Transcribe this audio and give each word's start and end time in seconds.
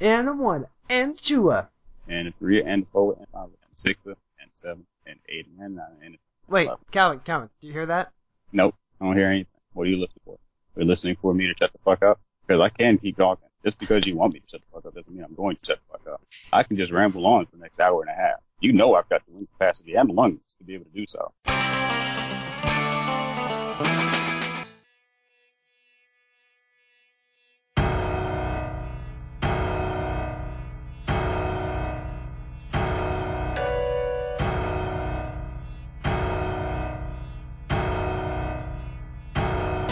and 0.00 0.28
a 0.28 0.32
one, 0.32 0.66
and 0.88 1.16
two. 1.18 1.50
and 1.50 2.28
a 2.28 2.32
three, 2.38 2.62
and 2.62 2.82
a 2.84 2.86
four, 2.92 3.14
and 3.14 3.22
a 3.22 3.26
five, 3.32 3.44
and 3.44 3.52
a 3.74 3.78
six, 3.78 4.00
and 4.04 4.14
a 4.14 4.18
seven, 4.54 4.86
and 5.06 5.18
eight, 5.28 5.46
and 5.60 5.76
nine, 5.76 5.86
and 6.04 6.14
a 6.14 6.18
Wait, 6.48 6.66
Eleven. 6.66 6.84
Calvin, 6.90 7.20
Calvin, 7.24 7.50
do 7.60 7.66
you 7.66 7.72
hear 7.72 7.86
that? 7.86 8.10
Nope, 8.52 8.74
I 9.00 9.04
don't 9.04 9.16
hear 9.16 9.28
anything. 9.28 9.60
What 9.74 9.86
are 9.86 9.90
you 9.90 9.98
listening 9.98 10.22
for? 10.24 10.38
You're 10.76 10.86
listening 10.86 11.16
for 11.20 11.34
me 11.34 11.46
to 11.46 11.54
shut 11.58 11.72
the 11.72 11.78
fuck 11.84 12.02
up? 12.02 12.20
Because 12.46 12.60
I 12.60 12.70
can 12.70 12.98
keep 12.98 13.16
talking. 13.16 13.48
Just 13.64 13.78
because 13.78 14.06
you 14.06 14.16
want 14.16 14.32
me 14.32 14.40
to 14.40 14.46
shut 14.48 14.60
the 14.60 14.66
fuck 14.72 14.86
up 14.86 14.94
doesn't 14.94 15.12
mean 15.12 15.24
I'm 15.24 15.34
going 15.34 15.56
to 15.56 15.66
shut 15.66 15.78
the 15.86 15.98
fuck 15.98 16.14
up. 16.14 16.22
I 16.52 16.62
can 16.62 16.76
just 16.76 16.92
ramble 16.92 17.26
on 17.26 17.44
for 17.46 17.56
the 17.56 17.62
next 17.62 17.80
hour 17.80 18.00
and 18.00 18.10
a 18.10 18.14
half. 18.14 18.38
You 18.60 18.72
know 18.72 18.94
I've 18.94 19.08
got 19.08 19.26
the 19.26 19.34
lung 19.34 19.46
capacity 19.52 19.94
and 19.94 20.08
the 20.08 20.14
lungs 20.14 20.40
to 20.58 20.64
be 20.64 20.74
able 20.74 20.86
to 20.86 20.90
do 20.90 21.04
so. 21.06 21.32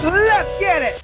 Let's 0.06 0.58
get 0.60 0.82
it! 0.82 1.02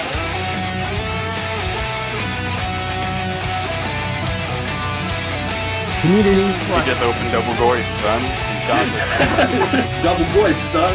Community 6.03 6.47
We 6.47 6.83
just 6.87 7.03
opened 7.03 7.33
double 7.33 7.55
voice, 7.55 7.87
son. 8.03 8.23
Double 10.03 10.25
voice, 10.31 10.55
son. 10.71 10.95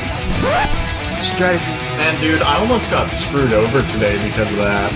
strategy. 1.35 1.63
Man, 1.99 2.15
dude, 2.21 2.41
I 2.41 2.59
almost 2.59 2.89
got 2.89 3.09
screwed 3.09 3.51
over 3.51 3.81
today 3.91 4.15
because 4.23 4.49
of 4.51 4.57
that. 4.57 4.91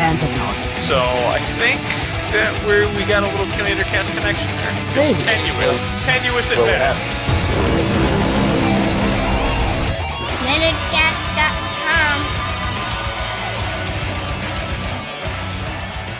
and 0.00 0.18
technology. 0.18 0.80
So 0.88 1.00
I 1.00 1.40
think 1.60 1.80
that 2.32 2.52
we 2.64 2.80
we 2.96 3.04
got 3.08 3.24
a 3.24 3.28
little 3.28 3.52
Commander 3.56 3.84
Cast 3.84 4.08
connection 4.16 4.48
there. 4.56 4.72
Maybe. 4.96 5.20
It's 5.20 5.24
tenuous, 5.24 5.80
tenuous 6.04 6.50
at 6.50 6.56
best. 6.56 7.23
Minutecast.com. 10.64 12.24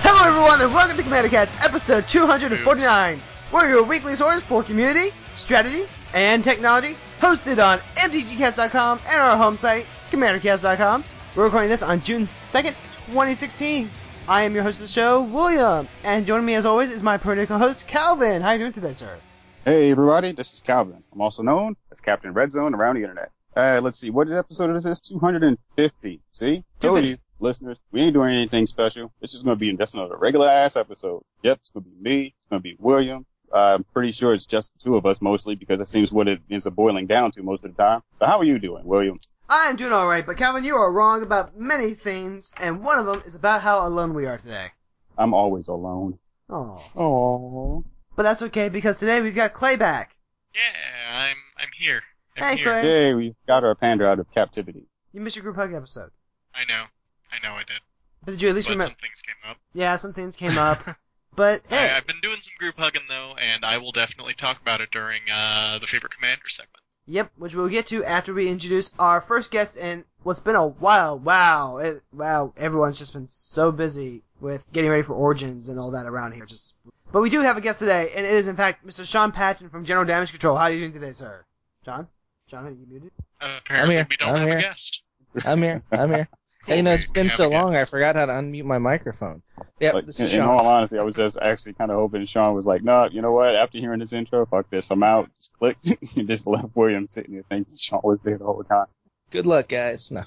Hello, 0.03 0.29
everyone, 0.29 0.61
and 0.61 0.75
welcome 0.75 0.99
to 0.99 1.03
Commander 1.03 1.31
Cast, 1.31 1.59
episode 1.65 2.07
249. 2.09 3.23
We're 3.51 3.71
your 3.71 3.83
weekly 3.85 4.15
source 4.15 4.43
for 4.43 4.63
community, 4.63 5.13
strategy, 5.37 5.87
and 6.13 6.45
technology, 6.45 6.95
hosted 7.21 7.65
on 7.65 7.79
MTGcast.com 7.97 9.01
and 9.07 9.17
our 9.19 9.35
home 9.39 9.57
site, 9.57 9.87
CommanderCast.com. 10.11 11.05
We're 11.35 11.45
recording 11.45 11.71
this 11.71 11.83
on 11.83 12.03
June 12.03 12.29
2nd, 12.43 12.75
2016. 13.07 13.89
I 14.29 14.43
am 14.43 14.53
your 14.55 14.63
host 14.63 14.77
of 14.77 14.83
the 14.83 14.89
show, 14.89 15.23
William, 15.23 15.89
and 16.03 16.27
joining 16.27 16.45
me 16.45 16.53
as 16.53 16.67
always 16.67 16.91
is 16.91 17.03
my 17.03 17.17
political 17.17 17.57
host, 17.57 17.87
Calvin. 17.87 18.43
How 18.43 18.49
are 18.49 18.53
you 18.57 18.59
doing 18.59 18.75
today, 18.75 18.93
sir? 18.93 19.17
Hey 19.65 19.91
everybody, 19.91 20.33
this 20.33 20.53
is 20.53 20.61
Calvin. 20.61 21.03
I'm 21.15 21.23
also 21.23 21.43
known 21.43 21.77
as 21.91 22.03
Captain 22.03 22.35
Red 22.35 22.53
Zone 22.53 22.75
around 22.75 22.97
the 22.97 23.01
internet. 23.01 23.31
Uh, 23.57 23.81
let's 23.83 23.99
see, 23.99 24.11
what 24.11 24.31
episode 24.31 24.75
is 24.75 24.85
this? 24.85 25.01
250. 25.01 26.21
See? 26.33 26.65
Told 26.81 26.99
250. 27.03 27.09
you, 27.09 27.19
listeners, 27.39 27.79
we 27.93 28.01
ain't 28.03 28.15
doing 28.15 28.35
anything 28.35 28.67
special. 28.67 29.13
It's 29.21 29.33
just 29.33 29.45
gonna 29.45 29.57
be 29.57 29.73
just 29.77 29.95
another 29.95 30.17
regular 30.17 30.49
ass 30.49 30.77
episode. 30.77 31.23
Yep, 31.43 31.59
it's 31.61 31.71
gonna 31.71 31.85
be 31.85 31.93
me, 32.01 32.35
it's 32.39 32.49
gonna 32.49 32.61
be 32.61 32.77
William. 32.81 33.25
Uh, 33.53 33.77
I'm 33.77 33.85
pretty 33.85 34.11
sure 34.11 34.35
it's 34.35 34.47
just 34.47 34.73
the 34.73 34.83
two 34.83 34.97
of 34.97 35.07
us 35.07 35.23
mostly 35.23 35.55
because 35.55 35.79
it 35.79 35.87
seems 35.87 36.11
what 36.11 36.27
it 36.27 36.41
ends 36.51 36.67
up 36.67 36.75
boiling 36.75 37.07
down 37.07 37.31
to 37.33 37.43
most 37.43 37.65
of 37.65 37.77
the 37.77 37.81
time. 37.81 38.03
So 38.19 38.27
how 38.27 38.39
are 38.41 38.45
you 38.45 38.59
doing, 38.59 38.85
William? 38.85 39.21
I 39.49 39.67
am 39.67 39.77
doing 39.77 39.93
alright, 39.93 40.27
but 40.27 40.37
Calvin, 40.37 40.65
you 40.65 40.75
are 40.75 40.91
wrong 40.91 41.23
about 41.23 41.57
many 41.57 41.95
things, 41.95 42.51
and 42.59 42.83
one 42.83 42.99
of 42.99 43.07
them 43.07 43.23
is 43.25 43.37
about 43.37 43.63
how 43.63 43.87
alone 43.87 44.15
we 44.15 44.27
are 44.27 44.39
today. 44.39 44.69
I'm 45.17 45.33
always 45.35 45.69
alone. 45.69 46.19
Oh. 46.51 46.83
Oh. 46.97 47.85
But 48.17 48.25
that's 48.25 48.43
okay, 48.43 48.69
because 48.69 48.99
today 48.99 49.21
we've 49.21 49.35
got 49.35 49.55
Clay 49.55 49.77
back. 49.77 50.17
Yeah, 50.55 51.19
I'm 51.29 51.37
I'm 51.59 51.69
here. 51.77 52.03
I'm 52.37 52.57
Hey, 52.57 52.57
here. 52.57 52.67
Clay. 52.67 52.85
Yay, 53.09 53.15
we 53.15 53.35
got 53.47 53.65
our 53.65 53.75
panda 53.75 54.07
out 54.07 54.19
of 54.19 54.31
captivity. 54.33 54.87
You 55.13 55.21
missed 55.21 55.37
your 55.37 55.43
group 55.45 55.57
hug 55.57 55.73
episode. 55.73 56.11
I 56.55 56.65
know, 56.65 56.85
I 57.33 57.45
know, 57.47 57.55
I 57.55 57.61
did. 57.61 57.81
But 58.25 58.33
did 58.33 58.43
you 58.43 58.49
at 58.49 58.55
least 58.55 58.69
remember? 58.69 58.85
some 58.85 58.97
things 59.01 59.21
came 59.23 59.51
up. 59.51 59.59
Yeah, 59.75 59.97
some 59.97 60.13
things 60.13 60.35
came 60.37 60.57
up. 60.59 60.83
but 61.37 61.63
hey, 61.69 61.91
I, 61.91 61.97
I've 61.97 62.07
been 62.07 62.21
doing 62.23 62.41
some 62.41 62.55
group 62.59 62.77
hugging 62.79 63.03
though, 63.09 63.35
and 63.41 63.65
I 63.65 63.79
will 63.79 63.93
definitely 63.93 64.35
talk 64.35 64.61
about 64.61 64.81
it 64.81 64.91
during 64.91 65.23
uh, 65.33 65.79
the 65.79 65.87
favorite 65.87 66.13
commander 66.15 66.49
segment. 66.49 66.83
yep, 67.07 67.31
which 67.37 67.55
we'll 67.55 67.69
get 67.69 67.87
to 67.89 68.05
after 68.05 68.33
we 68.35 68.49
introduce 68.49 68.93
our 68.99 69.21
first 69.21 69.51
guest 69.51 69.77
in 69.77 70.05
what's 70.23 70.41
been 70.41 70.57
a 70.57 70.67
while. 70.67 71.19
Wow, 71.19 71.77
it, 71.79 72.03
wow, 72.13 72.53
everyone's 72.57 72.99
just 72.99 73.13
been 73.13 73.29
so 73.29 73.71
busy 73.71 74.23
with 74.41 74.67
getting 74.73 74.91
ready 74.91 75.03
for 75.03 75.15
Origins 75.15 75.69
and 75.69 75.79
all 75.79 75.93
that 75.93 76.07
around 76.07 76.33
here. 76.33 76.47
Just, 76.47 76.75
but 77.13 77.21
we 77.21 77.31
do 77.31 77.41
have 77.43 77.57
a 77.57 77.61
guest 77.61 77.79
today, 77.79 78.11
and 78.17 78.25
it 78.27 78.33
is 78.35 78.49
in 78.49 78.57
fact 78.57 78.87
Mr. 78.87 79.07
Sean 79.07 79.31
Patchen 79.33 79.69
from 79.71 79.85
General 79.85 80.07
Damage 80.07 80.31
Control. 80.31 80.57
How 80.57 80.65
are 80.65 80.73
you 80.73 80.81
doing 80.81 80.93
today, 80.95 81.13
sir? 81.13 81.45
John? 81.85 82.09
John, 82.55 82.67
are 82.69 82.71
you 82.71 82.87
muted? 82.89 83.11
Uh, 83.41 83.57
apparently, 83.65 83.97
here. 83.97 84.07
we 84.09 84.17
don't 84.17 84.29
I'm 84.29 84.37
have 84.39 84.49
here. 84.49 84.59
a 84.59 84.63
guest. 84.63 85.03
I'm 85.45 85.61
here. 85.61 85.83
I'm 85.91 86.09
here. 86.11 86.29
Hey, 86.67 86.77
you 86.79 86.83
know, 86.83 86.93
it's 86.95 87.07
We 87.09 87.13
been 87.13 87.29
so 87.29 87.49
a 87.49 87.51
long, 87.51 87.75
I 87.77 87.85
forgot 87.85 88.15
how 88.17 88.25
to 88.25 88.33
unmute 88.33 88.65
my 88.65 88.79
microphone. 88.79 89.43
Yep, 89.81 89.93
Like, 89.95 90.07
this 90.07 90.19
in, 90.21 90.25
is 90.27 90.33
in 90.33 90.39
Sean. 90.39 90.49
all 90.49 90.67
honesty, 90.67 90.97
I 90.99 91.03
was 91.03 91.15
just 91.15 91.37
actually 91.37 91.75
kind 91.75 91.91
of 91.91 91.99
hoping 91.99 92.25
Sean 92.25 92.55
was 92.55 92.65
like, 92.65 92.83
no, 92.83 93.07
you 93.13 93.21
know 93.21 93.33
what? 93.33 93.55
After 93.55 93.77
hearing 93.77 93.99
this 93.99 94.15
intro, 94.15 94.47
fuck 94.47 94.71
this, 94.71 94.91
I'm 94.91 95.03
out. 95.03 95.29
Just 95.37 95.53
click 95.59 95.77
and 96.17 96.27
just 96.27 96.47
left 96.47 96.69
William 96.75 97.07
sitting 97.09 97.35
there 97.35 97.43
thinking 97.51 97.77
Sean 97.77 98.01
was 98.03 98.19
there 98.25 98.39
the 98.39 98.45
whole 98.47 98.63
time. 98.65 98.87
Good 99.31 99.45
luck, 99.47 99.69
guys. 99.69 100.11
No. 100.11 100.23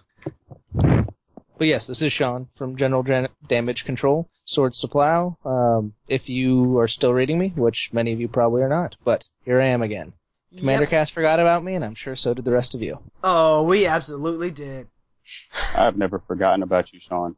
But 1.58 1.66
yes, 1.68 1.88
this 1.88 2.04
is 2.04 2.14
Sean 2.14 2.50
from 2.56 2.76
General 2.76 3.02
Gen- 3.02 3.30
Damage 3.48 3.86
Control, 3.86 4.30
Swords 4.46 4.80
to 4.82 4.88
Plow. 4.90 5.38
Um, 5.44 5.94
if 6.08 6.30
you 6.30 6.78
are 6.78 6.88
still 6.88 7.14
reading 7.16 7.40
me, 7.40 7.52
which 7.56 7.92
many 7.94 8.14
of 8.14 8.22
you 8.22 8.28
probably 8.28 8.62
are 8.62 8.70
not, 8.70 8.96
but 9.04 9.26
here 9.44 9.60
I 9.60 9.70
am 9.70 9.82
again. 9.82 10.14
Commander 10.58 10.84
Yep. 10.84 10.90
Cast 10.90 11.14
forgot 11.14 11.40
about 11.40 11.64
me, 11.64 11.76
and 11.76 11.84
I'm 11.86 11.96
sure 11.96 12.16
so 12.16 12.34
did 12.34 12.46
the 12.46 12.52
rest 12.52 12.76
of 12.76 12.82
you. 12.82 13.00
Oh, 13.24 13.64
we 13.64 13.86
absolutely 13.86 14.52
did. 14.52 14.88
I've 15.76 15.98
never 15.98 16.20
forgotten 16.20 16.64
about 16.64 16.94
you, 16.94 17.00
Sean. 17.00 17.36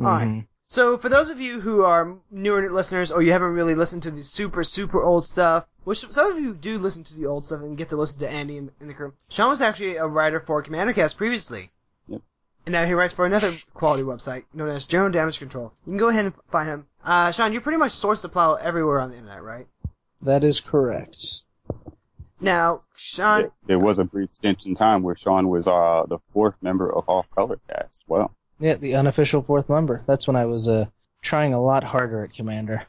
Alright. 0.00 0.28
Mhm. 0.28 0.46
So, 0.68 0.96
for 0.98 1.08
those 1.08 1.30
of 1.30 1.40
you 1.40 1.60
who 1.60 1.84
are 1.84 2.16
newer 2.30 2.70
listeners, 2.72 3.12
or 3.12 3.22
you 3.22 3.30
haven't 3.32 3.52
really 3.54 3.76
listened 3.76 4.02
to 4.02 4.10
the 4.10 4.24
super, 4.24 4.64
super 4.64 5.00
old 5.02 5.24
stuff, 5.24 5.66
which 5.84 6.04
some 6.10 6.32
of 6.32 6.38
you 6.40 6.54
do 6.54 6.78
listen 6.78 7.04
to 7.04 7.14
the 7.14 7.26
old 7.26 7.44
stuff 7.46 7.60
and 7.60 7.78
get 7.78 7.90
to 7.90 7.96
listen 7.96 8.18
to 8.20 8.28
Andy 8.28 8.58
and, 8.58 8.70
and 8.80 8.90
the 8.90 8.94
crew, 8.94 9.12
Sean 9.28 9.48
was 9.48 9.62
actually 9.62 9.96
a 9.96 10.06
writer 10.06 10.40
for 10.40 10.62
Commander 10.62 10.92
Cast 10.92 11.16
previously. 11.16 11.70
Yep. 12.08 12.20
And 12.66 12.72
now 12.72 12.84
he 12.84 12.94
writes 12.94 13.14
for 13.14 13.24
another 13.26 13.56
quality 13.74 14.02
website 14.02 14.42
known 14.52 14.68
as 14.70 14.86
General 14.86 15.12
Damage 15.12 15.38
Control. 15.38 15.72
You 15.86 15.92
can 15.92 15.98
go 15.98 16.08
ahead 16.08 16.24
and 16.24 16.34
find 16.50 16.68
him. 16.68 16.86
Uh, 17.04 17.30
Sean, 17.30 17.52
you're 17.52 17.62
pretty 17.62 17.78
much 17.78 17.92
Swords 17.92 18.22
to 18.22 18.28
Plow 18.28 18.54
everywhere 18.54 18.98
on 18.98 19.10
the 19.10 19.16
internet, 19.16 19.44
right? 19.44 19.68
That 20.22 20.42
is 20.42 20.58
correct. 20.60 21.42
Now, 22.40 22.82
Sean, 22.96 23.40
There, 23.42 23.50
there 23.66 23.78
was 23.78 23.98
a 23.98 24.04
brief 24.04 24.34
stint 24.34 24.66
in 24.66 24.74
time 24.74 25.02
where 25.02 25.16
Sean 25.16 25.48
was 25.48 25.66
uh, 25.66 26.04
the 26.08 26.18
fourth 26.32 26.54
member 26.60 26.92
of 26.92 27.08
Off 27.08 27.26
Color 27.34 27.58
Cast. 27.68 28.00
Well, 28.06 28.32
Yeah, 28.58 28.74
the 28.74 28.96
unofficial 28.96 29.42
fourth 29.42 29.68
member. 29.68 30.02
That's 30.06 30.26
when 30.26 30.36
I 30.36 30.44
was 30.46 30.68
uh, 30.68 30.86
trying 31.22 31.54
a 31.54 31.62
lot 31.62 31.82
harder 31.84 32.24
at 32.24 32.34
Commander. 32.34 32.84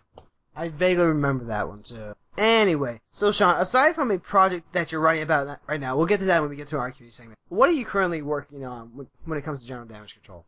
I 0.56 0.70
vaguely 0.70 1.06
remember 1.06 1.46
that 1.46 1.68
one 1.68 1.84
too. 1.84 2.14
Anyway, 2.38 3.02
so 3.12 3.32
Sean, 3.32 3.60
aside 3.60 3.96
from 3.96 4.12
a 4.12 4.20
project 4.20 4.72
that 4.74 4.92
you're 4.92 5.02
writing 5.02 5.24
about 5.24 5.48
that- 5.48 5.62
right 5.68 5.80
now, 5.80 5.98
we'll 5.98 6.06
get 6.08 6.20
to 6.20 6.26
that 6.26 6.42
when 6.42 6.50
we 6.50 6.56
get 6.56 6.68
to 6.70 6.78
our 6.78 6.92
QD 6.92 7.12
segment. 7.12 7.38
What 7.50 7.70
are 7.70 7.74
you 7.74 7.86
currently 7.86 8.22
working 8.22 8.66
on 8.66 8.92
when, 8.96 9.08
when 9.26 9.38
it 9.40 9.46
comes 9.46 9.62
to 9.62 9.68
general 9.68 9.88
damage 9.88 10.14
control? 10.14 10.46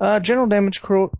Uh, 0.00 0.18
General 0.20 0.46
Damage 0.46 0.80
Control. 0.80 1.12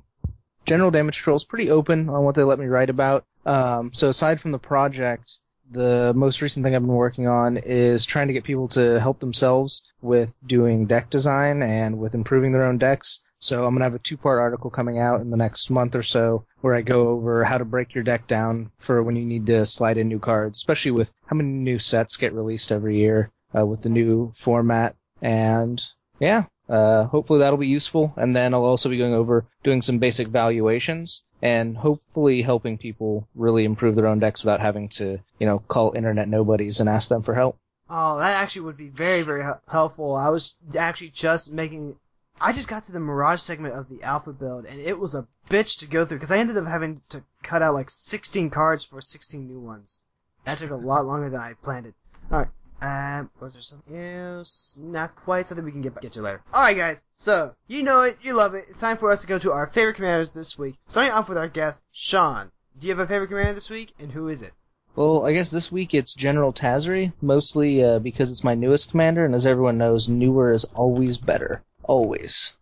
General 0.64 0.90
Damage 0.90 1.16
Control 1.18 1.36
is 1.36 1.44
pretty 1.44 1.70
open 1.70 2.08
on 2.08 2.24
what 2.24 2.34
they 2.34 2.42
let 2.44 2.58
me 2.58 2.66
write 2.66 2.88
about. 2.88 3.24
Um, 3.44 3.92
so 3.92 4.08
aside 4.08 4.40
from 4.40 4.52
the 4.52 4.58
project, 4.58 5.38
the 5.70 6.12
most 6.14 6.42
recent 6.42 6.64
thing 6.64 6.74
I've 6.74 6.82
been 6.82 6.90
working 6.90 7.28
on 7.28 7.56
is 7.56 8.04
trying 8.04 8.26
to 8.26 8.32
get 8.32 8.44
people 8.44 8.68
to 8.68 8.98
help 8.98 9.20
themselves 9.20 9.82
with 10.02 10.32
doing 10.44 10.86
deck 10.86 11.10
design 11.10 11.62
and 11.62 11.98
with 11.98 12.14
improving 12.14 12.52
their 12.52 12.64
own 12.64 12.78
decks. 12.78 13.20
So 13.38 13.64
I'm 13.64 13.74
gonna 13.74 13.84
have 13.84 13.94
a 13.94 14.00
two-part 14.00 14.38
article 14.38 14.70
coming 14.70 14.98
out 14.98 15.20
in 15.20 15.30
the 15.30 15.36
next 15.36 15.70
month 15.70 15.94
or 15.94 16.02
so 16.02 16.44
where 16.60 16.74
I 16.74 16.82
go 16.82 17.08
over 17.08 17.44
how 17.44 17.58
to 17.58 17.64
break 17.64 17.94
your 17.94 18.04
deck 18.04 18.26
down 18.26 18.70
for 18.78 19.02
when 19.02 19.16
you 19.16 19.24
need 19.24 19.46
to 19.46 19.64
slide 19.64 19.96
in 19.96 20.08
new 20.08 20.18
cards, 20.18 20.58
especially 20.58 20.90
with 20.90 21.12
how 21.26 21.36
many 21.36 21.48
new 21.48 21.78
sets 21.78 22.16
get 22.16 22.34
released 22.34 22.72
every 22.72 22.98
year 22.98 23.30
uh, 23.56 23.64
with 23.64 23.80
the 23.80 23.88
new 23.88 24.32
format. 24.36 24.96
And 25.22 25.82
yeah, 26.18 26.44
uh, 26.68 27.04
hopefully 27.04 27.38
that'll 27.38 27.56
be 27.56 27.66
useful. 27.66 28.12
And 28.16 28.36
then 28.36 28.52
I'll 28.52 28.64
also 28.64 28.90
be 28.90 28.98
going 28.98 29.14
over 29.14 29.46
doing 29.62 29.82
some 29.82 29.98
basic 29.98 30.28
valuations 30.28 31.24
and 31.42 31.76
hopefully 31.76 32.42
helping 32.42 32.78
people 32.78 33.26
really 33.34 33.64
improve 33.64 33.96
their 33.96 34.06
own 34.06 34.18
decks 34.18 34.44
without 34.44 34.60
having 34.60 34.88
to, 34.88 35.18
you 35.38 35.46
know, 35.46 35.60
call 35.60 35.92
internet 35.94 36.28
nobodies 36.28 36.80
and 36.80 36.88
ask 36.88 37.08
them 37.08 37.22
for 37.22 37.34
help. 37.34 37.56
Oh, 37.88 38.18
that 38.18 38.36
actually 38.36 38.62
would 38.62 38.76
be 38.76 38.88
very, 38.88 39.22
very 39.22 39.44
helpful. 39.68 40.14
I 40.14 40.28
was 40.28 40.56
actually 40.78 41.10
just 41.10 41.52
making. 41.52 41.96
I 42.40 42.52
just 42.52 42.68
got 42.68 42.86
to 42.86 42.92
the 42.92 43.00
Mirage 43.00 43.40
segment 43.40 43.74
of 43.74 43.88
the 43.88 44.02
Alpha 44.02 44.32
build, 44.32 44.64
and 44.64 44.80
it 44.80 44.98
was 44.98 45.14
a 45.14 45.26
bitch 45.48 45.78
to 45.80 45.86
go 45.86 46.06
through 46.06 46.18
because 46.18 46.30
I 46.30 46.38
ended 46.38 46.56
up 46.56 46.66
having 46.66 47.02
to 47.10 47.22
cut 47.42 47.62
out 47.62 47.74
like 47.74 47.90
16 47.90 48.48
cards 48.50 48.84
for 48.84 49.00
16 49.00 49.46
new 49.46 49.60
ones. 49.60 50.04
That 50.44 50.58
took 50.58 50.70
a 50.70 50.76
lot 50.76 51.04
longer 51.04 51.28
than 51.28 51.40
I 51.40 51.54
planned 51.54 51.86
it. 51.86 51.94
Alright. 52.32 52.48
Um, 52.82 53.30
was 53.40 53.52
there 53.52 53.62
something 53.62 53.96
else? 53.96 54.78
Not 54.80 55.14
quite. 55.14 55.46
Something 55.46 55.64
we 55.64 55.72
can 55.72 55.82
get 55.82 56.00
get 56.00 56.12
to 56.12 56.22
later. 56.22 56.42
All 56.52 56.62
right, 56.62 56.76
guys. 56.76 57.04
So 57.16 57.54
you 57.66 57.82
know 57.82 58.02
it, 58.02 58.18
you 58.22 58.32
love 58.32 58.54
it. 58.54 58.66
It's 58.68 58.78
time 58.78 58.96
for 58.96 59.10
us 59.10 59.20
to 59.20 59.26
go 59.26 59.38
to 59.38 59.52
our 59.52 59.66
favorite 59.66 59.96
commanders 59.96 60.30
this 60.30 60.58
week. 60.58 60.76
Starting 60.88 61.12
off 61.12 61.28
with 61.28 61.38
our 61.38 61.48
guest, 61.48 61.86
Sean. 61.92 62.50
Do 62.78 62.86
you 62.86 62.92
have 62.92 63.00
a 63.00 63.06
favorite 63.06 63.28
commander 63.28 63.52
this 63.52 63.68
week, 63.68 63.92
and 63.98 64.10
who 64.10 64.28
is 64.28 64.40
it? 64.40 64.52
Well, 64.96 65.26
I 65.26 65.32
guess 65.32 65.50
this 65.50 65.70
week 65.70 65.94
it's 65.94 66.14
General 66.14 66.52
Tazri, 66.52 67.12
mostly 67.20 67.84
uh, 67.84 67.98
because 67.98 68.32
it's 68.32 68.44
my 68.44 68.54
newest 68.54 68.90
commander, 68.90 69.24
and 69.24 69.34
as 69.34 69.46
everyone 69.46 69.78
knows, 69.78 70.08
newer 70.08 70.50
is 70.50 70.64
always 70.64 71.18
better. 71.18 71.62
Always. 71.82 72.54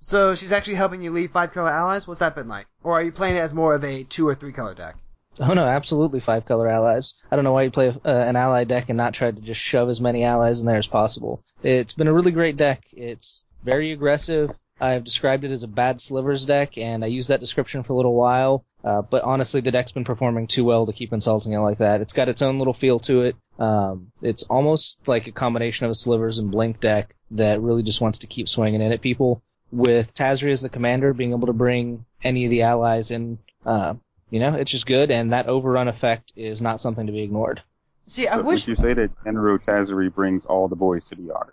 So 0.00 0.34
she's 0.34 0.52
actually 0.52 0.76
helping 0.76 1.02
you 1.02 1.10
leave 1.10 1.32
five 1.32 1.52
color 1.52 1.70
allies. 1.70 2.06
What's 2.06 2.20
that 2.20 2.34
been 2.34 2.48
like? 2.48 2.66
Or 2.82 2.94
are 2.94 3.02
you 3.02 3.12
playing 3.12 3.36
it 3.36 3.40
as 3.40 3.52
more 3.52 3.74
of 3.74 3.84
a 3.84 4.04
two 4.04 4.26
or 4.26 4.34
three 4.34 4.52
color 4.52 4.74
deck? 4.74 4.96
Oh 5.40 5.52
no, 5.52 5.66
absolutely 5.66 6.20
five 6.20 6.46
color 6.46 6.68
allies. 6.68 7.14
I 7.30 7.36
don't 7.36 7.44
know 7.44 7.52
why 7.52 7.62
you 7.62 7.70
play 7.70 7.88
uh, 7.88 8.08
an 8.08 8.36
ally 8.36 8.64
deck 8.64 8.88
and 8.88 8.96
not 8.96 9.14
try 9.14 9.30
to 9.30 9.40
just 9.40 9.60
shove 9.60 9.88
as 9.88 10.00
many 10.00 10.24
allies 10.24 10.60
in 10.60 10.66
there 10.66 10.78
as 10.78 10.86
possible. 10.86 11.42
It's 11.62 11.92
been 11.92 12.08
a 12.08 12.12
really 12.12 12.32
great 12.32 12.56
deck. 12.56 12.84
It's 12.92 13.44
very 13.64 13.92
aggressive. 13.92 14.50
I've 14.80 15.04
described 15.04 15.44
it 15.44 15.50
as 15.50 15.62
a 15.62 15.68
bad 15.68 16.00
slivers 16.00 16.44
deck, 16.44 16.76
and 16.76 17.02
I 17.02 17.08
used 17.08 17.30
that 17.30 17.40
description 17.40 17.82
for 17.82 17.94
a 17.94 17.96
little 17.96 18.14
while. 18.14 18.64
Uh, 18.84 19.02
but 19.02 19.24
honestly, 19.24 19.60
the 19.60 19.70
deck's 19.70 19.92
been 19.92 20.04
performing 20.04 20.46
too 20.46 20.64
well 20.64 20.86
to 20.86 20.92
keep 20.92 21.12
insulting 21.12 21.52
it 21.52 21.58
like 21.58 21.78
that. 21.78 22.00
It's 22.00 22.12
got 22.12 22.28
its 22.28 22.42
own 22.42 22.58
little 22.58 22.74
feel 22.74 23.00
to 23.00 23.22
it. 23.22 23.36
Um, 23.58 24.12
it's 24.22 24.44
almost 24.44 24.98
like 25.06 25.26
a 25.26 25.32
combination 25.32 25.86
of 25.86 25.90
a 25.90 25.94
slivers 25.94 26.38
and 26.38 26.50
blink 26.50 26.80
deck 26.80 27.14
that 27.32 27.60
really 27.60 27.82
just 27.82 28.00
wants 28.00 28.20
to 28.20 28.26
keep 28.26 28.48
swinging 28.48 28.80
in 28.80 28.92
at 28.92 29.00
people. 29.00 29.42
With 29.72 30.14
Tazri 30.14 30.52
as 30.52 30.62
the 30.62 30.68
commander, 30.68 31.12
being 31.12 31.32
able 31.32 31.48
to 31.48 31.52
bring 31.52 32.04
any 32.22 32.44
of 32.44 32.50
the 32.50 32.62
allies 32.62 33.10
in, 33.10 33.38
uh, 33.64 33.94
you 34.30 34.40
know, 34.40 34.54
it's 34.54 34.70
just 34.70 34.86
good, 34.86 35.10
and 35.10 35.32
that 35.32 35.46
overrun 35.46 35.88
effect 35.88 36.32
is 36.36 36.60
not 36.60 36.80
something 36.80 37.06
to 37.06 37.12
be 37.12 37.22
ignored. 37.22 37.62
See, 38.04 38.28
I 38.28 38.36
But 38.36 38.44
wish. 38.44 38.66
Would 38.66 38.78
you 38.78 38.82
say 38.82 38.94
that 38.94 39.10
General 39.24 39.58
Tazri 39.58 40.14
brings 40.14 40.46
all 40.46 40.68
the 40.68 40.76
boys 40.76 41.06
to 41.06 41.14
the 41.14 41.22
yard? 41.22 41.52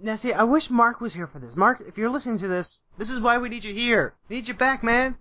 Now, 0.00 0.16
see, 0.16 0.32
I 0.32 0.42
wish 0.42 0.68
Mark 0.68 1.00
was 1.00 1.14
here 1.14 1.28
for 1.28 1.38
this. 1.38 1.54
Mark, 1.54 1.80
if 1.86 1.96
you're 1.96 2.08
listening 2.08 2.38
to 2.38 2.48
this, 2.48 2.80
this 2.98 3.08
is 3.08 3.20
why 3.20 3.38
we 3.38 3.48
need 3.48 3.62
you 3.62 3.72
here. 3.72 4.14
We 4.28 4.36
need 4.36 4.48
you 4.48 4.54
back, 4.54 4.82
man. 4.82 5.16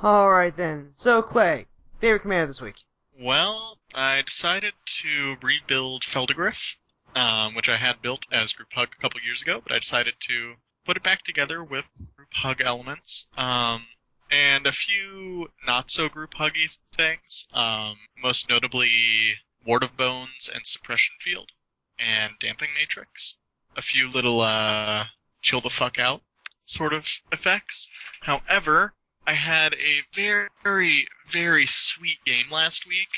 All 0.00 0.30
right 0.30 0.56
then. 0.56 0.92
So, 0.94 1.22
Clay, 1.22 1.66
favorite 1.98 2.20
commander 2.20 2.46
this 2.46 2.60
week? 2.60 2.76
Well, 3.20 3.78
I 3.92 4.22
decided 4.22 4.74
to 5.02 5.36
rebuild 5.42 6.02
Phelddagrif, 6.02 6.76
um, 7.16 7.56
which 7.56 7.68
I 7.68 7.76
had 7.76 8.00
built 8.00 8.24
as 8.30 8.52
Group 8.52 8.68
Hug 8.72 8.90
a 8.96 9.02
couple 9.02 9.20
years 9.20 9.42
ago, 9.42 9.60
but 9.60 9.72
I 9.72 9.80
decided 9.80 10.14
to 10.20 10.54
put 10.86 10.96
it 10.96 11.02
back 11.02 11.24
together 11.24 11.64
with 11.64 11.88
Group 12.14 12.32
Hug 12.32 12.60
elements, 12.60 13.26
um, 13.36 13.84
and 14.30 14.66
a 14.66 14.72
few 14.72 15.50
not 15.66 15.90
so 15.90 16.08
Group 16.08 16.34
Huggy 16.34 16.76
things, 16.94 17.46
um, 17.52 17.96
most 18.22 18.48
notably 18.48 19.34
Ward 19.64 19.82
of 19.82 19.96
Bones 19.96 20.48
and 20.52 20.66
Suppression 20.66 21.14
Field, 21.20 21.50
and 21.98 22.32
Damping 22.38 22.70
Matrix. 22.74 23.36
A 23.76 23.82
few 23.82 24.08
little, 24.10 24.40
uh, 24.40 25.06
chill 25.40 25.60
the 25.60 25.70
fuck 25.70 25.98
out 25.98 26.22
sort 26.68 26.92
of 26.92 27.08
effects. 27.32 27.88
However, 28.20 28.94
I 29.26 29.32
had 29.32 29.74
a 29.74 30.02
very, 30.12 30.48
very, 30.62 31.08
very 31.26 31.66
sweet 31.66 32.18
game 32.24 32.50
last 32.50 32.86
week. 32.86 33.08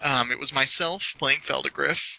Um, 0.00 0.30
it 0.30 0.38
was 0.38 0.52
myself 0.52 1.14
playing 1.18 1.40
Phelddagrif. 1.40 2.16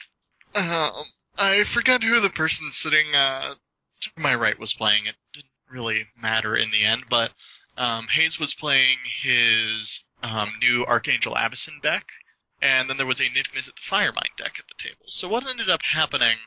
Um, 0.55 1.05
I 1.37 1.63
forget 1.63 2.03
who 2.03 2.19
the 2.19 2.29
person 2.29 2.71
sitting 2.71 3.13
uh, 3.13 3.55
to 4.01 4.11
my 4.17 4.33
right 4.33 4.57
was 4.57 4.73
playing. 4.73 5.05
It 5.05 5.15
didn't 5.33 5.51
really 5.69 6.07
matter 6.19 6.55
in 6.55 6.71
the 6.71 6.83
end, 6.83 7.05
but 7.09 7.31
um, 7.77 8.07
Hayes 8.09 8.39
was 8.39 8.53
playing 8.53 8.97
his 9.05 10.03
um, 10.23 10.53
new 10.59 10.85
Archangel 10.85 11.35
Avacyn 11.35 11.81
deck, 11.81 12.07
and 12.61 12.89
then 12.89 12.97
there 12.97 13.05
was 13.05 13.19
a 13.19 13.25
Niv-Mizzet 13.29 13.75
the 13.75 13.81
Firemind 13.81 14.35
deck 14.37 14.55
at 14.57 14.65
the 14.67 14.83
table. 14.83 15.05
So 15.05 15.27
what 15.27 15.45
ended 15.45 15.69
up 15.69 15.81
happening 15.83 16.37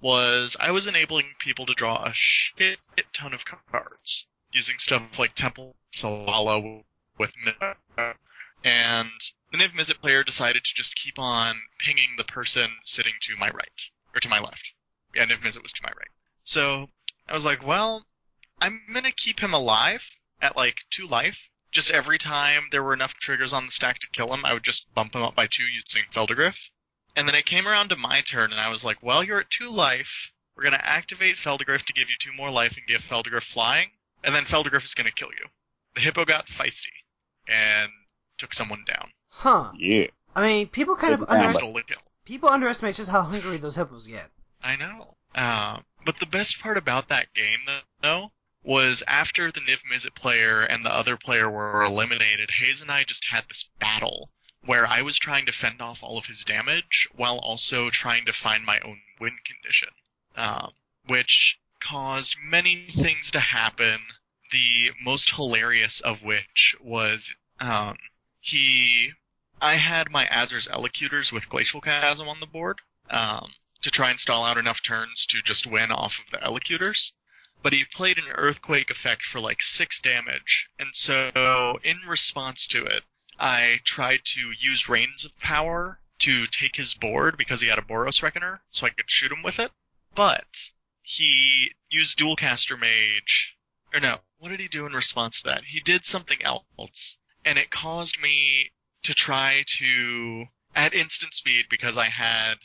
was 0.00 0.56
I 0.58 0.70
was 0.70 0.86
enabling 0.86 1.34
people 1.38 1.66
to 1.66 1.74
draw 1.74 2.02
a 2.02 2.12
shit 2.14 2.78
ton 3.12 3.34
of 3.34 3.44
cards 3.44 4.26
using 4.52 4.78
stuff 4.78 5.18
like 5.18 5.34
Temple 5.34 5.76
Salala 5.92 6.82
with 7.18 7.32
Mid- 7.44 8.14
and 8.64 9.10
the 9.52 9.58
Niv 9.58 9.74
Mizzet 9.74 10.00
player 10.00 10.24
decided 10.24 10.64
to 10.64 10.74
just 10.74 10.96
keep 10.96 11.18
on 11.18 11.56
pinging 11.78 12.14
the 12.16 12.24
person 12.24 12.70
sitting 12.84 13.12
to 13.20 13.36
my 13.36 13.50
right 13.50 13.90
or 14.14 14.20
to 14.20 14.28
my 14.28 14.40
left. 14.40 14.72
Yeah, 15.14 15.26
Niv 15.26 15.42
Mizzet 15.42 15.62
was 15.62 15.72
to 15.74 15.82
my 15.82 15.90
right. 15.90 16.08
So 16.42 16.88
I 17.28 17.34
was 17.34 17.44
like, 17.44 17.66
well, 17.66 18.06
I'm 18.60 18.80
gonna 18.94 19.12
keep 19.12 19.40
him 19.40 19.52
alive 19.52 20.16
at 20.42 20.56
like 20.56 20.84
two 20.90 21.06
life. 21.06 21.38
Just 21.72 21.90
every 21.90 22.18
time 22.18 22.64
there 22.72 22.82
were 22.82 22.92
enough 22.92 23.14
triggers 23.14 23.52
on 23.52 23.66
the 23.66 23.70
stack 23.72 24.00
to 24.00 24.08
kill 24.10 24.34
him, 24.34 24.44
I 24.44 24.52
would 24.52 24.64
just 24.64 24.92
bump 24.94 25.14
him 25.14 25.22
up 25.22 25.36
by 25.36 25.46
two 25.46 25.62
using 25.64 26.02
Phelddagrif. 26.12 26.56
And 27.14 27.28
then 27.28 27.34
it 27.34 27.46
came 27.46 27.66
around 27.68 27.88
to 27.90 27.96
my 27.96 28.22
turn, 28.22 28.50
and 28.50 28.60
I 28.60 28.68
was 28.68 28.84
like, 28.84 29.02
well, 29.02 29.22
you're 29.22 29.40
at 29.40 29.50
two 29.50 29.68
life. 29.68 30.32
We're 30.56 30.64
gonna 30.64 30.80
activate 30.82 31.36
Phelddagrif 31.36 31.84
to 31.84 31.92
give 31.92 32.08
you 32.08 32.16
two 32.18 32.32
more 32.32 32.50
life 32.50 32.76
and 32.76 32.86
give 32.86 33.02
Phelddagrif 33.02 33.42
flying, 33.44 33.90
and 34.24 34.34
then 34.34 34.44
Phelddagrif 34.44 34.84
is 34.84 34.94
gonna 34.94 35.10
kill 35.10 35.28
you. 35.28 35.46
The 35.94 36.00
hippo 36.00 36.24
got 36.24 36.46
feisty 36.46 36.86
and 37.48 37.90
took 38.38 38.52
someone 38.54 38.84
down. 38.86 39.10
Huh. 39.28 39.72
Yeah. 39.76 40.06
I 40.34 40.46
mean, 40.46 40.68
people 40.68 40.96
kind 40.96 41.14
of 41.14 41.22
underestimate. 41.22 41.52
combo. 41.52 41.58
Stole 41.58 41.72
the 41.72 41.82
kill. 41.82 42.02
People 42.24 42.48
underestimate 42.48 42.94
just 42.94 43.10
how 43.10 43.22
hungry 43.22 43.58
those 43.58 43.76
hippos 43.76 44.06
get. 44.06 44.30
I 44.62 44.76
know. 44.76 45.16
Um, 45.34 45.84
but 46.04 46.18
the 46.20 46.26
best 46.26 46.60
part 46.60 46.76
about 46.76 47.08
that 47.08 47.32
game, 47.34 47.60
though, 48.02 48.30
was 48.62 49.02
after 49.06 49.50
the 49.50 49.60
Niv 49.60 49.82
Mizzet 49.90 50.14
player 50.14 50.60
and 50.60 50.84
the 50.84 50.92
other 50.92 51.16
player 51.16 51.50
were 51.50 51.82
eliminated, 51.82 52.50
Hayes 52.50 52.82
and 52.82 52.90
I 52.90 53.04
just 53.04 53.24
had 53.26 53.48
this 53.48 53.64
battle 53.78 54.30
where 54.64 54.86
I 54.86 55.02
was 55.02 55.18
trying 55.18 55.46
to 55.46 55.52
fend 55.52 55.80
off 55.80 56.02
all 56.02 56.18
of 56.18 56.26
his 56.26 56.44
damage 56.44 57.08
while 57.12 57.38
also 57.38 57.88
trying 57.88 58.26
to 58.26 58.32
find 58.32 58.64
my 58.64 58.78
own 58.80 59.00
win 59.18 59.38
condition, 59.44 59.88
um, 60.36 60.72
which 61.06 61.58
caused 61.80 62.36
many 62.42 62.76
things 62.76 63.30
to 63.30 63.40
happen. 63.40 64.00
The 64.52 64.90
most 65.00 65.30
hilarious 65.30 66.00
of 66.00 66.22
which 66.22 66.76
was 66.80 67.34
um, 67.60 67.96
he. 68.40 69.12
I 69.62 69.76
had 69.76 70.10
my 70.10 70.26
Azor's 70.26 70.66
Elocutors 70.66 71.32
with 71.32 71.48
Glacial 71.48 71.80
Chasm 71.80 72.28
on 72.28 72.40
the 72.40 72.46
board. 72.46 72.80
Um, 73.08 73.54
to 73.82 73.90
try 73.90 74.10
and 74.10 74.20
stall 74.20 74.44
out 74.44 74.58
enough 74.58 74.82
turns 74.82 75.26
to 75.26 75.40
just 75.42 75.66
win 75.66 75.90
off 75.90 76.18
of 76.18 76.30
the 76.30 76.44
Elocutors. 76.44 77.14
But 77.62 77.72
he 77.72 77.84
played 77.84 78.18
an 78.18 78.28
Earthquake 78.28 78.90
effect 78.90 79.22
for 79.22 79.40
like 79.40 79.60
six 79.60 80.00
damage, 80.00 80.68
and 80.78 80.96
so 80.96 81.78
in 81.82 81.98
response 82.06 82.66
to 82.68 82.84
it, 82.86 83.04
I 83.38 83.80
tried 83.84 84.24
to 84.26 84.52
use 84.52 84.88
Reins 84.88 85.24
of 85.24 85.38
Power 85.38 86.00
to 86.20 86.46
take 86.46 86.76
his 86.76 86.94
board 86.94 87.36
because 87.36 87.60
he 87.60 87.68
had 87.68 87.78
a 87.78 87.82
Boros 87.82 88.22
Reckoner, 88.22 88.62
so 88.70 88.86
I 88.86 88.90
could 88.90 89.10
shoot 89.10 89.32
him 89.32 89.42
with 89.42 89.58
it. 89.58 89.72
But 90.14 90.70
he 91.02 91.74
used 91.88 92.18
Dualcaster 92.18 92.78
Mage, 92.78 93.56
or 93.92 94.00
no, 94.00 94.20
what 94.38 94.50
did 94.50 94.60
he 94.60 94.68
do 94.68 94.86
in 94.86 94.92
response 94.92 95.42
to 95.42 95.48
that? 95.48 95.64
He 95.64 95.80
did 95.80 96.04
something 96.04 96.42
else, 96.42 97.18
and 97.44 97.58
it 97.58 97.70
caused 97.70 98.20
me 98.20 98.72
to 99.02 99.14
try 99.14 99.64
to, 99.66 100.46
at 100.74 100.94
instant 100.94 101.34
speed, 101.34 101.66
because 101.68 101.96
I 101.96 102.08
had 102.08 102.56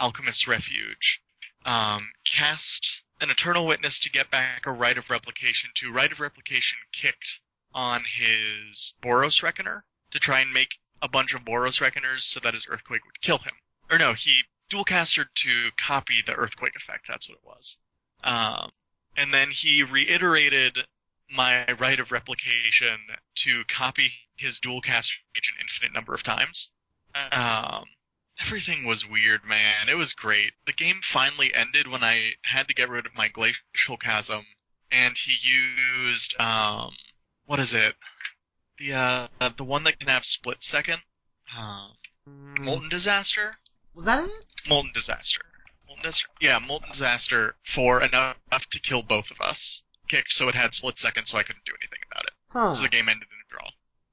Alchemist's 0.00 0.48
Refuge, 0.48 1.22
um, 1.64 2.12
cast 2.24 3.02
an 3.22 3.30
Eternal 3.30 3.66
Witness 3.66 4.00
to 4.00 4.10
get 4.10 4.32
back 4.32 4.66
a 4.66 4.72
Rite 4.72 4.98
of 4.98 5.08
Replication 5.08 5.70
to 5.76 5.92
Rite 5.92 6.10
of 6.10 6.18
Replication 6.18 6.78
kicked 6.92 7.40
on 7.72 8.02
his 8.16 8.94
Boros 9.00 9.44
Reckoner 9.44 9.84
to 10.10 10.18
try 10.18 10.40
and 10.40 10.52
make 10.52 10.74
a 11.00 11.08
bunch 11.08 11.32
of 11.32 11.44
Boros 11.44 11.80
Reckoners 11.80 12.24
so 12.24 12.40
that 12.40 12.54
his 12.54 12.66
Earthquake 12.68 13.04
would 13.04 13.20
kill 13.20 13.38
him. 13.38 13.54
Or 13.88 13.96
no, 13.96 14.12
he 14.12 14.42
dual-casted 14.70 15.28
to 15.36 15.70
copy 15.76 16.22
the 16.26 16.32
Earthquake 16.32 16.74
effect, 16.74 17.06
that's 17.06 17.28
what 17.28 17.38
it 17.38 17.44
was. 17.44 17.78
Um, 18.24 18.70
and 19.16 19.32
then 19.32 19.50
he 19.50 19.84
reiterated 19.84 20.78
my 21.30 21.70
Rite 21.72 22.00
of 22.00 22.10
Replication 22.10 22.98
to 23.36 23.62
copy 23.68 24.12
his 24.36 24.58
dual-cast 24.58 25.12
an 25.36 25.60
infinite 25.60 25.94
number 25.94 26.12
of 26.12 26.24
times. 26.24 26.72
Um, 27.14 27.84
everything 28.44 28.84
was 28.84 29.08
weird, 29.08 29.44
man. 29.44 29.88
It 29.88 29.94
was 29.96 30.12
great. 30.12 30.52
The 30.66 30.72
game 30.72 31.00
finally 31.02 31.54
ended 31.54 31.86
when 31.88 32.02
I 32.04 32.32
had 32.44 32.68
to 32.68 32.74
get 32.74 32.88
rid 32.88 33.06
of 33.06 33.14
my 33.14 33.28
glacial 33.28 33.96
chasm, 33.98 34.44
and 34.90 35.16
he 35.16 35.32
used 35.48 36.38
um, 36.40 36.92
what 37.46 37.60
is 37.60 37.74
it? 37.74 37.94
The 38.78 38.94
uh, 38.94 39.28
the 39.56 39.64
one 39.64 39.84
that 39.84 39.98
can 39.98 40.08
have 40.08 40.24
split 40.24 40.62
second. 40.62 41.00
Um, 41.58 41.92
Mm, 42.28 42.60
Molten 42.60 42.88
disaster. 42.88 43.56
was 43.94 44.04
that 44.04 44.22
it? 44.22 44.30
Molten 44.68 44.92
disaster. 44.94 45.40
Molten 45.88 46.04
disaster. 46.04 46.28
Yeah, 46.40 46.60
molten 46.60 46.90
disaster 46.90 47.56
for 47.64 48.00
enough 48.00 48.36
to 48.70 48.78
kill 48.78 49.02
both 49.02 49.32
of 49.32 49.40
us. 49.40 49.82
Kicked 50.06 50.32
so 50.32 50.48
it 50.48 50.54
had 50.54 50.72
split 50.72 50.98
second, 50.98 51.26
so 51.26 51.38
I 51.38 51.42
couldn't 51.42 51.64
do 51.64 51.72
anything 51.82 51.98
about 52.08 52.22
it. 52.26 52.32
Huh. 52.50 52.74
So 52.76 52.82
the 52.84 52.88
game 52.88 53.08
ended 53.08 53.26
in 53.28 53.38
a 53.44 53.50
draw, 53.52 53.68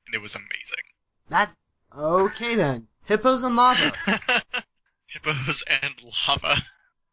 and 0.08 0.16
it 0.16 0.22
was 0.24 0.34
amazing. 0.34 0.84
That 1.30 1.52
okay 1.96 2.56
then. 2.56 2.88
Hippos 3.10 3.44
and 3.44 3.56
lava. 3.56 3.92
Hippos 5.08 5.64
and 5.68 5.96
lava, 6.28 6.62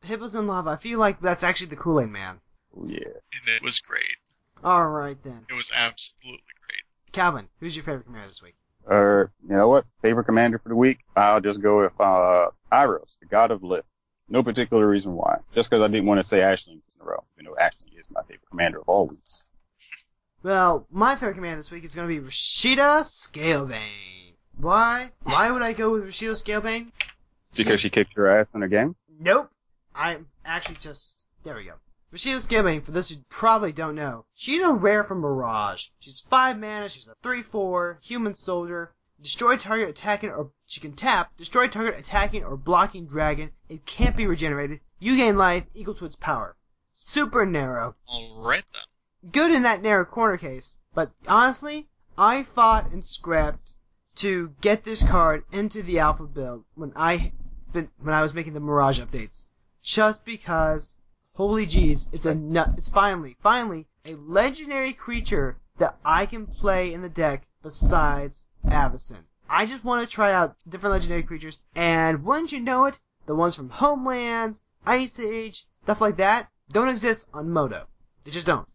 Hippos 0.02 0.34
and 0.34 0.46
lava. 0.46 0.68
I 0.68 0.76
feel 0.76 0.98
like 0.98 1.22
that's 1.22 1.42
actually 1.42 1.68
the 1.68 1.76
Kool 1.76 2.02
Aid 2.02 2.10
Man. 2.10 2.38
Oh, 2.76 2.86
yeah. 2.86 2.98
and 2.98 3.48
it 3.48 3.62
was 3.62 3.80
great. 3.80 4.18
All 4.62 4.86
right 4.86 5.16
then. 5.24 5.46
It 5.48 5.54
was 5.54 5.72
absolutely 5.74 6.42
great. 6.66 7.12
Calvin, 7.12 7.48
who's 7.60 7.74
your 7.74 7.82
favorite 7.86 8.04
commander 8.04 8.28
this 8.28 8.42
week? 8.42 8.56
Or, 8.84 9.32
you 9.48 9.56
know 9.56 9.68
what? 9.68 9.86
Favorite 10.02 10.24
commander 10.24 10.58
for 10.58 10.68
the 10.68 10.76
week? 10.76 10.98
I'll 11.16 11.40
just 11.40 11.62
go 11.62 11.80
with, 11.80 11.98
uh, 11.98 12.50
Iros, 12.70 13.18
the 13.18 13.26
god 13.26 13.50
of 13.50 13.62
lift. 13.62 13.88
No 14.28 14.42
particular 14.42 14.86
reason 14.86 15.14
why. 15.14 15.38
Just 15.54 15.70
because 15.70 15.82
I 15.82 15.88
didn't 15.88 16.06
want 16.06 16.18
to 16.18 16.24
say 16.24 16.40
Ashling 16.40 16.72
in 16.74 17.00
a 17.00 17.04
row. 17.04 17.24
You 17.38 17.44
know, 17.44 17.56
Ashling 17.58 17.98
is 17.98 18.10
my 18.10 18.20
favorite 18.22 18.50
commander 18.50 18.80
of 18.80 18.88
all 18.88 19.06
weeks. 19.06 19.46
Well, 20.42 20.86
my 20.90 21.14
favorite 21.14 21.36
commander 21.36 21.56
this 21.56 21.70
week 21.70 21.84
is 21.84 21.94
going 21.94 22.06
to 22.06 22.20
be 22.20 22.28
Rashida 22.28 23.02
Scalebane. 23.02 24.25
Why? 24.58 25.12
Why 25.22 25.50
would 25.50 25.60
I 25.60 25.74
go 25.74 25.92
with 25.92 26.04
Rashida 26.04 26.32
Scalebane? 26.32 26.90
Because 27.54 27.78
she 27.78 27.90
kicked 27.90 28.16
your 28.16 28.26
ass 28.26 28.46
in 28.54 28.62
a 28.62 28.68
game? 28.68 28.96
Nope. 29.20 29.50
I'm 29.94 30.28
actually 30.46 30.76
just 30.76 31.26
there 31.44 31.56
we 31.56 31.64
go. 31.64 31.74
Rashida 32.12 32.36
Scalebane, 32.36 32.82
for 32.82 32.90
those 32.90 33.10
who 33.10 33.16
probably 33.28 33.72
don't 33.72 33.94
know, 33.94 34.24
she's 34.34 34.62
a 34.62 34.72
rare 34.72 35.04
from 35.04 35.20
Mirage. 35.20 35.88
She's 35.98 36.20
five 36.20 36.58
mana, 36.58 36.88
she's 36.88 37.06
a 37.06 37.14
three 37.22 37.42
four 37.42 37.98
human 38.02 38.34
soldier. 38.34 38.94
Destroy 39.20 39.58
target 39.58 39.90
attacking 39.90 40.30
or 40.30 40.50
she 40.66 40.80
can 40.80 40.94
tap, 40.94 41.36
destroy 41.36 41.68
target 41.68 41.98
attacking 41.98 42.42
or 42.42 42.56
blocking 42.56 43.06
dragon. 43.06 43.52
It 43.68 43.84
can't 43.84 44.16
be 44.16 44.26
regenerated. 44.26 44.80
You 44.98 45.16
gain 45.16 45.36
life 45.36 45.64
equal 45.74 45.94
to 45.96 46.06
its 46.06 46.16
power. 46.16 46.56
Super 46.94 47.44
narrow. 47.44 47.94
Alright 48.08 48.64
then. 48.72 49.32
Good 49.32 49.52
in 49.52 49.64
that 49.64 49.82
narrow 49.82 50.06
corner 50.06 50.38
case, 50.38 50.78
but 50.94 51.12
honestly, 51.28 51.88
I 52.16 52.44
fought 52.44 52.90
and 52.90 53.04
scrapped 53.04 53.74
to 54.16 54.52
get 54.60 54.84
this 54.84 55.02
card 55.02 55.44
into 55.52 55.82
the 55.82 55.98
alpha 55.98 56.24
build 56.24 56.64
when 56.74 56.92
I 56.96 57.32
been 57.72 57.88
when 57.98 58.14
I 58.14 58.22
was 58.22 58.34
making 58.34 58.54
the 58.54 58.60
Mirage 58.60 59.00
updates. 59.00 59.48
Just 59.82 60.24
because 60.24 60.96
holy 61.34 61.66
jeez, 61.66 62.08
it's 62.12 62.26
a 62.26 62.34
nut 62.34 62.74
it's 62.76 62.88
finally, 62.88 63.36
finally 63.42 63.86
a 64.04 64.14
legendary 64.14 64.92
creature 64.92 65.58
that 65.78 65.98
I 66.04 66.26
can 66.26 66.46
play 66.46 66.92
in 66.92 67.02
the 67.02 67.08
deck 67.08 67.46
besides 67.62 68.46
Avacyn. 68.64 69.24
I 69.48 69.66
just 69.66 69.84
want 69.84 70.06
to 70.06 70.12
try 70.12 70.32
out 70.32 70.56
different 70.68 70.92
legendary 70.92 71.22
creatures, 71.22 71.60
and 71.74 72.24
wouldn't 72.24 72.52
you 72.52 72.60
know 72.60 72.86
it, 72.86 72.98
the 73.26 73.34
ones 73.34 73.54
from 73.54 73.70
Homelands, 73.70 74.64
Ice 74.86 75.20
Age, 75.20 75.66
stuff 75.70 76.00
like 76.00 76.16
that, 76.16 76.48
don't 76.72 76.88
exist 76.88 77.28
on 77.34 77.50
Moto. 77.50 77.86
They 78.24 78.30
just 78.30 78.46
don't. 78.46 78.66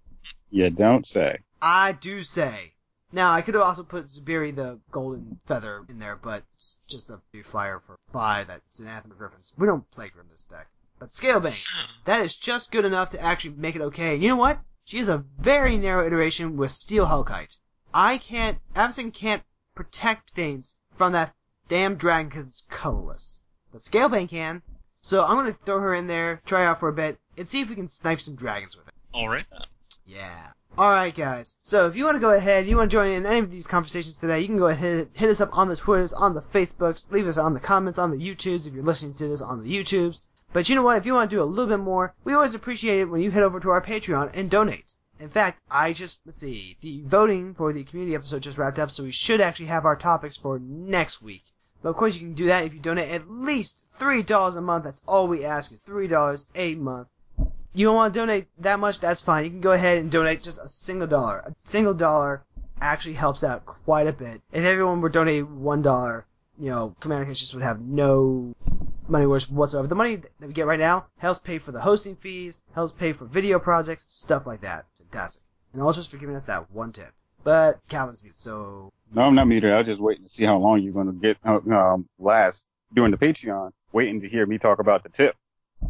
You 0.50 0.70
don't 0.70 1.08
say. 1.08 1.40
I 1.62 1.94
do 1.94 2.24
say. 2.24 2.74
Now, 3.14 3.34
I 3.34 3.42
could 3.42 3.56
have 3.56 3.64
also 3.64 3.84
put 3.84 4.06
Zubiri 4.06 4.56
the 4.56 4.80
Golden 4.92 5.40
Feather 5.46 5.84
in 5.90 6.00
there, 6.00 6.16
but 6.16 6.44
it's 6.54 6.78
just 6.88 7.10
a 7.10 7.20
free 7.32 7.42
flyer 7.42 7.80
for 7.80 7.98
five 8.14 8.48
that's 8.48 8.80
an 8.80 8.88
Anathema 8.88 9.16
Griffins. 9.16 9.54
We 9.58 9.68
don't 9.68 9.90
play 9.92 10.10
Grim 10.10 10.28
this 10.30 10.46
deck. 10.46 10.68
But 10.98 11.10
Scalebane, 11.12 11.66
hmm. 11.68 11.92
that 12.06 12.22
is 12.22 12.36
just 12.36 12.72
good 12.72 12.86
enough 12.86 13.10
to 13.12 13.22
actually 13.22 13.56
make 13.56 13.76
it 13.76 13.82
okay. 13.82 14.14
And 14.14 14.24
you 14.24 14.30
know 14.30 14.38
what? 14.38 14.62
She 14.86 14.98
is 14.98 15.10
a 15.10 15.26
very 15.40 15.78
narrow 15.78 16.06
iteration 16.06 16.56
with 16.56 16.72
Steel 16.72 17.08
Hellkite. 17.08 17.58
I 17.94 18.18
can't, 18.18 18.60
Avacyn 18.76 19.14
can't 19.14 19.44
protect 19.76 20.32
things 20.32 20.78
from 20.96 21.12
that 21.14 21.36
damn 21.68 21.96
dragon 21.96 22.30
because 22.30 22.48
it's 22.48 22.62
colorless. 22.62 23.42
But 23.72 23.82
Scalebane 23.82 24.30
can. 24.30 24.62
So 25.02 25.26
I'm 25.26 25.36
gonna 25.36 25.54
throw 25.66 25.80
her 25.80 25.94
in 25.94 26.08
there, 26.08 26.42
try 26.46 26.66
out 26.66 26.80
for 26.80 26.88
a 26.88 26.94
bit, 26.94 27.20
and 27.36 27.50
see 27.50 27.62
if 27.62 27.70
we 27.70 27.76
can 27.76 27.88
snipe 27.88 28.22
some 28.22 28.36
dragons 28.36 28.78
with 28.78 28.88
it. 28.88 28.94
Alright. 29.14 29.48
Yeah. 30.06 30.52
Alright 30.78 31.16
guys, 31.16 31.58
so 31.62 31.88
if 31.88 31.98
you 31.98 32.06
want 32.06 32.16
to 32.16 32.22
go 32.22 32.32
ahead, 32.32 32.66
you 32.66 32.78
want 32.78 32.90
to 32.90 32.96
join 32.96 33.10
in 33.10 33.26
any 33.26 33.40
of 33.40 33.52
these 33.52 33.68
conversations 33.68 34.22
today, 34.22 34.40
you 34.40 34.48
can 34.48 34.58
go 34.58 34.68
ahead, 34.68 35.10
hit 35.12 35.30
us 35.30 35.42
up 35.42 35.50
on 35.52 35.68
the 35.68 35.76
Twitters, 35.76 36.14
on 36.14 36.34
the 36.34 36.42
Facebooks, 36.42 37.12
leave 37.12 37.28
us 37.28 37.38
on 37.38 37.54
the 37.54 37.60
comments 37.60 38.00
on 38.00 38.10
the 38.10 38.18
YouTubes 38.18 38.66
if 38.66 38.74
you're 38.74 38.82
listening 38.82 39.14
to 39.16 39.28
this 39.28 39.42
on 39.42 39.60
the 39.60 39.70
YouTubes. 39.70 40.26
But 40.54 40.70
you 40.70 40.76
know 40.76 40.82
what, 40.82 40.96
if 40.96 41.06
you 41.06 41.14
want 41.14 41.30
to 41.30 41.36
do 41.36 41.44
a 41.44 41.44
little 41.44 41.68
bit 41.68 41.84
more, 41.84 42.16
we 42.24 42.34
always 42.34 42.56
appreciate 42.56 43.02
it 43.02 43.10
when 43.10 43.20
you 43.20 43.32
head 43.32 43.44
over 43.44 43.60
to 43.60 43.70
our 43.70 43.82
Patreon 43.82 44.32
and 44.34 44.50
donate. 44.50 44.96
In 45.20 45.28
fact, 45.28 45.62
I 45.70 45.92
just, 45.92 46.22
let's 46.26 46.40
see, 46.40 46.78
the 46.80 47.02
voting 47.06 47.54
for 47.54 47.74
the 47.74 47.84
community 47.84 48.16
episode 48.16 48.42
just 48.42 48.58
wrapped 48.58 48.80
up, 48.80 48.92
so 48.92 49.04
we 49.04 49.12
should 49.12 49.42
actually 49.42 49.68
have 49.68 49.86
our 49.86 49.98
topics 49.98 50.38
for 50.38 50.58
next 50.58 51.22
week. 51.22 51.44
But 51.84 51.90
of 51.90 51.98
course 51.98 52.14
you 52.14 52.22
can 52.22 52.34
do 52.34 52.46
that 52.46 52.64
if 52.64 52.74
you 52.74 52.80
donate 52.80 53.12
at 53.12 53.30
least 53.30 53.92
$3 54.00 54.56
a 54.56 54.62
month, 54.62 54.86
that's 54.86 55.02
all 55.06 55.28
we 55.28 55.44
ask 55.44 55.74
is 55.74 55.82
$3 55.82 56.46
a 56.56 56.76
month. 56.76 57.10
You 57.74 57.86
don't 57.86 57.96
want 57.96 58.14
to 58.14 58.20
donate 58.20 58.48
that 58.60 58.80
much, 58.80 59.00
that's 59.00 59.22
fine. 59.22 59.46
You 59.46 59.50
can 59.50 59.62
go 59.62 59.72
ahead 59.72 59.98
and 59.98 60.12
donate 60.12 60.42
just 60.42 60.60
a 60.60 60.68
single 60.68 61.08
dollar. 61.08 61.40
A 61.40 61.56
single 61.64 61.94
dollar 61.94 62.44
actually 62.82 63.14
helps 63.14 63.44
out 63.44 63.66
quite 63.66 64.08
a 64.08 64.12
bit. 64.14 64.42
If 64.52 64.66
everyone 64.66 65.02
were 65.02 65.10
donating 65.10 65.62
one 65.64 65.82
dollar, 65.82 66.26
you 66.60 66.70
know, 66.70 66.96
Commander 67.00 67.26
Cast 67.26 67.40
just 67.40 67.54
would 67.54 67.64
have 67.64 67.80
no 67.80 68.54
money 69.08 69.26
worth 69.26 69.50
whatsoever. 69.50 69.88
The 69.88 69.96
money 69.96 70.18
that 70.18 70.48
we 70.48 70.54
get 70.54 70.66
right 70.68 70.80
now 70.80 71.06
helps 71.18 71.40
pay 71.40 71.60
for 71.60 71.72
the 71.72 71.80
hosting 71.82 72.16
fees, 72.16 72.62
helps 72.76 72.92
pay 72.92 73.14
for 73.14 73.26
video 73.26 73.58
projects, 73.60 74.06
stuff 74.08 74.46
like 74.46 74.62
that. 74.62 74.86
Fantastic. 74.98 75.44
And 75.74 75.82
all 75.82 75.94
just 75.94 76.12
for 76.12 76.18
giving 76.18 76.36
us 76.36 76.46
that 76.46 76.70
one 76.72 76.92
tip. 76.92 77.14
But 77.44 77.80
Calvin's 77.90 78.24
mute, 78.24 78.38
so 78.38 78.92
No, 79.14 79.22
I'm 79.24 79.36
not 79.36 79.48
muted. 79.48 79.72
I 79.72 79.78
was 79.78 79.88
just 79.88 80.00
waiting 80.00 80.26
to 80.26 80.30
see 80.30 80.44
how 80.44 80.58
long 80.58 80.82
you're 80.82 80.94
going 80.94 81.08
to 81.08 81.14
get, 81.14 81.38
um, 81.46 82.08
last 82.20 82.66
doing 82.94 83.12
the 83.12 83.18
Patreon, 83.18 83.72
waiting 83.92 84.22
to 84.22 84.30
hear 84.30 84.46
me 84.46 84.58
talk 84.58 84.80
about 84.80 85.04
the 85.04 85.10
tip. 85.10 85.36
Did 85.82 85.90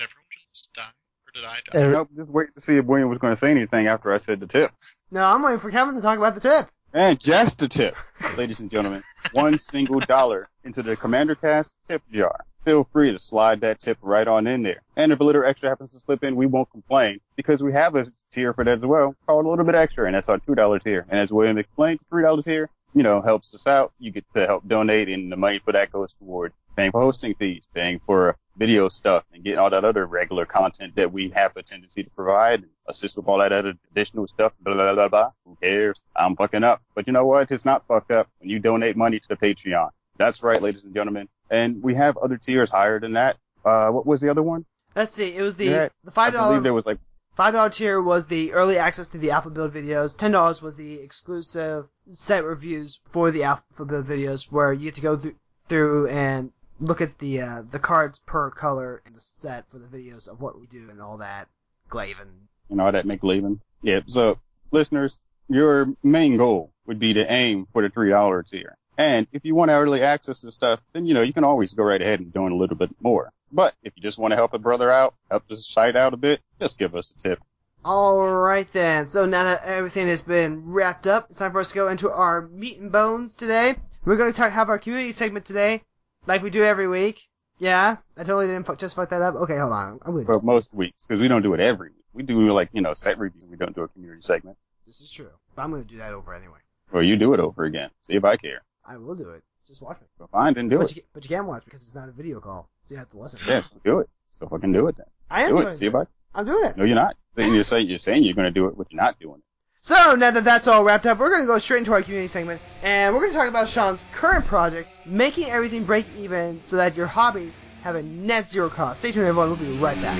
everyone 0.00 0.24
just 0.52 0.72
die? 0.74 0.82
Or 0.82 1.24
did 1.36 1.44
I 1.44 1.56
die? 1.72 1.78
Every- 1.80 1.94
Nope, 1.94 2.08
just 2.16 2.30
waiting 2.30 2.54
to 2.54 2.60
see 2.60 2.76
if 2.76 2.84
William 2.84 3.08
was 3.08 3.18
going 3.18 3.32
to 3.32 3.36
say 3.38 3.50
anything 3.50 3.86
after 3.86 4.12
I 4.12 4.18
said 4.18 4.40
the 4.40 4.46
tip. 4.46 4.72
no, 5.10 5.24
I'm 5.24 5.42
waiting 5.42 5.60
for 5.60 5.70
Kevin 5.70 5.94
to 5.94 6.00
talk 6.00 6.18
about 6.18 6.34
the 6.34 6.40
tip. 6.40 6.68
And 6.92 7.20
just 7.20 7.58
the 7.58 7.68
tip, 7.68 7.96
ladies 8.36 8.60
and 8.60 8.70
gentlemen. 8.70 9.02
One 9.32 9.58
single 9.58 10.00
dollar 10.00 10.48
into 10.64 10.82
the 10.82 10.96
Commander 10.96 11.34
Cast 11.34 11.74
tip 11.88 12.02
jar. 12.12 12.44
Feel 12.64 12.88
free 12.92 13.12
to 13.12 13.18
slide 13.18 13.60
that 13.60 13.78
tip 13.80 13.98
right 14.02 14.26
on 14.26 14.46
in 14.46 14.62
there. 14.62 14.80
And 14.96 15.12
if 15.12 15.20
a 15.20 15.24
little 15.24 15.44
extra 15.44 15.68
happens 15.68 15.92
to 15.92 16.00
slip 16.00 16.24
in, 16.24 16.34
we 16.36 16.46
won't 16.46 16.70
complain 16.70 17.20
because 17.36 17.62
we 17.62 17.72
have 17.72 17.94
a 17.96 18.06
tier 18.32 18.52
for 18.54 18.64
that 18.64 18.78
as 18.78 18.84
well 18.84 19.14
called 19.26 19.44
a 19.44 19.48
little 19.48 19.64
bit 19.64 19.74
extra, 19.76 20.06
and 20.06 20.14
that's 20.14 20.28
our 20.28 20.38
$2 20.38 20.82
tier. 20.82 21.06
And 21.10 21.20
as 21.20 21.30
William 21.30 21.58
explained, 21.58 22.00
$3 22.10 22.42
tier, 22.44 22.70
you 22.94 23.02
know, 23.02 23.20
helps 23.20 23.54
us 23.54 23.66
out. 23.66 23.92
You 23.98 24.10
get 24.10 24.24
to 24.34 24.46
help 24.46 24.66
donate, 24.66 25.08
and 25.08 25.30
the 25.30 25.36
money 25.36 25.60
for 25.64 25.72
that 25.72 25.92
goes 25.92 26.12
toward 26.14 26.52
paying 26.76 26.90
for 26.92 27.00
hosting 27.00 27.34
fees, 27.34 27.68
paying 27.74 28.00
for 28.06 28.36
video 28.56 28.88
stuff, 28.88 29.24
and 29.32 29.44
getting 29.44 29.58
all 29.58 29.70
that 29.70 29.84
other 29.84 30.06
regular 30.06 30.46
content 30.46 30.94
that 30.96 31.12
we 31.12 31.30
have 31.30 31.56
a 31.56 31.62
tendency 31.62 32.02
to 32.02 32.10
provide, 32.10 32.62
and 32.62 32.70
assist 32.88 33.16
with 33.16 33.28
all 33.28 33.38
that 33.38 33.52
other 33.52 33.74
additional 33.90 34.26
stuff, 34.26 34.52
blah, 34.60 34.74
blah, 34.74 34.94
blah, 34.94 35.08
blah. 35.08 35.30
Who 35.44 35.56
cares? 35.62 36.00
I'm 36.16 36.36
fucking 36.36 36.64
up. 36.64 36.82
But 36.94 37.06
you 37.06 37.12
know 37.12 37.26
what? 37.26 37.50
It's 37.50 37.64
not 37.64 37.86
fucked 37.86 38.10
up 38.10 38.28
when 38.40 38.50
you 38.50 38.58
donate 38.58 38.96
money 38.96 39.18
to 39.18 39.28
the 39.28 39.36
Patreon. 39.36 39.90
That's 40.18 40.42
right, 40.42 40.62
ladies 40.62 40.84
and 40.84 40.94
gentlemen. 40.94 41.28
And 41.50 41.82
we 41.82 41.94
have 41.94 42.16
other 42.16 42.36
tiers 42.36 42.70
higher 42.70 42.98
than 42.98 43.12
that. 43.12 43.36
Uh, 43.64 43.88
what 43.88 44.06
was 44.06 44.20
the 44.20 44.30
other 44.30 44.42
one? 44.42 44.64
Let's 44.94 45.14
see, 45.14 45.34
it 45.34 45.42
was 45.42 45.56
the 45.56 45.66
Yeah, 45.66 45.88
the 46.04 46.10
I 46.10 46.14
five 46.14 46.32
believe 46.32 46.62
there 46.62 46.72
was 46.72 46.86
like, 46.86 46.98
Five 47.36 47.52
dollar 47.52 47.68
tier 47.68 48.00
was 48.00 48.28
the 48.28 48.54
early 48.54 48.78
access 48.78 49.10
to 49.10 49.18
the 49.18 49.30
Alpha 49.30 49.50
Build 49.50 49.74
videos. 49.74 50.16
Ten 50.16 50.30
dollars 50.30 50.62
was 50.62 50.74
the 50.74 50.94
exclusive 51.00 51.86
set 52.08 52.44
reviews 52.44 52.98
for 53.10 53.30
the 53.30 53.42
Alpha 53.42 53.84
Build 53.84 54.06
videos, 54.06 54.50
where 54.50 54.72
you 54.72 54.86
get 54.86 54.94
to 54.94 55.00
go 55.02 55.18
through, 55.18 55.34
through 55.68 56.08
and 56.08 56.50
look 56.80 57.00
at 57.00 57.18
the 57.18 57.40
uh, 57.40 57.62
the 57.70 57.78
cards 57.78 58.20
per 58.26 58.50
color 58.50 59.02
in 59.06 59.14
the 59.14 59.20
set 59.20 59.68
for 59.70 59.78
the 59.78 59.88
videos 59.88 60.28
of 60.28 60.40
what 60.40 60.58
we 60.58 60.66
do 60.66 60.88
and 60.90 61.00
all 61.00 61.18
that. 61.18 61.48
Glaven. 61.88 62.48
and 62.68 62.80
all 62.80 62.90
that 62.90 63.06
McLeavin. 63.06 63.60
Yeah. 63.82 64.00
So 64.08 64.38
listeners, 64.72 65.18
your 65.48 65.86
main 66.02 66.36
goal 66.36 66.72
would 66.86 66.98
be 66.98 67.14
to 67.14 67.32
aim 67.32 67.66
for 67.72 67.82
the 67.82 67.88
three 67.88 68.10
dollar 68.10 68.42
tier. 68.42 68.76
And 68.98 69.26
if 69.32 69.44
you 69.44 69.54
want 69.54 69.70
early 69.70 70.02
access 70.02 70.40
to 70.40 70.50
stuff, 70.50 70.80
then 70.92 71.06
you 71.06 71.14
know 71.14 71.22
you 71.22 71.32
can 71.32 71.44
always 71.44 71.74
go 71.74 71.84
right 71.84 72.00
ahead 72.00 72.20
and 72.20 72.32
doing 72.32 72.52
a 72.52 72.56
little 72.56 72.76
bit 72.76 72.90
more. 73.00 73.30
But 73.52 73.74
if 73.82 73.92
you 73.96 74.02
just 74.02 74.18
want 74.18 74.32
to 74.32 74.36
help 74.36 74.54
a 74.54 74.58
brother 74.58 74.90
out, 74.90 75.14
help 75.30 75.46
the 75.48 75.56
site 75.56 75.96
out 75.96 76.14
a 76.14 76.16
bit, 76.16 76.40
just 76.60 76.78
give 76.78 76.96
us 76.96 77.12
a 77.12 77.18
tip. 77.18 77.40
Alright 77.84 78.72
then, 78.72 79.06
so 79.06 79.26
now 79.26 79.44
that 79.44 79.62
everything 79.64 80.08
has 80.08 80.22
been 80.22 80.72
wrapped 80.72 81.06
up, 81.06 81.28
it's 81.30 81.38
time 81.38 81.52
for 81.52 81.60
us 81.60 81.68
to 81.68 81.74
go 81.74 81.88
into 81.88 82.10
our 82.10 82.42
meat 82.48 82.80
and 82.80 82.90
bones 82.90 83.36
today. 83.36 83.76
We're 84.04 84.16
going 84.16 84.32
to 84.32 84.36
talk, 84.36 84.50
have 84.50 84.70
our 84.70 84.78
community 84.80 85.12
segment 85.12 85.44
today, 85.44 85.82
like 86.26 86.42
we 86.42 86.50
do 86.50 86.64
every 86.64 86.88
week. 86.88 87.22
Yeah, 87.58 87.96
I 88.16 88.24
totally 88.24 88.46
didn't 88.48 88.78
just 88.78 88.96
fuck 88.96 89.08
that 89.10 89.22
up. 89.22 89.34
Okay, 89.34 89.56
hold 89.56 89.72
on. 89.72 89.98
I'm 90.04 90.24
For 90.26 90.40
most 90.42 90.74
weeks, 90.74 91.06
because 91.06 91.20
we 91.20 91.28
don't 91.28 91.42
do 91.42 91.54
it 91.54 91.60
every 91.60 91.88
week. 91.88 92.04
We 92.12 92.22
do 92.22 92.52
like 92.52 92.68
you 92.72 92.82
know 92.82 92.94
set 92.94 93.18
reviews. 93.18 93.44
We 93.48 93.56
don't 93.56 93.74
do 93.74 93.82
a 93.82 93.88
community 93.88 94.20
segment. 94.20 94.58
This 94.86 95.00
is 95.00 95.10
true. 95.10 95.30
But 95.54 95.62
I'm 95.62 95.70
going 95.70 95.82
to 95.82 95.88
do 95.88 95.98
that 95.98 96.12
over 96.12 96.34
anyway. 96.34 96.58
Or 96.92 97.02
you 97.02 97.16
do 97.16 97.34
it 97.34 97.40
over 97.40 97.64
again. 97.64 97.90
See 98.02 98.14
if 98.14 98.24
I 98.24 98.36
care. 98.36 98.62
I 98.84 98.96
will 98.96 99.14
do 99.14 99.30
it. 99.30 99.42
Just 99.66 99.82
watch 99.82 100.00
me. 100.00 100.06
Well, 100.18 100.28
fine, 100.30 100.54
then 100.54 100.68
do 100.68 100.78
but, 100.78 100.90
it. 100.90 100.96
you, 100.96 101.02
but 101.12 101.24
you 101.24 101.34
can't 101.34 101.46
watch 101.46 101.64
because 101.64 101.82
it's 101.82 101.94
not 101.94 102.08
a 102.08 102.12
video 102.12 102.38
call. 102.40 102.68
So 102.84 102.94
you 102.94 102.98
have 102.98 103.10
to 103.10 103.18
listen. 103.18 103.40
Yes, 103.46 103.70
do 103.84 103.98
it. 103.98 104.08
So 104.30 104.46
fucking 104.46 104.72
do 104.72 104.86
it 104.86 104.96
then. 104.96 105.06
I 105.28 105.44
am 105.44 105.50
Do 105.50 105.56
doing 105.56 105.68
it. 105.68 105.76
See 105.76 105.86
if 105.86 105.94
I. 105.94 106.04
I'm 106.34 106.44
doing 106.44 106.64
it. 106.66 106.76
No, 106.76 106.84
you're 106.84 106.94
not. 106.94 107.16
You're 107.36 107.64
saying 107.64 107.88
you're 107.88 107.98
saying 107.98 108.22
you're 108.22 108.34
going 108.34 108.46
to 108.46 108.50
do 108.52 108.68
it, 108.68 108.78
but 108.78 108.86
you're 108.92 109.00
not 109.02 109.18
doing 109.18 109.38
it. 109.38 109.44
So 109.86 110.16
now 110.16 110.32
that 110.32 110.42
that's 110.42 110.66
all 110.66 110.82
wrapped 110.82 111.06
up, 111.06 111.20
we're 111.20 111.28
going 111.30 111.42
to 111.42 111.46
go 111.46 111.60
straight 111.60 111.78
into 111.78 111.92
our 111.92 112.02
community 112.02 112.26
segment, 112.26 112.60
and 112.82 113.14
we're 113.14 113.20
going 113.20 113.30
to 113.30 113.38
talk 113.38 113.48
about 113.48 113.68
Sean's 113.68 114.04
current 114.12 114.44
project, 114.44 114.88
making 115.06 115.44
everything 115.46 115.84
break 115.84 116.06
even 116.18 116.60
so 116.60 116.74
that 116.74 116.96
your 116.96 117.06
hobbies 117.06 117.62
have 117.84 117.94
a 117.94 118.02
net 118.02 118.50
zero 118.50 118.68
cost. 118.68 118.98
Stay 118.98 119.12
tuned, 119.12 119.28
everyone. 119.28 119.50
We'll 119.50 119.58
be 119.58 119.78
right 119.78 119.94
back. 120.02 120.18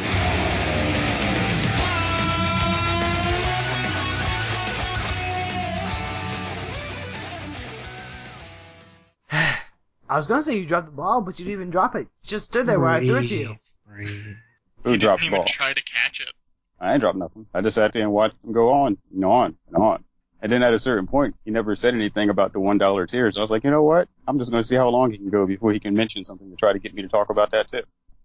I 10.09 10.17
was 10.17 10.29
going 10.29 10.39
to 10.39 10.45
say 10.45 10.57
you 10.57 10.65
dropped 10.65 10.87
the 10.87 10.93
ball, 10.93 11.23
but 11.23 11.41
you 11.41 11.45
didn't 11.45 11.59
even 11.59 11.71
drop 11.71 11.97
it. 11.97 12.03
You 12.03 12.07
just 12.23 12.45
stood 12.45 12.69
there 12.69 12.79
where 12.79 12.91
I 12.91 13.05
threw 13.05 13.17
it 13.17 13.27
to 13.27 13.35
you. 13.35 13.57
Breathe. 13.85 14.37
Who 14.85 14.93
He 14.93 14.97
dropped 14.97 15.23
didn't 15.23 15.33
the 15.33 15.39
even 15.39 15.45
ball? 15.45 15.49
try 15.49 15.73
to 15.75 15.83
catch 15.83 16.21
it. 16.21 16.29
I 16.81 16.93
ain't 16.93 17.01
dropped 17.01 17.19
nothing. 17.19 17.47
I 17.55 17.61
just 17.63 17.75
sat 17.75 17.93
there 17.93 18.03
and 18.03 18.13
watched 18.13 18.37
him 18.45 18.53
go 18.53 18.73
on 18.73 18.99
and 19.13 19.25
on 19.25 19.57
and 19.69 19.77
on. 19.77 20.05
And 20.43 20.53
then 20.53 20.63
at 20.63 20.75
a 20.75 20.79
certain 20.79 21.07
point, 21.07 21.35
he 21.45 21.51
never 21.51 21.75
said 21.75 21.95
anything 21.95 22.29
about 22.29 22.53
the 22.53 22.61
one 22.61 22.77
dollar 22.79 23.07
tier. 23.07 23.31
So 23.33 23.41
I 23.41 23.43
was 23.43 23.51
like, 23.51 23.65
you 23.65 23.71
know 23.71 23.83
what? 23.83 24.09
I'm 24.29 24.39
just 24.39 24.51
going 24.51 24.63
to 24.63 24.67
see 24.67 24.77
how 24.77 24.89
long 24.89 25.11
he 25.11 25.17
can 25.17 25.31
go 25.31 25.47
before 25.47 25.73
he 25.73 25.81
can 25.81 25.95
mention 25.95 26.25
something 26.25 26.51
to 26.51 26.57
try 26.57 26.73
to 26.73 26.79
get 26.79 26.95
me 26.95 27.03
to 27.03 27.09
talk 27.09 27.31
about 27.31 27.51
that 27.53 27.69
too. 27.69 27.83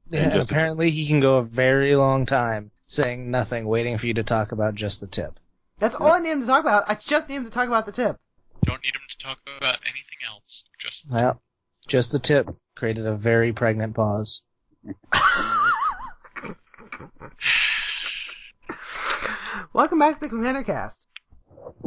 Yeah, 0.10 0.24
And 0.24 0.34
just- 0.34 0.52
apparently 0.52 0.90
he 0.92 1.08
can 1.08 1.22
go 1.22 1.38
a 1.38 1.44
very 1.44 1.96
long 1.96 2.26
time 2.26 2.72
saying 2.88 3.32
nothing, 3.32 3.66
waiting 3.66 3.98
for 3.98 4.08
you 4.08 4.14
to 4.16 4.24
talk 4.24 4.52
about 4.52 4.76
just 4.76 5.00
the 5.00 5.08
tip. 5.08 5.40
That's 5.80 5.96
all 5.96 6.12
I 6.12 6.20
need 6.20 6.32
him 6.32 6.42
to 6.42 6.46
talk 6.48 6.60
about. 6.60 6.84
I 6.88 6.96
just 6.96 7.30
need 7.30 7.36
him 7.38 7.46
to 7.46 7.50
talk 7.50 7.68
about 7.68 7.86
the 7.86 7.92
tip. 7.94 8.18
Don't 8.66 8.84
need 8.84 8.94
him 8.94 9.02
to 9.10 9.18
talk 9.18 9.40
about 9.58 9.80
anything 9.86 10.18
else. 10.30 10.66
Just 10.80 11.10
Well, 11.10 11.42
just 11.88 12.12
the 12.12 12.20
tip 12.20 12.50
created 12.76 13.08
a 13.08 13.16
very 13.16 13.54
pregnant 13.54 13.96
pause. 13.96 14.44
Welcome 19.74 20.00
back 20.00 20.16
to 20.16 20.20
the 20.20 20.28
Commander 20.28 20.64
Cast. 20.64 21.08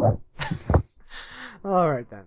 All 1.63 1.91
right 1.91 2.07
then. 2.09 2.25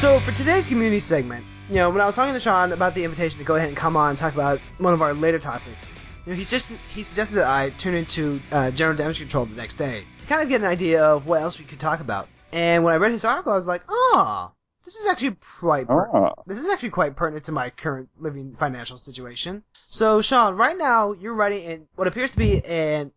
So 0.00 0.18
for 0.20 0.32
today's 0.32 0.66
community 0.66 0.98
segment, 0.98 1.44
you 1.68 1.74
know, 1.74 1.90
when 1.90 2.00
I 2.00 2.06
was 2.06 2.14
talking 2.14 2.32
to 2.32 2.40
Sean 2.40 2.72
about 2.72 2.94
the 2.94 3.04
invitation 3.04 3.38
to 3.38 3.44
go 3.44 3.56
ahead 3.56 3.68
and 3.68 3.76
come 3.76 3.98
on 3.98 4.10
and 4.10 4.18
talk 4.18 4.32
about 4.32 4.60
one 4.78 4.94
of 4.94 5.02
our 5.02 5.12
later 5.12 5.38
topics, 5.38 5.84
you 6.24 6.32
know, 6.32 6.36
he's 6.38 6.50
just 6.50 6.80
he 6.94 7.02
suggested 7.02 7.36
that 7.36 7.46
I 7.46 7.68
tune 7.70 7.94
into 7.94 8.40
uh, 8.52 8.70
General 8.70 8.96
Damage 8.96 9.18
Control 9.18 9.44
the 9.44 9.56
next 9.56 9.74
day 9.74 10.04
to 10.20 10.26
kind 10.26 10.40
of 10.40 10.48
get 10.48 10.62
an 10.62 10.66
idea 10.66 11.04
of 11.04 11.26
what 11.26 11.42
else 11.42 11.58
we 11.58 11.66
could 11.66 11.80
talk 11.80 12.00
about. 12.00 12.28
And 12.50 12.82
when 12.82 12.94
I 12.94 12.96
read 12.96 13.12
his 13.12 13.26
article, 13.26 13.52
I 13.52 13.56
was 13.56 13.66
like, 13.66 13.82
oh, 13.90 14.52
this 14.86 14.96
is 14.96 15.06
actually 15.06 15.36
quite 15.60 15.88
per- 15.88 16.08
Ah, 16.14 16.32
this 16.46 16.58
is 16.58 16.68
actually 16.68 16.90
quite 16.90 17.16
pertinent 17.16 17.44
to 17.44 17.52
my 17.52 17.68
current 17.70 18.08
living 18.18 18.56
financial 18.58 18.96
situation. 18.96 19.62
So, 19.88 20.22
Sean, 20.22 20.56
right 20.56 20.78
now 20.78 21.12
you're 21.12 21.34
writing 21.34 21.62
in 21.62 21.88
what 21.96 22.06
appears 22.06 22.30
to 22.30 22.38
be 22.38 22.64
an 22.64 23.12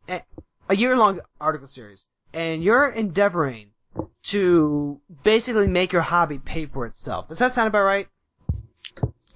a 0.68 0.76
year-long 0.76 1.22
article 1.40 1.68
series, 1.68 2.08
and 2.34 2.64
you're 2.64 2.90
endeavoring 2.90 3.70
to 4.24 5.00
basically 5.24 5.68
make 5.68 5.94
your 5.94 6.02
hobby 6.02 6.40
pay 6.40 6.66
for 6.66 6.86
itself. 6.86 7.28
Does 7.28 7.40
that 7.40 7.54
sound 7.54 7.68
about 7.68 7.84
right? 7.84 8.08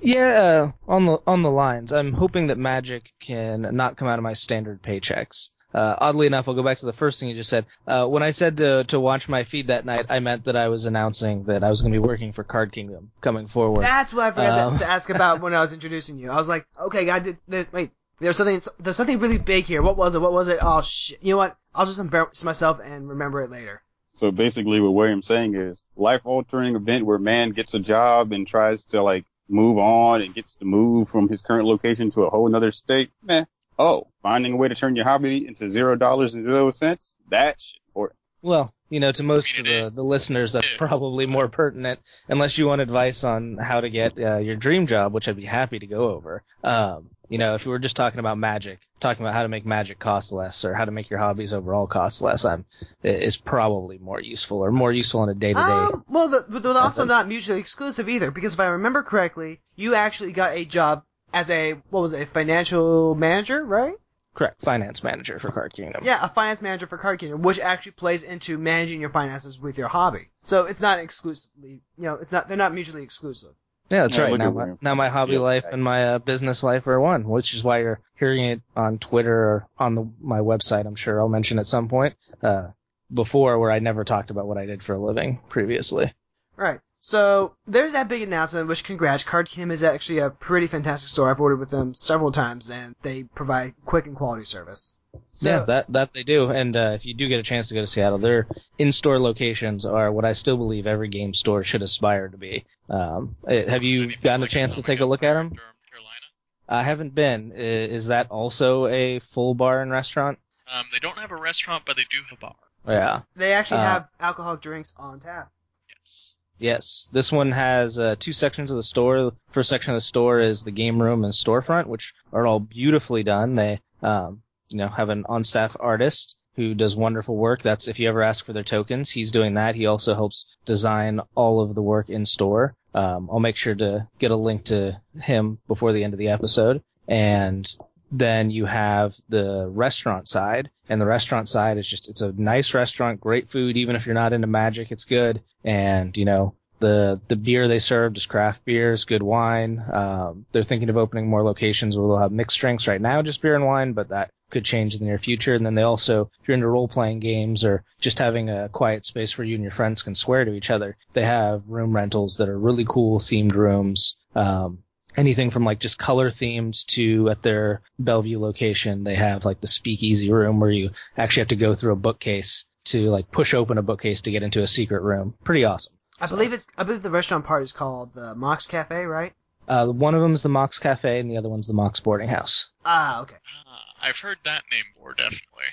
Yeah, 0.02 0.28
uh, 0.28 0.72
on 0.92 1.06
the 1.06 1.22
on 1.26 1.44
the 1.44 1.52
lines. 1.52 1.94
I'm 1.94 2.14
hoping 2.14 2.48
that 2.48 2.58
Magic 2.58 3.14
can 3.22 3.62
not 3.72 3.96
come 3.96 4.08
out 4.08 4.20
of 4.20 4.24
my 4.24 4.34
standard 4.34 4.82
paychecks. 4.82 5.52
Uh, 5.74 5.96
oddly 6.00 6.28
enough, 6.28 6.48
I'll 6.48 6.54
go 6.54 6.62
back 6.64 6.78
to 6.80 6.86
the 6.86 6.94
first 6.94 7.20
thing 7.20 7.30
you 7.30 7.36
just 7.36 7.50
said. 7.50 7.66
Uh, 7.88 8.06
when 8.06 8.22
I 8.24 8.32
said 8.32 8.58
to 8.58 8.84
to 8.86 9.00
watch 9.00 9.28
my 9.28 9.44
feed 9.44 9.68
that 9.68 9.86
night, 9.86 10.06
I 10.10 10.20
meant 10.20 10.46
that 10.46 10.56
I 10.56 10.68
was 10.68 10.86
announcing 10.86 11.46
that 11.46 11.64
I 11.64 11.70
was 11.70 11.82
going 11.82 11.92
to 11.94 12.00
be 12.00 12.06
working 12.08 12.32
for 12.32 12.44
Card 12.44 12.72
Kingdom 12.72 13.12
coming 13.22 13.48
forward. 13.48 13.82
That's 13.84 14.14
what 14.14 14.24
I 14.26 14.32
forgot 14.32 14.60
Um. 14.60 14.74
to, 14.74 14.84
to 14.86 14.90
ask 14.92 15.10
about 15.10 15.42
when 15.42 15.54
I 15.54 15.62
was 15.62 15.74
introducing 15.74 16.20
you. 16.20 16.30
I 16.32 16.36
was 16.36 16.48
like, 16.48 16.66
okay, 16.80 17.10
I 17.10 17.20
did. 17.20 17.38
There, 17.48 17.66
wait, 17.72 17.92
there's 18.20 18.38
something. 18.38 18.62
There's 18.80 18.96
something 18.96 19.20
really 19.20 19.40
big 19.40 19.66
here. 19.66 19.82
What 19.82 19.98
was 19.98 20.14
it? 20.16 20.20
What 20.22 20.32
was 20.34 20.48
it? 20.48 20.60
Oh 20.62 20.82
shit! 20.84 21.24
You 21.24 21.32
know 21.34 21.38
what? 21.38 21.58
I'll 21.74 21.86
just 21.88 22.00
embarrass 22.00 22.44
myself 22.44 22.80
and 22.84 23.10
remember 23.10 23.42
it 23.42 23.50
later. 23.50 23.82
So 24.16 24.30
basically 24.30 24.80
what 24.80 24.92
William's 24.94 25.26
saying 25.26 25.56
is 25.56 25.84
life 25.96 26.22
altering 26.24 26.76
event 26.76 27.04
where 27.04 27.18
man 27.18 27.50
gets 27.50 27.74
a 27.74 27.80
job 27.80 28.32
and 28.32 28.46
tries 28.48 28.86
to 28.86 29.02
like 29.02 29.26
move 29.50 29.80
on 29.80 30.22
and 30.22 30.36
gets 30.36 30.54
to 30.58 30.66
move 30.66 31.10
from 31.10 31.28
his 31.30 31.42
current 31.42 31.66
location 31.66 32.12
to 32.12 32.22
a 32.22 32.30
whole 32.30 32.46
another 32.46 32.72
state. 32.72 33.10
Meh. 33.24 33.46
Oh, 33.80 34.06
finding 34.24 34.54
a 34.54 34.56
way 34.56 34.70
to 34.70 34.76
turn 34.76 34.96
your 34.96 35.06
hobby 35.06 35.46
into 35.46 35.70
zero 35.70 35.96
dollars 35.96 36.34
and 36.34 36.44
zero 36.44 36.72
cents? 36.72 37.16
That's 37.30 37.76
important. 37.88 38.18
Well, 38.42 38.74
you 38.90 39.00
know, 39.00 39.12
to 39.12 39.24
most 39.24 39.58
of 39.58 39.66
the, 39.66 39.92
the 39.94 40.04
listeners, 40.04 40.54
that's 40.54 40.70
probably 40.78 41.26
more 41.26 41.48
pertinent, 41.48 42.00
unless 42.28 42.58
you 42.58 42.68
want 42.68 42.82
advice 42.82 43.24
on 43.24 43.58
how 43.58 43.82
to 43.82 43.90
get 43.90 44.20
uh, 44.20 44.38
your 44.38 44.56
dream 44.56 44.86
job, 44.88 45.14
which 45.14 45.28
I'd 45.28 45.36
be 45.36 45.46
happy 45.46 45.80
to 45.80 45.88
go 45.88 46.10
over. 46.10 46.44
Um, 46.64 47.10
you 47.30 47.38
know, 47.38 47.56
if 47.56 47.66
we 47.66 47.72
were 47.72 47.80
just 47.80 47.96
talking 47.96 48.20
about 48.20 48.38
magic, 48.38 48.80
talking 49.00 49.26
about 49.26 49.34
how 49.34 49.44
to 49.44 49.48
make 49.48 49.66
magic 49.66 49.98
cost 49.98 50.34
less, 50.34 50.66
or 50.66 50.74
how 50.74 50.86
to 50.86 50.92
make 50.92 51.10
your 51.10 51.20
hobbies 51.20 51.54
overall 51.54 51.88
cost 51.88 52.22
less, 52.22 52.46
I'm 52.46 52.66
is 53.02 53.38
probably 53.38 53.98
more 53.98 54.22
useful, 54.22 54.60
or 54.60 54.72
more 54.72 54.92
useful 54.92 55.24
in 55.24 55.30
a 55.30 55.34
day 55.34 55.54
to 55.54 55.60
day. 55.60 55.62
Um, 55.62 56.04
well, 56.10 56.28
the, 56.28 56.46
but 56.48 56.62
they're 56.62 56.74
also 56.74 57.06
not 57.06 57.28
mutually 57.28 57.60
exclusive 57.60 58.10
either, 58.10 58.30
because 58.30 58.54
if 58.54 58.60
I 58.60 58.66
remember 58.66 59.04
correctly, 59.04 59.62
you 59.76 59.96
actually 59.96 60.34
got 60.34 60.56
a 60.56 60.66
job 60.66 61.04
as 61.34 61.50
a 61.50 61.74
what 61.90 62.02
was 62.02 62.14
it, 62.14 62.22
a 62.22 62.26
financial 62.28 63.16
manager, 63.16 63.66
right? 63.66 63.96
Correct, 64.34 64.62
finance 64.62 65.04
manager 65.04 65.40
for 65.40 65.52
Card 65.52 65.74
Kingdom. 65.74 66.04
Yeah, 66.04 66.20
a 66.26 66.30
finance 66.30 66.62
manager 66.62 66.88
for 66.88 66.98
Card 66.98 67.20
Kingdom, 67.20 67.44
which 67.44 67.60
actually 67.60 67.92
plays 67.94 68.24
into 68.24 68.58
managing 68.58 69.00
your 69.00 69.12
finances 69.12 69.60
with 69.60 69.78
your 69.78 69.88
hobby. 69.88 70.30
So 70.42 70.66
it's 70.66 70.82
not 70.82 71.00
exclusively, 71.00 71.82
you 71.98 72.04
know, 72.06 72.16
it's 72.16 72.32
not 72.32 72.48
they're 72.48 72.58
not 72.58 72.74
mutually 72.74 73.04
exclusive. 73.04 73.52
Yeah, 73.90 74.04
that's 74.04 74.18
Yeah, 74.18 74.24
right. 74.24 74.38
Now 74.38 74.50
my, 74.52 74.74
now 74.82 74.96
my 74.96 75.10
hobby 75.10 75.34
Yeah, 75.34 75.40
life 75.40 75.66
okay. 75.66 75.74
and 75.74 75.84
my 75.84 76.14
uh, 76.14 76.20
business 76.20 76.64
life 76.64 76.88
are 76.88 77.00
one, 77.00 77.28
which 77.28 77.54
is 77.54 77.64
why 77.64 77.82
you're 77.82 78.00
hearing 78.16 78.44
it 78.44 78.62
on 78.76 78.98
Twitter 78.98 79.36
or 79.36 79.68
on 79.78 79.96
the, 79.96 80.08
my 80.20 80.40
website. 80.40 80.88
I'm 80.88 80.96
sure 80.96 81.20
I'll 81.20 81.30
mention 81.30 81.60
at 81.60 81.68
some 81.68 81.88
point. 81.90 82.16
Uh, 82.42 82.70
before 83.14 83.60
where 83.60 83.70
I 83.70 83.78
never 83.78 84.04
talked 84.04 84.32
about 84.32 84.48
what 84.48 84.58
I 84.58 84.66
did 84.66 84.82
for 84.82 84.96
a 84.96 85.00
living 85.00 85.40
previously. 85.50 86.12
Right. 86.56 86.80
So 87.06 87.54
there's 87.68 87.92
that 87.92 88.08
big 88.08 88.22
announcement, 88.22 88.70
which 88.70 88.86
congrats. 88.86 89.26
Card 89.26 89.50
Kingdom 89.50 89.72
is 89.72 89.84
actually 89.84 90.20
a 90.20 90.30
pretty 90.30 90.68
fantastic 90.68 91.10
store. 91.10 91.30
I've 91.30 91.42
ordered 91.42 91.60
with 91.60 91.70
them 91.70 91.94
several 91.94 92.32
times, 92.32 92.72
and 92.72 92.96
they 93.02 93.24
provide 93.24 93.74
quick 93.84 94.06
and 94.06 94.16
quality 94.16 94.46
service. 94.46 94.94
So, 95.34 95.50
yeah, 95.50 95.66
that 95.66 95.92
that 95.92 96.14
they 96.14 96.24
do. 96.24 96.50
And 96.50 96.74
uh, 96.78 96.92
if 96.96 97.06
you 97.06 97.14
do 97.14 97.28
get 97.28 97.42
a 97.42 97.44
chance 97.44 97.68
to 97.68 97.74
go 97.74 97.82
to 97.82 97.88
Seattle, 97.88 98.20
their 98.20 98.48
in-store 98.78 99.20
locations 99.20 99.86
are 99.86 100.14
what 100.14 100.24
I 100.24 100.32
still 100.32 100.56
believe 100.56 100.88
every 100.88 101.10
game 101.10 101.34
store 101.34 101.66
should 101.66 101.82
aspire 101.82 102.30
to 102.30 102.38
be. 102.38 102.64
Um, 102.90 103.36
eh, 103.50 103.70
have 103.70 103.84
you 103.84 104.16
gotten 104.24 104.44
a 104.44 104.48
chance 104.48 104.76
to 104.76 104.82
take 104.82 105.02
a 105.02 105.06
look 105.06 105.24
at 105.24 105.34
them? 105.34 105.50
Durham, 105.50 105.76
Carolina. 105.92 106.26
I 106.70 106.84
haven't 106.84 107.14
been. 107.14 107.52
Is 107.52 108.08
that 108.08 108.32
also 108.32 108.88
a 108.88 109.20
full 109.20 109.56
bar 109.56 109.82
and 109.82 109.92
restaurant? 109.92 110.40
Um, 110.74 110.86
they 110.94 111.00
don't 111.00 111.18
have 111.18 111.32
a 111.32 111.36
restaurant, 111.36 111.84
but 111.86 111.98
they 111.98 112.04
do 112.04 112.20
have 112.30 112.38
a 112.38 112.42
bar. 112.42 112.56
Yeah. 112.88 113.22
they 113.36 113.52
actually 113.52 113.82
Uh, 113.82 113.88
have 113.92 114.08
alcoholic 114.22 114.62
drinks 114.62 114.94
on 114.96 115.20
tap. 115.20 115.52
Yes. 116.00 116.38
Yes, 116.60 117.10
this 117.12 117.32
one 117.32 117.52
has 117.52 118.00
uh, 118.00 118.16
two 118.18 118.34
sections 118.34 118.72
of 118.72 118.78
the 118.78 118.84
store. 118.84 119.34
First 119.52 119.70
section 119.70 119.92
of 119.92 119.98
the 119.98 120.02
store 120.02 120.40
is 120.40 120.64
the 120.64 120.72
game 120.72 121.02
room 121.02 121.24
and 121.24 121.34
storefront, 121.34 121.88
which 121.88 122.14
are 122.32 122.48
all 122.48 122.60
beautifully 122.60 123.24
done. 123.24 123.56
They, 123.56 123.82
um, 124.02 124.42
you 124.70 124.78
know, 124.78 124.88
have 124.88 125.10
an 125.10 125.26
on-staff 125.28 125.76
artist 125.80 126.38
who 126.56 126.74
does 126.74 126.96
wonderful 126.96 127.36
work. 127.36 127.64
That's 127.64 127.88
if 127.88 128.00
you 128.00 128.08
ever 128.08 128.22
ask 128.22 128.46
for 128.46 128.54
their 128.54 128.64
tokens, 128.64 129.10
he's 129.10 129.32
doing 129.32 129.56
that. 129.56 129.76
He 129.76 129.88
also 129.88 130.14
helps 130.14 130.46
design 130.66 131.20
all 131.36 131.60
of 131.60 131.76
the 131.76 131.82
work 131.82 132.10
in 132.10 132.26
store. 132.26 132.76
Um, 132.94 133.28
I'll 133.32 133.40
make 133.40 133.56
sure 133.56 133.76
to 133.76 134.08
get 134.20 134.32
a 134.32 134.36
link 134.36 134.66
to 134.66 135.02
him 135.20 135.58
before 135.68 135.94
the 135.94 136.04
end 136.04 136.14
of 136.14 136.20
the 136.20 136.30
episode. 136.30 136.84
And 137.08 137.70
then 138.12 138.52
you 138.52 138.66
have 138.66 139.16
the 139.28 139.68
restaurant 139.68 140.28
side, 140.28 140.70
and 140.88 141.02
the 141.02 141.08
restaurant 141.08 141.50
side 141.50 141.80
is 141.80 141.88
just, 141.88 142.08
it's 142.08 142.22
a 142.22 142.32
nice 142.32 142.76
restaurant, 142.76 143.20
great 143.20 143.50
food, 143.50 143.76
even 143.76 143.96
if 143.96 144.06
you're 144.06 144.14
not 144.14 144.34
into 144.34 144.46
magic, 144.46 144.92
it's 144.92 145.06
good. 145.06 145.42
And, 145.64 146.16
you 146.18 146.26
know, 146.26 146.56
the, 146.80 147.22
the 147.30 147.38
beer 147.38 147.68
they 147.68 147.80
serve 147.80 148.18
is 148.18 148.26
craft 148.26 148.66
beers, 148.66 149.06
good 149.06 149.24
wine. 149.24 149.84
Um, 149.92 150.46
they're 150.52 150.64
thinking 150.64 150.90
of 150.90 150.98
opening 150.98 151.30
more 151.30 151.44
locations 151.44 151.98
where 151.98 152.08
they'll 152.08 152.18
have 152.18 152.32
mixed 152.32 152.60
drinks 152.60 152.88
right 152.88 153.00
now, 153.00 153.22
just 153.22 153.42
beer 153.42 153.56
and 153.56 153.66
wine, 153.66 153.94
but 153.94 154.10
that 154.10 154.32
could 154.52 154.66
change 154.66 154.94
in 154.94 155.00
the 155.00 155.06
near 155.06 155.18
future. 155.18 155.56
And 155.56 155.66
then 155.66 155.76
they 155.76 155.82
also, 155.82 156.30
if 156.42 156.48
you're 156.48 156.56
into 156.56 156.68
role 156.68 156.88
playing 156.88 157.20
games 157.20 157.64
or 157.64 157.84
just 158.02 158.20
having 158.20 158.50
a 158.50 158.70
quiet 158.70 159.06
space 159.06 159.38
where 159.38 159.46
you 159.46 159.56
and 159.56 159.64
your 159.64 159.72
friends 159.72 160.04
can 160.04 160.14
swear 160.14 160.44
to 160.44 160.54
each 160.54 160.70
other, 160.70 160.98
they 161.14 161.24
have 161.24 161.64
room 161.68 161.96
rentals 161.96 162.38
that 162.38 162.50
are 162.50 162.60
really 162.60 162.86
cool 162.86 163.20
themed 163.20 163.54
rooms. 163.54 164.18
Um, 164.36 164.80
anything 165.16 165.52
from 165.52 165.64
like 165.64 165.80
just 165.80 165.98
color 165.98 166.30
themed 166.30 166.86
to 166.88 167.30
at 167.30 167.42
their 167.42 167.82
Bellevue 167.98 168.40
location, 168.40 169.04
they 169.04 169.16
have 169.16 169.46
like 169.46 169.62
the 169.62 169.68
speakeasy 169.68 170.32
room 170.32 170.60
where 170.60 170.72
you 170.72 170.92
actually 171.18 171.42
have 171.42 171.48
to 171.50 171.56
go 171.56 171.76
through 171.76 171.94
a 171.94 171.98
bookcase 171.98 172.66
to 172.86 173.10
like 173.10 173.32
push 173.32 173.54
open 173.54 173.78
a 173.78 173.82
bookcase 173.82 174.22
to 174.22 174.32
get 174.32 174.44
into 174.44 174.60
a 174.62 174.68
secret 174.68 175.02
room. 175.02 175.36
Pretty 175.44 175.64
awesome. 175.66 175.94
I 176.20 176.28
believe 176.28 176.54
it's. 176.54 176.68
I 176.78 176.84
believe 176.84 177.02
the 177.04 177.10
restaurant 177.10 177.46
part 177.46 177.64
is 177.64 177.72
called 177.72 178.14
the 178.14 178.36
Mox 178.36 178.68
Cafe, 178.68 179.04
right? 179.04 179.34
Uh, 179.68 179.88
one 179.88 180.14
of 180.16 180.22
them 180.22 180.34
is 180.34 180.44
the 180.44 180.50
Mox 180.50 180.78
Cafe 180.80 181.20
and 181.20 181.30
the 181.32 181.38
other 181.38 181.50
one's 181.50 181.68
the 181.68 181.74
Mox 181.74 182.00
Boarding 182.00 182.30
House. 182.30 182.68
Ah, 182.86 183.22
okay. 183.22 183.38
Ah, 183.68 183.80
I've 184.08 184.18
heard 184.18 184.38
that 184.46 184.64
name 184.72 184.84
before, 184.94 185.14
definitely. 185.14 185.64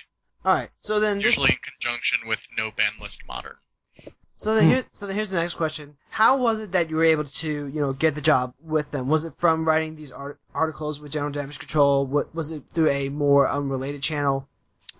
All 0.45 0.53
right. 0.53 0.69
So 0.79 0.99
then, 0.99 1.17
this, 1.17 1.25
Usually 1.25 1.51
in 1.51 1.57
conjunction 1.57 2.19
with 2.25 2.39
No 2.57 2.71
Ban 2.75 2.93
List 3.01 3.21
Modern. 3.27 3.55
so 4.37 4.55
then 4.55 4.63
Hmm. 4.63 4.69
here, 4.71 4.85
so 4.93 5.05
then 5.05 5.15
here's 5.15 5.29
the 5.29 5.37
next 5.39 5.53
question: 5.55 5.97
How 6.09 6.37
was 6.37 6.59
it 6.61 6.71
that 6.71 6.89
you 6.89 6.95
were 6.95 7.03
able 7.03 7.25
to, 7.25 7.51
you 7.67 7.79
know, 7.81 7.93
get 7.93 8.15
the 8.15 8.21
job 8.21 8.53
with 8.61 8.89
them? 8.91 9.07
Was 9.07 9.25
it 9.25 9.33
from 9.37 9.67
writing 9.67 9.95
these 9.95 10.11
art- 10.11 10.39
articles 10.55 10.99
with 10.99 11.11
General 11.11 11.31
Damage 11.31 11.59
Control? 11.59 12.05
What 12.05 12.33
was 12.33 12.51
it 12.51 12.63
through 12.73 12.89
a 12.89 13.09
more 13.09 13.47
unrelated 13.49 14.01
channel? 14.01 14.47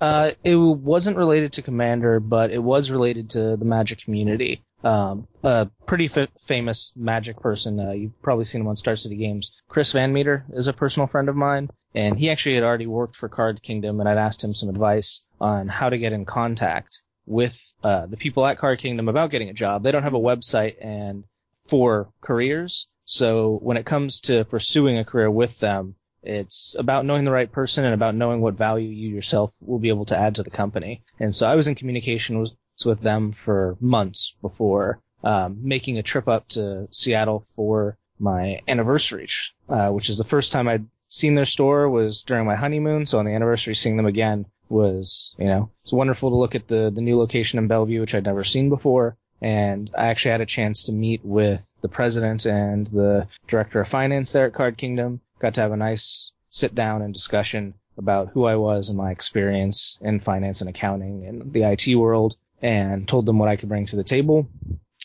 Uh, 0.02 0.32
it 0.44 0.56
wasn't 0.56 1.16
related 1.16 1.54
to 1.54 1.62
Commander, 1.62 2.20
but 2.20 2.50
it 2.50 2.58
was 2.62 2.90
related 2.90 3.30
to 3.30 3.56
the 3.56 3.66
Magic 3.66 4.00
community. 4.00 4.64
Um, 4.84 5.28
a 5.44 5.70
pretty 5.86 6.08
fa- 6.08 6.30
famous 6.48 6.92
Magic 6.96 7.40
person, 7.40 7.80
uh, 7.80 7.92
you've 7.92 8.20
probably 8.24 8.46
seen 8.46 8.62
him 8.62 8.68
on 8.68 8.76
Star 8.76 8.96
City 8.96 9.16
Games. 9.16 9.56
Chris 9.70 9.92
Van 9.92 10.12
Meter 10.12 10.44
is 10.54 10.68
a 10.68 10.74
personal 10.74 11.06
friend 11.06 11.30
of 11.30 11.36
mine, 11.36 11.70
and 11.94 12.18
he 12.18 12.32
actually 12.32 12.56
had 12.56 12.64
already 12.64 12.88
worked 12.88 13.16
for 13.16 13.30
Card 13.30 13.62
Kingdom, 13.62 14.00
and 14.00 14.10
I'd 14.10 14.18
asked 14.18 14.44
him 14.44 14.54
some 14.54 14.70
advice 14.70 15.22
on 15.40 15.68
how 15.68 15.90
to 15.90 16.00
get 16.00 16.14
in 16.14 16.26
contact 16.26 17.04
with 17.28 17.62
uh, 17.84 18.08
the 18.08 18.18
people 18.18 18.44
at 18.48 18.58
Card 18.58 18.80
Kingdom 18.80 19.08
about 19.08 19.30
getting 19.30 19.50
a 19.50 19.54
job. 19.54 19.84
They 19.84 19.92
don't 19.92 20.02
have 20.02 20.16
a 20.16 20.20
website 20.20 20.78
and 20.82 21.26
for 21.68 22.10
careers, 22.22 22.88
so 23.06 23.60
when 23.62 23.78
it 23.78 23.86
comes 23.86 24.22
to 24.22 24.46
pursuing 24.46 24.98
a 24.98 25.06
career 25.06 25.30
with 25.30 25.60
them, 25.60 25.96
It's 26.24 26.76
about 26.78 27.06
knowing 27.06 27.26
the 27.26 27.32
right 27.32 27.52
person 27.52 27.86
and 27.86 27.94
about 27.94 28.16
knowing 28.16 28.42
what 28.42 28.54
value 28.54 28.90
you 28.90 29.10
yourself 29.10 29.54
will 29.60 29.80
be 29.80 29.90
able 29.90 30.06
to 30.06 30.18
add 30.18 30.36
to 30.36 30.44
the 30.44 30.50
company. 30.50 31.04
And 31.20 31.36
so 31.36 31.48
I 31.48 31.56
was 31.56 31.68
in 31.68 31.76
communication 31.76 32.40
with, 32.40 32.54
with 32.86 33.02
them 33.02 33.32
for 33.32 33.78
months 33.80 34.36
before 34.42 35.02
um, 35.24 35.60
making 35.62 35.98
a 35.98 36.04
trip 36.04 36.28
up 36.28 36.48
to 36.50 36.88
Seattle 36.92 37.46
for 37.56 37.98
my 38.20 38.62
anniversary, 38.68 39.28
uh, 39.70 39.90
which 39.92 40.10
is 40.10 40.18
the 40.18 40.24
first 40.24 40.52
time 40.52 40.68
I'd 40.68 40.86
seen 41.08 41.36
their 41.36 41.46
store 41.46 41.90
was 41.90 42.24
during 42.24 42.46
my 42.46 42.56
honeymoon. 42.56 43.06
So 43.06 43.20
on 43.20 43.26
the 43.26 43.34
anniversary, 43.34 43.76
seeing 43.76 43.98
them 43.98 44.06
again 44.06 44.46
was, 44.70 45.36
you 45.38 45.46
know, 45.46 45.70
it's 45.82 45.92
wonderful 45.92 46.30
to 46.30 46.38
look 46.38 46.56
at 46.56 46.68
the, 46.68 46.92
the 46.94 47.02
new 47.02 47.18
location 47.18 47.60
in 47.60 47.68
Bellevue, 47.68 48.00
which 48.00 48.16
I'd 48.16 48.26
never 48.26 48.44
seen 48.44 48.70
before. 48.70 49.18
And 49.42 49.90
I 49.98 50.08
actually 50.08 50.32
had 50.32 50.42
a 50.42 50.46
chance 50.46 50.84
to 50.84 50.92
meet 50.92 51.26
with 51.26 51.74
the 51.82 51.90
president 51.90 52.46
and 52.46 52.88
the 52.88 53.28
director 53.48 53.82
of 53.82 53.88
finance 53.88 54.32
there 54.32 54.46
at 54.46 54.54
Card 54.54 54.78
Kingdom. 54.78 55.20
Got 55.42 55.56
to 55.56 55.62
have 55.62 55.72
a 55.72 55.78
nice 55.78 56.32
sit 56.52 56.76
down 56.76 57.02
and 57.02 57.12
discussion 57.12 57.74
about 57.98 58.30
who 58.30 58.46
I 58.46 58.58
was 58.58 58.90
and 58.90 58.98
my 58.98 59.10
experience 59.10 59.98
in 60.00 60.20
finance 60.20 60.62
and 60.62 60.70
accounting 60.70 61.26
and 61.26 61.52
the 61.52 61.64
IT 61.64 61.96
world 61.96 62.36
and 62.62 63.08
told 63.08 63.26
them 63.26 63.40
what 63.40 63.50
I 63.50 63.56
could 63.56 63.68
bring 63.68 63.88
to 63.88 63.96
the 63.96 64.04
table 64.04 64.48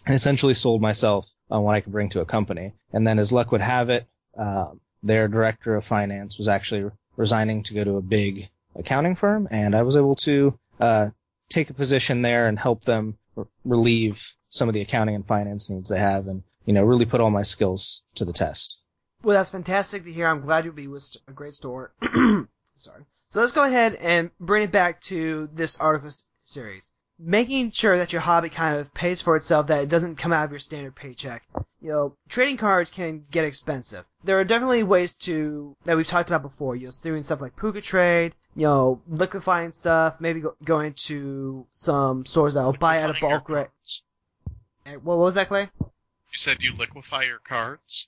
and 0.05 0.15
essentially 0.15 0.53
sold 0.53 0.83
myself 0.83 1.27
on 1.51 1.63
what 1.63 1.75
I 1.75 1.81
could 1.81 1.93
bring 1.93 2.11
to 2.11 2.21
a 2.21 2.27
company. 2.27 2.75
And 2.93 3.07
then 3.07 3.19
as 3.19 3.33
luck 3.33 3.51
would 3.51 3.63
have 3.63 3.89
it, 3.89 4.07
uh, 4.39 4.73
their 5.03 5.27
director 5.27 5.75
of 5.75 5.87
finance 5.87 6.37
was 6.37 6.49
actually 6.49 6.91
resigning 7.17 7.63
to 7.63 7.75
go 7.75 7.85
to 7.85 7.97
a 7.97 8.03
big 8.03 8.51
accounting 8.75 9.17
firm 9.17 9.49
and 9.51 9.75
I 9.75 9.85
was 9.85 9.97
able 9.97 10.17
to, 10.17 10.59
uh, 10.79 11.09
take 11.49 11.71
a 11.71 11.75
position 11.75 12.21
there 12.21 12.47
and 12.47 12.59
help 12.59 12.85
them 12.85 13.17
relieve 13.65 14.35
some 14.51 14.69
of 14.69 14.75
the 14.75 14.83
accounting 14.83 15.15
and 15.15 15.27
finance 15.27 15.71
needs 15.71 15.89
they 15.89 15.99
have 15.99 16.27
and, 16.27 16.43
you 16.67 16.75
know, 16.75 16.83
really 16.83 17.07
put 17.07 17.23
all 17.23 17.31
my 17.31 17.43
skills 17.43 18.03
to 18.17 18.27
the 18.27 18.35
test. 18.35 18.81
Well, 19.27 19.35
that's 19.35 19.51
fantastic 19.51 20.05
to 20.05 20.13
hear. 20.13 20.29
I'm 20.29 20.43
glad 20.43 20.65
you'll 20.65 20.75
be 20.75 20.87
with 20.87 21.17
a 21.27 21.33
great 21.33 21.53
store. 21.53 21.91
Sorry. 22.77 23.03
So 23.31 23.41
let's 23.41 23.51
go 23.51 23.65
ahead 23.65 23.95
and 23.95 24.31
bring 24.39 24.63
it 24.63 24.71
back 24.71 25.01
to 25.11 25.49
this 25.53 25.77
article 25.81 26.13
series. 26.43 26.93
Making 27.19 27.73
sure 27.73 27.99
that 27.99 28.13
your 28.13 28.23
hobby 28.23 28.51
kind 28.51 28.77
of 28.79 28.95
pays 28.95 29.21
for 29.23 29.35
itself, 29.35 29.67
that 29.67 29.83
it 29.83 29.89
doesn't 29.89 30.15
come 30.15 30.33
out 30.33 30.45
of 30.45 30.53
your 30.53 30.61
standard 30.61 30.95
paycheck. 30.95 31.43
You 31.81 31.91
know, 31.91 32.17
trading 32.29 32.57
cards 32.57 32.93
can 32.93 33.25
get 33.29 33.45
expensive. 33.45 34.05
There 34.23 34.39
are 34.39 34.45
definitely 34.45 34.85
ways 34.85 35.13
to, 35.15 35.75
that 35.87 35.97
we've 35.97 36.07
talked 36.07 36.31
about 36.31 36.43
before, 36.43 36.77
you 36.77 36.87
know, 36.87 36.93
doing 37.03 37.25
stuff 37.25 37.41
like 37.41 37.57
PucaTrade, 37.57 38.31
you 38.55 38.63
know, 38.63 39.03
liquefying 39.09 39.73
stuff, 39.73 40.21
maybe 40.21 40.39
go, 40.39 40.55
going 40.65 40.93
to 41.09 41.67
some 41.73 42.25
stores 42.25 42.55
that 42.55 42.63
will 42.63 42.75
buy 42.75 42.99
at 42.99 43.11
a 43.11 43.17
bulk 43.21 43.49
rate. 43.49 43.67
Eh, 44.87 44.95
what 44.95 45.19
was 45.19 45.35
that, 45.35 45.49
Clay? 45.49 45.69
You 45.81 46.39
said 46.39 46.59
you 46.63 46.77
liquefy 46.77 47.25
your 47.25 47.41
cards? 47.41 48.07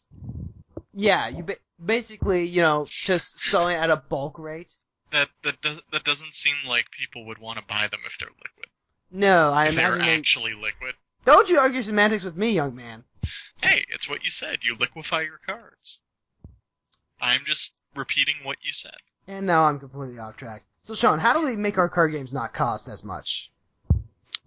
Yeah, 0.98 1.28
you 1.28 1.44
ba- 1.44 1.58
basically, 1.84 2.44
you 2.44 2.60
know, 2.60 2.84
just 2.88 3.38
selling 3.38 3.76
at 3.76 3.88
a 3.88 3.96
bulk 3.96 4.36
rate. 4.36 4.76
That 5.12 5.28
that 5.44 5.60
does, 5.62 5.80
that 5.92 6.02
doesn't 6.02 6.34
seem 6.34 6.56
like 6.66 6.90
people 6.90 7.24
would 7.26 7.38
want 7.38 7.58
to 7.60 7.64
buy 7.64 7.86
them 7.86 8.00
if 8.04 8.18
they're 8.18 8.28
liquid. 8.28 8.66
No, 9.12 9.52
I 9.52 9.66
if 9.68 9.76
they're 9.76 9.94
imagine 9.94 10.06
they- 10.06 10.18
actually 10.18 10.54
liquid. 10.54 10.96
Don't 11.24 11.48
you 11.48 11.58
argue 11.58 11.82
semantics 11.82 12.24
with 12.24 12.36
me, 12.36 12.50
young 12.50 12.74
man. 12.74 13.04
Hey, 13.62 13.84
it's 13.90 14.08
what 14.08 14.24
you 14.24 14.30
said. 14.30 14.58
You 14.62 14.74
liquefy 14.76 15.22
your 15.22 15.38
cards. 15.38 16.00
I'm 17.20 17.44
just 17.44 17.74
repeating 17.94 18.36
what 18.42 18.58
you 18.62 18.72
said. 18.72 18.96
And 19.28 19.46
now 19.46 19.64
I'm 19.64 19.78
completely 19.78 20.18
off 20.18 20.36
track. 20.36 20.64
So, 20.80 20.94
Sean, 20.94 21.18
how 21.20 21.32
do 21.32 21.46
we 21.46 21.54
make 21.54 21.78
our 21.78 21.88
card 21.88 22.10
games 22.12 22.32
not 22.32 22.54
cost 22.54 22.88
as 22.88 23.04
much? 23.04 23.52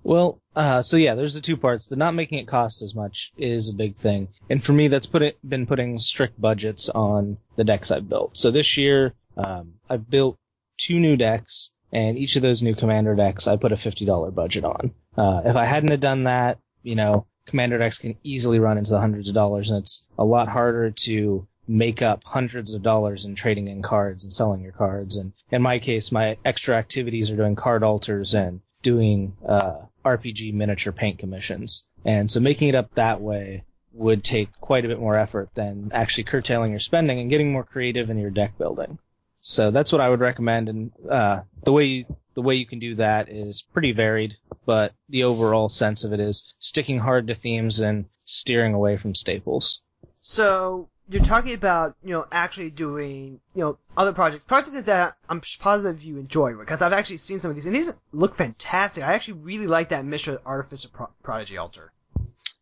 Well, 0.04 0.42
uh, 0.56 0.82
so 0.82 0.98
yeah, 0.98 1.16
there's 1.16 1.34
the 1.34 1.42
two 1.42 1.58
parts. 1.58 1.88
The 1.88 1.96
not 1.96 2.16
making 2.16 2.40
it 2.40 2.48
cost 2.48 2.82
as 2.82 2.96
much 2.96 3.32
is 3.38 3.70
a 3.70 3.76
big 3.76 3.96
thing. 3.96 4.30
And 4.50 4.64
for 4.64 4.74
me, 4.74 4.88
that's 4.88 5.06
put 5.06 5.22
it, 5.22 5.38
been 5.48 5.68
putting 5.68 5.98
strict 6.00 6.40
budgets 6.40 6.90
on 6.90 7.38
the 7.56 7.64
decks 7.64 7.92
I've 7.92 8.10
built. 8.10 8.38
So 8.38 8.52
this 8.52 8.78
year, 8.78 9.14
um, 9.38 9.76
I've 9.90 10.10
built 10.10 10.38
two 10.78 11.00
new 11.00 11.16
decks 11.16 11.72
and 11.92 12.18
each 12.18 12.36
of 12.36 12.42
those 12.42 12.64
new 12.64 12.76
commander 12.76 13.16
decks 13.16 13.48
I 13.48 13.58
put 13.58 13.72
a 13.72 13.76
$50 13.76 14.34
budget 14.34 14.64
on. 14.64 14.92
Uh, 15.16 15.42
if 15.46 15.56
I 15.56 15.66
hadn't 15.66 15.92
have 15.92 16.00
done 16.00 16.24
that, 16.24 16.58
you 16.84 16.96
know, 16.96 17.28
commander 17.46 17.78
decks 17.78 17.98
can 17.98 18.16
easily 18.24 18.60
run 18.60 18.78
into 18.78 18.92
the 18.92 19.00
hundreds 19.00 19.30
of 19.30 19.36
dollars 19.36 19.70
and 19.70 19.80
it's 19.80 20.06
a 20.18 20.26
lot 20.26 20.48
harder 20.48 20.92
to 20.92 21.48
make 21.68 22.02
up 22.02 22.24
hundreds 22.24 22.74
of 22.74 22.82
dollars 22.82 23.26
in 23.26 23.36
trading 23.36 23.68
in 23.68 23.82
cards 23.82 24.24
and 24.24 24.34
selling 24.34 24.62
your 24.62 24.72
cards. 24.72 25.16
And 25.18 25.34
in 25.52 25.62
my 25.62 25.80
case, 25.80 26.12
my 26.12 26.38
extra 26.44 26.76
activities 26.76 27.30
are 27.30 27.36
doing 27.36 27.56
card 27.56 27.84
alters 27.84 28.34
and 28.34 28.62
doing, 28.82 29.36
uh, 29.48 29.78
RPG 30.04 30.54
miniature 30.54 30.94
paint 30.94 31.20
commissions. 31.20 31.86
And 32.06 32.30
so 32.30 32.40
making 32.40 32.70
it 32.70 32.76
up 32.76 32.94
that 32.96 33.22
way 33.22 33.64
would 33.94 34.24
take 34.24 34.52
quite 34.60 34.86
a 34.86 34.88
bit 34.88 35.00
more 35.00 35.18
effort 35.18 35.50
than 35.54 35.92
actually 35.94 36.24
curtailing 36.24 36.72
your 36.72 36.80
spending 36.80 37.20
and 37.20 37.30
getting 37.30 37.52
more 37.52 37.64
creative 37.64 38.10
in 38.10 38.18
your 38.18 38.30
deck 38.30 38.58
building. 38.58 38.98
So 39.42 39.72
that's 39.72 39.92
what 39.92 40.02
I 40.02 40.10
would 40.10 40.20
recommend. 40.20 40.70
And, 40.70 40.92
uh, 41.10 41.42
the 41.64 41.72
way 41.72 41.86
you, 41.86 42.06
the 42.36 42.42
way 42.42 42.56
you 42.56 42.66
can 42.66 42.80
do 42.80 42.96
that 42.96 43.30
is 43.30 43.62
pretty 43.62 43.92
varied, 43.92 44.38
but 44.66 44.94
the 45.10 45.24
overall 45.24 45.68
sense 45.68 46.04
of 46.04 46.14
it 46.14 46.20
is 46.20 46.54
sticking 46.60 47.00
hard 47.00 47.28
to 47.28 47.36
themes 47.36 47.80
and 47.80 48.06
steering 48.24 48.74
away 48.74 48.98
from 48.98 49.16
staples. 49.16 49.82
So, 50.22 50.90
you're 51.12 51.24
talking 51.24 51.54
about, 51.54 51.95
you 52.04 52.12
know, 52.12 52.26
actually 52.32 52.69
doing, 52.69 53.41
you 53.54 53.62
know, 53.62 53.78
other 53.97 54.13
projects. 54.13 54.45
Projects 54.45 54.82
that 54.84 55.17
I'm 55.30 55.41
positive 55.60 56.04
you 56.04 56.17
enjoy, 56.17 56.56
because 56.56 56.82
I've 56.82 56.93
actually 56.93 57.17
seen 57.17 57.39
some 57.39 57.52
of 57.52 57.56
these, 57.56 57.65
and 57.65 57.76
these 57.76 57.93
look 58.13 58.38
fantastic. 58.38 59.04
I 59.04 59.13
actually 59.13 59.39
really 59.41 59.67
like 59.67 59.89
that 59.89 60.06
Mishra 60.06 60.39
Artificer 60.45 60.88
Pro- 60.89 61.10
Prodigy 61.21 61.58
altar. 61.58 61.91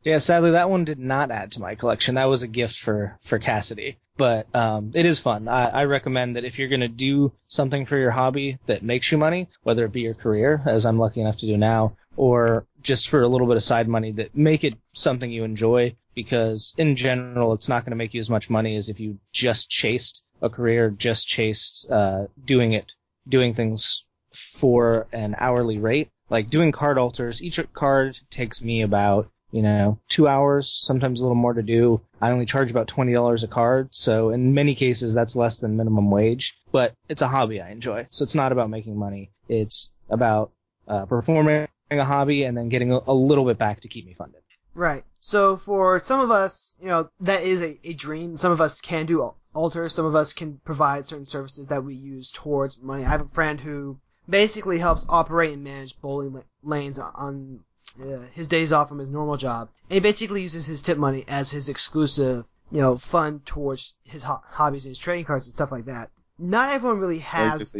Yeah, 0.03 0.17
sadly 0.19 0.51
that 0.51 0.69
one 0.69 0.85
did 0.85 0.97
not 0.97 1.29
add 1.29 1.51
to 1.53 1.62
my 1.62 1.75
collection. 1.75 2.15
That 2.15 2.29
was 2.29 2.41
a 2.41 2.47
gift 2.47 2.77
for, 2.79 3.19
for 3.21 3.38
Cassidy. 3.38 3.97
But, 4.17 4.47
um, 4.55 4.91
it 4.95 5.05
is 5.05 5.19
fun. 5.19 5.47
I, 5.47 5.69
I 5.69 5.83
recommend 5.85 6.35
that 6.35 6.43
if 6.43 6.57
you're 6.57 6.69
gonna 6.69 6.88
do 6.88 7.31
something 7.47 7.85
for 7.85 7.97
your 7.97 8.12
hobby 8.12 8.57
that 8.65 8.81
makes 8.81 9.12
you 9.12 9.17
money, 9.17 9.47
whether 9.62 9.85
it 9.85 9.91
be 9.91 10.01
your 10.01 10.13
career, 10.15 10.62
as 10.65 10.85
I'm 10.85 10.97
lucky 10.97 11.21
enough 11.21 11.38
to 11.38 11.45
do 11.45 11.55
now, 11.55 11.97
or 12.17 12.65
just 12.81 13.09
for 13.09 13.21
a 13.21 13.27
little 13.27 13.47
bit 13.47 13.57
of 13.57 13.63
side 13.63 13.88
money, 13.88 14.12
that 14.13 14.35
make 14.35 14.63
it 14.63 14.73
something 14.93 15.31
you 15.31 15.43
enjoy, 15.43 15.95
because 16.23 16.75
in 16.77 16.97
general, 16.97 17.53
it's 17.53 17.69
not 17.69 17.86
gonna 17.86 17.95
make 17.95 18.13
you 18.13 18.19
as 18.19 18.29
much 18.29 18.49
money 18.49 18.75
as 18.75 18.89
if 18.89 18.99
you 18.99 19.19
just 19.32 19.69
chased 19.69 20.23
a 20.41 20.49
career, 20.49 20.89
just 20.89 21.29
chased, 21.29 21.89
uh, 21.89 22.25
doing 22.43 22.73
it, 22.73 22.91
doing 23.25 23.53
things 23.53 24.03
for 24.34 25.08
an 25.13 25.34
hourly 25.39 25.77
rate. 25.77 26.10
Like 26.29 26.49
doing 26.49 26.73
card 26.73 26.97
alters, 26.97 27.41
each 27.41 27.60
card 27.73 28.19
takes 28.29 28.62
me 28.62 28.82
about 28.82 29.32
you 29.51 29.63
know, 29.63 29.97
two 30.08 30.27
hours, 30.27 30.69
sometimes 30.69 31.21
a 31.21 31.23
little 31.23 31.36
more 31.36 31.53
to 31.53 31.63
do. 31.63 32.01
I 32.21 32.32
only 32.32 32.45
charge 32.45 32.69
about 32.69 32.88
$20 32.88 33.43
a 33.43 33.47
card, 33.47 33.89
so 33.91 34.29
in 34.29 34.53
many 34.53 34.75
cases 34.75 35.15
that's 35.15 35.36
less 35.36 35.60
than 35.60 35.75
minimum 35.77 36.12
wage, 36.12 36.60
but 36.71 36.93
it's 37.08 37.23
a 37.23 37.27
hobby 37.27 37.60
I 37.60 37.71
enjoy. 37.71 38.05
So 38.12 38.23
it's 38.23 38.36
not 38.36 38.51
about 38.51 38.69
making 38.69 38.95
money. 38.95 39.32
It's 39.47 39.91
about 40.08 40.51
uh, 40.88 41.05
performing 41.05 41.67
a 41.89 42.05
hobby 42.05 42.43
and 42.43 42.55
then 42.55 42.69
getting 42.69 42.91
a, 42.91 42.99
a 43.08 43.13
little 43.13 43.45
bit 43.45 43.58
back 43.58 43.79
to 43.82 43.88
keep 43.88 44.05
me 44.05 44.13
funded. 44.13 44.38
Right. 44.79 45.03
So 45.19 45.57
for 45.57 45.99
some 45.99 46.21
of 46.21 46.31
us, 46.31 46.77
you 46.81 46.87
know, 46.87 47.09
that 47.19 47.43
is 47.43 47.61
a, 47.61 47.77
a 47.83 47.93
dream. 47.93 48.37
Some 48.37 48.53
of 48.53 48.61
us 48.61 48.79
can 48.79 49.05
do 49.05 49.33
alters. 49.53 49.93
Some 49.93 50.05
of 50.05 50.15
us 50.15 50.31
can 50.31 50.61
provide 50.63 51.05
certain 51.05 51.25
services 51.25 51.67
that 51.67 51.83
we 51.83 51.95
use 51.95 52.31
towards 52.31 52.81
money. 52.81 53.03
I 53.03 53.09
have 53.09 53.19
a 53.19 53.27
friend 53.27 53.59
who 53.59 53.99
basically 54.29 54.79
helps 54.79 55.05
operate 55.09 55.51
and 55.51 55.65
manage 55.65 55.99
bowling 55.99 56.41
lanes 56.63 56.97
on 56.97 57.59
uh, 58.01 58.19
his 58.31 58.47
days 58.47 58.71
off 58.71 58.87
from 58.87 58.99
his 58.99 59.09
normal 59.09 59.35
job, 59.35 59.67
and 59.89 59.95
he 59.95 59.99
basically 59.99 60.43
uses 60.43 60.67
his 60.67 60.81
tip 60.81 60.97
money 60.97 61.25
as 61.27 61.51
his 61.51 61.67
exclusive, 61.67 62.45
you 62.71 62.79
know, 62.79 62.95
fund 62.95 63.45
towards 63.45 63.95
his 64.05 64.23
ho- 64.23 64.43
hobbies 64.45 64.85
and 64.85 64.91
his 64.91 64.99
trading 64.99 65.25
cards 65.25 65.45
and 65.45 65.53
stuff 65.53 65.73
like 65.73 65.85
that. 65.85 66.09
Not 66.37 66.71
everyone 66.71 66.99
really 66.99 67.19
has. 67.19 67.75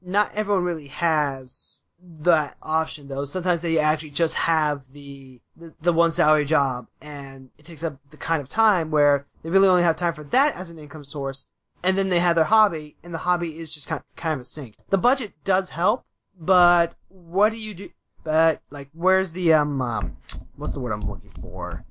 Not 0.00 0.30
everyone 0.36 0.62
really 0.62 0.86
has 0.86 1.80
that 2.20 2.56
option 2.62 3.08
though. 3.08 3.24
Sometimes 3.24 3.62
they 3.62 3.78
actually 3.78 4.10
just 4.10 4.34
have 4.34 4.82
the, 4.92 5.40
the 5.56 5.72
the 5.80 5.92
one 5.92 6.10
salary 6.10 6.44
job, 6.44 6.86
and 7.00 7.50
it 7.58 7.64
takes 7.64 7.84
up 7.84 7.98
the 8.10 8.16
kind 8.16 8.42
of 8.42 8.48
time 8.48 8.90
where 8.90 9.26
they 9.42 9.50
really 9.50 9.68
only 9.68 9.82
have 9.82 9.96
time 9.96 10.14
for 10.14 10.24
that 10.24 10.54
as 10.54 10.70
an 10.70 10.78
income 10.78 11.04
source, 11.04 11.48
and 11.82 11.96
then 11.96 12.08
they 12.08 12.20
have 12.20 12.36
their 12.36 12.44
hobby, 12.44 12.96
and 13.02 13.12
the 13.12 13.18
hobby 13.18 13.58
is 13.58 13.72
just 13.72 13.88
kind 13.88 14.00
of, 14.00 14.16
kind 14.16 14.34
of 14.34 14.40
a 14.40 14.44
sink. 14.44 14.76
The 14.88 14.98
budget 14.98 15.32
does 15.44 15.68
help, 15.68 16.04
but 16.38 16.94
what 17.08 17.50
do 17.50 17.58
you 17.58 17.74
do? 17.74 17.90
But 18.22 18.60
like, 18.70 18.88
where's 18.92 19.32
the 19.32 19.54
um, 19.54 19.80
um 19.82 20.16
what's 20.56 20.74
the 20.74 20.80
word 20.80 20.92
I'm 20.92 21.08
looking 21.08 21.32
for? 21.42 21.84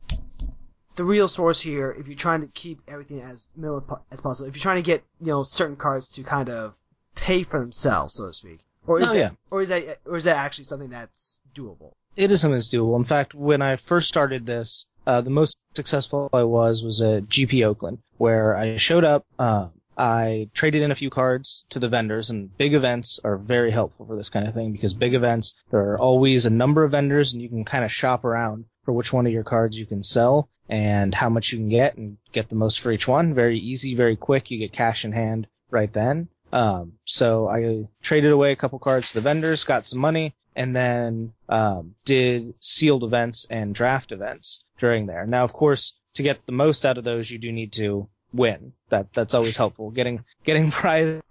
The 0.96 1.06
real 1.06 1.28
source 1.28 1.62
here, 1.62 1.96
if 1.98 2.08
you're 2.08 2.16
trying 2.16 2.42
to 2.42 2.48
keep 2.48 2.82
everything 2.88 3.22
as 3.22 3.48
minimal 3.56 4.02
as 4.12 4.22
possible, 4.22 4.50
if 4.50 4.56
you're 4.56 4.62
trying 4.62 4.84
to 4.84 4.88
get 4.88 5.04
you 5.20 5.28
know 5.28 5.44
certain 5.44 5.76
cards 5.76 6.10
to 6.10 6.24
kind 6.24 6.50
of 6.50 6.78
pay 7.16 7.44
for 7.44 7.60
themselves, 7.60 8.16
so 8.16 8.28
to 8.28 8.34
speak, 8.34 8.60
or 8.90 9.00
is 9.00 9.08
Oh, 9.10 9.14
that, 9.14 9.18
yeah. 9.20 9.30
or 9.52 9.62
is 9.62 9.70
that 9.70 10.00
or 10.06 10.18
is 10.18 10.24
that 10.26 10.36
actually 10.38 10.66
something 10.66 10.90
that's 10.90 11.40
doable? 11.56 11.94
It 12.16 12.32
is 12.32 12.42
something 12.42 12.56
that's 12.56 12.70
doable. 12.70 12.98
In 12.98 13.06
fact, 13.06 13.34
when 13.34 13.62
I 13.62 13.76
first 13.78 14.08
started 14.10 14.46
this, 14.46 14.86
uh, 15.08 15.22
the 15.22 15.30
most 15.30 15.56
successful 15.76 16.30
I 16.34 16.44
was 16.44 16.84
was 16.84 17.02
at 17.02 17.24
GP 17.28 17.66
Oakland, 17.66 18.00
where 18.18 18.56
I 18.58 18.78
showed 18.78 19.04
up, 19.06 19.26
uh, 19.38 19.68
I 19.98 20.50
traded 20.54 20.82
in 20.82 20.92
a 20.92 20.96
few 20.96 21.10
cards 21.10 21.66
to 21.70 21.80
the 21.80 21.90
vendors, 21.90 22.30
and 22.30 22.56
big 22.58 22.74
events 22.74 23.20
are 23.24 23.38
very 23.38 23.72
helpful 23.72 24.06
for 24.06 24.16
this 24.16 24.30
kind 24.30 24.48
of 24.48 24.54
thing 24.54 24.72
because 24.72 24.94
big 24.94 25.14
events, 25.14 25.54
there 25.72 25.92
are 25.92 26.00
always 26.00 26.46
a 26.46 26.50
number 26.50 26.84
of 26.84 26.92
vendors, 26.92 27.34
and 27.34 27.42
you 27.42 27.50
can 27.50 27.66
kind 27.66 27.86
of 27.86 27.92
shop 27.92 28.24
around 28.26 28.66
for 28.86 28.94
which 28.94 29.14
one 29.14 29.28
of 29.28 29.34
your 29.34 29.44
cards 29.44 29.78
you 29.78 29.86
can 29.86 30.04
sell. 30.04 30.50
and 30.72 31.16
how 31.16 31.30
much 31.30 31.52
you 31.52 31.58
can 31.58 31.68
get 31.70 31.98
and 31.98 32.18
get 32.32 32.48
the 32.48 32.56
most 32.56 32.80
for 32.80 32.92
each 32.92 33.08
one. 33.08 33.34
Very 33.34 33.58
easy, 33.58 33.96
very 33.96 34.16
quick. 34.16 34.52
You 34.52 34.60
get 34.60 34.72
cash 34.72 35.04
in 35.04 35.12
hand 35.12 35.48
right 35.72 35.92
then. 35.92 36.28
Um, 36.52 36.94
so 37.06 37.48
I 37.48 37.88
traded 38.02 38.32
away 38.32 38.52
a 38.52 38.56
couple 38.56 38.80
cards 38.80 39.10
to 39.10 39.16
the 39.16 39.22
vendors, 39.22 39.64
got 39.64 39.86
some 39.86 40.00
money, 40.00 40.36
and 40.56 40.76
then 40.76 41.34
um, 41.48 41.96
did 42.06 42.54
sealed 42.60 43.04
events 43.04 43.46
and 43.50 43.76
draft 43.76 44.12
events 44.12 44.64
during 44.80 45.06
there. 45.06 45.26
Now, 45.26 45.44
of 45.44 45.54
course, 45.54 45.94
to 46.16 46.24
get 46.24 46.46
the 46.46 46.52
most 46.52 46.86
out 46.86 46.98
of 46.98 47.04
those, 47.04 47.30
you 47.30 47.38
do 47.38 47.52
need 47.52 47.74
to 47.74 48.10
win. 48.34 48.74
That 48.90 49.14
that's 49.14 49.34
always 49.34 49.58
helpful. 49.58 49.92
Getting 49.92 50.24
getting 50.44 50.72
prizes, 50.72 51.22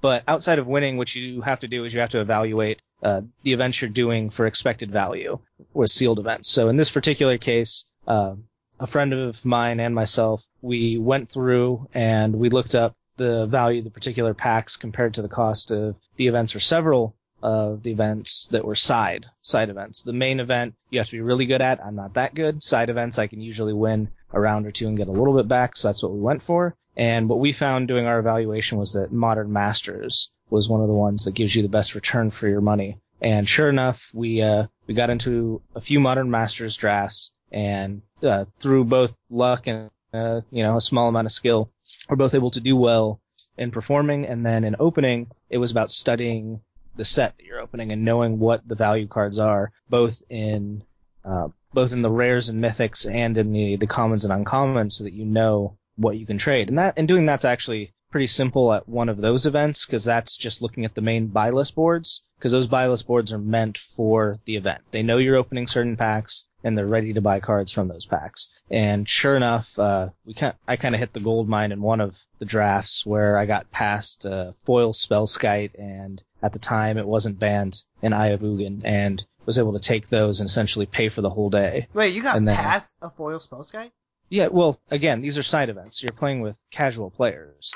but 0.00 0.22
outside 0.26 0.58
of 0.58 0.66
winning, 0.66 0.96
what 0.96 1.14
you 1.14 1.40
have 1.42 1.60
to 1.60 1.68
do 1.68 1.84
is 1.84 1.92
you 1.92 2.00
have 2.00 2.10
to 2.10 2.20
evaluate 2.20 2.80
uh, 3.02 3.22
the 3.42 3.52
events 3.52 3.80
you're 3.80 3.90
doing 3.90 4.30
for 4.30 4.46
expected 4.46 4.90
value 4.90 5.38
with 5.72 5.90
sealed 5.90 6.18
events. 6.18 6.48
So 6.48 6.68
in 6.68 6.76
this 6.76 6.90
particular 6.90 7.38
case, 7.38 7.84
uh, 8.06 8.34
a 8.78 8.86
friend 8.86 9.12
of 9.12 9.44
mine 9.44 9.80
and 9.80 9.94
myself, 9.94 10.44
we 10.62 10.98
went 10.98 11.30
through 11.30 11.88
and 11.92 12.36
we 12.36 12.48
looked 12.48 12.74
up 12.74 12.94
the 13.20 13.46
value 13.46 13.80
of 13.80 13.84
the 13.84 13.90
particular 13.90 14.32
packs 14.32 14.78
compared 14.78 15.14
to 15.14 15.22
the 15.22 15.28
cost 15.28 15.70
of 15.70 15.94
the 16.16 16.26
events 16.26 16.56
or 16.56 16.60
several 16.60 17.14
of 17.42 17.82
the 17.82 17.90
events 17.90 18.48
that 18.50 18.64
were 18.64 18.74
side 18.74 19.26
side 19.42 19.68
events. 19.68 20.02
The 20.02 20.14
main 20.14 20.40
event 20.40 20.74
you 20.88 21.00
have 21.00 21.08
to 21.08 21.16
be 21.16 21.20
really 21.20 21.44
good 21.44 21.60
at. 21.60 21.84
I'm 21.84 21.96
not 21.96 22.14
that 22.14 22.34
good. 22.34 22.64
Side 22.64 22.88
events 22.88 23.18
I 23.18 23.26
can 23.26 23.42
usually 23.42 23.74
win 23.74 24.08
a 24.32 24.40
round 24.40 24.66
or 24.66 24.72
two 24.72 24.88
and 24.88 24.96
get 24.96 25.08
a 25.08 25.12
little 25.12 25.36
bit 25.36 25.48
back, 25.48 25.76
so 25.76 25.88
that's 25.88 26.02
what 26.02 26.12
we 26.12 26.20
went 26.20 26.40
for. 26.42 26.74
And 26.96 27.28
what 27.28 27.40
we 27.40 27.52
found 27.52 27.88
doing 27.88 28.06
our 28.06 28.18
evaluation 28.18 28.78
was 28.78 28.94
that 28.94 29.12
Modern 29.12 29.52
Masters 29.52 30.30
was 30.48 30.68
one 30.68 30.80
of 30.80 30.88
the 30.88 30.94
ones 30.94 31.26
that 31.26 31.34
gives 31.34 31.54
you 31.54 31.62
the 31.62 31.68
best 31.68 31.94
return 31.94 32.30
for 32.30 32.48
your 32.48 32.62
money. 32.62 32.98
And 33.20 33.46
sure 33.46 33.68
enough, 33.68 34.10
we 34.14 34.40
uh, 34.40 34.66
we 34.86 34.94
got 34.94 35.10
into 35.10 35.60
a 35.74 35.80
few 35.82 36.00
Modern 36.00 36.30
Masters 36.30 36.76
drafts, 36.76 37.32
and 37.52 38.00
uh, 38.22 38.46
through 38.60 38.84
both 38.84 39.14
luck 39.28 39.66
and 39.66 39.90
uh, 40.14 40.40
you 40.50 40.62
know 40.62 40.78
a 40.78 40.80
small 40.80 41.08
amount 41.08 41.26
of 41.26 41.32
skill, 41.32 41.70
we're 42.08 42.16
both 42.16 42.34
able 42.34 42.50
to 42.52 42.60
do 42.60 42.76
well 42.76 43.20
in 43.56 43.70
performing. 43.70 44.26
And 44.26 44.44
then 44.44 44.64
in 44.64 44.76
opening, 44.78 45.30
it 45.48 45.58
was 45.58 45.70
about 45.70 45.90
studying 45.90 46.60
the 46.96 47.04
set 47.04 47.36
that 47.36 47.44
you're 47.44 47.60
opening 47.60 47.92
and 47.92 48.04
knowing 48.04 48.38
what 48.38 48.66
the 48.66 48.74
value 48.74 49.06
cards 49.06 49.38
are, 49.38 49.72
both 49.88 50.22
in 50.28 50.82
uh, 51.24 51.48
both 51.72 51.92
in 51.92 52.02
the 52.02 52.10
rares 52.10 52.48
and 52.48 52.62
mythics 52.62 53.08
and 53.10 53.36
in 53.38 53.52
the 53.52 53.76
the 53.76 53.86
commons 53.86 54.24
and 54.24 54.32
uncommons, 54.32 54.92
so 54.92 55.04
that 55.04 55.12
you 55.12 55.24
know 55.24 55.76
what 55.96 56.18
you 56.18 56.26
can 56.26 56.38
trade. 56.38 56.68
And 56.68 56.78
that 56.78 56.94
and 56.98 57.06
doing 57.06 57.26
that's 57.26 57.44
actually 57.44 57.92
pretty 58.10 58.26
simple 58.26 58.72
at 58.72 58.88
one 58.88 59.08
of 59.08 59.18
those 59.18 59.46
events 59.46 59.86
because 59.86 60.04
that's 60.04 60.36
just 60.36 60.62
looking 60.62 60.84
at 60.84 60.94
the 60.94 61.00
main 61.00 61.28
buy 61.28 61.50
list 61.50 61.76
boards 61.76 62.24
because 62.36 62.50
those 62.50 62.66
buy 62.66 62.88
list 62.88 63.06
boards 63.06 63.32
are 63.32 63.38
meant 63.38 63.78
for 63.78 64.38
the 64.46 64.56
event. 64.56 64.82
They 64.90 65.04
know 65.04 65.18
you're 65.18 65.36
opening 65.36 65.68
certain 65.68 65.96
packs 65.96 66.44
and 66.64 66.76
they're 66.76 66.86
ready 66.86 67.12
to 67.14 67.20
buy 67.20 67.40
cards 67.40 67.72
from 67.72 67.88
those 67.88 68.06
packs. 68.06 68.48
And 68.70 69.08
sure 69.08 69.36
enough, 69.36 69.78
uh, 69.78 70.10
we 70.24 70.34
kind 70.34 70.54
I 70.68 70.76
kind 70.76 70.94
of 70.94 70.98
hit 71.00 71.12
the 71.12 71.20
gold 71.20 71.48
mine 71.48 71.72
in 71.72 71.80
one 71.82 72.00
of 72.00 72.18
the 72.38 72.44
drafts 72.44 73.04
where 73.06 73.36
I 73.38 73.46
got 73.46 73.70
past 73.70 74.26
uh, 74.26 74.52
foil 74.64 74.92
Spellskite 74.92 75.72
and 75.78 76.22
at 76.42 76.52
the 76.52 76.58
time 76.58 76.98
it 76.98 77.06
wasn't 77.06 77.38
banned 77.38 77.82
in 78.02 78.12
Eye 78.12 78.28
of 78.28 78.40
Ugin 78.40 78.82
and 78.84 79.24
was 79.46 79.58
able 79.58 79.72
to 79.72 79.78
take 79.80 80.08
those 80.08 80.40
and 80.40 80.48
essentially 80.48 80.86
pay 80.86 81.08
for 81.08 81.22
the 81.22 81.30
whole 81.30 81.50
day. 81.50 81.88
Wait, 81.94 82.14
you 82.14 82.22
got 82.22 82.36
And 82.36 82.46
then- 82.46 82.56
past 82.56 82.94
a 83.02 83.10
foil 83.10 83.38
spellskite? 83.38 83.90
Yeah, 84.28 84.46
well, 84.46 84.78
again, 84.92 85.22
these 85.22 85.36
are 85.38 85.42
side 85.42 85.70
events. 85.70 86.02
You're 86.02 86.12
playing 86.12 86.40
with 86.40 86.60
casual 86.70 87.10
players. 87.10 87.72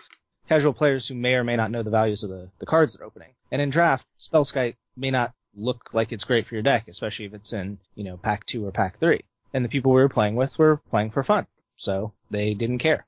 Casual 0.49 0.73
players 0.73 1.09
who 1.09 1.14
may 1.16 1.35
or 1.35 1.42
may 1.42 1.57
not 1.57 1.70
know 1.73 1.83
the 1.83 1.90
values 1.90 2.23
of 2.23 2.31
the, 2.31 2.49
the 2.61 2.66
cards 2.66 2.94
they're 2.94 3.07
opening. 3.07 3.31
And 3.51 3.61
in 3.61 3.70
draft, 3.70 4.07
Spellskite 4.20 4.77
may 4.97 5.11
not 5.11 5.33
look 5.56 5.90
like 5.92 6.12
it's 6.12 6.24
great 6.24 6.46
for 6.46 6.54
your 6.54 6.62
deck, 6.62 6.88
especially 6.88 7.26
if 7.26 7.34
it's 7.34 7.52
in, 7.52 7.78
you 7.94 8.04
know, 8.04 8.16
pack 8.16 8.46
two 8.46 8.66
or 8.66 8.72
pack 8.72 8.98
three. 8.98 9.22
And 9.52 9.64
the 9.64 9.68
people 9.68 9.92
we 9.92 10.00
were 10.00 10.08
playing 10.08 10.34
with 10.34 10.58
were 10.58 10.80
playing 10.90 11.10
for 11.10 11.22
fun. 11.22 11.46
So 11.76 12.12
they 12.30 12.54
didn't 12.54 12.78
care. 12.78 13.06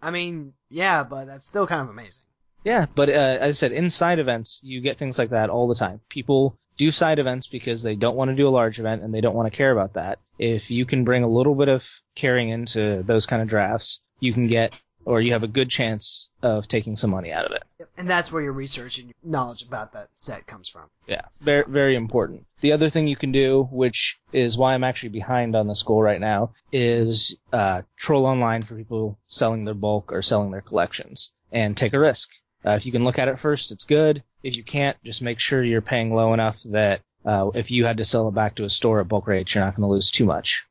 I 0.00 0.10
mean, 0.10 0.52
yeah, 0.68 1.04
but 1.04 1.26
that's 1.26 1.46
still 1.46 1.66
kind 1.66 1.82
of 1.82 1.88
amazing. 1.88 2.24
Yeah, 2.64 2.86
but 2.94 3.08
uh, 3.08 3.38
as 3.40 3.56
I 3.56 3.58
said, 3.58 3.72
in 3.72 3.90
side 3.90 4.18
events, 4.18 4.60
you 4.62 4.80
get 4.80 4.98
things 4.98 5.18
like 5.18 5.30
that 5.30 5.50
all 5.50 5.66
the 5.66 5.74
time. 5.74 6.00
People 6.08 6.56
do 6.76 6.90
side 6.90 7.18
events 7.18 7.46
because 7.46 7.82
they 7.82 7.96
don't 7.96 8.16
want 8.16 8.30
to 8.30 8.36
do 8.36 8.48
a 8.48 8.50
large 8.50 8.78
event 8.78 9.02
and 9.02 9.12
they 9.12 9.20
don't 9.20 9.34
want 9.34 9.50
to 9.50 9.56
care 9.56 9.72
about 9.72 9.94
that. 9.94 10.18
If 10.38 10.70
you 10.70 10.86
can 10.86 11.04
bring 11.04 11.24
a 11.24 11.28
little 11.28 11.54
bit 11.54 11.68
of 11.68 11.88
caring 12.14 12.48
into 12.48 13.02
those 13.02 13.26
kind 13.26 13.42
of 13.42 13.48
drafts, 13.48 14.00
you 14.20 14.32
can 14.32 14.46
get, 14.46 14.72
or 15.04 15.20
you 15.20 15.32
have 15.32 15.42
a 15.42 15.48
good 15.48 15.68
chance 15.68 16.28
of 16.42 16.68
taking 16.68 16.96
some 16.96 17.10
money 17.10 17.32
out 17.32 17.44
of 17.44 17.52
it. 17.52 17.62
And 17.96 18.08
that's 18.08 18.30
where 18.30 18.42
your 18.42 18.52
research 18.52 18.98
and 18.98 19.08
your 19.08 19.14
knowledge 19.22 19.62
about 19.62 19.92
that 19.92 20.08
set 20.14 20.46
comes 20.46 20.68
from. 20.68 20.84
Yeah, 21.06 21.22
very 21.40 21.64
very 21.66 21.96
important. 21.96 22.46
The 22.60 22.72
other 22.72 22.90
thing 22.90 23.08
you 23.08 23.16
can 23.16 23.32
do, 23.32 23.68
which 23.70 24.20
is 24.32 24.56
why 24.56 24.74
I'm 24.74 24.84
actually 24.84 25.10
behind 25.10 25.56
on 25.56 25.66
this 25.66 25.82
goal 25.82 26.02
right 26.02 26.20
now, 26.20 26.52
is 26.70 27.36
uh, 27.52 27.82
troll 27.96 28.26
online 28.26 28.62
for 28.62 28.76
people 28.76 29.18
selling 29.26 29.64
their 29.64 29.74
bulk 29.74 30.12
or 30.12 30.22
selling 30.22 30.50
their 30.50 30.60
collections 30.60 31.32
and 31.50 31.76
take 31.76 31.92
a 31.92 31.98
risk. 31.98 32.30
Uh, 32.64 32.72
if 32.72 32.86
you 32.86 32.92
can 32.92 33.04
look 33.04 33.18
at 33.18 33.28
it 33.28 33.40
first, 33.40 33.72
it's 33.72 33.84
good. 33.84 34.22
If 34.42 34.56
you 34.56 34.64
can't, 34.64 34.96
just 35.04 35.22
make 35.22 35.40
sure 35.40 35.62
you're 35.62 35.80
paying 35.80 36.14
low 36.14 36.32
enough 36.32 36.62
that 36.64 37.00
uh, 37.24 37.50
if 37.54 37.70
you 37.70 37.84
had 37.84 37.98
to 37.98 38.04
sell 38.04 38.28
it 38.28 38.34
back 38.34 38.56
to 38.56 38.64
a 38.64 38.70
store 38.70 39.00
at 39.00 39.08
bulk 39.08 39.26
rates, 39.26 39.54
you're 39.54 39.64
not 39.64 39.76
going 39.76 39.86
to 39.86 39.92
lose 39.92 40.10
too 40.10 40.24
much. 40.24 40.64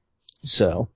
So, 0.43 0.89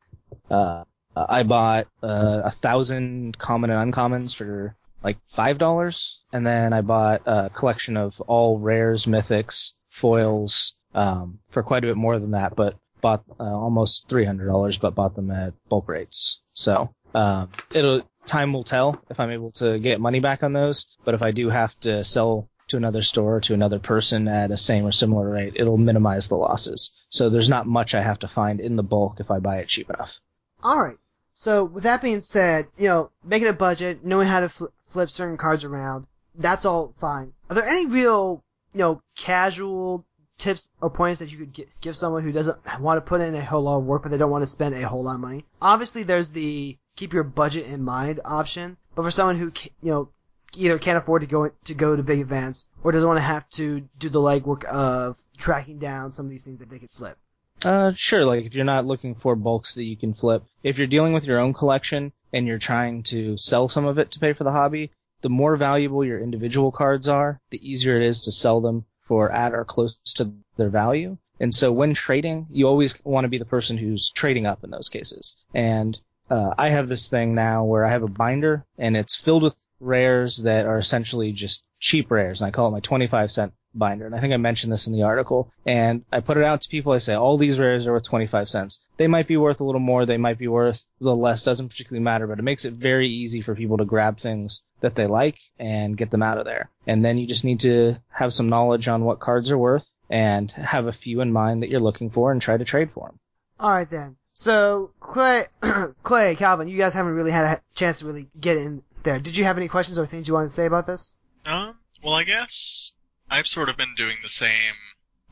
uh, 0.50 0.84
I 1.16 1.44
bought 1.44 1.88
uh, 2.04 2.42
a 2.46 2.52
thousand 2.52 3.38
common 3.38 3.70
and 3.70 3.94
uncommons 3.94 4.36
for 4.36 4.76
like 5.04 5.18
five 5.28 5.58
dollars, 5.58 6.20
and 6.34 6.46
then 6.46 6.74
I 6.74 6.82
bought 6.82 7.22
a 7.26 7.50
collection 7.54 7.96
of 7.96 8.20
all 8.22 8.60
rares, 8.60 9.06
mythics, 9.06 9.74
foils 9.90 10.76
um, 10.94 11.40
for 11.52 11.64
quite 11.64 11.84
a 11.84 11.88
bit 11.88 11.98
more 11.98 12.20
than 12.20 12.32
that, 12.32 12.56
but 12.56 12.76
bought 13.02 13.24
uh, 13.40 13.44
almost 13.44 14.10
three 14.10 14.26
hundred 14.26 14.48
dollars, 14.48 14.78
but 14.78 14.96
bought 14.96 15.16
them 15.16 15.32
at 15.32 15.54
bulk 15.70 15.88
rates. 15.88 16.42
So 16.54 16.94
um, 17.14 17.50
it'll 17.72 18.02
time 18.26 18.52
will 18.52 18.64
tell 18.64 19.00
if 19.10 19.20
I'm 19.20 19.32
able 19.32 19.52
to 19.54 19.80
get 19.80 20.02
money 20.02 20.20
back 20.20 20.44
on 20.44 20.54
those, 20.54 20.88
but 21.04 21.14
if 21.14 21.22
I 21.22 21.32
do 21.32 21.50
have 21.50 21.80
to 21.82 22.04
sell 22.04 22.50
to 22.68 22.78
another 22.78 23.04
store 23.04 23.36
or 23.36 23.42
to 23.42 23.54
another 23.54 23.80
person 23.80 24.28
at 24.28 24.50
a 24.50 24.58
same 24.58 24.86
or 24.86 24.92
similar 24.92 25.30
rate, 25.30 25.54
it'll 25.56 25.78
minimize 25.78 26.28
the 26.28 26.36
losses. 26.36 26.92
So 27.10 27.30
there's 27.30 27.50
not 27.50 27.68
much 27.68 27.94
I 27.94 28.02
have 28.02 28.20
to 28.20 28.28
find 28.28 28.60
in 28.60 28.76
the 28.76 28.84
bulk 28.84 29.20
if 29.20 29.30
I 29.30 29.40
buy 29.40 29.58
it 29.58 29.68
cheap 29.68 29.90
enough. 29.90 30.20
Alright. 30.64 30.98
So, 31.38 31.66
with 31.66 31.84
that 31.84 32.02
being 32.02 32.22
said, 32.22 32.68
you 32.78 32.88
know, 32.88 33.12
making 33.22 33.50
a 33.50 33.54
budget, 33.54 34.06
knowing 34.06 34.30
how 34.30 34.40
to 34.40 34.48
fl- 34.48 34.68
flip 34.86 35.10
certain 35.10 35.36
cards 35.36 35.66
around, 35.66 36.08
that's 36.34 36.64
all 36.64 36.94
fine. 36.96 37.34
Are 37.50 37.56
there 37.56 37.68
any 37.68 37.86
real, 37.86 38.42
you 38.74 38.80
know, 38.80 39.02
casual 39.18 40.06
tips 40.38 40.70
or 40.80 40.90
points 40.90 41.20
that 41.20 41.34
you 41.34 41.38
could 41.38 41.54
gi- 41.54 41.68
give 41.82 41.98
someone 41.98 42.24
who 42.24 42.32
doesn't 42.32 42.58
want 42.80 42.98
to 42.98 43.02
put 43.02 43.20
in 43.20 43.36
a 43.36 43.44
whole 43.44 43.64
lot 43.64 43.80
of 43.80 43.84
work, 43.84 44.04
but 44.04 44.12
they 44.12 44.18
don't 44.18 44.32
want 44.32 44.44
to 44.44 44.50
spend 44.50 44.76
a 44.76 44.88
whole 44.88 45.04
lot 45.04 45.16
of 45.16 45.20
money? 45.20 45.46
Obviously, 45.62 46.04
there's 46.04 46.30
the 46.30 46.78
keep 46.96 47.12
your 47.12 47.24
budget 47.24 47.66
in 47.66 47.84
mind 47.84 48.22
option, 48.24 48.78
but 48.96 49.04
for 49.04 49.12
someone 49.12 49.38
who, 49.38 49.52
you 49.82 49.92
know, 49.92 50.10
either 50.56 50.80
can't 50.80 50.98
afford 50.98 51.22
to 51.22 51.28
go 51.28 51.50
to 51.66 51.74
go 51.74 51.98
to 51.98 52.02
big 52.02 52.20
events 52.20 52.70
or 52.82 52.94
doesn't 52.94 53.10
want 53.10 53.18
to 53.18 53.24
have 53.24 53.48
to 53.50 53.82
do 54.00 54.08
the 54.08 54.22
legwork 54.22 54.64
of 54.64 55.22
tracking 55.38 55.80
down 55.80 56.14
some 56.14 56.28
of 56.28 56.30
these 56.30 56.46
things 56.46 56.60
that 56.60 56.70
they 56.70 56.80
could 56.80 56.90
flip. 56.90 57.18
Uh, 57.64 57.94
sure. 57.94 58.26
Like 58.26 58.46
if 58.46 58.54
you're 58.54 58.66
not 58.66 58.86
looking 58.86 59.16
for 59.16 59.36
bulks 59.36 59.76
that 59.76 59.84
you 59.84 59.96
can 59.96 60.14
flip, 60.14 60.44
if 60.64 60.78
you're 60.78 60.88
dealing 60.88 61.14
with 61.14 61.26
your 61.26 61.40
own 61.40 61.54
collection 61.54 62.12
and 62.34 62.48
you're 62.48 62.60
trying 62.60 63.04
to 63.04 63.38
sell 63.38 63.70
some 63.70 63.86
of 63.86 63.98
it 63.98 64.12
to 64.12 64.20
pay 64.20 64.34
for 64.34 64.44
the 64.44 64.52
hobby, 64.52 64.92
the 65.22 65.30
more 65.30 65.56
valuable 65.56 66.04
your 66.04 66.20
individual 66.20 66.72
cards 66.72 67.08
are, 67.08 67.40
the 67.50 67.70
easier 67.70 68.00
it 68.00 68.08
is 68.08 68.22
to 68.22 68.32
sell 68.32 68.62
them 68.62 68.86
for 69.02 69.32
at 69.32 69.54
or 69.54 69.66
close 69.66 69.98
to 70.16 70.32
their 70.58 70.70
value. 70.70 71.18
And 71.40 71.54
so 71.54 71.72
when 71.72 71.94
trading, 71.94 72.48
you 72.52 72.68
always 72.68 72.94
want 73.04 73.26
to 73.26 73.30
be 73.30 73.38
the 73.38 73.46
person 73.46 73.78
who's 73.78 74.10
trading 74.10 74.46
up 74.46 74.64
in 74.64 74.70
those 74.70 74.90
cases. 74.90 75.36
And 75.54 76.00
uh, 76.30 76.54
I 76.58 76.70
have 76.70 76.90
this 76.90 77.10
thing 77.10 77.36
now 77.36 77.66
where 77.66 77.86
I 77.86 77.92
have 77.92 78.04
a 78.04 78.08
binder 78.08 78.66
and 78.78 78.96
it's 78.96 79.16
filled 79.16 79.44
with 79.44 79.58
rares 79.80 80.38
that 80.38 80.66
are 80.66 80.78
essentially 80.78 81.32
just 81.32 81.64
cheap 81.80 82.10
rares, 82.10 82.42
and 82.42 82.48
I 82.48 82.52
call 82.52 82.68
it 82.70 82.72
my 82.72 82.80
25 82.80 83.32
cent 83.32 83.54
binder. 83.78 84.06
And 84.06 84.16
I 84.16 84.20
think 84.20 84.34
I 84.34 84.38
mentioned 84.38 84.72
this 84.72 84.88
in 84.88 84.94
the 84.94 85.04
article. 85.04 85.52
And 85.66 86.04
I 86.12 86.20
put 86.20 86.38
it 86.38 86.44
out 86.44 86.62
to 86.62 86.70
people. 86.70 86.94
I 86.94 87.00
say 87.00 87.14
all 87.14 87.38
these 87.38 87.60
rares 87.60 87.88
are 87.88 87.94
worth 87.94 88.04
25 88.04 88.50
cents. 88.50 88.80
They 88.98 89.08
might 89.08 89.28
be 89.28 89.38
worth 89.38 89.60
a 89.60 89.64
little 89.64 89.82
more. 89.82 90.06
They 90.06 90.18
might 90.18 90.38
be 90.38 90.48
worth 90.48 90.84
a 91.02 91.04
little 91.04 91.20
less. 91.20 91.44
Doesn't 91.44 91.70
particularly 91.70 92.04
matter. 92.04 92.28
But 92.28 92.40
it 92.40 92.44
makes 92.44 92.66
it 92.66 92.74
very 92.74 93.08
easy 93.08 93.42
for 93.42 93.56
people 93.56 93.78
to 93.78 93.86
grab 93.86 94.18
things 94.18 94.64
that 94.82 94.96
they 94.96 95.08
like 95.08 95.38
and 95.60 95.98
get 95.98 96.12
them 96.12 96.24
out 96.24 96.38
of 96.38 96.46
there. 96.46 96.70
And 96.88 97.04
then 97.04 97.18
you 97.18 97.28
just 97.28 97.44
need 97.44 97.62
to 97.62 97.96
have 98.10 98.34
some 98.34 98.50
knowledge 98.50 98.88
on 98.88 99.04
what 99.04 99.20
cards 99.20 99.52
are 99.52 99.58
worth 99.58 99.90
and 100.10 100.52
have 100.52 100.88
a 100.88 100.94
few 100.94 101.22
in 101.22 101.32
mind 101.32 101.64
that 101.64 101.70
you're 101.70 101.80
looking 101.80 102.10
for 102.10 102.32
and 102.32 102.42
try 102.42 102.58
to 102.58 102.66
trade 102.66 102.92
for 102.92 103.08
them. 103.08 103.20
Alright 103.60 103.90
then. 103.90 104.18
So, 104.34 104.92
Clay, 105.00 105.48
Clay, 106.04 106.36
Calvin, 106.36 106.68
you 106.68 106.78
guys 106.78 106.94
haven't 106.94 107.14
really 107.14 107.32
had 107.32 107.46
a 107.46 107.62
chance 107.74 108.00
to 108.00 108.06
really 108.06 108.28
get 108.40 108.58
in 108.58 108.84
there. 109.04 109.18
Did 109.18 109.38
you 109.38 109.46
have 109.46 109.58
any 109.58 109.70
questions 109.70 109.98
or 109.98 110.06
things 110.06 110.28
you 110.28 110.34
wanted 110.34 110.48
to 110.48 110.54
say 110.54 110.66
about 110.66 110.86
this? 110.86 111.14
Um, 111.46 111.78
well, 112.04 112.16
I 112.16 112.24
guess 112.24 112.92
I've 113.30 113.48
sort 113.48 113.70
of 113.70 113.78
been 113.78 113.96
doing 113.96 114.18
the 114.22 114.30
same 114.30 114.76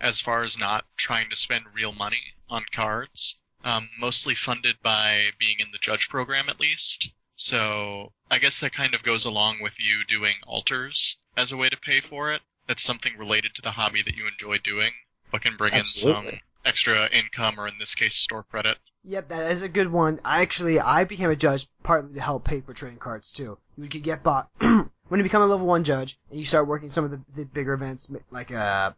as 0.01 0.19
far 0.19 0.41
as 0.41 0.57
not 0.57 0.85
trying 0.97 1.29
to 1.29 1.35
spend 1.35 1.65
real 1.73 1.91
money 1.91 2.33
on 2.49 2.65
cards. 2.71 3.37
Um, 3.63 3.89
mostly 3.97 4.35
funded 4.35 4.81
by 4.83 5.31
being 5.39 5.57
in 5.59 5.71
the 5.71 5.77
judge 5.77 6.09
program 6.09 6.49
at 6.49 6.59
least. 6.59 7.09
So 7.35 8.11
I 8.29 8.39
guess 8.39 8.59
that 8.59 8.73
kind 8.73 8.93
of 8.93 9.03
goes 9.03 9.25
along 9.25 9.61
with 9.61 9.79
you 9.79 10.03
doing 10.05 10.35
alters 10.45 11.17
as 11.37 11.51
a 11.51 11.57
way 11.57 11.69
to 11.69 11.77
pay 11.77 12.01
for 12.01 12.33
it. 12.33 12.41
That's 12.67 12.83
something 12.83 13.17
related 13.17 13.55
to 13.55 13.61
the 13.61 13.71
hobby 13.71 14.01
that 14.01 14.15
you 14.15 14.27
enjoy 14.27 14.57
doing, 14.57 14.91
but 15.31 15.41
can 15.41 15.57
bring 15.57 15.73
in 15.73 15.85
some 15.85 16.39
extra 16.65 17.09
income 17.09 17.59
or 17.59 17.67
in 17.67 17.77
this 17.79 17.95
case 17.95 18.15
store 18.15 18.43
credit. 18.43 18.77
Yep, 19.03 19.29
that 19.29 19.51
is 19.51 19.63
a 19.63 19.69
good 19.69 19.91
one. 19.91 20.19
I 20.23 20.41
actually 20.41 20.79
I 20.79 21.03
became 21.03 21.29
a 21.29 21.35
judge 21.35 21.67
partly 21.83 22.13
to 22.13 22.21
help 22.21 22.45
pay 22.45 22.61
for 22.61 22.73
trading 22.73 22.99
cards 22.99 23.31
too. 23.31 23.57
You 23.77 23.89
could 23.89 24.03
get 24.03 24.23
bought 24.23 24.49
when 25.13 25.19
you 25.19 25.23
become 25.23 25.43
a 25.43 25.45
level 25.45 25.67
one 25.67 25.83
judge 25.83 26.17
and 26.31 26.39
you 26.39 26.45
start 26.47 26.65
working 26.65 26.89
some 26.89 27.05
of 27.05 27.11
the, 27.11 27.21
the 27.35 27.45
bigger 27.45 27.73
events 27.73 28.11
like 28.31 28.51
uh 28.51 28.91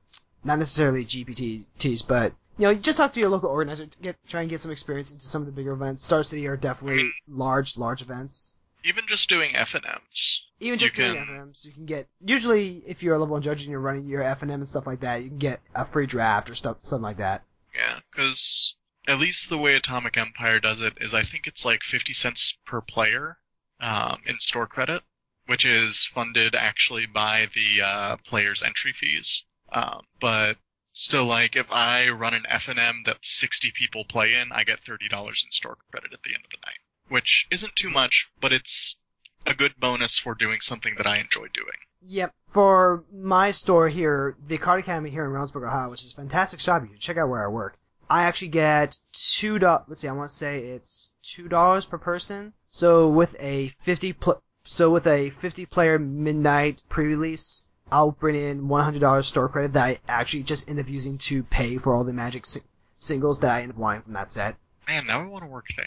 not 0.45 0.59
necessarily 0.59 1.03
GPTs, 1.03 2.07
but 2.07 2.31
you 2.57 2.65
know, 2.65 2.73
just 2.73 2.97
talk 2.97 3.11
to 3.11 3.19
your 3.19 3.27
local 3.27 3.49
organizer 3.49 3.85
to 3.85 3.99
get 3.99 4.15
try 4.25 4.39
and 4.39 4.49
get 4.49 4.61
some 4.61 4.71
experience 4.71 5.11
into 5.11 5.25
some 5.25 5.41
of 5.41 5.45
the 5.45 5.51
bigger 5.51 5.73
events. 5.73 6.01
Star 6.01 6.23
City 6.23 6.47
are 6.47 6.55
definitely 6.55 7.11
large, 7.27 7.77
large 7.77 8.01
events. 8.01 8.55
Even 8.85 9.03
just 9.07 9.27
doing 9.27 9.57
F 9.57 9.75
and 9.75 9.83
M's. 9.85 10.45
Even 10.61 10.79
just 10.79 10.95
doing 10.95 11.15
can- 11.15 11.25
FMs, 11.27 11.65
you 11.65 11.73
can 11.73 11.85
get 11.85 12.07
usually 12.23 12.81
if 12.87 13.03
you're 13.03 13.15
a 13.15 13.19
level 13.19 13.33
one 13.33 13.41
judge 13.41 13.63
and 13.63 13.69
you're 13.69 13.81
running 13.81 14.07
your 14.07 14.23
F 14.23 14.41
and 14.41 14.49
M 14.49 14.61
and 14.61 14.69
stuff 14.69 14.87
like 14.87 15.01
that, 15.01 15.21
you 15.21 15.27
can 15.27 15.37
get 15.37 15.59
a 15.75 15.83
free 15.83 16.05
draft 16.05 16.49
or 16.49 16.55
stuff, 16.55 16.77
something 16.83 17.03
like 17.03 17.17
that. 17.17 17.43
Yeah, 17.75 17.99
because 18.09 18.73
at 19.05 19.19
least 19.19 19.49
the 19.49 19.57
way 19.57 19.75
Atomic 19.75 20.15
Empire 20.15 20.61
does 20.61 20.79
it 20.79 20.93
is 21.01 21.13
I 21.13 21.23
think 21.23 21.45
it's 21.45 21.65
like 21.65 21.83
50 21.83 22.13
cents 22.13 22.57
per 22.65 22.79
player 22.79 23.37
um, 23.81 24.21
in 24.25 24.39
store 24.39 24.65
credit, 24.67 25.03
which 25.47 25.65
is 25.65 26.03
funded 26.05 26.55
actually 26.55 27.05
by 27.05 27.47
the 27.53 27.81
uh, 27.81 28.17
players' 28.25 28.63
entry 28.63 28.93
fees. 28.93 29.45
Um, 29.71 30.01
but 30.19 30.57
still, 30.93 31.25
like 31.25 31.55
if 31.55 31.71
I 31.71 32.09
run 32.09 32.33
an 32.33 32.45
F&M 32.47 33.03
that 33.05 33.17
60 33.23 33.71
people 33.71 34.05
play 34.05 34.35
in, 34.35 34.51
I 34.51 34.63
get 34.63 34.83
$30 34.83 35.11
in 35.27 35.51
store 35.51 35.77
credit 35.91 36.13
at 36.13 36.23
the 36.23 36.33
end 36.33 36.43
of 36.45 36.51
the 36.51 36.65
night, 36.65 36.79
which 37.09 37.47
isn't 37.51 37.75
too 37.75 37.89
much, 37.89 38.29
but 38.39 38.53
it's 38.53 38.97
a 39.45 39.53
good 39.53 39.75
bonus 39.77 40.17
for 40.17 40.33
doing 40.33 40.61
something 40.61 40.95
that 40.97 41.07
I 41.07 41.17
enjoy 41.17 41.47
doing. 41.53 41.77
Yep. 42.07 42.33
For 42.47 43.03
my 43.11 43.51
store 43.51 43.89
here, 43.89 44.35
the 44.45 44.57
Card 44.57 44.79
Academy 44.79 45.09
here 45.09 45.25
in 45.25 45.31
Reynoldsburg, 45.31 45.67
Ohio, 45.67 45.89
which 45.89 46.03
is 46.03 46.13
a 46.13 46.15
fantastic 46.15 46.59
shop, 46.59 46.83
you 46.83 46.89
should 46.93 47.01
check 47.01 47.17
out 47.17 47.29
where 47.29 47.43
I 47.43 47.47
work. 47.47 47.77
I 48.09 48.23
actually 48.23 48.49
get 48.49 48.99
two 49.11 49.57
dollars. 49.57 49.85
Let's 49.87 50.01
see, 50.01 50.07
I 50.07 50.11
want 50.11 50.29
to 50.29 50.35
say 50.35 50.59
it's 50.59 51.15
two 51.23 51.47
dollars 51.47 51.87
per 51.87 51.97
person. 51.97 52.53
So 52.69 53.09
with 53.09 53.35
a 53.39 53.69
fifty 53.81 54.13
pl- 54.13 54.43
so 54.65 54.89
with 54.89 55.05
a 55.07 55.29
fifty 55.29 55.65
player 55.65 55.99
midnight 55.99 56.83
pre-release, 56.89 57.65
I'll 57.91 58.11
bring 58.11 58.35
in 58.35 58.67
one 58.67 58.83
hundred 58.83 58.99
dollars 58.99 59.27
store 59.27 59.47
credit 59.47 59.73
that 59.73 59.83
I 59.85 59.99
actually 60.07 60.43
just 60.43 60.69
end 60.69 60.79
up 60.79 60.89
using 60.89 61.17
to 61.19 61.43
pay 61.43 61.77
for 61.77 61.95
all 61.95 62.03
the 62.03 62.13
Magic 62.13 62.45
si- 62.45 62.61
singles 62.97 63.39
that 63.41 63.55
I 63.55 63.61
end 63.61 63.73
up 63.73 63.77
wanting 63.77 64.01
from 64.01 64.13
that 64.13 64.31
set. 64.31 64.57
Man, 64.87 65.07
now 65.07 65.21
I 65.21 65.25
want 65.25 65.43
to 65.43 65.49
work 65.49 65.67
there. 65.77 65.85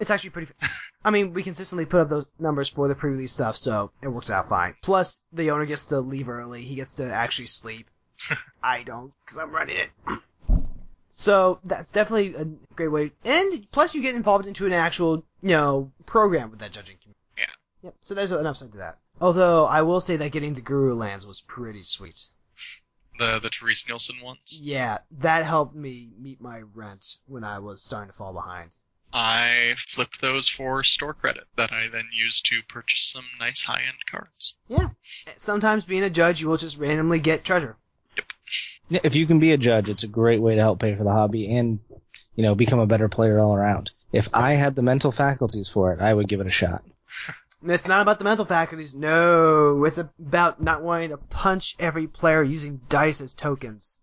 It's 0.00 0.10
actually 0.10 0.30
pretty. 0.30 0.52
I 1.04 1.10
mean, 1.10 1.34
we 1.34 1.42
consistently 1.42 1.84
put 1.84 2.00
up 2.00 2.08
those 2.08 2.26
numbers 2.38 2.68
for 2.68 2.88
the 2.88 2.94
pre-release 2.94 3.32
stuff, 3.32 3.56
so 3.56 3.90
it 4.02 4.08
works 4.08 4.30
out 4.30 4.48
fine. 4.48 4.74
Plus, 4.82 5.22
the 5.32 5.50
owner 5.50 5.66
gets 5.66 5.88
to 5.90 6.00
leave 6.00 6.28
early. 6.28 6.62
He 6.62 6.74
gets 6.74 6.94
to 6.94 7.12
actually 7.12 7.46
sleep. 7.46 7.88
I 8.62 8.82
don't, 8.82 9.12
because 9.24 9.38
I'm 9.38 9.52
running 9.52 9.76
it. 9.76 9.90
So 11.20 11.58
that's 11.64 11.90
definitely 11.90 12.34
a 12.34 12.46
great 12.76 12.88
way. 12.88 13.12
And 13.26 13.70
plus, 13.72 13.94
you 13.94 14.00
get 14.00 14.14
involved 14.14 14.46
into 14.46 14.64
an 14.64 14.72
actual, 14.72 15.22
you 15.42 15.50
know, 15.50 15.92
program 16.06 16.50
with 16.50 16.60
that 16.60 16.72
judging. 16.72 16.96
Yep. 17.82 17.94
So 18.02 18.14
there's 18.14 18.32
an 18.32 18.46
upside 18.46 18.72
to 18.72 18.78
that. 18.78 18.98
Although 19.20 19.66
I 19.66 19.82
will 19.82 20.00
say 20.00 20.16
that 20.16 20.32
getting 20.32 20.54
the 20.54 20.60
Guru 20.60 20.94
lands 20.94 21.26
was 21.26 21.40
pretty 21.40 21.82
sweet. 21.82 22.28
The 23.18 23.38
the 23.38 23.50
Terese 23.50 23.86
Nielsen 23.88 24.20
ones. 24.22 24.60
Yeah, 24.62 24.98
that 25.18 25.44
helped 25.44 25.74
me 25.74 26.12
meet 26.18 26.40
my 26.40 26.60
rent 26.74 27.16
when 27.26 27.44
I 27.44 27.58
was 27.58 27.82
starting 27.82 28.10
to 28.10 28.16
fall 28.16 28.32
behind. 28.32 28.70
I 29.12 29.74
flipped 29.76 30.20
those 30.20 30.48
for 30.48 30.84
store 30.84 31.14
credit 31.14 31.44
that 31.56 31.72
I 31.72 31.88
then 31.88 32.08
used 32.12 32.46
to 32.46 32.62
purchase 32.68 33.02
some 33.02 33.24
nice 33.40 33.62
high 33.64 33.82
end 33.82 33.98
cards. 34.10 34.54
Yeah. 34.68 34.90
Sometimes 35.36 35.84
being 35.84 36.04
a 36.04 36.10
judge, 36.10 36.40
you 36.40 36.48
will 36.48 36.56
just 36.56 36.78
randomly 36.78 37.18
get 37.18 37.44
treasure. 37.44 37.76
Yeah, 38.88 39.00
If 39.02 39.14
you 39.16 39.26
can 39.26 39.38
be 39.40 39.52
a 39.52 39.58
judge, 39.58 39.88
it's 39.88 40.04
a 40.04 40.08
great 40.08 40.40
way 40.40 40.54
to 40.54 40.60
help 40.60 40.80
pay 40.80 40.94
for 40.94 41.04
the 41.04 41.12
hobby 41.12 41.54
and, 41.56 41.80
you 42.36 42.42
know, 42.42 42.54
become 42.54 42.78
a 42.78 42.86
better 42.86 43.08
player 43.08 43.38
all 43.40 43.54
around. 43.54 43.90
If 44.12 44.28
I 44.32 44.52
had 44.52 44.76
the 44.76 44.82
mental 44.82 45.12
faculties 45.12 45.68
for 45.68 45.92
it, 45.92 46.00
I 46.00 46.14
would 46.14 46.28
give 46.28 46.40
it 46.40 46.46
a 46.46 46.50
shot. 46.50 46.82
It's 47.62 47.86
not 47.86 48.00
about 48.00 48.18
the 48.18 48.24
mental 48.24 48.46
faculties. 48.46 48.94
No, 48.94 49.84
it's 49.84 49.98
about 49.98 50.62
not 50.62 50.82
wanting 50.82 51.10
to 51.10 51.18
punch 51.18 51.76
every 51.78 52.06
player 52.06 52.42
using 52.42 52.80
dice 52.88 53.20
as 53.20 53.34
tokens. 53.34 53.98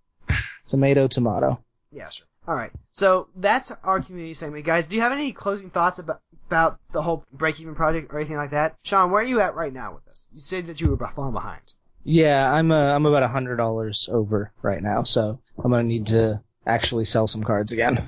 Tomato, 0.68 1.08
tomato. 1.08 1.60
Yeah, 1.92 2.10
sure. 2.10 2.28
All 2.48 2.56
right. 2.56 2.72
So 2.92 3.28
that's 3.36 3.72
our 3.84 4.00
community 4.00 4.34
segment, 4.34 4.66
guys. 4.66 4.88
Do 4.88 4.96
you 4.96 5.02
have 5.02 5.12
any 5.12 5.34
closing 5.34 5.70
thoughts 5.70 6.00
about 6.00 6.22
about 6.48 6.80
the 6.94 7.02
whole 7.02 7.26
break 7.34 7.60
even 7.60 7.76
project 7.76 8.14
or 8.14 8.20
anything 8.20 8.38
like 8.38 8.52
that? 8.52 8.76
Sean, 8.84 9.12
where 9.12 9.22
are 9.22 9.26
you 9.26 9.42
at 9.42 9.56
right 9.56 9.74
now 9.74 9.94
with 9.94 10.06
this? 10.06 10.30
You 10.32 10.40
said 10.40 10.68
that 10.68 10.80
you 10.80 10.90
were 10.90 11.08
falling 11.10 11.34
behind. 11.34 11.62
Yeah, 12.04 12.50
I'm 12.52 12.72
uh, 12.72 12.94
I'm 12.96 13.06
about 13.06 13.24
a 13.24 13.28
hundred 13.28 13.58
dollars 13.58 14.10
over 14.12 14.54
right 14.62 14.82
now, 14.82 15.04
so 15.04 15.40
I'm 15.58 15.72
gonna 15.72 15.84
need 15.84 16.08
to 16.08 16.42
actually 16.66 17.04
sell 17.06 17.28
some 17.28 17.44
cards 17.44 17.74
again. 17.74 18.08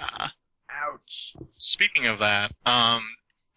Uh, 0.00 0.28
Ouch. 0.70 1.36
speaking 1.58 2.06
of 2.06 2.18
that, 2.18 2.52
um, 2.66 3.02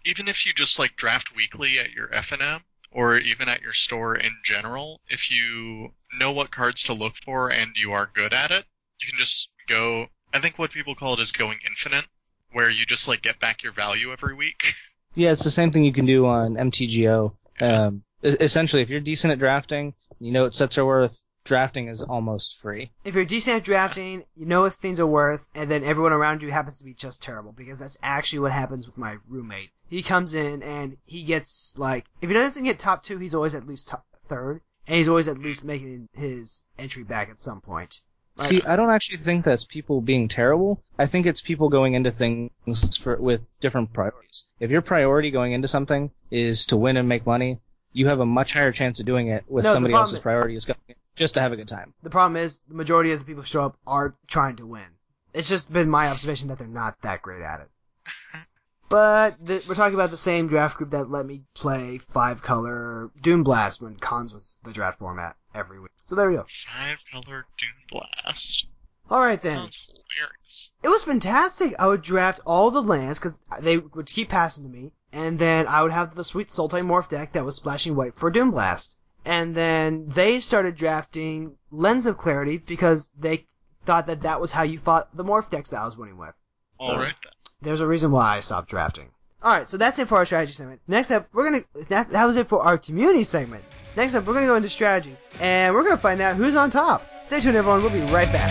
even 0.06 0.28
if 0.28 0.46
you 0.46 0.54
just 0.54 0.80
like 0.80 0.96
draft 0.96 1.36
weekly 1.36 1.80
at 1.80 1.92
your 1.92 2.14
F&M 2.14 2.62
or 2.92 3.18
even 3.18 3.50
at 3.50 3.62
your 3.62 3.74
store 3.74 4.16
in 4.16 4.32
general, 4.44 5.00
if 5.10 5.32
you 5.32 5.94
know 6.18 6.32
what 6.32 6.52
cards 6.52 6.84
to 6.84 6.94
look 6.94 7.14
for 7.24 7.50
and 7.50 7.72
you 7.76 7.94
are 7.94 8.10
good 8.14 8.34
at 8.34 8.52
it, 8.52 8.66
you 9.00 9.08
can 9.08 9.18
just 9.18 9.50
go. 9.68 10.08
I 10.34 10.40
think 10.40 10.58
what 10.58 10.72
people 10.72 10.96
call 10.96 11.14
it 11.14 11.20
is 11.20 11.32
going 11.32 11.60
infinite, 11.68 12.06
where 12.52 12.70
you 12.70 12.86
just 12.86 13.08
like 13.08 13.22
get 13.22 13.40
back 13.40 13.64
your 13.64 13.74
value 13.74 14.12
every 14.12 14.36
week. 14.36 14.76
Yeah, 15.14 15.32
it's 15.32 15.44
the 15.44 15.50
same 15.50 15.72
thing 15.72 15.84
you 15.84 15.92
can 15.92 16.06
do 16.06 16.26
on 16.26 16.56
MTGO. 16.56 17.34
Um, 17.60 18.04
e- 18.24 18.30
essentially, 18.40 18.82
if 18.82 18.90
you're 18.90 19.02
decent 19.02 19.34
at 19.34 19.40
drafting, 19.40 19.94
you 20.20 20.32
know 20.32 20.44
what 20.44 20.56
sets 20.56 20.78
are 20.78 20.86
worth. 20.86 21.22
Drafting 21.44 21.88
is 21.88 22.02
almost 22.04 22.62
free. 22.62 22.92
If 23.04 23.16
you're 23.16 23.26
decent 23.26 23.58
at 23.58 23.64
drafting, 23.64 24.26
you 24.36 24.46
know 24.46 24.62
what 24.62 24.74
things 24.74 25.00
are 25.00 25.08
worth, 25.08 25.46
and 25.56 25.72
then 25.72 25.84
everyone 25.84 26.14
around 26.14 26.42
you 26.42 26.52
happens 26.52 26.78
to 26.78 26.86
be 26.86 26.94
just 26.94 27.24
terrible, 27.24 27.52
because 27.52 27.80
that's 27.80 27.98
actually 28.04 28.40
what 28.40 28.52
happens 28.52 28.86
with 28.86 28.98
my 28.98 29.18
roommate. 29.28 29.72
He 29.90 30.04
comes 30.04 30.36
in 30.36 30.62
and 30.62 30.98
he 31.06 31.24
gets 31.24 31.76
like, 31.78 32.06
if 32.22 32.30
he 32.30 32.34
doesn't 32.34 32.64
get 32.64 32.80
top 32.80 33.04
two, 33.04 33.18
he's 33.18 33.34
always 33.36 33.56
at 33.56 33.66
least 33.66 33.88
top 33.88 34.06
third, 34.30 34.62
and 34.88 34.98
he's 34.98 35.10
always 35.10 35.28
at 35.28 35.40
least 35.40 35.64
making 35.66 36.10
his 36.14 36.64
entry 36.78 37.04
back 37.04 37.30
at 37.30 37.42
some 37.42 37.60
point. 37.60 38.02
Like, 38.38 38.48
See, 38.48 38.62
I 38.62 38.76
don't 38.76 38.92
actually 38.92 39.18
think 39.18 39.44
that's 39.44 39.66
people 39.66 40.00
being 40.00 40.28
terrible. 40.28 40.82
I 40.98 41.08
think 41.08 41.26
it's 41.26 41.42
people 41.42 41.70
going 41.70 41.96
into 41.96 42.12
things 42.12 42.52
for, 42.98 43.18
with 43.18 43.42
different 43.60 43.94
priorities. 43.94 44.48
If 44.60 44.72
your 44.72 44.82
priority 44.82 45.32
going 45.32 45.52
into 45.52 45.68
something 45.68 46.12
is 46.30 46.68
to 46.68 46.78
win 46.78 46.98
and 46.98 47.10
make 47.10 47.26
money, 47.26 47.60
you 47.94 48.08
have 48.08 48.20
a 48.20 48.26
much 48.26 48.54
higher 48.54 48.72
chance 48.72 49.00
of 49.00 49.06
doing 49.06 49.28
it 49.28 49.44
with 49.50 49.66
No, 49.66 49.74
somebody 49.74 49.94
else's 49.94 50.20
priority 50.20 50.56
is 50.56 50.66
going 50.66 50.80
in 50.88 50.96
just 51.22 51.36
to 51.36 51.40
have 51.42 51.54
a 51.54 51.56
good 51.56 51.68
time. 51.68 51.94
the 52.04 52.10
problem 52.10 52.36
is, 52.36 52.60
the 52.68 52.74
majority 52.76 53.12
of 53.12 53.20
the 53.20 53.26
people 53.26 53.44
who 53.44 53.48
show 53.48 53.64
up 53.64 53.78
are 53.88 54.16
trying 54.28 54.58
to 54.58 54.66
win. 54.66 54.88
It's 55.34 55.48
just 55.48 55.72
been 55.72 55.90
my 55.90 56.10
observation 56.10 56.50
that 56.50 56.58
they're 56.60 56.68
not 56.68 57.02
that 57.04 57.22
great 57.22 57.42
at 57.42 57.62
it. 57.62 57.70
But 58.90 59.48
th- 59.48 59.66
we're 59.70 59.76
talking 59.76 59.94
about 59.94 60.12
the 60.12 60.18
same 60.18 60.50
draft 60.50 60.76
group 60.78 60.90
that 60.90 61.10
let 61.10 61.26
me 61.26 61.44
play 61.54 61.98
five 61.98 62.42
color 62.42 63.10
Duneblast 63.24 63.82
when 63.82 63.96
Khans 63.96 64.34
was 64.34 64.58
the 64.66 64.74
draft 64.74 65.00
format 65.00 65.38
every 65.56 65.80
week. 65.80 65.92
So 66.04 66.16
there 66.16 66.30
we 66.30 66.36
go. 66.36 66.46
Five 66.68 66.98
color 67.10 67.46
Doom 67.58 67.70
Blast. 67.90 68.68
All 69.10 69.22
right 69.22 69.42
then. 69.42 69.56
Sounds 69.56 69.90
hilarious. 69.90 70.72
It 70.84 70.90
was 70.90 71.06
fantastic. 71.06 71.74
I 71.80 71.88
would 71.88 72.02
draft 72.02 72.42
all 72.46 72.70
the 72.70 72.84
lands 72.84 73.18
because 73.18 73.40
they 73.62 73.78
would 73.78 74.08
keep 74.08 74.28
passing 74.28 74.66
to 74.66 74.70
me, 74.70 74.92
and 75.14 75.40
then 75.40 75.68
I 75.68 75.84
would 75.84 75.94
have 75.94 76.14
the 76.14 76.26
sweet 76.26 76.50
Sultai 76.50 76.86
Morph 76.86 77.08
deck 77.08 77.32
that 77.32 77.46
was 77.46 77.56
splashing 77.56 77.96
white 77.96 78.16
for 78.16 78.30
Duneblast. 78.30 78.98
And 79.26 79.56
then 79.56 80.08
they 80.08 80.40
started 80.40 80.76
drafting 80.76 81.56
Lens 81.72 82.06
of 82.06 82.18
Clarity 82.18 82.58
because 82.58 83.12
they 83.18 83.46
thought 83.86 84.08
that 84.08 84.22
that 84.22 84.42
was 84.42 84.52
how 84.52 84.64
you 84.64 84.80
fought 84.80 85.16
the 85.16 85.24
Morph 85.24 85.50
decks 85.50 85.70
that 85.70 85.82
I 85.82 85.86
was 85.86 85.98
winning 85.98 86.18
with. 86.18 86.34
All 86.80 86.98
right 86.98 87.16
then. 87.24 87.32
There's 87.62 87.82
a 87.82 87.88
reason 87.88 88.12
why 88.12 88.38
I 88.38 88.40
stopped 88.40 88.70
drafting. 88.70 89.12
Alright, 89.44 89.68
so 89.68 89.78
that's 89.78 89.98
it 90.00 90.08
for 90.08 90.18
our 90.18 90.26
strategy 90.26 90.54
segment. 90.54 90.82
Next 90.88 91.12
up, 91.12 91.28
we're 91.34 91.52
gonna, 91.52 91.64
that, 91.90 92.10
that 92.10 92.26
was 92.26 92.38
it 92.38 92.48
for 92.48 92.62
our 92.64 92.78
community 92.78 93.24
segment. 93.24 93.64
Next 93.96 94.16
up, 94.16 94.26
we're 94.26 94.34
gonna 94.34 94.46
go 94.46 94.56
into 94.56 94.70
strategy, 94.70 95.16
and 95.40 95.74
we're 95.74 95.84
gonna 95.84 95.98
find 95.98 96.22
out 96.22 96.36
who's 96.36 96.56
on 96.56 96.70
top. 96.70 97.04
Stay 97.24 97.40
tuned 97.40 97.56
everyone, 97.56 97.82
we'll 97.82 97.92
be 97.92 98.02
right 98.12 98.32
back. 98.32 98.50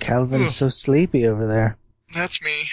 Calvin's 0.00 0.42
hmm. 0.42 0.48
so 0.48 0.68
sleepy 0.68 1.26
over 1.28 1.46
there. 1.46 1.76
That's 2.12 2.42
me. 2.42 2.68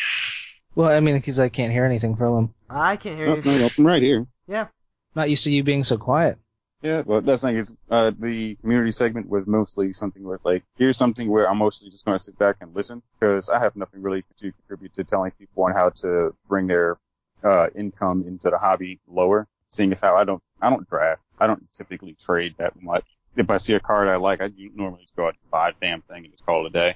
Well, 0.79 0.95
I 0.95 1.01
mean, 1.01 1.15
because 1.15 1.41
I 1.41 1.49
can't 1.49 1.73
hear 1.73 1.83
anything 1.83 2.15
from 2.15 2.37
him. 2.37 2.53
I 2.69 2.95
can't 2.95 3.17
hear 3.17 3.31
Oh, 3.31 3.35
you. 3.35 3.41
no, 3.43 3.57
no, 3.57 3.69
I'm 3.77 3.85
right 3.85 4.01
here. 4.01 4.25
Yeah. 4.47 4.67
Not 5.13 5.29
used 5.29 5.43
to 5.43 5.51
you 5.51 5.61
being 5.61 5.83
so 5.83 5.97
quiet. 5.97 6.37
Yeah, 6.81 7.01
well, 7.05 7.19
that's 7.19 7.41
the 7.41 7.49
thing 7.49 7.57
is, 7.57 7.75
uh, 7.91 8.13
the 8.17 8.55
community 8.55 8.91
segment 8.91 9.27
was 9.27 9.45
mostly 9.45 9.91
something 9.91 10.23
where, 10.23 10.39
like, 10.45 10.63
here's 10.77 10.95
something 10.95 11.29
where 11.29 11.49
I'm 11.49 11.57
mostly 11.57 11.89
just 11.89 12.05
going 12.05 12.17
to 12.17 12.23
sit 12.23 12.39
back 12.39 12.55
and 12.61 12.73
listen, 12.73 13.03
because 13.19 13.49
I 13.49 13.59
have 13.59 13.75
nothing 13.75 14.01
really 14.01 14.23
to 14.37 14.53
contribute 14.53 14.93
to 14.93 15.03
telling 15.03 15.31
people 15.31 15.65
on 15.65 15.73
how 15.73 15.89
to 16.01 16.33
bring 16.47 16.67
their, 16.67 16.97
uh, 17.43 17.67
income 17.75 18.23
into 18.25 18.49
the 18.49 18.57
hobby 18.57 19.01
lower, 19.05 19.49
seeing 19.71 19.91
as 19.91 19.99
how 19.99 20.15
I 20.15 20.23
don't, 20.23 20.41
I 20.61 20.69
don't 20.69 20.89
draft. 20.89 21.21
I 21.41 21.47
don't 21.47 21.67
typically 21.73 22.15
trade 22.23 22.55
that 22.57 22.81
much. 22.81 23.03
If 23.35 23.49
I 23.49 23.57
see 23.57 23.73
a 23.73 23.81
card 23.81 24.07
I 24.07 24.15
like, 24.15 24.39
I 24.39 24.49
normally 24.73 25.01
just 25.01 25.17
go 25.17 25.27
out 25.27 25.35
and 25.43 25.51
buy 25.51 25.71
a 25.71 25.73
damn 25.81 26.03
thing 26.03 26.23
and 26.23 26.31
just 26.31 26.45
call 26.45 26.65
it 26.65 26.69
a 26.69 26.71
day. 26.71 26.95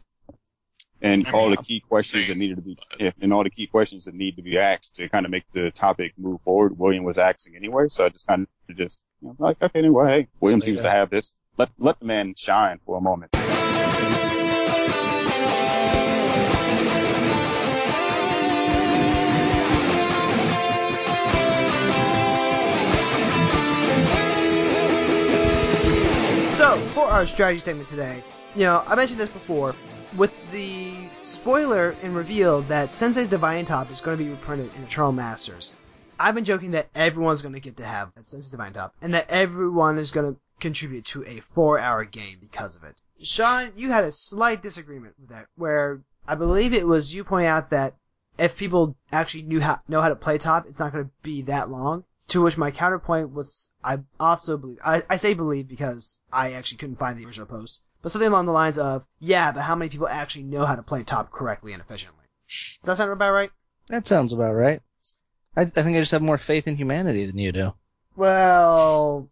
And 1.03 1.27
I 1.27 1.31
all 1.31 1.49
the 1.49 1.57
key 1.57 1.81
questions 1.81 2.25
same, 2.27 2.37
that 2.37 2.39
needed 2.39 2.55
to 2.55 2.61
be, 2.61 2.75
but- 2.75 2.99
yeah, 3.01 3.11
and 3.21 3.33
all 3.33 3.43
the 3.43 3.49
key 3.49 3.67
questions 3.67 4.05
that 4.05 4.15
need 4.15 4.37
to 4.37 4.41
be 4.41 4.57
asked 4.57 4.95
to 4.95 5.09
kind 5.09 5.25
of 5.25 5.31
make 5.31 5.43
the 5.51 5.69
topic 5.71 6.13
move 6.17 6.39
forward, 6.41 6.79
William 6.79 7.03
was 7.03 7.17
asking 7.17 7.57
anyway, 7.57 7.89
so 7.89 8.05
I 8.05 8.09
just 8.09 8.25
kind 8.25 8.47
of 8.69 8.77
just, 8.77 9.01
you 9.21 9.27
know, 9.27 9.35
like, 9.37 9.61
okay, 9.61 9.79
anyway, 9.79 10.11
hey, 10.11 10.27
William 10.39 10.61
seems 10.61 10.79
to 10.81 10.89
have 10.89 11.09
this. 11.09 11.33
let 11.57 11.69
let 11.77 11.99
the 11.99 12.05
man 12.05 12.33
shine 12.35 12.79
for 12.85 12.97
a 12.97 13.01
moment. 13.01 13.31
So, 26.55 26.79
for 26.93 27.05
our 27.05 27.25
strategy 27.25 27.59
segment 27.59 27.89
today, 27.89 28.23
you 28.55 28.61
know, 28.61 28.83
I 28.87 28.95
mentioned 28.95 29.19
this 29.19 29.29
before, 29.29 29.75
with 30.17 30.31
the 30.51 30.93
spoiler 31.21 31.95
and 32.03 32.15
reveal 32.15 32.61
that 32.63 32.91
Sensei's 32.91 33.29
Divining 33.29 33.65
Top 33.65 33.89
is 33.89 34.01
going 34.01 34.17
to 34.17 34.23
be 34.23 34.29
reprinted 34.29 34.71
in 34.75 34.83
Eternal 34.83 35.11
Masters. 35.11 35.75
I've 36.19 36.35
been 36.35 36.43
joking 36.43 36.71
that 36.71 36.89
everyone's 36.93 37.41
going 37.41 37.53
to 37.53 37.59
get 37.59 37.77
to 37.77 37.85
have 37.85 38.11
Sensei's 38.17 38.51
Divining 38.51 38.73
Top, 38.73 38.93
and 39.01 39.13
that 39.13 39.29
everyone 39.29 39.97
is 39.97 40.11
going 40.11 40.33
to 40.33 40.39
contribute 40.59 41.05
to 41.05 41.25
a 41.25 41.39
four-hour 41.39 42.05
game 42.05 42.37
because 42.39 42.75
of 42.75 42.83
it. 42.83 43.01
Sean, 43.21 43.71
you 43.75 43.91
had 43.91 44.03
a 44.03 44.11
slight 44.11 44.61
disagreement 44.61 45.15
with 45.19 45.29
that, 45.29 45.47
where 45.55 46.01
I 46.27 46.35
believe 46.35 46.73
it 46.73 46.87
was 46.87 47.13
you 47.13 47.23
pointing 47.23 47.47
out 47.47 47.71
that 47.71 47.95
if 48.37 48.55
people 48.55 48.95
actually 49.11 49.43
knew 49.43 49.61
how 49.61 49.79
know 49.87 50.01
how 50.01 50.09
to 50.09 50.15
play 50.15 50.37
top, 50.37 50.67
it's 50.67 50.79
not 50.79 50.91
going 50.91 51.05
to 51.05 51.11
be 51.21 51.43
that 51.43 51.69
long. 51.69 52.03
To 52.29 52.41
which 52.41 52.57
my 52.57 52.71
counterpoint 52.71 53.31
was, 53.31 53.71
I 53.83 53.99
also 54.19 54.57
believe, 54.57 54.79
I, 54.83 55.03
I 55.09 55.17
say 55.17 55.33
believe 55.33 55.67
because 55.67 56.19
I 56.31 56.53
actually 56.53 56.77
couldn't 56.77 56.97
find 56.97 57.19
the 57.19 57.25
original 57.25 57.47
post, 57.47 57.81
but 58.03 58.11
something 58.11 58.27
along 58.27 58.45
the 58.45 58.51
lines 58.51 58.77
of, 58.77 59.05
yeah, 59.19 59.51
but 59.51 59.61
how 59.61 59.75
many 59.75 59.89
people 59.89 60.07
actually 60.07 60.43
know 60.43 60.65
how 60.65 60.75
to 60.75 60.83
play 60.83 61.03
top 61.03 61.31
correctly 61.31 61.73
and 61.73 61.81
efficiently? 61.81 62.25
Does 62.83 62.85
that 62.85 62.97
sound 62.97 63.11
about 63.11 63.31
right? 63.31 63.49
That 63.87 64.05
sounds 64.05 64.33
about 64.33 64.51
right. 64.51 64.81
I, 65.55 65.61
I 65.61 65.65
think 65.65 65.97
I 65.97 66.01
just 66.01 66.11
have 66.11 66.21
more 66.21 66.37
faith 66.37 66.67
in 66.67 66.75
humanity 66.75 67.25
than 67.25 67.37
you 67.37 67.51
do. 67.51 67.73
Well, 68.15 69.29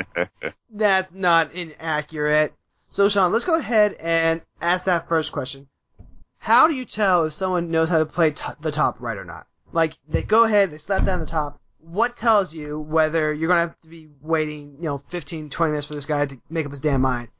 that's 0.70 1.14
not 1.14 1.52
inaccurate. 1.52 2.54
So 2.88 3.08
Sean, 3.08 3.32
let's 3.32 3.44
go 3.44 3.56
ahead 3.56 3.94
and 3.94 4.40
ask 4.60 4.84
that 4.86 5.08
first 5.08 5.32
question. 5.32 5.66
How 6.38 6.68
do 6.68 6.74
you 6.74 6.84
tell 6.84 7.24
if 7.24 7.32
someone 7.32 7.70
knows 7.70 7.88
how 7.88 7.98
to 7.98 8.06
play 8.06 8.30
t- 8.30 8.44
the 8.60 8.70
top 8.70 9.00
right 9.00 9.16
or 9.16 9.24
not? 9.24 9.46
Like, 9.72 9.98
they 10.08 10.22
go 10.22 10.44
ahead, 10.44 10.70
they 10.70 10.78
slap 10.78 11.04
down 11.04 11.18
the 11.18 11.26
top, 11.26 11.60
what 11.78 12.16
tells 12.16 12.54
you 12.54 12.78
whether 12.78 13.32
you're 13.32 13.48
going 13.48 13.58
to 13.58 13.68
have 13.68 13.80
to 13.80 13.88
be 13.88 14.08
waiting, 14.22 14.76
you 14.78 14.84
know, 14.84 14.98
15, 14.98 15.50
20 15.50 15.70
minutes 15.70 15.86
for 15.86 15.94
this 15.94 16.06
guy 16.06 16.26
to 16.26 16.40
make 16.48 16.64
up 16.66 16.70
his 16.70 16.80
damn 16.80 17.00
mind, 17.00 17.28
but, 17.32 17.33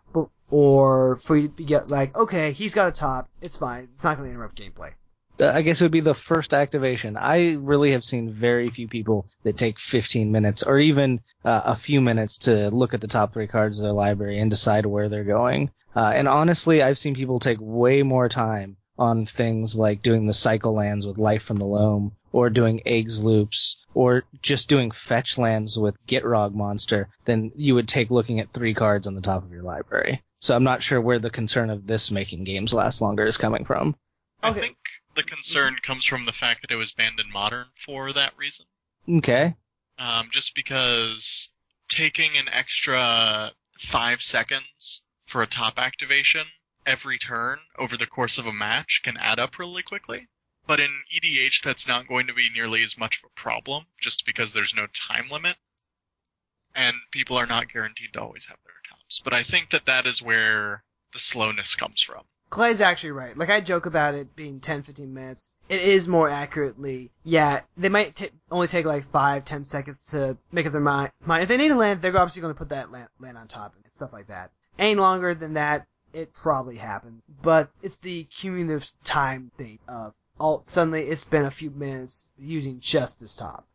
or 0.55 1.16
for 1.16 1.36
you 1.36 1.48
to 1.48 1.64
get 1.64 1.90
like, 1.90 2.14
okay, 2.14 2.52
he's 2.52 2.74
got 2.74 2.86
a 2.86 2.92
top, 2.92 3.28
it's 3.40 3.57
fine, 3.57 3.88
it's 3.90 4.05
not 4.05 4.16
going 4.16 4.28
to 4.28 4.32
interrupt 4.32 4.57
gameplay. 4.57 4.92
Uh, 5.40 5.50
I 5.52 5.62
guess 5.62 5.80
it 5.80 5.84
would 5.84 5.90
be 5.90 5.98
the 5.98 6.14
first 6.14 6.55
activation. 6.55 7.16
I 7.16 7.55
really 7.55 7.90
have 7.90 8.05
seen 8.05 8.30
very 8.30 8.68
few 8.68 8.86
people 8.86 9.26
that 9.42 9.57
take 9.57 9.80
15 9.80 10.30
minutes 10.30 10.62
or 10.62 10.78
even 10.78 11.22
uh, 11.44 11.62
a 11.64 11.74
few 11.74 12.00
minutes 12.00 12.38
to 12.46 12.70
look 12.70 12.94
at 12.94 13.00
the 13.00 13.09
top 13.09 13.32
three 13.32 13.48
cards 13.48 13.80
of 13.80 13.82
their 13.82 13.92
library 13.92 14.38
and 14.38 14.48
decide 14.48 14.86
where 14.86 15.09
they're 15.09 15.24
going. 15.24 15.72
Uh, 15.96 16.12
and 16.14 16.28
honestly, 16.28 16.82
I've 16.82 16.98
seen 16.98 17.16
people 17.16 17.40
take 17.40 17.59
way 17.61 18.05
more 18.05 18.28
time 18.28 18.76
on 18.96 19.26
things 19.26 19.76
like 19.76 20.02
doing 20.02 20.26
the 20.28 20.34
cycle 20.34 20.72
lands 20.72 21.05
with 21.05 21.18
Life 21.18 21.42
from 21.42 21.57
the 21.57 21.66
Loam 21.66 22.12
or 22.30 22.48
doing 22.48 22.82
eggs 22.86 23.24
loops, 23.24 23.84
or 23.92 24.22
just 24.40 24.68
doing 24.68 24.92
fetch 24.92 25.36
lands 25.36 25.76
with 25.76 25.96
Gitrog 26.07 26.55
monster 26.55 27.09
than 27.24 27.50
you 27.57 27.74
would 27.74 27.88
take 27.88 28.12
looking 28.12 28.38
at 28.38 28.52
three 28.52 28.74
cards 28.74 29.09
on 29.09 29.16
the 29.16 29.20
top 29.20 29.44
of 29.44 29.50
your 29.50 29.62
library. 29.62 30.22
So 30.45 30.55
I'm 30.55 30.62
not 30.62 30.82
sure 30.82 31.01
where 31.01 31.18
the 31.18 31.30
concern 31.30 31.70
of 31.70 31.86
this 31.86 32.11
making 32.11 32.45
games 32.45 32.74
last 32.74 33.01
longer 33.01 33.24
is 33.24 33.38
coming 33.38 33.64
from. 33.64 33.97
I 34.42 34.51
Okay. 34.51 34.61
think 34.61 34.76
the 35.14 35.22
concern 35.22 35.78
comes 35.82 36.05
from 36.05 36.26
the 36.26 36.34
fact 36.34 36.61
that 36.61 36.70
it 36.70 36.76
was 36.76 36.92
banned 36.92 37.18
in 37.18 37.32
modern 37.32 37.68
for 37.82 38.12
that 38.12 38.36
reason. 38.36 38.66
Okay. 39.09 39.57
Um, 39.97 40.28
just 40.30 40.55
because 40.55 41.51
taking 41.88 42.36
an 42.36 42.51
extra 42.51 43.53
five 43.78 44.22
seconds 44.22 45.03
for 45.28 45.40
a 45.42 45.47
top 45.47 45.78
activation 45.78 46.47
every 46.84 47.16
turn 47.16 47.59
over 47.78 47.97
the 47.97 48.07
course 48.07 48.36
of 48.36 48.45
a 48.45 48.53
match 48.53 49.01
can 49.03 49.16
add 49.16 49.38
up 49.38 49.59
really 49.59 49.82
quickly. 49.82 50.28
But 50.66 50.78
in 50.78 51.05
EDH, 51.11 51.62
that's 51.62 51.88
not 51.88 52.07
going 52.07 52.26
to 52.26 52.34
be 52.34 52.51
nearly 52.51 52.82
as 52.82 52.99
much 52.99 53.16
of 53.16 53.30
a 53.30 53.40
problem, 53.40 53.86
just 53.99 54.26
because 54.26 54.53
there's 54.53 54.74
no 54.74 54.88
time 54.88 55.30
limit, 55.30 55.57
and 56.74 56.95
people 57.12 57.38
are 57.38 57.47
not 57.47 57.72
guaranteed 57.72 58.12
to 58.12 58.20
always 58.20 58.45
have 58.45 58.59
their 58.66 58.74
But 59.22 59.34
I 59.34 59.42
think 59.42 59.70
that 59.70 59.86
that 59.86 60.07
is 60.07 60.22
where 60.22 60.82
the 61.12 61.18
slowness 61.18 61.76
comes 61.76 62.00
from. 62.02 62.24
Clay's 62.50 62.80
actually 62.80 63.11
right. 63.12 63.36
Like 63.36 63.50
I 63.50 63.61
joke 63.61 63.86
about 63.86 64.14
it 64.14 64.36
being 64.36 64.61
10, 64.61 64.82
15 64.82 65.12
minutes. 65.12 65.50
It 65.68 65.80
is 65.80 66.07
more 66.07 66.28
accurately, 66.28 67.11
yeah, 67.24 67.62
they 67.76 67.88
might 67.88 68.14
ta 68.14 68.26
only 68.50 68.68
take 68.68 68.86
like 68.86 69.11
5, 69.11 69.44
10 69.44 69.64
seconds 69.64 70.07
to 70.09 70.36
make 70.52 70.66
up 70.66 70.72
their 70.72 70.80
mind. 70.80 71.11
mind. 71.24 71.42
If 71.42 71.48
they 71.48 71.57
need 71.57 71.68
to 71.68 71.74
land, 71.74 72.00
they're 72.00 72.16
obviously 72.16 72.42
going 72.42 72.55
to 72.55 72.59
put 72.59 72.68
that 72.68 72.92
land, 72.92 73.09
land 73.18 73.38
on 73.38 73.48
top 73.48 73.74
and 73.74 73.92
stuff 73.92 74.12
like 74.12 74.28
that. 74.28 74.52
Any 74.78 74.94
longer 74.94 75.34
than 75.34 75.55
that, 75.55 75.86
it 76.12 76.32
probably 76.32 76.76
happens. 76.76 77.22
But 77.42 77.70
it's 77.82 77.98
the 77.98 78.24
cumulative 78.24 78.90
time 79.02 79.50
thing 79.59 79.80
of 79.88 80.14
all 80.38 80.64
suddenly 80.66 81.02
it's 81.02 81.24
been 81.24 81.44
a 81.44 81.50
few 81.50 81.70
minutes 81.70 82.30
using 82.38 82.80
just 82.80 83.20
this 83.20 83.34
top. 83.34 83.66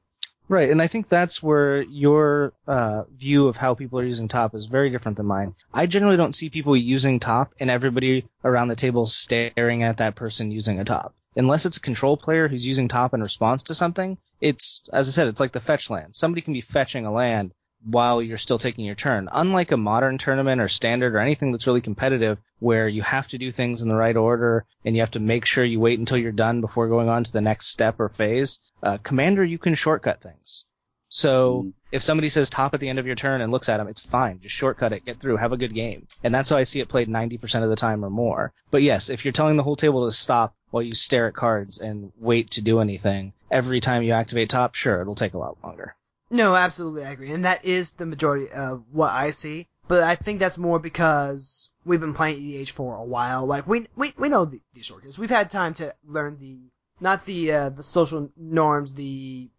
Right, 0.50 0.72
and 0.72 0.82
I 0.82 0.88
think 0.88 1.08
that's 1.08 1.44
where 1.44 1.84
your 1.84 2.54
uh, 2.66 3.04
view 3.16 3.48
of 3.48 3.56
how 3.56 3.76
people 3.76 4.00
are 4.00 4.04
using 4.04 4.28
top 4.28 4.56
is 4.56 4.66
very 4.66 4.90
different 4.90 5.18
than 5.18 5.28
mine. 5.28 5.54
I 5.72 5.86
generally 5.86 6.18
don't 6.18 6.36
see 6.36 6.50
people 6.50 6.76
using 6.76 7.20
top 7.20 7.54
and 7.60 7.70
everybody 7.70 8.26
around 8.44 8.70
the 8.70 8.76
table 8.76 9.06
staring 9.06 9.84
at 9.84 9.98
that 9.98 10.16
person 10.16 10.50
using 10.50 10.80
a 10.80 10.86
top. 10.86 11.14
Unless 11.36 11.68
it's 11.68 11.78
a 11.78 11.82
control 11.82 12.18
player 12.18 12.48
who's 12.48 12.66
using 12.66 12.88
top 12.88 13.14
in 13.14 13.22
response 13.22 13.62
to 13.64 13.76
something, 13.76 14.18
it's, 14.42 14.90
as 14.92 15.08
I 15.08 15.12
said, 15.12 15.28
it's 15.28 15.40
like 15.40 15.52
the 15.52 15.60
fetch 15.60 15.92
land. 15.92 16.16
Somebody 16.16 16.42
can 16.42 16.54
be 16.54 16.62
fetching 16.62 17.06
a 17.06 17.14
land 17.14 17.52
while 17.86 18.22
you're 18.22 18.38
still 18.38 18.60
taking 18.60 18.86
your 18.86 18.96
turn. 18.96 19.30
Unlike 19.32 19.72
a 19.72 19.78
modern 19.78 20.18
tournament 20.18 20.60
or 20.62 20.68
standard 20.68 21.16
or 21.16 21.20
anything 21.20 21.52
that's 21.52 21.68
really 21.68 21.82
competitive 21.82 22.38
where 22.60 22.88
you 22.88 23.02
have 23.02 23.28
to 23.30 23.38
do 23.38 23.52
things 23.52 23.82
in 23.82 23.90
the 23.90 23.96
right 23.96 24.18
order 24.18 24.66
and 24.84 24.96
you 24.96 25.02
have 25.02 25.12
to 25.12 25.20
make 25.20 25.46
sure 25.46 25.64
you 25.64 25.80
wait 25.80 25.98
until 26.00 26.18
you're 26.18 26.32
done 26.34 26.60
before 26.62 26.90
going 26.90 27.08
on 27.10 27.24
to 27.24 27.32
the 27.32 27.42
next 27.42 27.68
step 27.68 28.00
or 28.00 28.10
phase, 28.10 28.60
uh, 28.84 28.98
Commander, 29.04 29.44
you 29.46 29.58
can 29.58 29.76
shortcut 29.76 30.22
things. 30.22 30.66
So 31.12 31.64
Mm. 31.64 31.74
if 31.92 32.04
somebody 32.04 32.30
says 32.30 32.50
top 32.52 32.74
at 32.76 32.80
the 32.82 32.90
end 32.90 33.00
of 33.00 33.08
your 33.08 33.16
turn 33.16 33.42
and 33.42 33.52
looks 33.52 33.68
at 33.70 33.78
them, 33.78 33.88
it's 33.88 34.00
fine. 34.02 34.42
Just 34.42 34.54
shortcut 34.54 34.94
it, 34.94 35.06
get 35.06 35.20
through, 35.20 35.38
have 35.38 35.54
a 35.54 35.58
good 35.58 35.74
game. 35.74 36.08
And 36.24 36.36
that's 36.36 36.50
how 36.50 36.58
I 36.58 36.64
see 36.66 36.82
it 36.82 36.90
played 36.90 37.08
90% 37.10 37.64
of 37.64 37.70
the 37.70 37.76
time 37.76 38.06
or 38.06 38.12
more. 38.12 38.54
But 38.70 38.84
yes, 38.84 39.10
if 39.10 39.26
you're 39.26 39.32
telling 39.32 39.58
the 39.58 39.64
whole 39.64 39.76
table 39.76 40.06
to 40.06 40.12
stop 40.12 40.54
while 40.70 40.84
you 40.84 40.94
stare 40.94 41.28
at 41.28 41.34
cards 41.34 41.80
and 41.80 42.12
wait 42.20 42.52
to 42.52 42.62
do 42.62 42.80
anything, 42.80 43.34
every 43.50 43.80
time 43.80 44.04
you 44.04 44.12
activate 44.12 44.50
top, 44.52 44.76
sure, 44.76 45.02
it'll 45.02 45.16
take 45.16 45.34
a 45.34 45.40
lot 45.40 45.58
longer. 45.64 45.96
No, 46.30 46.56
absolutely, 46.56 47.04
I 47.04 47.12
agree, 47.12 47.32
and 47.32 47.46
that 47.46 47.66
is 47.66 47.92
the 47.92 48.06
majority 48.06 48.52
of 48.52 48.84
what 48.92 49.12
I 49.12 49.32
see. 49.32 49.68
But 49.88 50.04
I 50.04 50.16
think 50.16 50.40
that's 50.40 50.60
more 50.60 50.78
because 50.78 51.74
we've 51.84 52.00
been 52.00 52.14
playing 52.14 52.40
EDH 52.40 52.70
for 52.70 52.96
a 52.96 53.04
while. 53.04 53.48
Like 53.48 53.68
we 53.68 53.88
we 53.96 54.14
we 54.18 54.30
know 54.30 54.46
the, 54.46 54.62
these 54.74 54.86
shortcuts. 54.86 55.18
We've 55.18 55.32
had 55.32 55.50
time 55.50 55.74
to 55.76 55.96
learn 56.06 56.38
the 56.38 56.70
not 57.00 57.26
the 57.26 57.52
uh, 57.52 57.70
the 57.70 57.82
social 57.82 58.32
norms, 58.38 58.94
the 58.94 59.50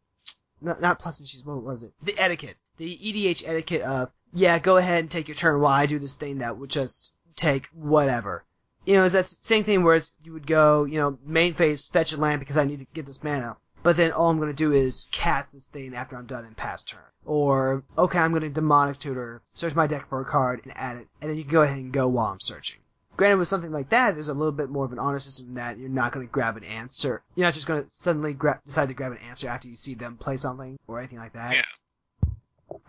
not, 0.60 0.80
not 0.80 1.00
pleasantries. 1.00 1.44
What 1.44 1.64
was 1.64 1.82
it? 1.82 1.92
The 2.02 2.16
etiquette, 2.16 2.56
the 2.76 2.96
EDH 2.96 3.42
etiquette 3.44 3.82
of 3.82 4.12
yeah, 4.32 4.60
go 4.60 4.76
ahead 4.76 5.00
and 5.00 5.10
take 5.10 5.26
your 5.26 5.34
turn 5.34 5.60
while 5.60 5.72
I 5.72 5.86
do 5.86 5.98
this 5.98 6.14
thing 6.14 6.38
that 6.38 6.56
would 6.56 6.70
just 6.70 7.16
take 7.34 7.66
whatever. 7.72 8.44
You 8.84 8.94
know, 8.94 9.04
it's 9.04 9.14
that 9.14 9.28
same 9.28 9.64
thing 9.64 9.82
where 9.82 9.96
it's, 9.96 10.12
you 10.22 10.32
would 10.32 10.46
go, 10.46 10.84
you 10.84 11.00
know, 11.00 11.18
main 11.24 11.54
phase, 11.54 11.88
fetch 11.88 12.12
a 12.12 12.16
land 12.16 12.40
because 12.40 12.56
I 12.56 12.64
need 12.64 12.78
to 12.78 12.86
get 12.94 13.06
this 13.06 13.22
mana. 13.22 13.56
But 13.82 13.96
then 13.96 14.12
all 14.12 14.30
I'm 14.30 14.38
going 14.38 14.50
to 14.50 14.54
do 14.54 14.72
is 14.72 15.08
cast 15.10 15.52
this 15.52 15.66
thing 15.66 15.94
after 15.94 16.16
I'm 16.16 16.26
done 16.26 16.44
in 16.44 16.54
past 16.54 16.88
turn. 16.88 17.00
Or, 17.24 17.82
okay, 17.96 18.18
I'm 18.18 18.32
going 18.32 18.42
to 18.42 18.48
demonic 18.50 18.98
tutor, 18.98 19.42
search 19.52 19.74
my 19.74 19.86
deck 19.86 20.08
for 20.08 20.20
a 20.20 20.24
card 20.24 20.60
and 20.64 20.72
add 20.76 20.98
it, 20.98 21.08
and 21.20 21.30
then 21.30 21.36
you 21.36 21.44
can 21.44 21.52
go 21.52 21.62
ahead 21.62 21.78
and 21.78 21.92
go 21.92 22.08
while 22.08 22.32
I'm 22.32 22.40
searching. 22.40 22.80
Granted, 23.16 23.36
with 23.36 23.48
something 23.48 23.72
like 23.72 23.90
that, 23.90 24.14
there's 24.14 24.28
a 24.28 24.34
little 24.34 24.52
bit 24.52 24.70
more 24.70 24.84
of 24.84 24.92
an 24.92 24.98
honor 24.98 25.18
system 25.18 25.52
that 25.54 25.78
you're 25.78 25.90
not 25.90 26.12
going 26.12 26.26
to 26.26 26.32
grab 26.32 26.56
an 26.56 26.64
answer. 26.64 27.22
You're 27.34 27.46
not 27.46 27.54
just 27.54 27.66
going 27.66 27.84
to 27.84 27.90
suddenly 27.90 28.32
gra- 28.32 28.60
decide 28.64 28.88
to 28.88 28.94
grab 28.94 29.12
an 29.12 29.18
answer 29.18 29.48
after 29.48 29.68
you 29.68 29.76
see 29.76 29.94
them 29.94 30.16
play 30.16 30.36
something 30.36 30.78
or 30.86 30.98
anything 30.98 31.18
like 31.18 31.34
that. 31.34 31.54
Yeah. 31.54 32.30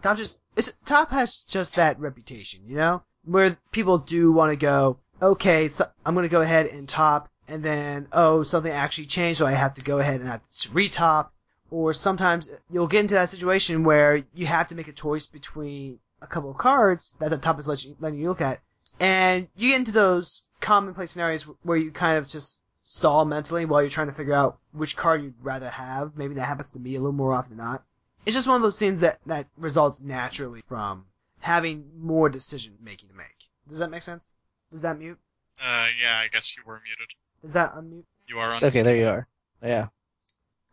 Top 0.01 0.17
just 0.17 0.39
it's 0.55 0.71
top 0.85 1.11
has 1.11 1.37
just 1.37 1.75
that 1.75 1.99
reputation, 1.99 2.61
you 2.65 2.75
know, 2.75 3.03
where 3.25 3.57
people 3.71 3.97
do 3.97 4.31
want 4.31 4.51
to 4.51 4.55
go. 4.55 4.97
Okay, 5.21 5.69
so 5.69 5.85
I'm 6.05 6.13
going 6.13 6.23
to 6.23 6.29
go 6.29 6.41
ahead 6.41 6.67
and 6.67 6.87
top, 6.87 7.29
and 7.47 7.63
then 7.63 8.07
oh 8.11 8.43
something 8.43 8.71
actually 8.71 9.05
changed, 9.05 9.39
so 9.39 9.45
I 9.45 9.51
have 9.51 9.73
to 9.75 9.81
go 9.81 9.99
ahead 9.99 10.21
and 10.21 10.29
have 10.29 10.47
to 10.47 10.69
retop. 10.69 11.29
Or 11.69 11.93
sometimes 11.93 12.51
you'll 12.69 12.87
get 12.87 12.99
into 12.99 13.13
that 13.13 13.29
situation 13.29 13.83
where 13.83 14.23
you 14.33 14.45
have 14.45 14.67
to 14.67 14.75
make 14.75 14.89
a 14.89 14.93
choice 14.93 15.25
between 15.25 15.99
a 16.21 16.27
couple 16.27 16.51
of 16.51 16.57
cards 16.57 17.13
that 17.19 17.29
the 17.29 17.37
top 17.37 17.59
is 17.59 17.67
letting 17.67 17.91
you, 17.91 17.97
letting 17.99 18.19
you 18.19 18.27
look 18.27 18.41
at, 18.41 18.59
and 18.99 19.47
you 19.55 19.69
get 19.69 19.79
into 19.79 19.91
those 19.91 20.47
commonplace 20.59 21.11
scenarios 21.11 21.43
where 21.63 21.77
you 21.77 21.91
kind 21.91 22.17
of 22.17 22.27
just 22.27 22.61
stall 22.83 23.25
mentally 23.25 23.65
while 23.65 23.81
you're 23.81 23.89
trying 23.89 24.07
to 24.07 24.13
figure 24.13 24.33
out 24.33 24.59
which 24.71 24.97
card 24.97 25.23
you'd 25.23 25.33
rather 25.41 25.69
have. 25.69 26.17
Maybe 26.17 26.35
that 26.35 26.45
happens 26.45 26.73
to 26.73 26.79
me 26.79 26.95
a 26.95 26.99
little 26.99 27.11
more 27.13 27.33
often 27.33 27.55
than 27.55 27.65
not. 27.65 27.83
It's 28.25 28.35
just 28.35 28.47
one 28.47 28.57
of 28.57 28.61
those 28.61 28.77
things 28.77 28.99
that, 28.99 29.19
that 29.25 29.47
results 29.57 30.01
naturally 30.01 30.61
from 30.61 31.05
having 31.39 31.89
more 31.97 32.29
decision 32.29 32.77
making 32.81 33.09
to 33.09 33.15
make. 33.15 33.49
Does 33.67 33.79
that 33.79 33.89
make 33.89 34.01
sense? 34.01 34.35
Does 34.69 34.81
that 34.83 34.99
mute? 34.99 35.17
Uh, 35.59 35.87
yeah, 36.01 36.17
I 36.17 36.27
guess 36.31 36.55
you 36.55 36.63
were 36.65 36.79
muted. 36.83 37.07
Does 37.41 37.53
that 37.53 37.75
unmute? 37.75 38.03
You 38.27 38.39
are 38.39 38.53
on. 38.53 38.63
Okay, 38.63 38.81
there 38.81 38.95
you 38.95 39.07
are. 39.07 39.27
Yeah. 39.63 39.87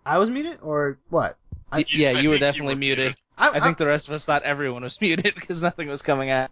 I 0.06 0.18
was 0.18 0.30
muted 0.30 0.58
or 0.62 0.98
what? 1.10 1.36
I, 1.70 1.78
Y- 1.78 1.84
yeah, 1.90 2.08
I 2.10 2.20
you 2.20 2.30
were 2.30 2.34
think 2.36 2.40
you 2.40 2.46
definitely 2.46 2.74
were 2.74 2.78
muted. 2.78 2.98
muted. 3.06 3.18
I, 3.36 3.50
I 3.50 3.60
think 3.60 3.78
the 3.78 3.86
rest 3.86 4.08
of 4.08 4.14
us 4.14 4.24
thought 4.24 4.42
everyone 4.42 4.82
was 4.82 4.98
muted 5.00 5.34
because 5.34 5.62
nothing 5.62 5.88
was 5.88 6.02
coming 6.02 6.30
out. 6.30 6.50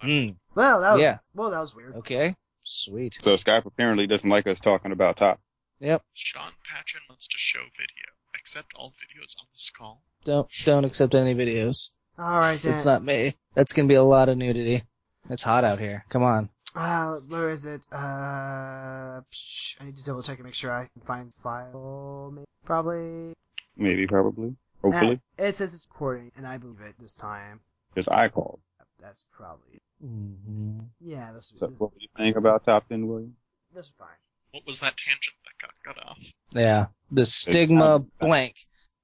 Hmm. 0.00 0.30
Well, 0.54 0.80
that 0.80 0.92
was, 0.92 1.00
Yeah. 1.00 1.18
well, 1.34 1.50
that 1.50 1.58
was 1.60 1.74
weird. 1.74 1.96
Okay. 1.96 2.36
Sweet. 2.62 3.18
So 3.22 3.36
Skype 3.36 3.64
apparently 3.66 4.06
doesn't 4.06 4.28
like 4.28 4.46
us 4.46 4.60
talking 4.60 4.92
about 4.92 5.16
top. 5.16 5.40
Yep. 5.80 6.02
Sean 6.14 6.52
Patchen 6.64 7.00
wants 7.08 7.28
to 7.28 7.36
show 7.38 7.60
video. 7.60 8.12
Accept 8.38 8.72
all 8.76 8.90
videos 8.90 9.36
on 9.40 9.46
this 9.52 9.70
call. 9.76 10.02
Don't 10.24 10.48
don't 10.64 10.84
accept 10.84 11.14
any 11.14 11.34
videos. 11.34 11.90
All 12.18 12.38
right 12.38 12.60
then. 12.62 12.74
It's 12.74 12.84
not 12.84 13.04
me. 13.04 13.36
That's 13.54 13.72
gonna 13.72 13.88
be 13.88 13.94
a 13.94 14.02
lot 14.02 14.28
of 14.28 14.36
nudity. 14.38 14.82
It's 15.30 15.42
hot 15.42 15.64
out 15.64 15.78
here. 15.78 16.04
Come 16.08 16.22
on. 16.22 16.48
Uh, 16.76 17.16
where 17.28 17.48
is 17.48 17.64
it? 17.64 17.80
Uh, 17.90 19.20
psh, 19.32 19.76
I 19.80 19.84
need 19.86 19.96
to 19.96 20.04
double 20.04 20.22
check 20.22 20.36
and 20.38 20.44
make 20.44 20.54
sure 20.54 20.70
I 20.70 20.88
can 20.92 21.02
find 21.06 21.32
the 21.34 21.42
file. 21.42 22.32
Maybe, 22.34 22.46
probably. 22.64 23.34
Maybe, 23.76 24.06
probably, 24.06 24.54
hopefully, 24.82 25.20
Uh, 25.38 25.44
it 25.44 25.56
says 25.56 25.72
it's 25.74 25.86
recording, 25.90 26.32
and 26.36 26.46
I 26.46 26.58
believe 26.58 26.80
it 26.82 26.94
this 26.98 27.14
time. 27.14 27.60
because 27.94 28.08
I 28.08 28.28
called. 28.28 28.60
That's 29.00 29.24
probably. 29.32 29.80
Mm-hmm. 30.04 30.80
Yeah, 31.00 31.32
this 31.32 31.52
So 31.56 31.68
what 31.78 31.92
were 31.92 31.98
you 32.00 32.08
saying 32.16 32.36
about 32.36 32.64
top 32.64 32.88
ten, 32.88 33.06
William? 33.06 33.34
this 33.74 33.86
is 33.86 33.92
fine. 33.98 34.08
What 34.52 34.66
was 34.66 34.80
that 34.80 34.96
tangent 34.96 35.36
that 35.44 35.66
got 35.66 35.72
cut 35.96 36.06
off? 36.06 36.18
Yeah. 36.50 36.86
The 37.10 37.24
stigma 37.26 38.00
blank. 38.20 38.56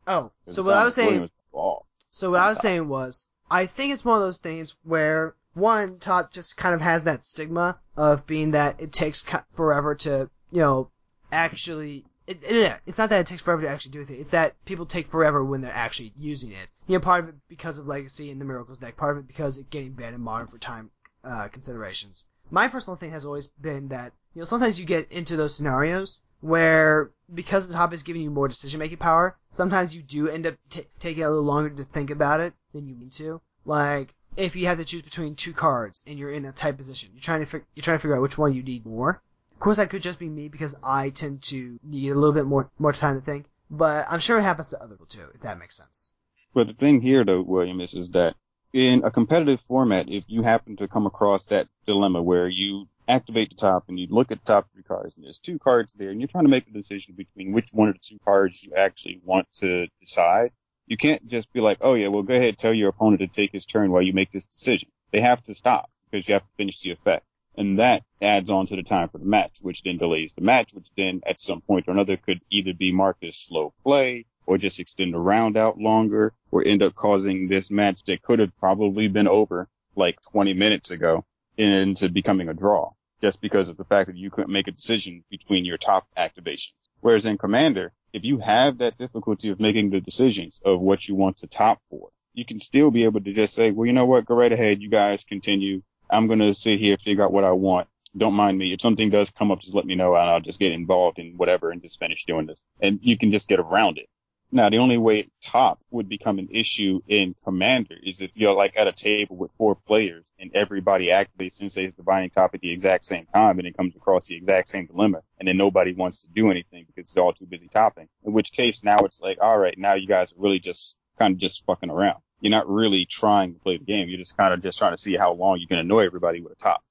Oh, 0.07 0.31
so 0.47 0.63
what 0.63 0.77
I 0.77 0.85
was 0.85 0.95
saying. 0.95 1.31
Was 1.53 1.85
So 2.11 2.31
what 2.33 2.41
I 2.41 2.49
was 2.49 2.61
saying 2.61 2.89
was, 2.89 3.29
I 3.51 3.67
think 3.67 3.93
it's 3.93 4.05
one 4.05 4.17
of 4.17 4.23
those 4.23 4.39
things 4.39 4.77
where 4.83 5.35
one 5.55 5.99
top 5.99 6.33
just 6.33 6.57
kind 6.57 6.75
of 6.75 6.81
has 6.81 7.05
that 7.05 7.23
stigma 7.23 7.79
of 7.97 8.27
being 8.27 8.53
that 8.53 8.81
it 8.81 8.93
takes 8.93 9.25
forever 9.51 9.95
to, 9.97 10.31
you 10.51 10.61
know, 10.61 10.91
actually. 11.31 12.05
It, 12.25 12.43
it, 12.45 12.81
it's 12.87 12.99
not 12.99 13.11
that 13.11 13.21
it 13.21 13.27
takes 13.27 13.43
forever 13.43 13.63
to 13.63 13.69
actually 13.69 13.93
do 13.93 13.99
anything. 13.99 14.21
It's 14.21 14.31
that 14.31 14.55
people 14.65 14.87
take 14.87 15.09
forever 15.09 15.45
when 15.45 15.61
they're 15.61 15.73
actually 15.73 16.13
using 16.17 16.53
it. 16.53 16.71
You 16.87 16.95
know, 16.95 17.01
part 17.01 17.25
of 17.25 17.31
it 17.31 17.35
because 17.49 17.79
of 17.79 17.89
Legacy 17.89 18.31
and 18.31 18.41
the 18.41 18.45
Miracles 18.45 18.79
deck, 18.79 18.97
part 18.97 19.17
of 19.17 19.25
it 19.25 19.27
because 19.27 19.59
it 19.59 19.71
getting 19.71 19.93
banned 19.93 20.15
in 20.15 20.21
Modern 20.21 20.47
for 20.47 20.59
time 20.59 20.91
uh, 21.25 21.49
considerations. 21.49 22.25
My 22.51 22.69
personal 22.69 22.97
thing 22.97 23.11
has 23.11 23.25
always 23.25 23.49
been 23.49 23.89
that 23.89 24.13
you 24.35 24.41
know 24.41 24.45
sometimes 24.45 24.79
you 24.79 24.87
get 24.87 25.11
into 25.11 25.37
those 25.37 25.57
scenarios 25.57 26.23
where 26.41 27.11
because 27.33 27.69
the 27.69 27.75
top 27.75 27.93
is 27.93 28.03
giving 28.03 28.23
you 28.23 28.31
more 28.31 28.49
decision 28.49 28.79
making 28.79 28.99
power, 28.99 29.37
sometimes 29.51 29.95
you 29.95 30.03
do 30.03 30.29
end 30.29 30.47
up 30.47 30.55
t- 30.69 30.87
taking 30.99 31.25
a 31.25 31.29
little 31.29 31.45
longer 31.45 31.71
to 31.71 31.85
think 31.85 32.11
about 32.11 32.41
it 32.41 32.53
than 32.73 32.87
you 32.87 32.95
mean 32.95 33.11
to. 33.11 33.41
Like 33.65 34.15
if 34.37 34.57
you 34.57 34.67
have 34.67 34.79
to 34.79 34.85
choose 34.85 35.03
between 35.03 35.35
two 35.35 35.53
cards 35.53 36.03
and 36.07 36.19
you're 36.19 36.33
in 36.33 36.45
a 36.45 36.53
tight 36.53 36.77
position, 36.77 37.11
you're 37.13 37.23
trying 37.23 37.45
to 37.45 37.63
you're 37.75 37.83
trying 37.83 37.99
to 37.99 38.03
figure 38.03 38.17
out 38.17 38.23
which 38.23 38.39
one 38.39 38.55
you 38.55 38.63
need 38.63 38.87
more. 38.87 39.21
Of 39.53 39.61
course, 39.61 39.77
that 39.77 39.91
could 39.91 40.03
just 40.03 40.19
be 40.19 40.29
me 40.29 40.49
because 40.49 40.77
I 40.83 41.11
tend 41.11 41.43
to 41.45 41.79
need 41.85 42.11
a 42.11 42.15
little 42.15 42.33
bit 42.33 42.47
more 42.47 42.71
more 42.79 42.93
time 42.93 43.19
to 43.19 43.25
think. 43.25 43.47
But 43.71 44.07
I'm 44.11 44.21
sure 44.21 44.39
it 44.39 44.43
happens 44.43 44.71
to 44.71 44.83
other 44.83 44.95
people 44.95 45.07
too, 45.07 45.27
if 45.35 45.41
that 45.43 45.59
makes 45.59 45.77
sense. 45.77 46.13
But 46.55 46.67
the 46.67 46.75
thing 46.75 47.01
here, 47.01 47.25
though, 47.25 47.41
William, 47.41 47.81
is, 47.81 47.95
is 47.95 48.11
that 48.11 48.37
in 48.73 49.05
a 49.05 49.11
competitive 49.11 49.61
format, 49.63 50.09
if 50.09 50.25
you 50.27 50.43
happen 50.43 50.77
to 50.77 50.89
come 50.89 51.07
across 51.07 51.47
that 51.47 51.69
dilemma 51.87 52.23
where 52.23 52.49
you 52.49 52.89
activate 53.09 53.51
the 53.51 53.57
top 53.57 53.85
and 53.89 53.99
you 53.99 54.07
look 54.11 54.31
at 54.31 54.41
the 54.41 54.53
top 54.53 54.69
three 54.73 54.83
cards 54.83 55.17
and 55.17 55.25
there's 55.25 55.39
two 55.39 55.59
cards 55.59 55.93
there 55.95 56.11
and 56.11 56.21
you're 56.21 56.29
trying 56.29 56.45
to 56.45 56.51
make 56.51 56.69
a 56.69 56.73
decision 56.73 57.15
between 57.17 57.53
which 57.53 57.71
one 57.73 57.89
of 57.89 57.95
the 57.95 58.01
two 58.01 58.19
cards 58.25 58.63
you 58.63 58.73
actually 58.75 59.21
want 59.25 59.47
to 59.53 59.87
decide, 60.01 60.51
you 60.93 60.99
can't 60.99 61.27
just 61.27 61.51
be 61.55 61.63
like, 61.63 61.79
oh 61.81 61.95
yeah, 61.95 62.09
well 62.09 62.23
go 62.23 62.35
ahead, 62.35 62.59
tell 62.59 62.75
your 62.75 62.91
opponent 62.91 63.21
to 63.21 63.27
take 63.27 63.51
his 63.51 63.65
turn 63.65 63.91
while 63.91 64.03
you 64.03 64.13
make 64.13 64.31
this 64.31 64.45
decision. 64.45 64.91
They 65.11 65.23
have 65.23 65.43
to 65.45 65.55
stop 65.55 65.91
because 66.11 66.29
you 66.29 66.35
have 66.35 66.43
to 66.43 66.57
finish 66.59 66.83
the 66.83 66.91
effect. 66.91 67.25
And 67.57 67.79
that 67.79 68.03
adds 68.21 68.51
on 68.51 68.67
to 68.67 68.77
the 68.77 68.83
time 68.83 69.09
for 69.09 69.17
the 69.17 69.25
match, 69.25 69.57
which 69.63 69.83
then 69.85 69.97
delays 69.97 70.35
the 70.35 70.43
match, 70.43 70.75
which 70.75 70.89
then 70.95 71.23
at 71.25 71.41
some 71.41 71.63
point 71.63 71.89
or 71.89 71.93
another 71.93 72.19
could 72.19 72.43
either 72.51 72.75
be 72.75 72.93
marked 72.93 73.25
as 73.25 73.39
slow 73.39 73.73
play 73.83 74.27
or 74.45 74.59
just 74.59 74.81
extend 74.81 75.15
the 75.15 75.19
round 75.19 75.57
out 75.57 75.79
longer 75.79 76.35
or 76.51 76.63
end 76.63 76.83
up 76.83 76.95
causing 76.95 77.49
this 77.49 77.71
match 77.71 78.05
that 78.05 78.21
could 78.21 78.39
have 78.39 78.55
probably 78.59 79.09
been 79.09 79.29
over 79.29 79.69
like 79.97 80.21
20 80.31 80.53
minutes 80.53 80.91
ago 80.91 81.25
into 81.57 82.11
becoming 82.11 82.51
a 82.51 82.55
draw 82.55 82.93
just 83.23 83.41
because 83.41 83.71
of 83.71 83.79
the 83.79 83.85
fact 83.85 84.09
that 84.09 84.17
you 84.19 84.31
couldn't 84.31 84.53
make 84.53 84.69
a 84.69 84.73
decision 84.73 85.25
between 85.31 85.65
your 85.65 85.79
top 85.79 86.07
activations. 86.19 86.75
Whereas 87.01 87.25
in 87.25 87.39
Commander, 87.39 87.95
if 88.13 88.25
you 88.25 88.39
have 88.39 88.79
that 88.79 88.99
difficulty 88.99 89.49
of 89.49 89.61
making 89.61 89.91
the 89.91 90.01
decisions 90.01 90.61
of 90.65 90.81
what 90.81 91.09
you 91.09 91.15
want 91.15 91.39
to 91.39 91.47
top 91.47 91.81
for, 91.91 92.11
you 92.35 92.45
can 92.45 92.59
still 92.59 92.91
be 92.91 93.05
able 93.05 93.21
to 93.21 93.33
just 93.33 93.55
say, 93.55 93.71
well, 93.71 93.87
you 93.87 93.93
know 93.93 94.07
what? 94.07 94.25
Go 94.25 94.35
right 94.35 94.53
ahead. 94.53 94.83
You 94.83 94.89
guys 94.89 95.25
continue. 95.25 95.83
I'm 96.11 96.27
going 96.27 96.39
to 96.41 96.55
sit 96.55 96.79
here, 96.79 96.97
figure 96.99 97.25
out 97.25 97.33
what 97.33 97.45
I 97.45 97.53
want. 97.53 97.89
Don't 98.17 98.35
mind 98.35 98.59
me. 98.59 98.73
If 98.73 98.83
something 98.83 99.09
does 99.09 99.31
come 99.31 99.51
up, 99.51 99.61
just 99.61 99.75
let 99.75 99.87
me 99.87 99.95
know 99.95 100.15
and 100.15 100.29
I'll 100.29 100.41
just 100.41 100.59
get 100.59 100.73
involved 100.73 101.19
in 101.19 101.39
whatever 101.39 101.71
and 101.71 101.81
just 101.81 101.99
finish 101.99 102.25
doing 102.27 102.47
this. 102.47 102.61
And 102.81 102.99
you 103.03 103.17
can 103.17 103.33
just 103.33 103.49
get 103.49 103.61
around 103.61 103.99
it. 103.99 104.09
Now, 104.55 104.69
the 104.69 104.77
only 104.77 104.99
way 104.99 105.31
top 105.43 105.81
would 105.91 106.11
become 106.11 106.39
an 106.39 106.49
issue 106.51 107.01
in 107.09 107.35
Commander 107.43 107.97
is 108.03 108.21
if 108.21 108.33
you're 108.35 108.53
like 108.53 108.75
at 108.77 108.87
a 108.87 108.93
table 108.93 109.35
with 109.35 109.51
four 109.57 109.75
players 109.75 110.27
and 110.39 110.51
everybody 110.55 111.07
activates 111.07 111.53
Sensei's 111.53 111.95
Divining 111.95 112.29
Top 112.29 112.55
at 112.55 112.61
the 112.61 112.71
exact 112.71 113.07
same 113.07 113.25
time 113.33 113.59
and 113.59 113.67
it 113.67 113.75
comes 113.75 113.97
across 113.97 114.27
the 114.27 114.37
exact 114.37 114.69
same 114.69 114.85
dilemma 114.87 115.23
and 115.39 115.49
then 115.49 115.57
nobody 115.57 115.95
wants 115.95 116.23
to 116.23 116.29
do 116.35 116.51
anything 116.51 116.85
because 116.95 117.11
they're 117.11 117.25
all 117.25 117.33
too 117.33 117.47
busy 117.47 117.67
topping. 117.69 118.09
In 118.27 118.35
which 118.35 118.53
case 118.53 118.85
now 118.85 118.99
it's 118.99 119.23
like, 119.23 119.39
all 119.41 119.57
right, 119.57 119.79
now 119.79 119.95
you 119.95 120.07
guys 120.07 120.33
are 120.33 120.41
really 120.41 120.61
just 120.61 120.97
kind 121.19 121.33
of 121.33 121.39
just 121.39 121.65
fucking 121.65 121.89
around. 121.91 122.21
You're 122.41 122.51
not 122.51 122.69
really 122.69 123.07
trying 123.07 123.55
to 123.55 123.61
play 123.61 123.79
the 123.79 123.85
game. 123.85 124.11
You're 124.11 124.19
just 124.19 124.37
kind 124.37 124.53
of 124.53 124.63
just 124.63 124.77
trying 124.77 124.93
to 124.93 124.99
see 124.99 125.17
how 125.17 125.33
long 125.33 125.61
you 125.61 125.67
can 125.67 125.79
annoy 125.79 126.05
everybody 126.05 126.43
with 126.43 126.53
a 126.53 126.57
top. 126.57 126.83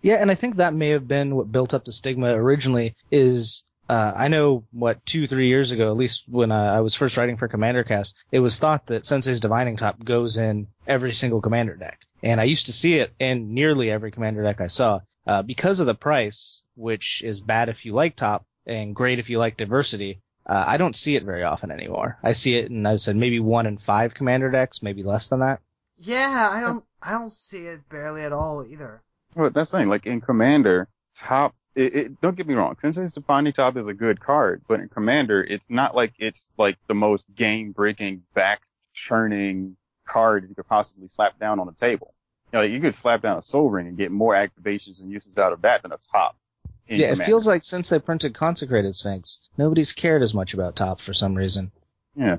Yeah, 0.00 0.16
and 0.16 0.30
I 0.30 0.36
think 0.36 0.56
that 0.56 0.74
may 0.74 0.90
have 0.90 1.08
been 1.08 1.34
what 1.34 1.50
built 1.50 1.74
up 1.74 1.86
the 1.86 1.92
stigma 1.92 2.34
originally. 2.34 2.94
Is 3.10 3.64
uh, 3.88 4.12
I 4.16 4.28
know 4.28 4.64
what 4.72 5.04
two, 5.04 5.26
three 5.26 5.48
years 5.48 5.70
ago, 5.70 5.90
at 5.90 5.96
least 5.96 6.24
when 6.28 6.52
uh, 6.52 6.72
I 6.74 6.80
was 6.80 6.94
first 6.94 7.16
writing 7.16 7.36
for 7.36 7.48
Commander 7.48 7.84
Cast, 7.84 8.16
it 8.30 8.40
was 8.40 8.58
thought 8.58 8.86
that 8.86 9.06
Sensei's 9.06 9.40
Divining 9.40 9.76
Top 9.76 10.02
goes 10.02 10.36
in 10.36 10.68
every 10.86 11.12
single 11.12 11.40
Commander 11.40 11.76
deck, 11.76 12.00
and 12.22 12.40
I 12.40 12.44
used 12.44 12.66
to 12.66 12.72
see 12.72 12.94
it 12.94 13.12
in 13.18 13.54
nearly 13.54 13.90
every 13.90 14.10
Commander 14.10 14.42
deck 14.42 14.60
I 14.60 14.68
saw. 14.68 15.00
Uh, 15.26 15.42
because 15.42 15.80
of 15.80 15.86
the 15.86 15.94
price, 15.94 16.62
which 16.76 17.22
is 17.24 17.40
bad 17.40 17.68
if 17.68 17.86
you 17.86 17.94
like 17.94 18.14
top 18.14 18.44
and 18.66 18.94
great 18.94 19.18
if 19.18 19.30
you 19.30 19.38
like 19.38 19.56
diversity, 19.56 20.20
uh, 20.46 20.64
I 20.66 20.76
don't 20.76 20.96
see 20.96 21.16
it 21.16 21.24
very 21.24 21.42
often 21.42 21.70
anymore. 21.70 22.18
I 22.22 22.32
see 22.32 22.56
it 22.56 22.70
and 22.70 22.86
I 22.86 22.96
said, 22.96 23.16
maybe 23.16 23.40
one 23.40 23.66
in 23.66 23.78
five 23.78 24.12
Commander 24.12 24.50
decks, 24.50 24.82
maybe 24.82 25.02
less 25.02 25.28
than 25.28 25.40
that. 25.40 25.60
Yeah, 25.96 26.50
I 26.52 26.60
don't 26.60 26.84
I 27.00 27.12
don't 27.12 27.32
see 27.32 27.66
it 27.66 27.88
barely 27.88 28.22
at 28.22 28.32
all 28.32 28.66
either. 28.66 29.02
Well, 29.34 29.50
that's 29.50 29.70
the 29.70 29.78
thing. 29.78 29.88
Like 29.88 30.06
in 30.06 30.20
Commander, 30.20 30.88
top. 31.16 31.54
It, 31.74 31.94
it, 31.94 32.20
don't 32.20 32.36
get 32.36 32.46
me 32.46 32.54
wrong. 32.54 32.76
Sensei's 32.80 33.12
Divining 33.12 33.52
Top 33.52 33.76
is 33.76 33.86
a 33.86 33.94
good 33.94 34.20
card, 34.20 34.62
but 34.68 34.80
in 34.80 34.88
Commander, 34.88 35.42
it's 35.42 35.68
not 35.68 35.96
like 35.96 36.14
it's 36.18 36.50
like 36.56 36.76
the 36.86 36.94
most 36.94 37.24
game-breaking, 37.34 38.22
back-churning 38.34 39.76
card 40.04 40.46
you 40.48 40.54
could 40.54 40.68
possibly 40.68 41.08
slap 41.08 41.38
down 41.38 41.58
on 41.58 41.66
the 41.66 41.72
table. 41.72 42.14
You 42.52 42.60
know, 42.60 42.64
you 42.64 42.80
could 42.80 42.94
slap 42.94 43.22
down 43.22 43.38
a 43.38 43.42
Sol 43.42 43.68
Ring 43.68 43.88
and 43.88 43.96
get 43.96 44.12
more 44.12 44.34
activations 44.34 45.02
and 45.02 45.10
uses 45.10 45.38
out 45.38 45.52
of 45.52 45.62
that 45.62 45.82
than 45.82 45.90
a 45.90 45.98
top. 46.12 46.36
in 46.86 47.00
Yeah, 47.00 47.08
it 47.08 47.18
feels 47.18 47.46
like 47.46 47.64
since 47.64 47.88
they 47.88 47.98
printed 47.98 48.34
Consecrated 48.34 48.94
Sphinx, 48.94 49.40
nobody's 49.58 49.92
cared 49.92 50.22
as 50.22 50.34
much 50.34 50.54
about 50.54 50.76
top 50.76 51.00
for 51.00 51.12
some 51.12 51.34
reason. 51.34 51.72
Yeah. 52.14 52.36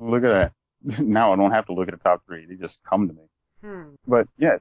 Look 0.00 0.24
at 0.24 0.52
that. 0.84 0.98
now 1.00 1.32
I 1.32 1.36
don't 1.36 1.52
have 1.52 1.66
to 1.66 1.74
look 1.74 1.88
at 1.88 1.94
the 1.94 2.02
top 2.02 2.22
three. 2.26 2.46
They 2.46 2.56
just 2.56 2.82
come 2.82 3.06
to 3.06 3.14
me. 3.14 3.22
Hmm. 3.62 3.94
But 4.06 4.26
yeah, 4.36 4.56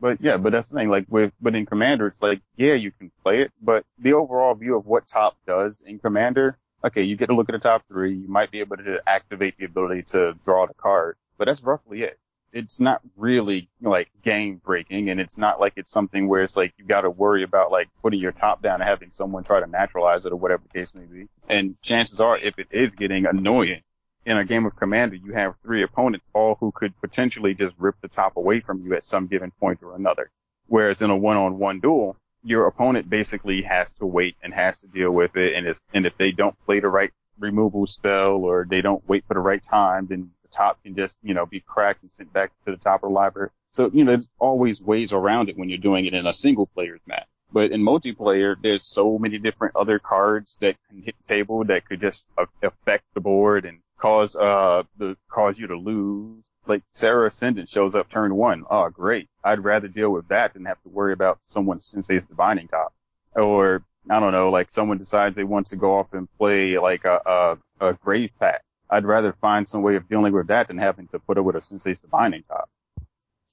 but 0.00 0.20
yeah, 0.20 0.36
but 0.36 0.52
that's 0.52 0.68
the 0.68 0.76
thing. 0.76 0.88
Like 0.88 1.06
with, 1.08 1.32
but 1.40 1.54
in 1.54 1.66
Commander, 1.66 2.06
it's 2.06 2.22
like, 2.22 2.40
yeah, 2.56 2.74
you 2.74 2.90
can 2.90 3.10
play 3.22 3.40
it, 3.40 3.52
but 3.62 3.84
the 3.98 4.12
overall 4.12 4.54
view 4.54 4.76
of 4.76 4.86
what 4.86 5.06
top 5.06 5.36
does 5.46 5.80
in 5.80 5.98
Commander, 5.98 6.58
okay, 6.84 7.02
you 7.02 7.16
get 7.16 7.26
to 7.26 7.34
look 7.34 7.48
at 7.48 7.52
the 7.52 7.58
top 7.58 7.82
three. 7.88 8.14
You 8.14 8.28
might 8.28 8.50
be 8.50 8.60
able 8.60 8.76
to 8.76 9.00
activate 9.06 9.56
the 9.56 9.64
ability 9.64 10.02
to 10.04 10.36
draw 10.44 10.66
the 10.66 10.74
card, 10.74 11.16
but 11.38 11.46
that's 11.46 11.62
roughly 11.62 12.02
it. 12.02 12.18
It's 12.52 12.80
not 12.80 13.02
really 13.16 13.68
like 13.82 14.08
game 14.22 14.62
breaking 14.64 15.10
and 15.10 15.20
it's 15.20 15.36
not 15.36 15.60
like 15.60 15.74
it's 15.76 15.90
something 15.90 16.26
where 16.26 16.42
it's 16.42 16.56
like 16.56 16.72
you 16.78 16.86
got 16.86 17.02
to 17.02 17.10
worry 17.10 17.42
about 17.42 17.70
like 17.70 17.88
putting 18.00 18.20
your 18.20 18.32
top 18.32 18.62
down 18.62 18.80
and 18.80 18.88
having 18.88 19.10
someone 19.10 19.44
try 19.44 19.60
to 19.60 19.66
naturalize 19.66 20.24
it 20.24 20.32
or 20.32 20.36
whatever 20.36 20.62
the 20.62 20.78
case 20.78 20.94
may 20.94 21.04
be. 21.04 21.28
And 21.48 21.80
chances 21.82 22.20
are 22.20 22.38
if 22.38 22.58
it 22.58 22.68
is 22.70 22.94
getting 22.94 23.26
annoying, 23.26 23.82
in 24.26 24.36
a 24.36 24.44
game 24.44 24.66
of 24.66 24.74
Commander, 24.74 25.16
you 25.16 25.32
have 25.32 25.54
three 25.62 25.82
opponents, 25.82 26.26
all 26.34 26.56
who 26.58 26.72
could 26.72 27.00
potentially 27.00 27.54
just 27.54 27.74
rip 27.78 27.94
the 28.02 28.08
top 28.08 28.36
away 28.36 28.60
from 28.60 28.84
you 28.84 28.94
at 28.94 29.04
some 29.04 29.28
given 29.28 29.52
point 29.52 29.78
or 29.82 29.94
another. 29.94 30.30
Whereas 30.66 31.00
in 31.00 31.10
a 31.10 31.16
one-on-one 31.16 31.78
duel, 31.78 32.16
your 32.42 32.66
opponent 32.66 33.08
basically 33.08 33.62
has 33.62 33.94
to 33.94 34.06
wait 34.06 34.36
and 34.42 34.52
has 34.52 34.80
to 34.80 34.88
deal 34.88 35.12
with 35.12 35.36
it, 35.36 35.54
and 35.54 35.66
and 35.94 36.06
if 36.06 36.16
they 36.18 36.32
don't 36.32 36.58
play 36.66 36.80
the 36.80 36.88
right 36.88 37.12
removal 37.38 37.86
spell 37.86 38.44
or 38.44 38.66
they 38.68 38.82
don't 38.82 39.08
wait 39.08 39.24
for 39.26 39.34
the 39.34 39.40
right 39.40 39.62
time, 39.62 40.06
then 40.06 40.30
the 40.42 40.48
top 40.48 40.82
can 40.82 40.96
just, 40.96 41.18
you 41.22 41.34
know, 41.34 41.46
be 41.46 41.60
cracked 41.60 42.02
and 42.02 42.10
sent 42.10 42.32
back 42.32 42.50
to 42.64 42.72
the 42.72 42.76
top 42.78 43.04
of 43.04 43.10
the 43.10 43.14
library. 43.14 43.50
So, 43.70 43.90
you 43.92 44.04
know, 44.04 44.12
there's 44.12 44.28
always 44.38 44.80
ways 44.80 45.12
around 45.12 45.48
it 45.50 45.58
when 45.58 45.68
you're 45.68 45.78
doing 45.78 46.06
it 46.06 46.14
in 46.14 46.26
a 46.26 46.32
single 46.32 46.66
player's 46.66 47.00
match. 47.06 47.26
But 47.52 47.70
in 47.72 47.82
multiplayer, 47.82 48.56
there's 48.60 48.82
so 48.82 49.18
many 49.18 49.38
different 49.38 49.76
other 49.76 49.98
cards 49.98 50.58
that 50.62 50.76
can 50.88 51.02
hit 51.02 51.14
the 51.22 51.28
table 51.28 51.64
that 51.64 51.86
could 51.86 52.00
just 52.00 52.26
uh, 52.38 52.46
affect 52.62 53.04
the 53.14 53.20
board 53.20 53.64
and 53.64 53.78
cause 53.98 54.36
uh 54.36 54.82
the 54.98 55.16
cause 55.28 55.58
you 55.58 55.66
to 55.68 55.76
lose. 55.76 56.50
Like 56.66 56.82
Serra 56.92 57.28
Ascendant 57.28 57.68
shows 57.68 57.94
up 57.94 58.08
turn 58.08 58.34
one. 58.34 58.64
Oh 58.70 58.88
great. 58.88 59.28
I'd 59.44 59.64
rather 59.64 59.88
deal 59.88 60.10
with 60.10 60.28
that 60.28 60.54
than 60.54 60.64
have 60.64 60.82
to 60.82 60.88
worry 60.88 61.12
about 61.12 61.38
someone 61.46 61.80
Sensei's 61.80 62.24
divining 62.24 62.68
top. 62.68 62.92
Or 63.34 63.82
I 64.08 64.20
don't 64.20 64.32
know, 64.32 64.50
like 64.50 64.70
someone 64.70 64.98
decides 64.98 65.36
they 65.36 65.44
want 65.44 65.68
to 65.68 65.76
go 65.76 65.96
off 65.96 66.12
and 66.12 66.28
play 66.38 66.78
like 66.78 67.04
a 67.04 67.20
a, 67.26 67.58
a 67.88 67.94
Grave 67.94 68.30
Pact. 68.38 68.64
I'd 68.88 69.04
rather 69.04 69.32
find 69.32 69.68
some 69.68 69.82
way 69.82 69.96
of 69.96 70.08
dealing 70.08 70.32
with 70.32 70.46
that 70.48 70.68
than 70.68 70.78
having 70.78 71.08
to 71.08 71.18
put 71.18 71.38
up 71.38 71.44
with 71.44 71.56
a 71.56 71.60
Sensei's 71.60 71.98
divining 71.98 72.44
top. 72.44 72.70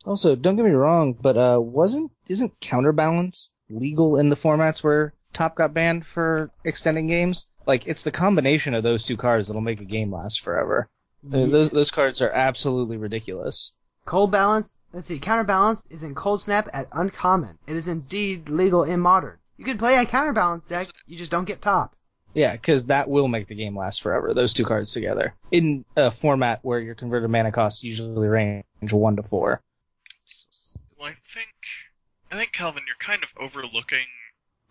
Also, 0.05 0.35
don't 0.35 0.55
get 0.55 0.65
me 0.65 0.71
wrong, 0.71 1.13
but 1.13 1.37
uh, 1.37 1.59
wasn't 1.59 2.11
isn't 2.27 2.59
counterbalance 2.59 3.51
legal 3.69 4.19
in 4.19 4.29
the 4.29 4.35
formats 4.35 4.83
where 4.83 5.13
top 5.31 5.55
got 5.55 5.73
banned 5.73 6.05
for 6.05 6.51
extending 6.63 7.07
games? 7.07 7.49
Like 7.65 7.87
it's 7.87 8.03
the 8.03 8.11
combination 8.11 8.73
of 8.73 8.83
those 8.83 9.03
two 9.03 9.17
cards 9.17 9.47
that'll 9.47 9.61
make 9.61 9.81
a 9.81 9.85
game 9.85 10.13
last 10.13 10.41
forever. 10.41 10.89
Uh, 11.25 11.45
Those 11.47 11.69
those 11.69 11.91
cards 11.91 12.21
are 12.21 12.29
absolutely 12.31 12.97
ridiculous. 12.97 13.73
Cold 14.05 14.31
balance, 14.31 14.75
let's 14.91 15.07
see, 15.07 15.19
counterbalance 15.19 15.85
is 15.87 16.03
in 16.03 16.13
Coldsnap 16.13 16.67
at 16.73 16.89
uncommon. 16.91 17.57
It 17.67 17.77
is 17.77 17.87
indeed 17.87 18.49
legal 18.49 18.83
in 18.83 18.99
modern. 18.99 19.37
You 19.57 19.63
can 19.63 19.77
play 19.77 19.95
a 19.95 20.05
counterbalance 20.05 20.65
deck, 20.65 20.87
you 21.07 21.17
just 21.17 21.31
don't 21.31 21.45
get 21.45 21.61
top. 21.61 21.95
Yeah, 22.33 22.51
because 22.51 22.87
that 22.87 23.09
will 23.09 23.27
make 23.27 23.47
the 23.47 23.55
game 23.55 23.77
last 23.77 24.01
forever. 24.01 24.33
Those 24.33 24.51
two 24.51 24.65
cards 24.65 24.91
together 24.91 25.35
in 25.51 25.85
a 25.95 26.11
format 26.11 26.59
where 26.63 26.79
your 26.79 26.95
converted 26.95 27.29
mana 27.29 27.51
costs 27.51 27.83
usually 27.83 28.27
range 28.27 28.63
one 28.91 29.15
to 29.15 29.23
four. 29.23 29.61
Well, 30.97 31.09
I 31.09 31.13
think, 31.13 31.53
I 32.31 32.37
think 32.37 32.51
Calvin, 32.51 32.83
you're 32.87 32.95
kind 32.99 33.23
of 33.23 33.29
overlooking 33.41 34.07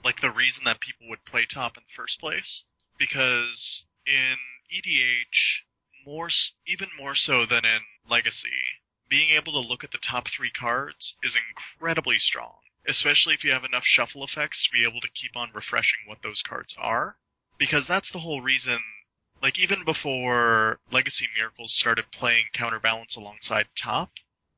like 0.04 0.20
the 0.20 0.30
reason 0.30 0.64
that 0.64 0.80
people 0.80 1.06
would 1.08 1.24
play 1.24 1.46
top 1.46 1.76
in 1.76 1.84
the 1.84 1.94
first 1.94 2.20
place, 2.20 2.64
because 3.02 3.84
in 4.06 4.38
EDH, 4.72 5.62
more 6.06 6.28
even 6.68 6.88
more 6.96 7.16
so 7.16 7.44
than 7.44 7.64
in 7.64 7.80
Legacy, 8.08 8.62
being 9.08 9.30
able 9.30 9.54
to 9.54 9.68
look 9.68 9.82
at 9.82 9.90
the 9.90 9.98
top 9.98 10.28
three 10.28 10.52
cards 10.52 11.16
is 11.20 11.36
incredibly 11.36 12.16
strong, 12.18 12.54
especially 12.86 13.34
if 13.34 13.42
you 13.42 13.50
have 13.50 13.64
enough 13.64 13.84
shuffle 13.84 14.22
effects 14.22 14.62
to 14.62 14.70
be 14.70 14.84
able 14.84 15.00
to 15.00 15.10
keep 15.10 15.36
on 15.36 15.50
refreshing 15.52 15.98
what 16.06 16.22
those 16.22 16.42
cards 16.42 16.76
are, 16.78 17.16
because 17.58 17.88
that's 17.88 18.10
the 18.10 18.20
whole 18.20 18.40
reason. 18.40 18.78
Like 19.42 19.58
even 19.58 19.84
before 19.84 20.78
Legacy 20.92 21.28
Miracles 21.36 21.74
started 21.74 22.12
playing 22.12 22.44
Counterbalance 22.52 23.16
alongside 23.16 23.66
top, 23.74 24.12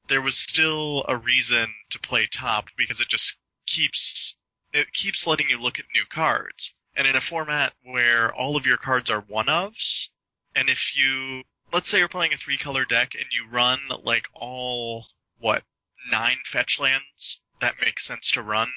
there 0.09 0.20
was 0.20 0.36
still 0.36 1.07
a 1.09 1.16
reason 1.16 1.74
to 1.88 1.99
play 1.99 2.26
top 2.26 2.68
because 2.76 3.01
it 3.01 3.09
just 3.09 3.38
keeps 3.66 4.36
it 4.74 4.92
keeps 4.92 5.26
letting 5.26 5.49
you 5.49 5.59
look 5.59 5.78
at 5.78 5.86
new 5.95 6.05
cards. 6.12 6.74
And 6.97 7.07
in 7.07 7.16
a 7.16 7.20
format 7.20 7.72
where 7.82 8.32
all 8.32 8.57
of 8.57 8.66
your 8.66 8.76
cards 8.76 9.11
are 9.11 9.20
one 9.20 9.47
ofs, 9.47 10.09
and 10.55 10.68
if 10.68 10.97
you 10.97 11.42
let's 11.72 11.88
say 11.88 11.99
you're 11.99 12.09
playing 12.09 12.32
a 12.32 12.36
three 12.36 12.57
color 12.57 12.84
deck 12.84 13.14
and 13.14 13.26
you 13.32 13.49
run 13.51 13.80
like 14.05 14.28
all 14.32 15.07
what 15.38 15.64
nine 16.11 16.38
fetch 16.45 16.78
lands, 16.78 17.40
that 17.61 17.80
makes 17.80 18.05
sense 18.05 18.30
to 18.32 18.42
run. 18.42 18.72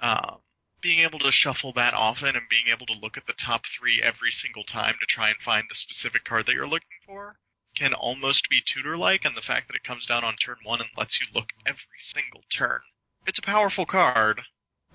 Um, 0.00 0.38
being 0.80 1.00
able 1.00 1.18
to 1.18 1.32
shuffle 1.32 1.72
that 1.72 1.92
often 1.92 2.36
and 2.36 2.48
being 2.48 2.68
able 2.68 2.86
to 2.86 2.98
look 2.98 3.16
at 3.16 3.26
the 3.26 3.32
top 3.32 3.66
three 3.66 4.00
every 4.00 4.30
single 4.30 4.64
time 4.64 4.94
to 5.00 5.06
try 5.06 5.28
and 5.28 5.38
find 5.38 5.64
the 5.68 5.74
specific 5.74 6.24
card 6.24 6.46
that 6.46 6.54
you're 6.54 6.68
looking 6.68 6.86
for 7.04 7.36
can 7.74 7.94
almost 7.94 8.48
be 8.48 8.60
tutor 8.64 8.96
like, 8.96 9.24
and 9.24 9.36
the 9.36 9.42
fact 9.42 9.68
that 9.68 9.76
it 9.76 9.84
comes 9.84 10.06
down 10.06 10.24
on 10.24 10.34
turn 10.36 10.56
one 10.62 10.80
and 10.80 10.90
lets 10.96 11.20
you 11.20 11.26
look 11.34 11.50
every 11.66 11.98
single 11.98 12.42
turn. 12.50 12.80
It's 13.26 13.38
a 13.38 13.42
powerful 13.42 13.86
card, 13.86 14.40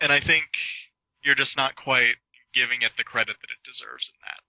and 0.01 0.11
I 0.11 0.19
think 0.19 0.45
you're 1.21 1.35
just 1.35 1.55
not 1.55 1.75
quite 1.75 2.15
giving 2.53 2.81
it 2.81 2.91
the 2.97 3.03
credit 3.03 3.35
that 3.41 3.49
it 3.49 3.69
deserves 3.69 4.11
in 4.13 4.19
that. 4.21 4.39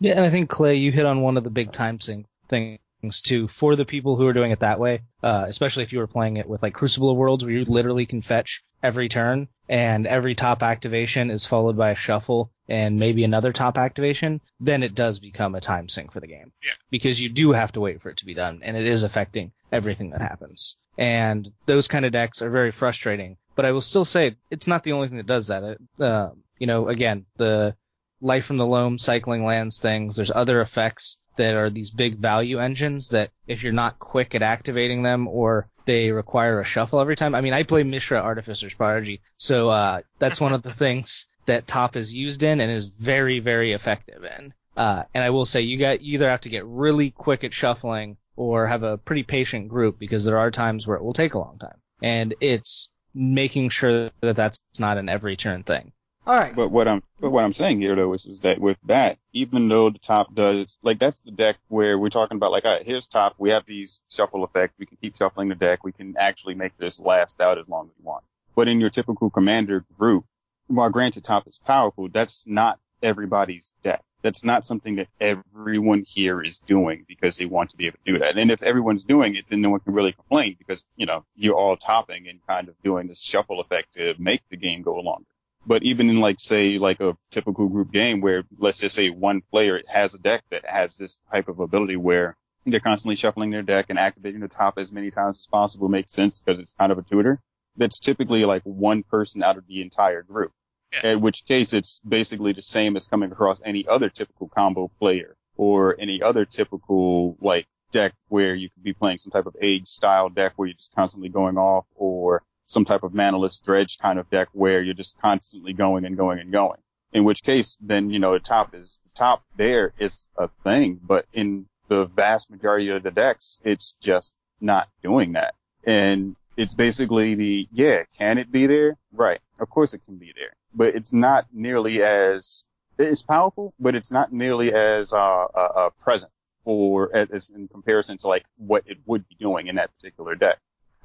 Yeah, 0.00 0.16
and 0.16 0.24
I 0.24 0.30
think 0.30 0.50
Clay, 0.50 0.76
you 0.76 0.90
hit 0.90 1.06
on 1.06 1.22
one 1.22 1.36
of 1.36 1.44
the 1.44 1.50
big 1.50 1.72
time 1.72 2.00
sink 2.00 2.26
things 2.48 3.20
too 3.22 3.48
for 3.48 3.76
the 3.76 3.84
people 3.84 4.16
who 4.16 4.26
are 4.26 4.32
doing 4.32 4.50
it 4.50 4.60
that 4.60 4.80
way, 4.80 5.02
uh, 5.22 5.44
especially 5.46 5.84
if 5.84 5.92
you 5.92 5.98
were 5.98 6.06
playing 6.06 6.36
it 6.38 6.48
with 6.48 6.62
like 6.62 6.74
Crucible 6.74 7.10
of 7.10 7.16
Worlds 7.16 7.44
where 7.44 7.52
you 7.52 7.64
literally 7.64 8.06
can 8.06 8.22
fetch 8.22 8.64
every 8.82 9.08
turn 9.08 9.48
and 9.68 10.06
every 10.06 10.34
top 10.34 10.62
activation 10.62 11.30
is 11.30 11.46
followed 11.46 11.76
by 11.76 11.90
a 11.90 11.94
shuffle 11.94 12.50
and 12.68 12.98
maybe 12.98 13.24
another 13.24 13.52
top 13.52 13.78
activation, 13.78 14.40
then 14.60 14.82
it 14.82 14.94
does 14.94 15.18
become 15.18 15.54
a 15.54 15.60
time 15.60 15.88
sink 15.88 16.12
for 16.12 16.20
the 16.20 16.26
game. 16.26 16.52
Yeah. 16.62 16.72
Because 16.90 17.20
you 17.20 17.28
do 17.28 17.52
have 17.52 17.72
to 17.72 17.80
wait 17.80 18.00
for 18.00 18.10
it 18.10 18.18
to 18.18 18.26
be 18.26 18.34
done 18.34 18.60
and 18.62 18.76
it 18.76 18.86
is 18.86 19.02
affecting 19.02 19.52
everything 19.70 20.10
that 20.10 20.20
happens. 20.20 20.76
And 20.98 21.52
those 21.66 21.88
kind 21.88 22.04
of 22.04 22.12
decks 22.12 22.42
are 22.42 22.50
very 22.50 22.70
frustrating, 22.70 23.36
but 23.54 23.64
I 23.64 23.72
will 23.72 23.80
still 23.80 24.04
say 24.04 24.36
it's 24.50 24.66
not 24.66 24.84
the 24.84 24.92
only 24.92 25.08
thing 25.08 25.16
that 25.16 25.26
does 25.26 25.46
that. 25.48 25.62
It, 25.62 25.78
uh, 26.00 26.30
you 26.62 26.68
know, 26.68 26.88
again, 26.88 27.26
the 27.38 27.74
life 28.20 28.44
from 28.44 28.56
the 28.56 28.64
loam, 28.64 28.96
cycling 28.96 29.44
lands 29.44 29.80
things, 29.80 30.14
there's 30.14 30.30
other 30.30 30.60
effects 30.60 31.16
that 31.34 31.56
are 31.56 31.70
these 31.70 31.90
big 31.90 32.18
value 32.18 32.60
engines 32.60 33.08
that 33.08 33.30
if 33.48 33.64
you're 33.64 33.72
not 33.72 33.98
quick 33.98 34.36
at 34.36 34.42
activating 34.42 35.02
them 35.02 35.26
or 35.26 35.68
they 35.86 36.12
require 36.12 36.60
a 36.60 36.64
shuffle 36.64 37.00
every 37.00 37.16
time. 37.16 37.34
I 37.34 37.40
mean, 37.40 37.52
I 37.52 37.64
play 37.64 37.82
Mishra 37.82 38.20
Artificer's 38.20 38.74
Prodigy, 38.74 39.22
so 39.38 39.70
uh, 39.70 40.02
that's 40.20 40.40
one 40.40 40.52
of 40.52 40.62
the 40.62 40.72
things 40.84 41.26
that 41.46 41.66
top 41.66 41.96
is 41.96 42.14
used 42.14 42.44
in 42.44 42.60
and 42.60 42.70
is 42.70 42.84
very, 42.84 43.40
very 43.40 43.72
effective 43.72 44.22
in. 44.22 44.54
Uh, 44.76 45.02
and 45.14 45.24
I 45.24 45.30
will 45.30 45.46
say 45.46 45.62
you 45.62 45.78
got 45.78 46.00
you 46.00 46.14
either 46.14 46.30
have 46.30 46.42
to 46.42 46.48
get 46.48 46.64
really 46.64 47.10
quick 47.10 47.42
at 47.42 47.52
shuffling 47.52 48.18
or 48.36 48.68
have 48.68 48.84
a 48.84 48.98
pretty 48.98 49.24
patient 49.24 49.66
group 49.66 49.98
because 49.98 50.24
there 50.24 50.38
are 50.38 50.52
times 50.52 50.86
where 50.86 50.96
it 50.96 51.02
will 51.02 51.12
take 51.12 51.34
a 51.34 51.40
long 51.40 51.58
time. 51.58 51.80
And 52.00 52.36
it's 52.40 52.88
making 53.14 53.70
sure 53.70 54.12
that 54.20 54.36
that's 54.36 54.60
not 54.78 54.96
an 54.96 55.08
every 55.08 55.36
turn 55.36 55.64
thing. 55.64 55.90
Alright, 56.24 56.54
But 56.54 56.70
what 56.70 56.86
I'm 56.86 57.02
but 57.20 57.30
what 57.30 57.44
I'm 57.44 57.52
saying 57.52 57.80
here 57.80 57.96
though 57.96 58.12
is, 58.12 58.26
is 58.26 58.40
that 58.40 58.60
with 58.60 58.78
that, 58.84 59.18
even 59.32 59.66
though 59.66 59.90
the 59.90 59.98
top 59.98 60.32
does 60.34 60.76
like 60.82 61.00
that's 61.00 61.18
the 61.18 61.32
deck 61.32 61.56
where 61.66 61.98
we're 61.98 62.10
talking 62.10 62.36
about 62.36 62.52
like 62.52 62.64
all 62.64 62.74
right, 62.74 62.86
here's 62.86 63.08
top, 63.08 63.34
we 63.38 63.50
have 63.50 63.66
these 63.66 64.00
shuffle 64.08 64.44
effects, 64.44 64.74
we 64.78 64.86
can 64.86 64.98
keep 65.02 65.16
shuffling 65.16 65.48
the 65.48 65.56
deck, 65.56 65.82
we 65.82 65.90
can 65.90 66.16
actually 66.16 66.54
make 66.54 66.76
this 66.78 67.00
last 67.00 67.40
out 67.40 67.58
as 67.58 67.68
long 67.68 67.86
as 67.86 67.92
we 67.98 68.04
want. 68.04 68.22
But 68.54 68.68
in 68.68 68.80
your 68.80 68.90
typical 68.90 69.30
commander 69.30 69.84
group, 69.98 70.24
while 70.68 70.90
granted 70.90 71.24
top 71.24 71.48
is 71.48 71.58
powerful, 71.58 72.08
that's 72.08 72.46
not 72.46 72.78
everybody's 73.02 73.72
deck. 73.82 74.02
That's 74.22 74.44
not 74.44 74.64
something 74.64 74.94
that 74.96 75.08
everyone 75.20 76.04
here 76.06 76.40
is 76.40 76.60
doing 76.60 77.04
because 77.08 77.36
they 77.36 77.46
want 77.46 77.70
to 77.70 77.76
be 77.76 77.86
able 77.88 77.98
to 78.04 78.12
do 78.12 78.18
that. 78.20 78.38
And 78.38 78.52
if 78.52 78.62
everyone's 78.62 79.02
doing 79.02 79.34
it, 79.34 79.46
then 79.48 79.60
no 79.60 79.70
one 79.70 79.80
can 79.80 79.94
really 79.94 80.12
complain 80.12 80.54
because, 80.56 80.84
you 80.94 81.06
know, 81.06 81.24
you're 81.34 81.56
all 81.56 81.76
topping 81.76 82.28
and 82.28 82.38
kind 82.46 82.68
of 82.68 82.80
doing 82.84 83.08
this 83.08 83.20
shuffle 83.20 83.60
effect 83.60 83.94
to 83.94 84.14
make 84.18 84.42
the 84.48 84.56
game 84.56 84.82
go 84.82 84.94
longer. 85.00 85.26
But 85.66 85.82
even 85.84 86.10
in 86.10 86.20
like 86.20 86.40
say 86.40 86.78
like 86.78 87.00
a 87.00 87.16
typical 87.30 87.68
group 87.68 87.92
game 87.92 88.20
where 88.20 88.42
let's 88.58 88.78
just 88.78 88.94
say 88.94 89.10
one 89.10 89.42
player 89.50 89.80
has 89.86 90.14
a 90.14 90.18
deck 90.18 90.44
that 90.50 90.64
has 90.66 90.96
this 90.96 91.18
type 91.30 91.48
of 91.48 91.60
ability 91.60 91.96
where 91.96 92.36
they're 92.66 92.80
constantly 92.80 93.16
shuffling 93.16 93.50
their 93.50 93.62
deck 93.62 93.86
and 93.88 93.98
activating 93.98 94.40
the 94.40 94.48
top 94.48 94.78
as 94.78 94.92
many 94.92 95.10
times 95.10 95.40
as 95.40 95.46
possible 95.46 95.88
makes 95.88 96.12
sense 96.12 96.40
because 96.40 96.60
it's 96.60 96.74
kind 96.78 96.92
of 96.92 96.98
a 96.98 97.02
tutor. 97.02 97.40
That's 97.76 97.98
typically 97.98 98.44
like 98.44 98.62
one 98.64 99.02
person 99.02 99.42
out 99.42 99.56
of 99.56 99.66
the 99.66 99.82
entire 99.82 100.22
group. 100.22 100.52
Yeah. 100.92 101.12
In 101.12 101.20
which 101.20 101.46
case 101.46 101.72
it's 101.72 102.00
basically 102.06 102.52
the 102.52 102.62
same 102.62 102.96
as 102.96 103.06
coming 103.06 103.32
across 103.32 103.60
any 103.64 103.86
other 103.88 104.10
typical 104.10 104.48
combo 104.48 104.90
player 104.98 105.36
or 105.56 105.96
any 105.98 106.22
other 106.22 106.44
typical 106.44 107.36
like 107.40 107.66
deck 107.92 108.14
where 108.28 108.54
you 108.54 108.68
could 108.70 108.82
be 108.82 108.92
playing 108.92 109.18
some 109.18 109.30
type 109.30 109.46
of 109.46 109.56
age 109.60 109.86
style 109.86 110.28
deck 110.28 110.52
where 110.56 110.68
you're 110.68 110.76
just 110.76 110.94
constantly 110.94 111.28
going 111.28 111.56
off 111.56 111.84
or 111.94 112.42
some 112.66 112.84
type 112.84 113.02
of 113.02 113.12
manaless 113.12 113.62
dredge 113.62 113.98
kind 113.98 114.18
of 114.18 114.28
deck 114.30 114.48
where 114.52 114.82
you're 114.82 114.94
just 114.94 115.20
constantly 115.20 115.72
going 115.72 116.04
and 116.04 116.16
going 116.16 116.38
and 116.38 116.52
going. 116.52 116.78
In 117.12 117.24
which 117.24 117.42
case, 117.42 117.76
then, 117.80 118.10
you 118.10 118.18
know, 118.18 118.32
the 118.32 118.40
top 118.40 118.74
is, 118.74 118.98
the 119.04 119.10
top 119.14 119.42
there 119.56 119.92
is 119.98 120.28
a 120.36 120.48
thing, 120.64 120.98
but 121.02 121.26
in 121.32 121.66
the 121.88 122.06
vast 122.06 122.50
majority 122.50 122.88
of 122.88 123.02
the 123.02 123.10
decks, 123.10 123.60
it's 123.64 123.92
just 124.00 124.34
not 124.60 124.88
doing 125.02 125.32
that. 125.32 125.54
And 125.84 126.36
it's 126.56 126.74
basically 126.74 127.34
the, 127.34 127.68
yeah, 127.72 128.04
can 128.16 128.38
it 128.38 128.50
be 128.50 128.66
there? 128.66 128.96
Right. 129.12 129.40
Of 129.60 129.68
course 129.68 129.92
it 129.92 130.04
can 130.06 130.16
be 130.16 130.32
there, 130.34 130.54
but 130.74 130.94
it's 130.94 131.12
not 131.12 131.46
nearly 131.52 132.02
as, 132.02 132.64
it's 132.98 133.22
powerful, 133.22 133.74
but 133.78 133.94
it's 133.94 134.10
not 134.10 134.32
nearly 134.32 134.72
as, 134.72 135.12
uh, 135.12 135.16
uh, 135.18 135.72
uh 135.76 135.90
present 136.00 136.32
or 136.64 137.14
as 137.14 137.50
in 137.50 137.68
comparison 137.68 138.16
to 138.18 138.28
like 138.28 138.44
what 138.56 138.84
it 138.86 138.98
would 139.06 139.28
be 139.28 139.34
doing 139.34 139.66
in 139.66 139.76
that 139.76 139.90
particular 139.96 140.34
deck. 140.34 140.58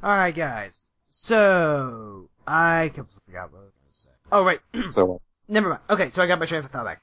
alright 0.04 0.36
guys. 0.36 0.88
So, 1.20 2.30
I 2.46 2.92
completely 2.94 3.24
forgot 3.26 3.52
what 3.52 3.62
I 3.62 3.64
was 3.64 3.74
gonna 3.74 3.90
say. 3.90 4.10
Oh 4.32 4.44
right, 4.44 4.60
So, 4.92 5.20
never 5.48 5.70
mind. 5.70 5.82
Okay, 5.90 6.10
so 6.12 6.22
I 6.22 6.28
got 6.28 6.38
my 6.40 6.46
train 6.46 6.64
of 6.64 6.70
thought 6.70 6.86
back. 6.86 7.02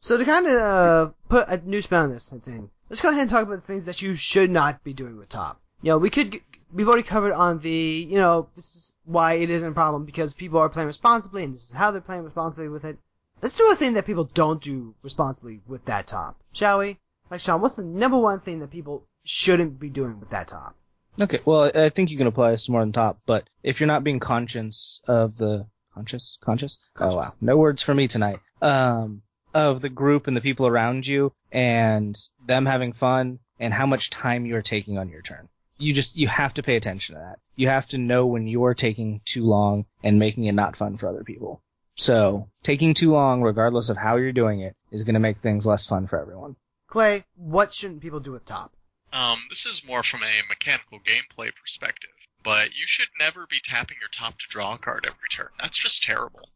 So 0.00 0.18
to 0.18 0.24
kind 0.24 0.48
of 0.48 0.54
uh, 0.54 1.10
put 1.28 1.48
a 1.48 1.58
new 1.58 1.80
spin 1.80 2.00
on 2.00 2.10
this 2.10 2.28
thing, 2.28 2.70
let's 2.90 3.00
go 3.00 3.10
ahead 3.10 3.20
and 3.20 3.30
talk 3.30 3.44
about 3.44 3.60
the 3.60 3.66
things 3.66 3.86
that 3.86 4.02
you 4.02 4.16
should 4.16 4.50
not 4.50 4.82
be 4.82 4.92
doing 4.92 5.16
with 5.16 5.28
top. 5.28 5.60
You 5.80 5.90
know, 5.90 5.98
we 5.98 6.10
could 6.10 6.40
we've 6.72 6.88
already 6.88 7.04
covered 7.04 7.34
on 7.34 7.60
the, 7.60 7.70
you 7.70 8.18
know, 8.18 8.48
this 8.56 8.74
is 8.74 8.94
why 9.04 9.34
it 9.34 9.48
isn't 9.48 9.68
a 9.68 9.74
problem 9.74 10.06
because 10.06 10.34
people 10.34 10.58
are 10.58 10.68
playing 10.68 10.88
responsibly 10.88 11.44
and 11.44 11.54
this 11.54 11.70
is 11.70 11.72
how 11.72 11.92
they're 11.92 12.00
playing 12.00 12.24
responsibly 12.24 12.68
with 12.68 12.84
it. 12.84 12.98
Let's 13.42 13.56
do 13.56 13.70
a 13.70 13.76
thing 13.76 13.92
that 13.92 14.06
people 14.06 14.24
don't 14.24 14.60
do 14.60 14.96
responsibly 15.02 15.60
with 15.68 15.84
that 15.84 16.08
top, 16.08 16.36
shall 16.52 16.80
we? 16.80 16.98
Like 17.30 17.38
Sean, 17.38 17.60
what's 17.60 17.76
the 17.76 17.84
number 17.84 18.18
one 18.18 18.40
thing 18.40 18.58
that 18.58 18.72
people 18.72 19.06
shouldn't 19.22 19.78
be 19.78 19.88
doing 19.88 20.18
with 20.18 20.30
that 20.30 20.48
top? 20.48 20.74
Okay, 21.20 21.40
well, 21.44 21.70
I 21.74 21.90
think 21.90 22.10
you 22.10 22.18
can 22.18 22.26
apply 22.26 22.52
this 22.52 22.64
to 22.64 22.72
more 22.72 22.80
than 22.80 22.92
top, 22.92 23.20
but 23.26 23.48
if 23.62 23.80
you're 23.80 23.86
not 23.86 24.04
being 24.04 24.20
conscious 24.20 25.00
of 25.06 25.36
the 25.36 25.66
conscious, 25.94 26.38
conscious, 26.40 26.78
Conscious. 26.94 27.14
oh 27.14 27.18
wow, 27.18 27.34
no 27.40 27.56
words 27.56 27.82
for 27.82 27.94
me 27.94 28.08
tonight. 28.08 28.38
Um, 28.62 29.22
of 29.54 29.80
the 29.82 29.88
group 29.90 30.26
and 30.26 30.36
the 30.36 30.40
people 30.40 30.66
around 30.66 31.06
you 31.06 31.32
and 31.50 32.16
them 32.46 32.64
having 32.64 32.92
fun 32.94 33.38
and 33.60 33.74
how 33.74 33.84
much 33.86 34.08
time 34.10 34.46
you're 34.46 34.62
taking 34.62 34.96
on 34.96 35.10
your 35.10 35.20
turn. 35.22 35.48
You 35.78 35.92
just 35.92 36.16
you 36.16 36.28
have 36.28 36.54
to 36.54 36.62
pay 36.62 36.76
attention 36.76 37.14
to 37.16 37.20
that. 37.20 37.38
You 37.56 37.68
have 37.68 37.86
to 37.88 37.98
know 37.98 38.26
when 38.26 38.46
you're 38.46 38.74
taking 38.74 39.20
too 39.24 39.44
long 39.44 39.84
and 40.02 40.18
making 40.18 40.44
it 40.44 40.52
not 40.52 40.76
fun 40.76 40.96
for 40.96 41.08
other 41.08 41.24
people. 41.24 41.62
So 41.94 42.48
taking 42.62 42.94
too 42.94 43.10
long, 43.12 43.42
regardless 43.42 43.90
of 43.90 43.98
how 43.98 44.16
you're 44.16 44.32
doing 44.32 44.60
it, 44.60 44.74
is 44.90 45.04
going 45.04 45.14
to 45.14 45.20
make 45.20 45.38
things 45.38 45.66
less 45.66 45.84
fun 45.84 46.06
for 46.06 46.18
everyone. 46.18 46.56
Clay, 46.88 47.24
what 47.36 47.74
shouldn't 47.74 48.00
people 48.00 48.20
do 48.20 48.32
with 48.32 48.46
top? 48.46 48.72
Um, 49.12 49.38
this 49.50 49.66
is 49.66 49.84
more 49.84 50.02
from 50.02 50.22
a 50.22 50.48
mechanical 50.48 50.98
gameplay 51.00 51.50
perspective. 51.54 52.10
but 52.44 52.70
you 52.70 52.86
should 52.86 53.06
never 53.20 53.46
be 53.48 53.60
tapping 53.62 53.98
your 54.00 54.08
top 54.08 54.36
to 54.38 54.44
draw 54.48 54.74
a 54.74 54.78
card 54.78 55.04
every 55.06 55.28
turn. 55.32 55.48
That's 55.60 55.78
just 55.78 56.02
terrible. 56.02 56.48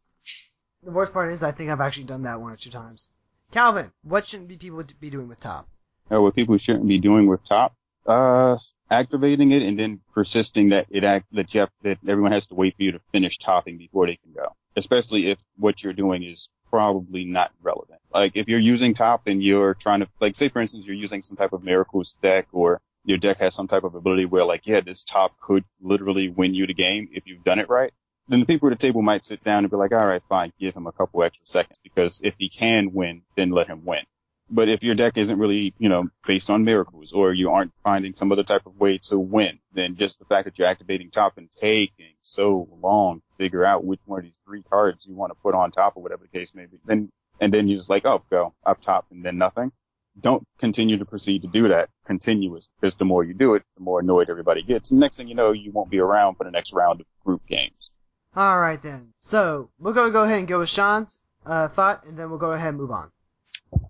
The 0.83 0.91
worst 0.91 1.13
part 1.13 1.31
is 1.31 1.43
I 1.43 1.51
think 1.53 1.69
I've 1.69 1.79
actually 1.79 2.03
done 2.05 2.23
that 2.23 2.41
one 2.41 2.51
or 2.51 2.57
two 2.57 2.69
times. 2.69 3.09
Calvin, 3.51 3.91
what 4.03 4.25
shouldn't 4.27 4.49
be 4.49 4.57
people 4.57 4.83
be 4.99 5.09
doing 5.09 5.29
with 5.29 5.39
top? 5.39 5.67
Uh, 6.11 6.21
what 6.21 6.35
people 6.35 6.57
shouldn't 6.57 6.87
be 6.87 6.99
doing 6.99 7.27
with 7.27 7.39
top, 7.47 7.73
uh, 8.05 8.57
activating 8.91 9.51
it 9.51 9.61
and 9.63 9.79
then 9.79 10.01
persisting 10.11 10.69
that 10.69 10.87
it 10.89 11.03
act 11.05 11.25
that 11.31 11.53
you 11.53 11.61
have, 11.61 11.69
that 11.83 11.99
everyone 12.07 12.31
has 12.33 12.47
to 12.47 12.55
wait 12.55 12.75
for 12.75 12.83
you 12.83 12.91
to 12.91 12.99
finish 13.13 13.37
topping 13.37 13.77
before 13.77 14.07
they 14.07 14.17
can 14.17 14.33
go. 14.33 14.53
Especially 14.75 15.27
if 15.31 15.39
what 15.55 15.81
you're 15.83 15.93
doing 15.93 16.23
is 16.23 16.49
probably 16.69 17.25
not 17.25 17.51
relevant. 17.61 17.99
Like 18.13 18.35
if 18.35 18.47
you're 18.47 18.59
using 18.59 18.93
top 18.93 19.27
and 19.27 19.41
you're 19.43 19.73
trying 19.73 20.01
to, 20.01 20.07
like 20.19 20.35
say 20.35 20.49
for 20.49 20.59
instance 20.59 20.85
you're 20.85 20.95
using 20.95 21.21
some 21.21 21.37
type 21.37 21.53
of 21.53 21.63
miracles 21.63 22.15
deck 22.21 22.47
or 22.51 22.81
your 23.05 23.17
deck 23.17 23.39
has 23.39 23.53
some 23.53 23.67
type 23.67 23.83
of 23.83 23.95
ability 23.95 24.25
where 24.25 24.43
like 24.43 24.67
yeah 24.67 24.81
this 24.81 25.03
top 25.03 25.39
could 25.39 25.63
literally 25.81 26.29
win 26.29 26.53
you 26.53 26.67
the 26.67 26.73
game 26.73 27.07
if 27.11 27.25
you've 27.25 27.43
done 27.43 27.59
it 27.59 27.69
right. 27.69 27.93
Then 28.29 28.41
the 28.41 28.45
people 28.45 28.69
at 28.69 28.77
the 28.77 28.87
table 28.87 29.01
might 29.01 29.23
sit 29.23 29.41
down 29.43 29.63
and 29.63 29.71
be 29.71 29.77
like, 29.77 29.93
all 29.93 30.05
right, 30.05 30.21
fine, 30.27 30.51
give 30.59 30.75
him 30.75 30.85
a 30.85 30.91
couple 30.91 31.23
extra 31.23 31.47
seconds 31.47 31.79
because 31.81 32.19
if 32.23 32.33
he 32.37 32.49
can 32.49 32.91
win, 32.93 33.21
then 33.37 33.51
let 33.51 33.67
him 33.67 33.85
win. 33.85 34.03
But 34.49 34.69
if 34.69 34.81
your 34.81 34.95
deck 34.95 35.17
isn't 35.17 35.39
really, 35.39 35.73
you 35.77 35.89
know, 35.89 36.07
based 36.25 36.49
on 36.49 36.63
miracles 36.63 37.11
or 37.11 37.33
you 37.33 37.51
aren't 37.51 37.73
finding 37.83 38.13
some 38.13 38.31
other 38.31 38.43
type 38.43 38.65
of 38.65 38.79
way 38.79 38.97
to 38.99 39.19
win, 39.19 39.59
then 39.73 39.95
just 39.97 40.19
the 40.19 40.25
fact 40.25 40.45
that 40.45 40.57
you're 40.57 40.67
activating 40.67 41.11
top 41.11 41.37
and 41.37 41.49
taking 41.51 42.13
so 42.21 42.67
long 42.81 43.19
to 43.19 43.35
figure 43.37 43.65
out 43.65 43.83
which 43.83 43.99
one 44.05 44.19
of 44.19 44.25
these 44.25 44.39
three 44.45 44.63
cards 44.63 45.05
you 45.05 45.15
want 45.15 45.31
to 45.31 45.39
put 45.41 45.53
on 45.53 45.71
top 45.71 45.97
or 45.97 46.03
whatever 46.03 46.23
the 46.23 46.39
case 46.39 46.55
may 46.55 46.65
be, 46.65 46.79
then, 46.85 47.11
and 47.41 47.53
then 47.53 47.67
you're 47.67 47.79
just 47.79 47.89
like, 47.89 48.05
oh, 48.05 48.23
go 48.29 48.53
up 48.65 48.81
top 48.81 49.05
and 49.11 49.23
then 49.23 49.37
nothing. 49.37 49.71
Don't 50.19 50.47
continue 50.57 50.97
to 50.97 51.05
proceed 51.05 51.43
to 51.43 51.47
do 51.47 51.67
that 51.67 51.89
continuous 52.05 52.69
because 52.79 52.95
the 52.95 53.05
more 53.05 53.23
you 53.23 53.33
do 53.33 53.53
it, 53.53 53.63
the 53.75 53.83
more 53.83 53.99
annoyed 53.99 54.29
everybody 54.29 54.63
gets. 54.63 54.91
And 54.91 54.99
next 54.99 55.17
thing 55.17 55.27
you 55.27 55.35
know, 55.35 55.51
you 55.51 55.71
won't 55.71 55.91
be 55.91 55.99
around 55.99 56.35
for 56.35 56.45
the 56.45 56.51
next 56.51 56.73
round 56.73 57.01
of 57.01 57.07
group 57.23 57.45
games. 57.47 57.91
All 58.35 58.59
right 58.59 58.81
then. 58.81 59.13
So 59.19 59.69
we're 59.77 59.93
gonna 59.93 60.11
go 60.11 60.23
ahead 60.23 60.39
and 60.39 60.47
go 60.47 60.59
with 60.59 60.69
Sean's 60.69 61.19
uh, 61.45 61.67
thought, 61.67 62.05
and 62.05 62.17
then 62.17 62.29
we'll 62.29 62.39
go 62.39 62.51
ahead 62.51 62.69
and 62.69 62.77
move 62.77 62.91
on. 62.91 63.11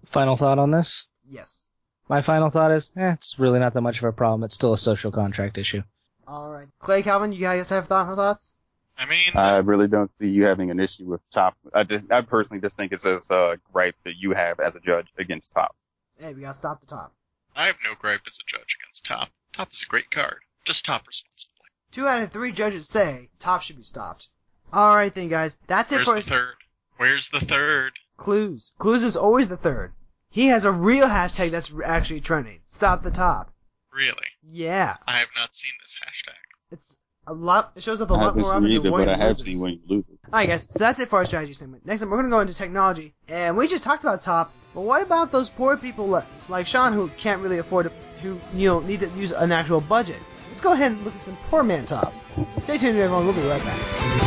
Final 0.05 0.37
thought 0.37 0.59
on 0.59 0.71
this? 0.71 1.05
Yes. 1.25 1.67
My 2.09 2.21
final 2.21 2.49
thought 2.49 2.71
is, 2.71 2.91
eh, 2.95 3.13
it's 3.13 3.37
really 3.37 3.59
not 3.59 3.73
that 3.73 3.81
much 3.81 3.97
of 3.97 4.05
a 4.05 4.11
problem. 4.11 4.43
It's 4.43 4.55
still 4.55 4.73
a 4.73 4.77
social 4.77 5.11
contract 5.11 5.57
issue. 5.57 5.83
All 6.27 6.49
right, 6.49 6.67
Clay, 6.79 7.03
Calvin, 7.03 7.31
you 7.31 7.39
guys 7.39 7.69
have 7.69 7.87
thought 7.87 8.13
thoughts? 8.15 8.55
I 8.97 9.05
mean, 9.05 9.31
I 9.35 9.57
really 9.57 9.87
don't 9.87 10.11
see 10.19 10.29
you 10.29 10.45
having 10.45 10.71
an 10.71 10.79
issue 10.79 11.05
with 11.05 11.21
top. 11.31 11.55
I 11.73 11.83
just, 11.83 12.11
I 12.11 12.21
personally 12.21 12.61
just 12.61 12.75
think 12.75 12.91
it's 12.91 13.05
as 13.05 13.29
a 13.29 13.57
gripe 13.71 13.95
that 14.05 14.15
you 14.17 14.31
have 14.31 14.59
as 14.59 14.75
a 14.75 14.79
judge 14.79 15.07
against 15.19 15.51
top. 15.51 15.75
Hey, 16.17 16.33
we 16.33 16.41
gotta 16.41 16.53
stop 16.55 16.81
the 16.81 16.87
top. 16.87 17.13
I 17.55 17.67
have 17.67 17.75
no 17.85 17.93
gripe 17.99 18.21
as 18.25 18.39
a 18.39 18.57
judge 18.57 18.77
against 18.81 19.05
top. 19.05 19.29
Top 19.53 19.71
is 19.71 19.83
a 19.83 19.85
great 19.85 20.09
card. 20.09 20.37
Just 20.65 20.85
top 20.85 21.05
responsibly. 21.07 21.53
Two 21.91 22.07
out 22.07 22.21
of 22.21 22.31
three 22.31 22.51
judges 22.51 22.87
say 22.89 23.29
top 23.39 23.61
should 23.61 23.77
be 23.77 23.83
stopped. 23.83 24.29
All 24.73 24.95
right 24.95 25.13
then, 25.13 25.29
guys. 25.29 25.55
That's 25.67 25.91
it 25.91 26.03
for. 26.03 26.13
Where's 26.13 26.23
for 26.23 26.29
the 26.29 26.35
third? 26.35 26.55
Where's 26.97 27.29
the 27.29 27.39
third? 27.39 27.93
Clues. 28.17 28.71
Clues 28.79 29.03
is 29.03 29.15
always 29.15 29.47
the 29.47 29.57
third. 29.57 29.93
He 30.29 30.47
has 30.47 30.65
a 30.65 30.71
real 30.71 31.07
hashtag 31.07 31.51
that's 31.51 31.71
actually 31.85 32.21
trending. 32.21 32.59
Stop 32.63 33.01
the 33.03 33.11
top. 33.11 33.53
Really? 33.93 34.27
Yeah, 34.43 34.97
I 35.07 35.17
have 35.19 35.29
not 35.35 35.55
seen 35.55 35.71
this 35.81 35.97
hashtag. 36.03 36.35
it's 36.71 36.97
a 37.25 37.33
lot. 37.33 37.71
It 37.75 37.83
shows 37.83 37.99
up 38.01 38.09
a 38.11 38.13
I 38.13 38.17
lot 38.17 38.23
haven't 38.25 38.41
more 38.41 38.51
seen 38.51 38.55
often 38.57 38.69
either, 38.71 38.83
than 38.83 38.91
but 38.91 38.97
Warren 38.97 39.09
I 39.09 39.17
have 39.17 39.27
loses. 39.37 39.43
seen 39.45 39.59
when 39.59 39.71
you 39.73 39.79
lose 39.87 40.05
it. 40.11 40.19
Alright 40.27 40.47
guys, 40.49 40.67
so 40.69 40.79
that's 40.79 40.99
it 40.99 41.09
for 41.09 41.17
our 41.17 41.25
strategy 41.25 41.53
segment. 41.53 41.85
Next 41.85 42.01
time 42.01 42.09
we're 42.09 42.17
gonna 42.17 42.29
go 42.29 42.39
into 42.39 42.53
technology, 42.53 43.15
and 43.27 43.57
we 43.57 43.67
just 43.67 43.83
talked 43.83 44.03
about 44.03 44.21
top, 44.21 44.53
but 44.73 44.81
what 44.81 45.01
about 45.01 45.31
those 45.31 45.49
poor 45.49 45.75
people 45.77 46.07
li- 46.09 46.21
like 46.49 46.67
Sean 46.67 46.93
who 46.93 47.07
can't 47.17 47.41
really 47.41 47.57
afford 47.57 47.85
to, 47.87 47.91
who, 48.21 48.39
you 48.53 48.67
know, 48.69 48.79
need 48.81 48.99
to 49.01 49.09
use 49.09 49.31
an 49.31 49.51
actual 49.51 49.81
budget? 49.81 50.19
Let's 50.47 50.61
go 50.61 50.71
ahead 50.73 50.91
and 50.93 51.03
look 51.03 51.13
at 51.15 51.19
some 51.19 51.37
poor 51.47 51.63
man 51.63 51.85
tops. 51.85 52.27
Stay 52.59 52.77
tuned 52.77 52.97
everyone, 52.97 53.25
we'll 53.25 53.35
be 53.35 53.41
right 53.47 53.63
back. 53.63 54.26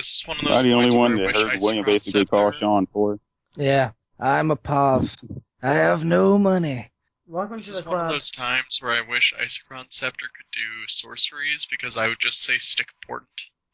This 0.00 0.22
is 0.22 0.26
one 0.26 0.38
of 0.38 0.44
Am 0.44 0.50
those 0.50 0.60
I 0.60 0.62
the 0.62 0.72
only 0.72 0.96
one 0.96 1.16
that 1.18 1.26
wish 1.26 1.36
heard 1.36 1.46
Ice 1.56 1.62
William 1.62 1.84
basically 1.84 2.24
call 2.24 2.50
there- 2.52 2.58
Sean 2.58 2.86
for? 2.86 3.20
Yeah, 3.56 3.90
I'm 4.18 4.50
a 4.50 4.56
POV. 4.56 5.42
I 5.62 5.74
have 5.74 6.06
no 6.06 6.38
money. 6.38 6.90
Welcome 7.26 7.58
This 7.58 7.66
to 7.66 7.72
is 7.72 7.82
the 7.82 7.90
one 7.90 8.06
of 8.06 8.10
those 8.10 8.30
times 8.30 8.78
where 8.80 8.92
I 8.92 9.02
wish 9.02 9.34
Isochron 9.38 9.92
Scepter 9.92 10.24
could 10.34 10.46
do 10.54 10.88
sorceries 10.88 11.66
because 11.70 11.98
I 11.98 12.08
would 12.08 12.18
just 12.18 12.42
say 12.42 12.56
stick 12.56 12.86
portent, 13.06 13.28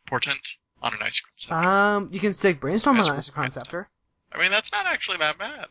portent 0.09 0.41
on 0.83 0.95
an 0.95 0.99
Isochron 0.99 1.37
Scepter. 1.37 1.55
Um, 1.55 2.09
you 2.11 2.19
can 2.19 2.33
stick 2.33 2.59
brainstorm 2.59 2.97
That's 2.97 3.09
on 3.09 3.15
what- 3.15 3.25
Isochron 3.25 3.53
Scepter. 3.53 3.89
I 4.33 4.39
mean, 4.39 4.51
that's 4.51 4.73
not 4.73 4.85
actually 4.87 5.19
that 5.19 5.39
bad 5.39 5.69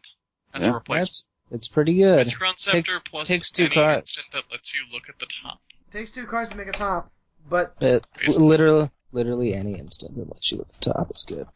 as 0.54 0.64
Yeah. 0.64 0.70
a 0.70 0.74
replacement. 0.76 1.10
That's 1.10 1.24
it's 1.52 1.68
pretty 1.68 1.96
good. 1.96 2.28
Isochron 2.28 2.58
Scepter 2.58 2.82
Takes- 2.94 3.00
plus 3.10 3.28
takes 3.28 3.52
two 3.52 3.66
any 3.66 3.74
cards. 3.74 4.12
instant 4.18 4.32
that 4.46 4.50
lets 4.54 4.74
you 4.74 4.80
look 4.94 5.10
at 5.10 5.20
the 5.20 5.28
top. 5.44 5.60
Takes 5.92 6.12
two 6.12 6.26
cards 6.26 6.52
to 6.52 6.56
make 6.56 6.70
a 6.70 6.72
top, 6.72 7.12
but 7.50 7.76
It, 7.82 8.06
Basically. 8.18 8.48
literally, 8.48 8.90
literally 9.16 9.54
any 9.54 9.80
instant 9.80 10.16
that 10.18 10.28
lets 10.30 10.52
you 10.52 10.60
at 10.60 10.68
the 10.68 10.92
top 10.92 11.10
is 11.16 11.24
good. 11.24 11.48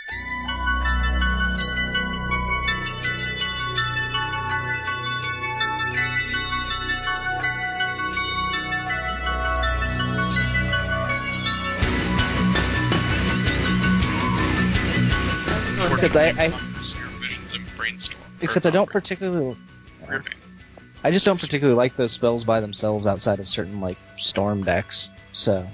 Except 15.91 16.16
I- 16.16 16.30
I- 16.30 16.45
Obscure 16.78 17.07
Visions 17.20 17.53
and 17.53 17.66
Brainstorm. 17.76 18.22
Except 18.39 18.66
I 18.66 18.70
don't 18.70 18.89
particularly, 18.89 19.57
Ripping. 20.07 20.34
I 21.03 21.12
just 21.12 21.26
don't 21.26 21.39
particularly 21.39 21.76
like 21.76 21.97
those 21.97 22.14
spells 22.14 22.45
by 22.45 22.62
themselves 22.62 23.05
outside 23.05 23.41
of 23.41 23.49
certain 23.49 23.82
like 23.82 23.97
storm 24.18 24.64
decks. 24.64 25.10
So 25.34 25.68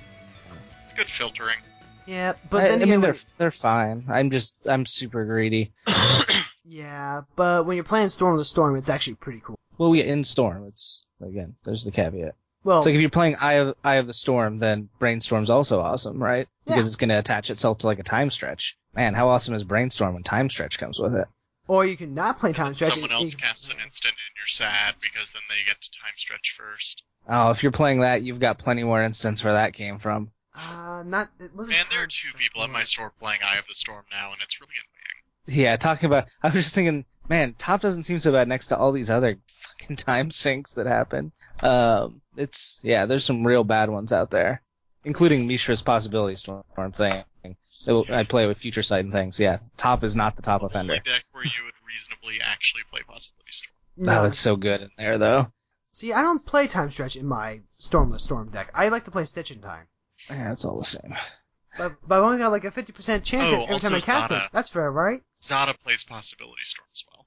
It's 0.86 0.94
good 0.94 1.10
filtering. 1.10 1.58
Yeah, 2.06 2.34
but 2.50 2.64
I, 2.64 2.68
then 2.68 2.72
I 2.72 2.76
again, 2.76 2.90
mean 2.90 3.02
they're 3.02 3.16
they're 3.38 3.52
fine. 3.52 4.06
I'm 4.10 4.30
just 4.30 4.56
I'm 4.66 4.86
super 4.86 5.26
greedy. 5.26 5.74
yeah, 6.64 7.22
but 7.36 7.66
when 7.66 7.76
you're 7.76 7.84
playing 7.84 8.10
Storm 8.10 8.34
of 8.34 8.40
the 8.40 8.46
Storm, 8.46 8.76
it's 8.76 8.90
actually 8.90 9.16
pretty 9.16 9.42
cool. 9.44 9.58
Well, 9.78 9.90
we 9.90 10.02
in 10.02 10.24
storm. 10.24 10.66
It's 10.68 11.06
again, 11.22 11.56
there's 11.66 11.84
the 11.84 11.92
caveat. 11.92 12.36
Well, 12.64 12.78
It's 12.80 12.86
like 12.88 12.96
if 12.96 13.02
you're 13.02 13.10
playing 13.12 13.36
Eye 13.36 13.54
of 13.54 13.76
Eye 13.84 13.96
of 13.96 14.08
the 14.08 14.14
Storm, 14.14 14.58
then 14.58 14.90
Brainstorm's 15.00 15.52
also 15.52 15.80
awesome, 15.80 16.22
right? 16.22 16.48
Yeah. 16.66 16.74
Because 16.76 16.88
it's 16.88 16.96
going 16.96 17.10
to 17.10 17.20
attach 17.20 17.52
itself 17.52 17.80
to 17.80 17.86
like 17.88 18.00
a 18.00 18.04
time 18.04 18.32
stretch. 18.32 18.76
Man, 18.96 19.14
how 19.14 19.28
awesome 19.30 19.54
is 19.54 19.64
Brainstorm 19.64 20.16
when 20.16 20.24
time 20.24 20.50
stretch 20.50 20.80
comes 20.80 21.00
with 21.00 21.16
it? 21.16 21.28
or 21.68 21.84
you 21.84 21.98
can 21.98 22.14
not 22.14 22.38
play 22.38 22.54
time 22.54 22.76
stretch. 22.76 22.94
Someone 22.94 23.12
and- 23.12 23.24
else 23.24 23.34
casts 23.34 23.70
an 23.72 23.78
instant 23.84 24.12
and 24.14 24.36
you're 24.38 24.46
sad 24.48 24.94
because 25.02 25.32
then 25.32 25.42
they 25.50 25.66
get 25.68 25.82
to 25.82 25.90
time 25.92 26.14
stretch 26.16 26.56
first. 26.58 27.02
Oh, 27.28 27.50
if 27.50 27.64
you're 27.64 27.72
playing 27.72 28.02
that, 28.02 28.22
you've 28.22 28.40
got 28.40 28.60
plenty 28.60 28.84
more 28.84 29.02
instants 29.02 29.44
where 29.44 29.54
that 29.54 29.74
came 29.74 29.98
from. 29.98 30.30
Uh, 30.58 31.04
not. 31.06 31.30
It 31.40 31.54
wasn't. 31.56 31.78
Man, 31.78 31.86
there 31.92 32.04
are 32.04 32.08
two 32.08 32.30
people 32.38 32.64
at 32.64 32.70
my 32.70 32.84
store 32.84 33.12
playing 33.20 33.42
Eye 33.44 33.58
of 33.58 33.68
the 33.68 33.74
Storm 33.76 34.06
now, 34.12 34.32
and 34.32 34.42
it's 34.42 34.60
really 34.62 34.74
annoying. 34.76 35.60
Yeah, 35.60 35.76
talking 35.78 36.08
about. 36.08 36.28
I 36.42 36.48
was 36.50 36.64
just 36.64 36.76
thinking, 36.76 37.06
man, 37.30 37.56
top 37.58 37.82
doesn't 37.82 38.04
seem 38.04 38.20
so 38.20 38.32
bad 38.32 38.48
next 38.48 38.68
to 38.68 38.78
all 38.78 38.92
these 38.92 39.10
other 39.10 39.38
fucking 39.48 39.98
time 39.98 40.32
sinks 40.32 40.74
that 40.76 40.88
happen. 40.88 41.32
Um, 41.62 42.22
it's 42.38 42.80
yeah, 42.84 43.06
there's 43.06 43.26
some 43.26 43.46
real 43.46 43.64
bad 43.64 43.90
ones 43.90 44.12
out 44.14 44.32
there, 44.32 44.62
including 45.04 45.48
Mishra's 45.48 45.82
Possibility 45.82 46.36
Storm 46.36 46.64
thing. 46.94 47.24
It 47.44 47.92
will- 47.92 48.06
I 48.10 48.24
play 48.24 48.48
with 48.48 48.58
Future 48.58 48.82
Sight 48.82 49.04
and 49.04 49.14
things. 49.14 49.40
Yeah, 49.40 49.60
top 49.78 50.04
is 50.04 50.16
not 50.16 50.36
the 50.36 50.42
top 50.42 50.62
The 50.62 50.68
offender. 50.68 50.94
only 50.94 51.04
deck 51.04 51.24
where 51.34 51.44
you 51.44 51.64
would 51.66 51.74
reasonably 51.86 52.40
actually 52.42 52.82
play 52.90 53.02
Possibility 53.08 53.52
Storm. 53.52 53.74
No, 53.98 54.22
Oh, 54.22 54.26
it's 54.26 54.40
so 54.40 54.56
good 54.56 54.82
in 54.82 54.90
there 54.98 55.18
though. 55.18 55.52
See, 55.92 56.12
I 56.12 56.22
don't 56.22 56.44
play 56.46 56.68
time 56.68 56.90
stretch 56.92 57.16
in 57.16 57.26
my 57.28 57.62
Stormless 57.80 58.22
Storm 58.22 58.50
deck. 58.50 58.72
I 58.74 58.88
like 58.90 59.06
to 59.06 59.12
play 59.12 59.26
Stitch 59.26 59.52
in 59.52 59.62
time. 59.62 59.86
Yeah, 60.30 60.52
it's 60.52 60.66
all 60.66 60.78
the 60.78 60.86
same. 60.86 61.16
But, 61.78 61.94
but 62.08 62.18
I've 62.20 62.24
only 62.24 62.38
got 62.38 62.52
like 62.52 62.64
a 62.64 62.72
50% 62.72 63.24
chance 63.24 63.52
Oh, 63.52 63.64
every 63.64 63.66
time 63.66 63.70
I 63.70 63.74
also 63.74 63.90
cast 64.00 64.30
Zada. 64.30 64.46
it. 64.46 64.50
That's 64.54 64.70
fair, 64.70 64.90
right? 64.92 65.22
Zada 65.44 65.74
plays 65.74 66.04
Possibility 66.04 66.62
Storm 66.64 66.88
as 66.94 67.04
well 67.12 67.26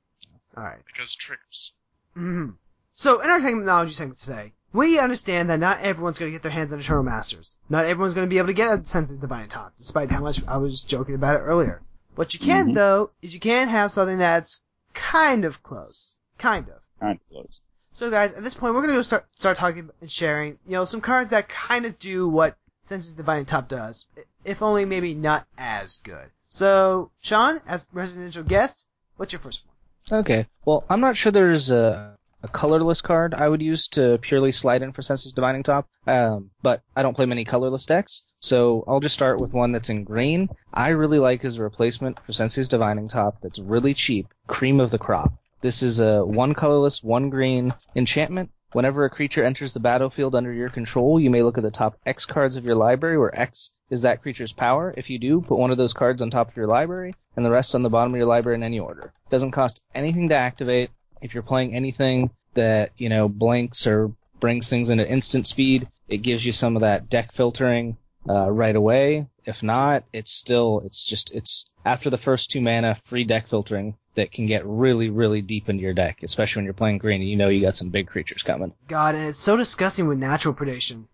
Alright. 0.56 0.84
because 0.86 1.14
triggers. 1.14 1.74
hmm 2.14 2.50
So, 2.94 3.20
in 3.20 3.28
our 3.30 3.40
technology 3.40 3.92
segment 3.92 4.18
today, 4.18 4.52
we 4.72 4.98
understand 4.98 5.50
that 5.50 5.60
not 5.60 5.80
everyone's 5.80 6.18
going 6.18 6.30
to 6.32 6.34
get 6.34 6.42
their 6.42 6.50
hands 6.52 6.72
on 6.72 6.80
Eternal 6.80 7.02
Masters. 7.02 7.56
Not 7.68 7.84
everyone's 7.84 8.14
going 8.14 8.26
to 8.26 8.30
be 8.30 8.38
able 8.38 8.48
to 8.48 8.52
get 8.54 8.78
a 8.80 8.84
Sensei's 8.84 9.18
Divining 9.18 9.48
Top, 9.48 9.74
despite 9.76 10.10
how 10.10 10.20
much 10.20 10.42
I 10.48 10.56
was 10.56 10.80
joking 10.82 11.14
about 11.14 11.36
it 11.36 11.40
earlier. 11.40 11.82
What 12.16 12.34
you 12.34 12.40
can, 12.40 12.70
Mhm. 12.70 12.74
though, 12.74 13.10
is 13.22 13.32
you 13.34 13.40
can 13.40 13.68
have 13.68 13.92
something 13.92 14.18
that's 14.18 14.60
kind 14.94 15.44
of 15.44 15.62
close. 15.62 16.18
Kind 16.38 16.68
of. 16.68 16.82
Kind 17.00 17.20
of 17.20 17.28
close. 17.30 17.60
So 17.92 18.10
guys, 18.10 18.32
at 18.32 18.42
this 18.44 18.54
point, 18.54 18.74
we're 18.74 18.80
gonna 18.82 18.94
go 18.94 19.02
start 19.02 19.26
start 19.36 19.56
talking 19.56 19.90
and 20.00 20.10
sharing, 20.10 20.52
you 20.66 20.72
know, 20.72 20.84
some 20.84 21.00
cards 21.00 21.30
that 21.30 21.48
kind 21.48 21.84
of 21.86 21.98
do 21.98 22.28
what 22.28 22.56
Sensei's 22.88 23.12
Divining 23.12 23.44
Top 23.44 23.68
does, 23.68 24.08
if 24.46 24.62
only 24.62 24.86
maybe 24.86 25.14
not 25.14 25.46
as 25.58 25.98
good. 25.98 26.30
So, 26.48 27.10
Sean, 27.20 27.60
as 27.66 27.86
residential 27.92 28.42
guest, 28.42 28.86
what's 29.16 29.34
your 29.34 29.40
first 29.40 29.64
one? 29.66 30.20
Okay. 30.20 30.46
Well, 30.64 30.84
I'm 30.88 31.00
not 31.00 31.14
sure 31.14 31.30
there's 31.30 31.70
a, 31.70 32.16
a 32.42 32.48
colorless 32.48 33.02
card 33.02 33.34
I 33.34 33.46
would 33.46 33.60
use 33.60 33.88
to 33.88 34.16
purely 34.22 34.52
slide 34.52 34.80
in 34.80 34.92
for 34.92 35.02
Sensei's 35.02 35.32
Divining 35.32 35.64
Top, 35.64 35.86
um, 36.06 36.50
but 36.62 36.80
I 36.96 37.02
don't 37.02 37.14
play 37.14 37.26
many 37.26 37.44
colorless 37.44 37.84
decks, 37.84 38.22
so 38.40 38.84
I'll 38.88 39.00
just 39.00 39.14
start 39.14 39.38
with 39.38 39.52
one 39.52 39.72
that's 39.72 39.90
in 39.90 40.04
green. 40.04 40.48
I 40.72 40.88
really 40.88 41.18
like 41.18 41.44
as 41.44 41.58
a 41.58 41.62
replacement 41.62 42.18
for 42.24 42.32
Sensei's 42.32 42.68
Divining 42.68 43.08
Top 43.08 43.42
that's 43.42 43.58
really 43.58 43.92
cheap, 43.92 44.28
Cream 44.46 44.80
of 44.80 44.90
the 44.90 44.98
Crop. 44.98 45.34
This 45.60 45.82
is 45.82 46.00
a 46.00 46.24
one 46.24 46.54
colorless, 46.54 47.02
one 47.02 47.28
green 47.28 47.74
enchantment. 47.94 48.50
Whenever 48.72 49.06
a 49.06 49.10
creature 49.10 49.44
enters 49.44 49.72
the 49.72 49.80
battlefield 49.80 50.34
under 50.34 50.52
your 50.52 50.68
control, 50.68 51.18
you 51.18 51.30
may 51.30 51.42
look 51.42 51.56
at 51.56 51.64
the 51.64 51.70
top 51.70 51.96
X 52.04 52.26
cards 52.26 52.56
of 52.56 52.66
your 52.66 52.74
library, 52.74 53.16
where 53.16 53.38
X 53.38 53.70
is 53.88 54.02
that 54.02 54.20
creature's 54.20 54.52
power. 54.52 54.92
If 54.94 55.08
you 55.08 55.18
do, 55.18 55.40
put 55.40 55.58
one 55.58 55.70
of 55.70 55.78
those 55.78 55.94
cards 55.94 56.20
on 56.20 56.30
top 56.30 56.50
of 56.50 56.56
your 56.56 56.66
library, 56.66 57.14
and 57.34 57.46
the 57.46 57.50
rest 57.50 57.74
on 57.74 57.82
the 57.82 57.88
bottom 57.88 58.12
of 58.12 58.18
your 58.18 58.26
library 58.26 58.56
in 58.56 58.62
any 58.62 58.78
order. 58.78 59.14
Doesn't 59.30 59.52
cost 59.52 59.82
anything 59.94 60.28
to 60.28 60.34
activate. 60.34 60.90
If 61.22 61.32
you're 61.32 61.42
playing 61.42 61.74
anything 61.74 62.30
that, 62.54 62.92
you 62.98 63.08
know, 63.08 63.28
blinks 63.28 63.86
or 63.86 64.12
brings 64.38 64.68
things 64.68 64.90
into 64.90 65.08
instant 65.08 65.46
speed, 65.46 65.88
it 66.06 66.18
gives 66.18 66.44
you 66.44 66.52
some 66.52 66.76
of 66.76 66.82
that 66.82 67.08
deck 67.08 67.32
filtering 67.32 67.96
uh, 68.28 68.50
right 68.50 68.76
away. 68.76 69.28
If 69.46 69.62
not, 69.62 70.04
it's 70.12 70.30
still, 70.30 70.82
it's 70.84 71.04
just, 71.04 71.30
it's 71.30 71.64
after 71.86 72.10
the 72.10 72.18
first 72.18 72.50
two 72.50 72.60
mana, 72.60 72.96
free 73.04 73.24
deck 73.24 73.48
filtering 73.48 73.96
that 74.18 74.32
can 74.32 74.46
get 74.46 74.66
really, 74.66 75.10
really 75.10 75.40
deep 75.40 75.68
into 75.68 75.82
your 75.82 75.94
deck, 75.94 76.22
especially 76.22 76.60
when 76.60 76.64
you're 76.64 76.74
playing 76.74 76.98
green 76.98 77.20
and 77.20 77.30
you 77.30 77.36
know 77.36 77.48
you 77.48 77.60
got 77.60 77.76
some 77.76 77.88
big 77.88 78.08
creatures 78.08 78.42
coming. 78.42 78.74
God, 78.88 79.14
and 79.14 79.26
it's 79.26 79.38
so 79.38 79.56
disgusting 79.56 80.08
with 80.08 80.18
natural 80.18 80.52
predation. 80.52 81.04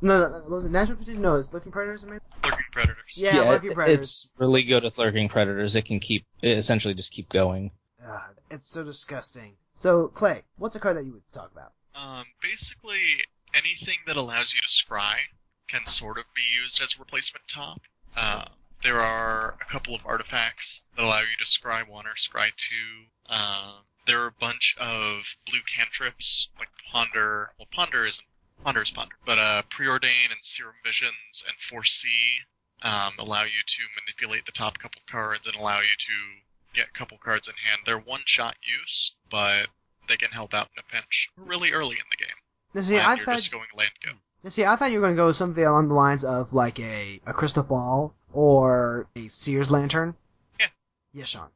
No, 0.00 0.20
no, 0.20 0.28
no 0.28 0.44
was 0.48 0.66
it 0.66 0.70
natural 0.70 0.98
predation? 0.98 1.18
No, 1.18 1.36
it's 1.36 1.52
looking 1.52 1.72
predators. 1.72 2.02
Maybe? 2.02 2.18
Lurking 2.44 2.66
predators. 2.70 3.16
Yeah, 3.16 3.42
it- 3.42 3.48
lurking 3.48 3.72
predators. 3.72 3.98
it's 3.98 4.30
really 4.36 4.62
good 4.62 4.84
with 4.84 4.98
lurking 4.98 5.28
predators. 5.28 5.74
It 5.74 5.86
can 5.86 6.00
keep, 6.00 6.24
it 6.42 6.58
essentially 6.58 6.94
just 6.94 7.12
keep 7.12 7.30
going. 7.30 7.70
God, 8.04 8.34
it's 8.50 8.68
so 8.68 8.84
disgusting. 8.84 9.54
So, 9.74 10.08
Clay, 10.08 10.42
what's 10.58 10.76
a 10.76 10.80
card 10.80 10.96
that 10.98 11.06
you 11.06 11.12
would 11.12 11.32
talk 11.32 11.50
about? 11.50 11.72
Um, 11.94 12.26
basically, 12.42 13.00
anything 13.54 13.96
that 14.06 14.16
allows 14.16 14.52
you 14.52 14.60
to 14.60 14.68
scry 14.68 15.14
can 15.68 15.84
sort 15.86 16.18
of 16.18 16.24
be 16.34 16.42
used 16.62 16.82
as 16.82 16.94
a 16.94 16.98
replacement 16.98 17.46
top. 17.48 17.80
Uh, 18.16 18.44
there 18.82 19.00
are 19.00 19.56
a 19.60 19.72
couple 19.72 19.94
of 19.94 20.06
artifacts 20.06 20.84
that 20.96 21.04
allow 21.04 21.20
you 21.20 21.36
to 21.38 21.44
scry 21.44 21.86
one 21.86 22.06
or 22.06 22.14
scry 22.14 22.50
two. 22.56 23.06
Um, 23.32 23.84
there 24.06 24.22
are 24.22 24.28
a 24.28 24.40
bunch 24.40 24.76
of 24.78 25.36
blue 25.46 25.60
cantrips 25.74 26.48
like 26.58 26.68
ponder. 26.90 27.50
Well, 27.58 27.68
ponder 27.72 28.04
isn't 28.04 28.26
ponder 28.62 28.82
is 28.82 28.90
ponder, 28.90 29.14
but 29.24 29.38
uh, 29.38 29.62
preordain 29.70 30.30
and 30.30 30.42
serum 30.42 30.74
visions 30.84 31.44
and 31.46 31.56
foresee 31.58 32.40
um, 32.82 33.14
allow 33.18 33.42
you 33.42 33.62
to 33.66 33.82
manipulate 34.00 34.46
the 34.46 34.52
top 34.52 34.78
couple 34.78 35.00
cards 35.10 35.46
and 35.46 35.56
allow 35.56 35.80
you 35.80 35.96
to 35.98 36.74
get 36.74 36.88
a 36.88 36.98
couple 36.98 37.18
cards 37.18 37.48
in 37.48 37.54
hand. 37.54 37.82
They're 37.84 37.98
one 37.98 38.22
shot 38.24 38.56
use, 38.62 39.14
but 39.30 39.66
they 40.08 40.16
can 40.16 40.30
help 40.30 40.54
out 40.54 40.68
in 40.74 40.78
a 40.78 40.92
pinch 40.92 41.30
really 41.36 41.72
early 41.72 41.96
in 41.96 42.06
the 42.10 42.16
game. 42.16 42.36
Now, 42.74 42.80
see, 42.82 42.94
when 42.94 43.04
I 43.04 43.14
you're 43.14 43.24
thought, 43.24 43.36
just 43.36 43.52
going 43.52 43.68
land 43.76 43.90
go. 44.04 44.12
Now, 44.42 44.50
see, 44.50 44.64
I 44.64 44.76
thought 44.76 44.90
you 44.92 44.98
were 45.00 45.06
going 45.06 45.16
to 45.16 45.20
go 45.20 45.26
with 45.26 45.36
something 45.36 45.64
along 45.64 45.88
the 45.88 45.94
lines 45.94 46.24
of 46.24 46.52
like 46.52 46.78
a, 46.78 47.20
a 47.26 47.32
crystal 47.32 47.62
ball 47.62 48.14
or 48.32 49.06
a 49.16 49.26
Seer's 49.28 49.70
lantern. 49.70 50.14
Yeah. 50.60 50.66
Yes, 51.12 51.28
Sean. 51.28 51.48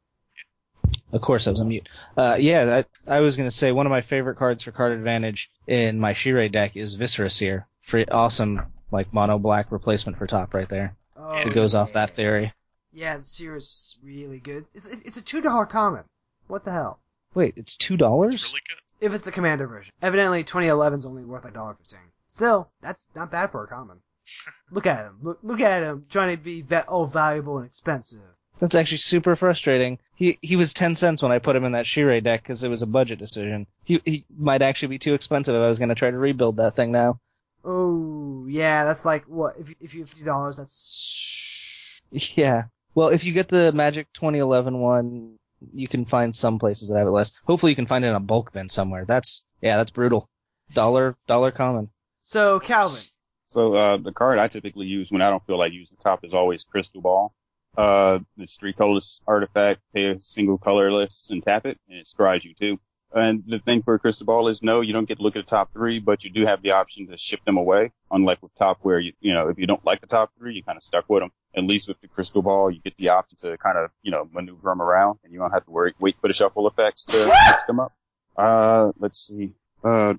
Of 1.12 1.20
course, 1.20 1.46
I 1.46 1.50
was 1.50 1.60
on 1.60 1.68
mute. 1.68 1.88
Uh, 2.16 2.36
yeah, 2.40 2.82
I, 3.08 3.16
I 3.16 3.20
was 3.20 3.36
gonna 3.36 3.50
say 3.50 3.70
one 3.70 3.86
of 3.86 3.90
my 3.90 4.00
favorite 4.00 4.36
cards 4.36 4.62
for 4.62 4.72
card 4.72 4.92
advantage 4.92 5.50
in 5.66 5.98
my 6.00 6.12
Shirei 6.14 6.50
deck 6.50 6.76
is 6.76 6.94
Viscera 6.94 7.28
Seer. 7.30 7.66
Free, 7.82 8.06
awesome, 8.06 8.62
like 8.90 9.12
mono 9.12 9.38
black 9.38 9.70
replacement 9.70 10.16
for 10.18 10.26
top 10.26 10.54
right 10.54 10.68
there. 10.68 10.96
Oh, 11.16 11.34
It 11.36 11.52
goes 11.54 11.74
off 11.74 11.92
that 11.92 12.10
theory. 12.10 12.52
Yeah, 12.92 13.18
the 13.18 13.24
Sears 13.24 13.64
is 13.64 13.98
really 14.02 14.38
good. 14.38 14.64
It's 14.74 14.86
it, 14.86 15.00
it's 15.04 15.16
a 15.18 15.22
two 15.22 15.40
dollar 15.42 15.66
common. 15.66 16.04
What 16.46 16.64
the 16.64 16.72
hell? 16.72 16.98
Wait, 17.34 17.54
it's 17.56 17.76
two 17.76 17.94
It's 17.94 18.00
dollars? 18.00 18.44
really 18.50 18.62
good. 18.68 19.06
If 19.06 19.12
it's 19.14 19.24
the 19.24 19.32
commander 19.32 19.66
version. 19.66 19.92
Evidently, 20.00 20.44
2011's 20.44 21.04
only 21.04 21.24
worth 21.24 21.44
like 21.44 21.54
dollar 21.54 21.74
fifteen. 21.74 21.98
Still, 22.32 22.70
that's 22.80 23.06
not 23.14 23.30
bad 23.30 23.52
for 23.52 23.62
a 23.62 23.66
common. 23.68 23.98
Look 24.70 24.86
at 24.86 25.04
him. 25.04 25.18
Look, 25.20 25.40
look 25.42 25.60
at 25.60 25.82
him 25.82 26.06
trying 26.08 26.34
to 26.34 26.42
be 26.42 26.62
va- 26.62 26.86
oh 26.88 27.04
valuable 27.04 27.58
and 27.58 27.66
expensive. 27.66 28.22
That's 28.58 28.74
actually 28.74 28.98
super 28.98 29.36
frustrating. 29.36 29.98
He 30.14 30.38
he 30.40 30.56
was 30.56 30.72
ten 30.72 30.96
cents 30.96 31.22
when 31.22 31.30
I 31.30 31.40
put 31.40 31.56
him 31.56 31.64
in 31.64 31.72
that 31.72 31.84
Shirei 31.84 32.22
deck 32.22 32.42
because 32.42 32.64
it 32.64 32.70
was 32.70 32.80
a 32.80 32.86
budget 32.86 33.18
decision. 33.18 33.66
He 33.84 34.00
he 34.06 34.24
might 34.34 34.62
actually 34.62 34.88
be 34.88 34.98
too 34.98 35.12
expensive 35.12 35.54
if 35.54 35.60
I 35.60 35.68
was 35.68 35.78
gonna 35.78 35.94
try 35.94 36.10
to 36.10 36.16
rebuild 36.16 36.56
that 36.56 36.74
thing 36.74 36.90
now. 36.90 37.20
Oh 37.66 38.46
yeah, 38.48 38.86
that's 38.86 39.04
like 39.04 39.24
what 39.24 39.58
if 39.58 39.74
if 39.78 39.92
you 39.92 40.00
have 40.00 40.08
fifty 40.08 40.24
dollars, 40.24 40.56
that's 40.56 42.00
Yeah. 42.36 42.64
Well, 42.94 43.08
if 43.08 43.24
you 43.24 43.32
get 43.34 43.48
the 43.48 43.72
Magic 43.72 44.10
2011 44.14 44.78
one, 44.78 45.38
you 45.74 45.88
can 45.88 46.06
find 46.06 46.34
some 46.34 46.58
places 46.58 46.88
that 46.88 46.98
have 46.98 47.08
it 47.08 47.10
less. 47.10 47.32
Hopefully, 47.44 47.72
you 47.72 47.76
can 47.76 47.86
find 47.86 48.06
it 48.06 48.08
in 48.08 48.14
a 48.14 48.20
bulk 48.20 48.52
bin 48.54 48.70
somewhere. 48.70 49.04
That's 49.04 49.42
yeah, 49.60 49.76
that's 49.76 49.90
brutal. 49.90 50.30
Dollar 50.72 51.14
dollar 51.26 51.50
common. 51.50 51.90
So 52.22 52.58
Calvin. 52.60 53.02
So 53.46 53.74
uh, 53.74 53.96
the 53.98 54.12
card 54.12 54.38
I 54.38 54.48
typically 54.48 54.86
use 54.86 55.12
when 55.12 55.20
I 55.20 55.28
don't 55.28 55.44
feel 55.46 55.58
like 55.58 55.74
using 55.74 55.98
the 55.98 56.02
top 56.02 56.24
is 56.24 56.32
always 56.32 56.64
Crystal 56.64 57.02
Ball. 57.02 57.34
Uh, 57.76 58.20
it's 58.38 58.56
three 58.56 58.72
colorless 58.72 59.20
artifact, 59.26 59.80
pay 59.94 60.06
a 60.06 60.20
single 60.20 60.56
colorless 60.58 61.28
and 61.30 61.42
tap 61.42 61.66
it, 61.66 61.78
and 61.88 61.98
it 61.98 62.06
scries 62.06 62.44
you 62.44 62.54
too. 62.54 62.80
And 63.14 63.42
the 63.46 63.58
thing 63.58 63.82
for 63.82 63.98
Crystal 63.98 64.24
Ball 64.24 64.48
is 64.48 64.62
no, 64.62 64.80
you 64.80 64.94
don't 64.94 65.06
get 65.06 65.18
to 65.18 65.22
look 65.22 65.36
at 65.36 65.44
the 65.44 65.50
top 65.50 65.72
three, 65.72 65.98
but 65.98 66.24
you 66.24 66.30
do 66.30 66.46
have 66.46 66.62
the 66.62 66.70
option 66.70 67.06
to 67.08 67.18
ship 67.18 67.40
them 67.44 67.58
away. 67.58 67.92
Unlike 68.10 68.42
with 68.42 68.54
top 68.58 68.78
where 68.82 68.98
you, 68.98 69.12
you 69.20 69.34
know, 69.34 69.48
if 69.48 69.58
you 69.58 69.66
don't 69.66 69.84
like 69.84 70.00
the 70.00 70.06
top 70.06 70.30
three, 70.38 70.54
you 70.54 70.62
kind 70.62 70.78
of 70.78 70.82
stuck 70.82 71.04
with 71.08 71.22
them. 71.22 71.30
At 71.54 71.64
least 71.64 71.88
with 71.88 72.00
the 72.00 72.08
Crystal 72.08 72.40
Ball, 72.40 72.70
you 72.70 72.80
get 72.80 72.96
the 72.96 73.10
option 73.10 73.36
to 73.42 73.58
kind 73.58 73.76
of, 73.76 73.90
you 74.02 74.10
know, 74.10 74.26
maneuver 74.32 74.70
them 74.70 74.80
around 74.80 75.18
and 75.24 75.32
you 75.32 75.38
don't 75.38 75.50
have 75.50 75.64
to 75.66 75.70
worry, 75.70 75.92
wait 76.00 76.16
for 76.20 76.28
the 76.28 76.34
shuffle 76.34 76.66
effects 76.66 77.04
to 77.04 77.26
mix 77.48 77.64
them 77.64 77.80
up. 77.80 77.92
Uh, 78.34 78.92
let's 78.98 79.26
see. 79.26 79.52
Uh, 79.84 80.14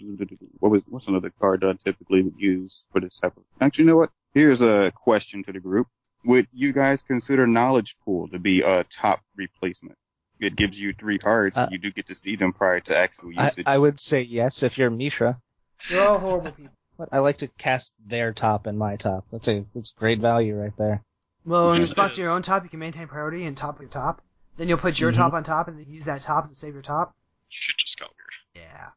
what 0.60 0.72
was, 0.72 0.84
what's 0.88 1.08
another 1.08 1.32
card 1.40 1.62
that 1.62 1.70
I 1.70 1.74
typically 1.74 2.22
would 2.22 2.38
use 2.38 2.86
for 2.92 3.00
this 3.00 3.20
type 3.20 3.38
of, 3.38 3.44
actually, 3.62 3.86
you 3.86 3.92
know 3.92 3.98
what? 3.98 4.10
Here's 4.34 4.62
a 4.62 4.92
question 4.96 5.44
to 5.44 5.52
the 5.54 5.60
group. 5.60 5.88
Would 6.26 6.48
you 6.54 6.74
guys 6.74 7.02
consider 7.02 7.48
Knowledge 7.48 7.98
Pool 8.04 8.28
to 8.30 8.40
be 8.40 8.62
a 8.62 8.84
top 8.86 9.22
replacement? 9.36 9.98
It 10.40 10.56
gives 10.56 10.78
you 10.78 10.94
three 10.94 11.18
cards. 11.18 11.58
Uh, 11.58 11.64
and 11.64 11.72
you 11.72 11.78
do 11.78 11.92
get 11.92 12.08
to 12.08 12.16
see 12.16 12.36
them 12.36 12.52
prior 12.54 12.80
to 12.82 12.98
actual 12.98 13.32
I, 13.38 13.46
usage. 13.46 13.64
I 13.66 13.78
would 13.78 14.00
say 14.00 14.22
yes 14.22 14.64
if 14.64 14.78
you're 14.78 14.90
Mishra. 14.90 15.40
You're 15.90 16.02
all 16.02 16.20
horrible 16.20 16.52
people. 16.52 16.74
But 16.98 17.10
I 17.12 17.20
like 17.20 17.38
to 17.38 17.48
cast 17.48 17.92
their 18.06 18.34
top 18.34 18.68
and 18.68 18.78
my 18.78 18.98
top. 18.98 19.26
That's 19.32 19.48
a 19.48 19.66
that's 19.74 19.94
great 19.94 20.20
value 20.20 20.56
right 20.56 20.76
there. 20.78 21.02
Well, 21.46 21.72
in 21.72 21.80
Yes, 21.80 21.90
response 21.90 22.16
to 22.16 22.22
your 22.22 22.32
own 22.32 22.42
top, 22.42 22.64
you 22.64 22.70
can 22.70 22.80
maintain 22.80 23.08
priority 23.08 23.46
and 23.46 23.58
top 23.58 23.80
your 23.80 23.90
top. 23.90 24.22
Then 24.58 24.70
you'll 24.70 24.78
put 24.78 25.00
your 25.00 25.12
Mhm. 25.12 25.16
top 25.16 25.34
on 25.34 25.44
top 25.44 25.68
and 25.68 25.78
then 25.78 25.90
use 25.90 26.06
that 26.06 26.22
top 26.22 26.48
to 26.50 26.56
save 26.56 26.74
your 26.74 26.84
top. 26.84 27.16
Shit 27.50 27.76
just 27.78 28.00
got 28.00 28.10
weird. 28.10 28.66
Yeah. 28.66 28.90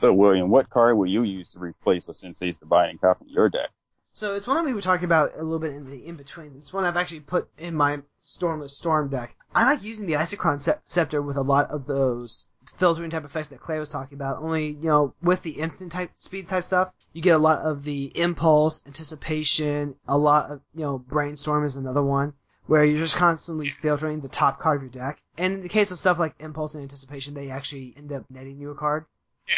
So, 0.00 0.12
William, 0.12 0.50
what 0.50 0.70
card 0.70 0.96
will 0.96 1.06
you 1.06 1.22
use 1.22 1.52
to 1.52 1.58
replace 1.58 2.08
a 2.08 2.14
Sensei's 2.14 2.56
Divining 2.56 2.98
Top 2.98 3.20
in 3.20 3.28
your 3.28 3.48
deck? 3.48 3.70
So 4.12 4.34
it's 4.34 4.46
one 4.46 4.56
that 4.56 4.64
we 4.64 4.74
were 4.74 4.80
talking 4.80 5.04
about 5.04 5.30
a 5.36 5.42
little 5.42 5.60
bit 5.60 5.72
in 5.72 5.88
the 5.88 6.04
in-betweens. 6.04 6.56
It's 6.56 6.72
one 6.72 6.84
I've 6.84 6.96
actually 6.96 7.20
put 7.20 7.48
in 7.56 7.74
my 7.74 8.00
Stormless 8.18 8.70
Storm 8.70 9.08
deck. 9.08 9.36
I 9.54 9.64
like 9.64 9.82
using 9.82 10.06
the 10.06 10.14
Isochron 10.14 10.56
Sce- 10.56 10.80
Scepter 10.84 11.22
with 11.22 11.36
a 11.36 11.42
lot 11.42 11.70
of 11.70 11.86
those 11.86 12.48
filtering 12.76 13.10
type 13.10 13.24
effects 13.24 13.48
that 13.48 13.60
Clay 13.60 13.78
was 13.78 13.90
talking 13.90 14.16
about. 14.16 14.42
Only, 14.42 14.70
you 14.70 14.88
know, 14.88 15.14
with 15.22 15.42
the 15.42 15.52
instant 15.52 15.92
type, 15.92 16.10
speed 16.18 16.48
type 16.48 16.64
stuff, 16.64 16.92
you 17.12 17.22
get 17.22 17.36
a 17.36 17.38
lot 17.38 17.60
of 17.60 17.84
the 17.84 18.06
impulse, 18.16 18.82
anticipation, 18.86 19.94
a 20.06 20.18
lot 20.18 20.50
of, 20.50 20.60
you 20.74 20.82
know, 20.82 20.98
Brainstorm 20.98 21.64
is 21.64 21.76
another 21.76 22.02
one, 22.02 22.34
where 22.66 22.84
you're 22.84 23.02
just 23.02 23.16
constantly 23.16 23.70
filtering 23.70 24.20
the 24.20 24.28
top 24.28 24.58
card 24.58 24.78
of 24.78 24.82
your 24.82 24.90
deck. 24.90 25.20
And 25.38 25.54
in 25.54 25.62
the 25.62 25.68
case 25.68 25.90
of 25.90 25.98
stuff 25.98 26.18
like 26.18 26.34
impulse 26.40 26.74
and 26.74 26.82
anticipation, 26.82 27.34
they 27.34 27.50
actually 27.50 27.94
end 27.96 28.12
up 28.12 28.24
netting 28.28 28.58
you 28.58 28.70
a 28.70 28.74
card. 28.74 29.06
Yeah. 29.50 29.56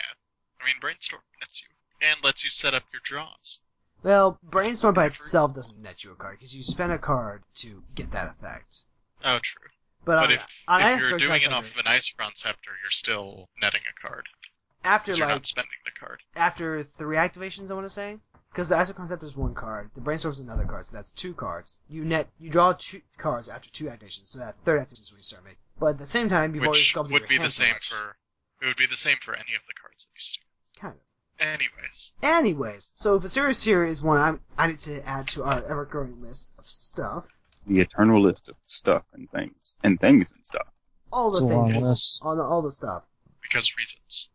I 0.60 0.66
mean, 0.66 0.76
Brainstorm 0.80 1.22
nets 1.40 1.62
you. 1.62 1.68
And 2.08 2.18
lets 2.24 2.42
you 2.42 2.50
set 2.50 2.74
up 2.74 2.82
your 2.92 3.00
draws. 3.04 3.60
Well, 4.02 4.38
Brainstorm 4.42 4.94
by 4.94 5.06
itself 5.06 5.54
doesn't 5.54 5.80
net 5.80 6.02
you 6.02 6.10
a 6.12 6.14
card, 6.16 6.38
because 6.38 6.56
you 6.56 6.62
spend 6.64 6.90
a 6.90 6.98
card 6.98 7.42
to 7.56 7.84
get 7.94 8.10
that 8.12 8.30
effect. 8.30 8.82
Oh, 9.24 9.38
true. 9.40 9.68
But, 10.04 10.16
But 10.16 10.24
on, 10.24 10.32
if, 10.32 10.40
on 10.66 10.82
if 10.82 11.00
you're 11.00 11.18
doing 11.18 11.42
it 11.42 11.52
off 11.52 11.64
of 11.64 11.76
an 11.76 11.84
Isochron 11.84 12.36
Scepter, 12.36 12.72
you're 12.82 12.90
still 12.90 13.48
netting 13.60 13.82
a 13.88 14.06
card. 14.08 14.26
after 14.82 15.12
you're 15.12 15.26
like 15.26 15.36
not 15.36 15.46
spending 15.46 15.70
the 15.84 15.92
card. 15.92 16.20
after 16.34 16.82
three 16.82 17.16
activations, 17.16 17.70
I 17.70 17.74
want 17.74 17.86
to 17.86 17.90
say, 17.90 18.18
because 18.50 18.68
the 18.68 18.74
Iso 18.74 18.96
Concept 18.96 19.22
is 19.22 19.36
one 19.36 19.54
card, 19.54 19.90
the 19.94 20.00
Brainstorm 20.00 20.32
is 20.32 20.40
another 20.40 20.64
card, 20.64 20.86
so 20.86 20.96
that's 20.96 21.12
two 21.12 21.34
cards. 21.34 21.76
You 21.88 22.04
net 22.04 22.28
you 22.40 22.50
draw 22.50 22.72
two 22.72 23.00
cards 23.18 23.48
after 23.48 23.70
two 23.70 23.84
activations, 23.84 24.28
so 24.28 24.40
that 24.40 24.56
third 24.64 24.80
activation 24.80 25.02
is 25.02 25.12
when 25.12 25.18
you 25.18 25.24
start 25.24 25.44
making. 25.44 25.58
But 25.78 25.86
at 25.90 25.98
the 25.98 26.06
same 26.06 26.28
time, 26.28 26.50
before 26.50 26.64
you've 26.64 26.68
already 26.70 26.80
Which 26.80 26.90
sculpted 26.90 27.12
would 27.12 27.20
your 27.22 27.28
be 27.28 27.36
the 27.36 27.42
hand 27.42 27.52
so 27.52 27.62
same 27.62 27.72
much. 27.74 27.88
for. 27.92 28.16
It 28.62 28.66
would 28.66 28.76
be 28.76 28.86
the 28.86 28.96
same 28.96 29.16
for 29.20 29.34
any 29.34 29.54
of 29.56 29.62
the 29.66 29.74
cards 29.74 30.04
that 30.04 30.10
you 30.14 30.20
steal. 30.20 30.44
kind 30.80 30.94
of. 30.94 31.00
Anyways. 31.44 32.12
Anyways, 32.22 32.92
so 32.94 33.18
Viscera 33.18 33.52
Seer 33.54 33.84
is 33.84 34.00
one 34.00 34.18
I'm, 34.18 34.40
I 34.56 34.68
need 34.68 34.78
to 34.80 35.04
add 35.06 35.26
to 35.28 35.42
our 35.42 35.64
ever-growing 35.64 36.20
list 36.20 36.54
of 36.58 36.66
stuff. 36.66 37.26
The 37.66 37.80
eternal 37.80 38.22
list 38.22 38.48
of 38.48 38.54
stuff 38.66 39.02
and 39.14 39.28
things. 39.32 39.74
And 39.82 40.00
things 40.00 40.30
and 40.32 40.44
stuff. 40.46 40.68
All 41.12 41.30
the 41.32 41.44
It's 41.44 41.48
things, 41.72 41.84
list. 41.84 42.20
all 42.24 42.36
the 42.36 42.42
all 42.42 42.62
the 42.62 42.70
stuff. 42.70 43.02
Because 43.42 43.74
reasons. 43.76 44.30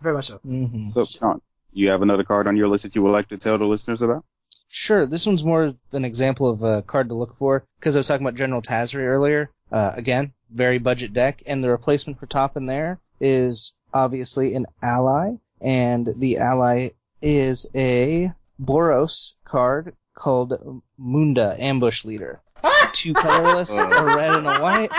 Very 0.00 0.14
much 0.14 0.26
so. 0.26 0.38
hmm 0.38 0.88
So, 0.88 1.04
Sean, 1.04 1.40
you 1.72 1.90
have 1.90 2.02
another 2.02 2.22
card 2.24 2.46
on 2.46 2.56
your 2.56 2.68
list 2.68 2.84
that 2.84 2.94
you 2.94 3.02
would 3.02 3.10
like 3.12 3.28
to 3.28 3.38
tell 3.38 3.58
the 3.58 3.64
listeners 3.64 4.00
about? 4.02 4.24
Sure, 4.68 5.06
this 5.06 5.26
one's 5.26 5.44
more 5.44 5.74
an 5.92 6.04
example 6.04 6.48
of 6.48 6.62
a 6.62 6.82
card 6.82 7.08
to 7.08 7.14
look 7.14 7.36
for 7.36 7.64
because 7.78 7.96
I 7.96 7.98
was 7.98 8.06
talking 8.08 8.24
about 8.26 8.36
General 8.38 8.62
Tazri 8.62 9.02
earlier. 9.02 9.50
Uh, 9.70 9.92
again, 9.94 10.32
very 10.50 10.78
budget 10.78 11.12
deck, 11.12 11.42
and 11.46 11.62
the 11.62 11.68
replacement 11.70 12.18
for 12.20 12.26
top 12.26 12.56
in 12.56 12.66
there 12.66 12.98
is 13.22 13.72
obviously 13.94 14.54
an 14.54 14.66
ally, 14.82 15.36
and 15.60 16.12
the 16.16 16.38
ally 16.38 16.90
is 17.22 17.66
a 17.74 18.32
Boros 18.60 19.34
card 19.44 19.94
called 20.14 20.82
Munda 20.98 21.56
Ambush 21.58 22.04
Leader. 22.04 22.42
Two 22.92 23.14
colorless, 23.14 23.76
a 23.78 23.82
oh. 23.82 24.16
red 24.16 24.34
and 24.34 24.46
a 24.46 24.60
white. 24.60 24.90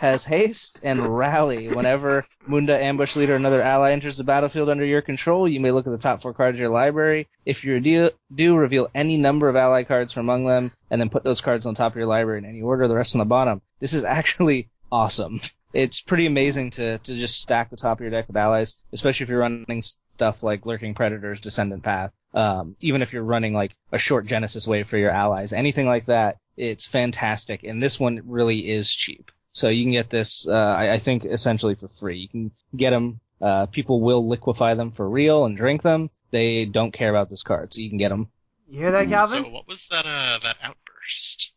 has 0.00 0.24
haste 0.24 0.80
and 0.84 1.16
rally. 1.16 1.68
Whenever 1.68 2.26
Munda 2.46 2.78
ambush 2.78 3.16
leader 3.16 3.34
another 3.34 3.62
ally 3.62 3.92
enters 3.92 4.18
the 4.18 4.24
battlefield 4.24 4.68
under 4.68 4.84
your 4.84 5.00
control, 5.00 5.48
you 5.48 5.60
may 5.60 5.70
look 5.70 5.86
at 5.86 5.90
the 5.90 5.98
top 5.98 6.20
four 6.20 6.34
cards 6.34 6.56
of 6.56 6.60
your 6.60 6.70
library. 6.70 7.28
If 7.46 7.64
you 7.64 7.80
do, 7.80 8.10
do 8.34 8.56
reveal 8.56 8.90
any 8.94 9.16
number 9.16 9.48
of 9.48 9.56
ally 9.56 9.84
cards 9.84 10.12
from 10.12 10.26
among 10.26 10.44
them, 10.44 10.72
and 10.90 11.00
then 11.00 11.08
put 11.08 11.24
those 11.24 11.40
cards 11.40 11.64
on 11.66 11.74
top 11.74 11.92
of 11.92 11.96
your 11.96 12.06
library 12.06 12.38
in 12.38 12.44
any 12.44 12.60
order. 12.60 12.88
The 12.88 12.94
rest 12.94 13.14
on 13.14 13.20
the 13.20 13.24
bottom. 13.24 13.62
This 13.78 13.94
is 13.94 14.04
actually 14.04 14.68
awesome. 14.90 15.40
It's 15.72 16.00
pretty 16.00 16.26
amazing 16.26 16.70
to 16.70 16.98
to 16.98 17.14
just 17.14 17.40
stack 17.40 17.70
the 17.70 17.76
top 17.76 17.98
of 17.98 18.02
your 18.02 18.10
deck 18.10 18.28
with 18.28 18.36
allies, 18.36 18.74
especially 18.92 19.24
if 19.24 19.30
you're 19.30 19.40
running 19.40 19.82
stuff 19.82 20.42
like 20.42 20.66
Lurking 20.66 20.94
Predators, 20.94 21.40
Descendants' 21.40 21.84
Path. 21.84 22.12
Um, 22.32 22.76
even 22.80 23.02
if 23.02 23.12
you're 23.12 23.22
running 23.22 23.54
like 23.54 23.74
a 23.92 23.98
short 23.98 24.26
Genesis 24.26 24.66
wave 24.66 24.88
for 24.88 24.98
your 24.98 25.10
allies, 25.10 25.52
anything 25.52 25.86
like 25.86 26.06
that, 26.06 26.38
it's 26.56 26.84
fantastic. 26.84 27.64
And 27.64 27.82
this 27.82 27.98
one 27.98 28.22
really 28.24 28.68
is 28.68 28.94
cheap. 28.94 29.30
So 29.52 29.68
you 29.68 29.84
can 29.84 29.92
get 29.92 30.10
this, 30.10 30.46
uh, 30.46 30.52
I, 30.52 30.94
I 30.94 30.98
think 30.98 31.24
essentially 31.24 31.76
for 31.76 31.88
free. 31.88 32.18
You 32.18 32.28
can 32.28 32.50
get 32.76 32.90
them, 32.90 33.20
uh, 33.40 33.64
people 33.66 34.02
will 34.02 34.28
liquefy 34.28 34.74
them 34.74 34.90
for 34.92 35.08
real 35.08 35.46
and 35.46 35.56
drink 35.56 35.80
them. 35.82 36.10
They 36.30 36.66
don't 36.66 36.92
care 36.92 37.08
about 37.08 37.30
this 37.30 37.42
card, 37.42 37.72
so 37.72 37.80
you 37.80 37.88
can 37.88 37.96
get 37.96 38.10
them. 38.10 38.28
You 38.68 38.80
hear 38.80 38.90
that, 38.92 39.08
Calvin? 39.08 39.44
So 39.44 39.48
what 39.50 39.66
was 39.66 39.86
that? 39.88 40.04
Uh, 40.04 40.38
that 40.42 40.56
outburst. 40.62 41.52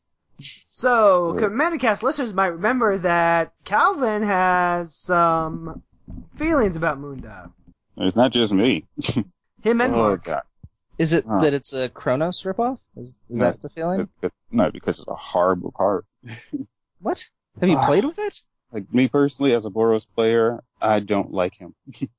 So, 0.68 1.32
Right. 1.34 1.44
CommanderCast 1.44 2.04
listeners 2.04 2.34
might 2.34 2.48
remember 2.48 2.98
that 3.00 3.54
Calvin 3.64 4.24
has 4.24 4.96
some 4.96 5.84
feelings 6.38 6.76
about 6.76 7.00
Munda. 7.00 7.52
It's 7.98 8.16
not 8.16 8.32
just 8.32 8.54
me. 8.54 8.86
Him 9.62 9.82
and 9.82 9.94
oh 9.94 9.98
Mark. 9.98 10.24
god. 10.24 10.44
Is 10.98 11.14
it 11.14 11.26
Huh. 11.28 11.40
that 11.42 11.54
it's 11.54 11.74
a 11.74 11.90
Chronos 11.90 12.44
ripoff? 12.44 12.78
Is, 12.96 13.10
is 13.30 13.38
No. 13.38 13.46
that 13.46 13.62
the 13.62 13.70
feeling? 13.70 14.02
It- 14.02 14.10
it- 14.28 14.34
no, 14.52 14.72
because 14.72 15.00
it's 15.00 15.08
a 15.08 15.16
horrible 15.16 15.72
card. 15.72 16.06
What? 17.02 17.26
Have 17.62 17.70
you 17.70 17.78
played 17.78 18.04
with 18.04 18.20
it? 18.20 18.42
Like 18.74 18.94
me 18.94 19.08
personally, 19.08 19.54
as 19.54 19.66
a 19.66 19.70
Boros 19.70 20.06
player, 20.16 20.62
I 20.82 21.00
don't 21.00 21.32
like 21.32 21.56
him. 21.56 21.74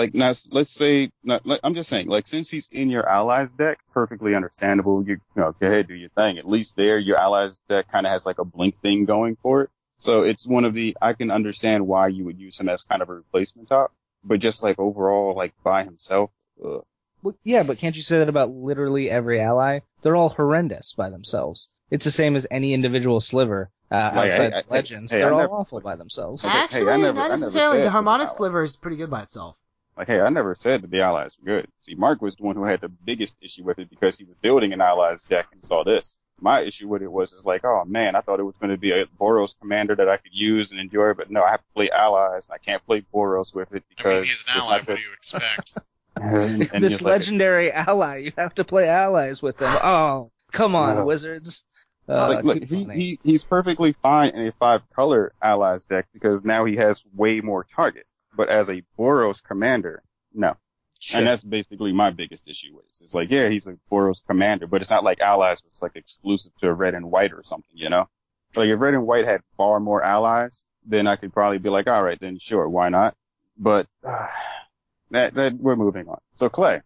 like 0.00 0.14
now, 0.14 0.32
let's 0.50 0.70
say, 0.70 1.10
not, 1.22 1.44
like, 1.46 1.60
I'm 1.62 1.74
just 1.74 1.88
saying, 1.90 2.08
like 2.08 2.26
since 2.26 2.48
he's 2.50 2.68
in 2.72 2.88
your 2.90 3.06
allies 3.08 3.52
deck, 3.52 3.78
perfectly 3.92 4.34
understandable. 4.34 5.02
You, 5.06 5.14
you 5.36 5.42
know, 5.42 5.54
go 5.60 5.66
ahead, 5.66 5.88
do 5.88 5.94
your 5.94 6.08
thing. 6.10 6.38
At 6.38 6.48
least 6.48 6.76
there, 6.76 6.98
your 6.98 7.18
allies 7.18 7.58
deck 7.68 7.90
kind 7.92 8.06
of 8.06 8.12
has 8.12 8.24
like 8.24 8.38
a 8.38 8.44
blink 8.44 8.80
thing 8.80 9.04
going 9.04 9.36
for 9.42 9.62
it. 9.62 9.70
So 9.98 10.22
it's 10.22 10.46
one 10.46 10.64
of 10.64 10.72
the, 10.72 10.96
I 11.02 11.12
can 11.12 11.30
understand 11.30 11.86
why 11.86 12.08
you 12.08 12.24
would 12.24 12.38
use 12.40 12.58
him 12.58 12.68
as 12.70 12.82
kind 12.84 13.02
of 13.02 13.10
a 13.10 13.14
replacement 13.14 13.68
top, 13.68 13.92
but 14.24 14.40
just 14.40 14.62
like 14.62 14.78
overall, 14.78 15.34
like 15.36 15.52
by 15.62 15.84
himself, 15.84 16.30
ugh. 16.64 16.82
Well, 17.22 17.34
yeah, 17.44 17.62
but 17.64 17.76
can't 17.76 17.94
you 17.94 18.00
say 18.02 18.18
that 18.20 18.30
about 18.30 18.48
literally 18.50 19.10
every 19.10 19.42
ally? 19.42 19.80
They're 20.00 20.16
all 20.16 20.30
horrendous 20.30 20.94
by 20.94 21.10
themselves. 21.10 21.68
It's 21.90 22.06
the 22.06 22.10
same 22.10 22.34
as 22.34 22.46
any 22.50 22.72
individual 22.72 23.20
sliver 23.20 23.68
uh, 23.90 24.12
Like, 24.14 24.30
outside 24.30 24.52
I- 24.54 24.58
I- 24.60 24.62
legends. 24.70 25.12
hey, 25.12 25.18
They're 25.18 25.28
I 25.28 25.32
all 25.32 25.40
never- 25.40 25.52
awful 25.52 25.80
by 25.80 25.96
themselves. 25.96 26.44
Okay, 26.46 26.52
hey, 26.56 26.58
Actually, 26.64 26.84
never- 27.02 27.12
not 27.12 27.30
necessarily. 27.30 27.82
The 27.82 27.90
harmonic 27.90 28.30
sliver 28.30 28.62
is 28.62 28.76
pretty 28.76 28.96
good 28.96 29.10
by 29.10 29.22
itself. 29.22 29.56
Like, 30.00 30.08
hey, 30.08 30.22
I 30.22 30.30
never 30.30 30.54
said 30.54 30.80
that 30.80 30.90
the 30.90 31.02
allies 31.02 31.36
were 31.38 31.44
good. 31.44 31.68
See, 31.82 31.94
Mark 31.94 32.22
was 32.22 32.34
the 32.34 32.42
one 32.42 32.56
who 32.56 32.64
had 32.64 32.80
the 32.80 32.88
biggest 32.88 33.36
issue 33.42 33.64
with 33.64 33.78
it 33.78 33.90
because 33.90 34.16
he 34.16 34.24
was 34.24 34.34
building 34.40 34.72
an 34.72 34.80
allies 34.80 35.24
deck 35.24 35.48
and 35.52 35.62
saw 35.62 35.84
this. 35.84 36.18
My 36.40 36.62
issue 36.62 36.88
with 36.88 37.02
it 37.02 37.12
was, 37.12 37.34
is 37.34 37.44
like, 37.44 37.66
oh 37.66 37.84
man, 37.84 38.16
I 38.16 38.22
thought 38.22 38.40
it 38.40 38.44
was 38.44 38.54
going 38.58 38.70
to 38.70 38.78
be 38.78 38.92
a 38.92 39.04
Boros 39.20 39.54
commander 39.60 39.94
that 39.94 40.08
I 40.08 40.16
could 40.16 40.32
use 40.32 40.70
and 40.70 40.80
enjoy, 40.80 41.12
but 41.12 41.30
no, 41.30 41.42
I 41.42 41.50
have 41.50 41.60
to 41.60 41.72
play 41.74 41.90
allies. 41.90 42.48
And 42.48 42.54
I 42.54 42.56
can't 42.64 42.82
play 42.86 43.04
Boros 43.12 43.54
with 43.54 43.74
it 43.74 43.84
because 43.90 44.06
I 44.06 44.20
mean, 44.20 44.24
he's 44.24 44.44
an 44.48 44.62
ally. 44.62 44.78
not 44.78 44.88
What 44.88 44.96
do 44.96 45.02
you 45.02 45.12
expect? 45.12 45.74
and, 46.16 46.62
and 46.72 46.82
this 46.82 46.94
he's 46.94 47.02
like, 47.02 47.12
legendary 47.12 47.70
ally, 47.70 48.16
you 48.16 48.32
have 48.38 48.54
to 48.54 48.64
play 48.64 48.88
allies 48.88 49.42
with 49.42 49.58
them. 49.58 49.78
Oh, 49.84 50.30
come 50.50 50.74
on, 50.76 51.04
wizards. 51.04 51.66
Uh, 52.08 52.26
like, 52.26 52.44
look, 52.44 52.62
he, 52.62 52.84
he 52.84 53.18
he's 53.22 53.44
perfectly 53.44 53.92
fine 54.00 54.30
in 54.30 54.46
a 54.46 54.52
five 54.52 54.80
color 54.96 55.34
allies 55.42 55.84
deck 55.84 56.06
because 56.14 56.42
now 56.42 56.64
he 56.64 56.76
has 56.76 57.04
way 57.14 57.42
more 57.42 57.64
target. 57.64 58.06
But 58.40 58.48
as 58.48 58.70
a 58.70 58.82
Boros 58.98 59.42
commander, 59.42 60.02
no. 60.32 60.56
Sure. 60.98 61.18
And 61.18 61.26
that's 61.26 61.44
basically 61.44 61.92
my 61.92 62.08
biggest 62.08 62.48
issue 62.48 62.74
with 62.74 62.86
it. 62.86 62.96
It's 63.02 63.12
like, 63.12 63.30
yeah, 63.30 63.50
he's 63.50 63.66
a 63.66 63.76
Boros 63.92 64.24
commander, 64.26 64.66
but 64.66 64.80
it's 64.80 64.88
not 64.88 65.04
like 65.04 65.20
allies 65.20 65.62
was 65.62 65.82
like 65.82 65.94
exclusive 65.94 66.50
to 66.60 66.72
red 66.72 66.94
and 66.94 67.10
white 67.10 67.34
or 67.34 67.42
something, 67.42 67.74
you 67.74 67.90
know? 67.90 68.08
Like 68.54 68.70
if 68.70 68.80
red 68.80 68.94
and 68.94 69.06
white 69.06 69.26
had 69.26 69.42
far 69.58 69.78
more 69.78 70.02
allies, 70.02 70.64
then 70.86 71.06
I 71.06 71.16
could 71.16 71.34
probably 71.34 71.58
be 71.58 71.68
like, 71.68 71.86
all 71.86 72.02
right, 72.02 72.18
then 72.18 72.38
sure, 72.38 72.66
why 72.66 72.88
not? 72.88 73.14
But 73.58 73.88
uh, 74.02 74.26
that 75.10 75.34
that 75.34 75.52
we're 75.58 75.76
moving 75.76 76.08
on. 76.08 76.20
So 76.34 76.48
Clay, 76.48 76.80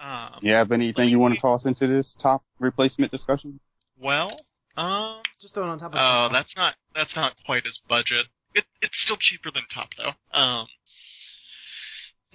Um, 0.00 0.40
you 0.40 0.54
have 0.54 0.72
anything 0.72 1.08
you 1.08 1.20
want 1.20 1.36
to 1.36 1.40
toss 1.40 1.66
into 1.66 1.86
this 1.86 2.14
top 2.14 2.42
replacement 2.58 3.12
discussion? 3.12 3.60
Well, 3.96 4.40
um, 4.76 5.18
Just 5.40 5.54
throwing 5.54 5.70
on 5.70 5.78
top 5.78 5.94
of 5.94 5.98
oh, 6.00 6.32
that's 6.32 6.56
not 6.56 6.74
that's 6.96 7.14
not 7.14 7.36
quite 7.46 7.64
as 7.64 7.78
budget. 7.78 8.26
It 8.54 8.64
it's 8.80 8.98
still 8.98 9.16
cheaper 9.16 9.50
than 9.50 9.64
top 9.68 9.94
though. 9.96 10.12
Um, 10.32 10.66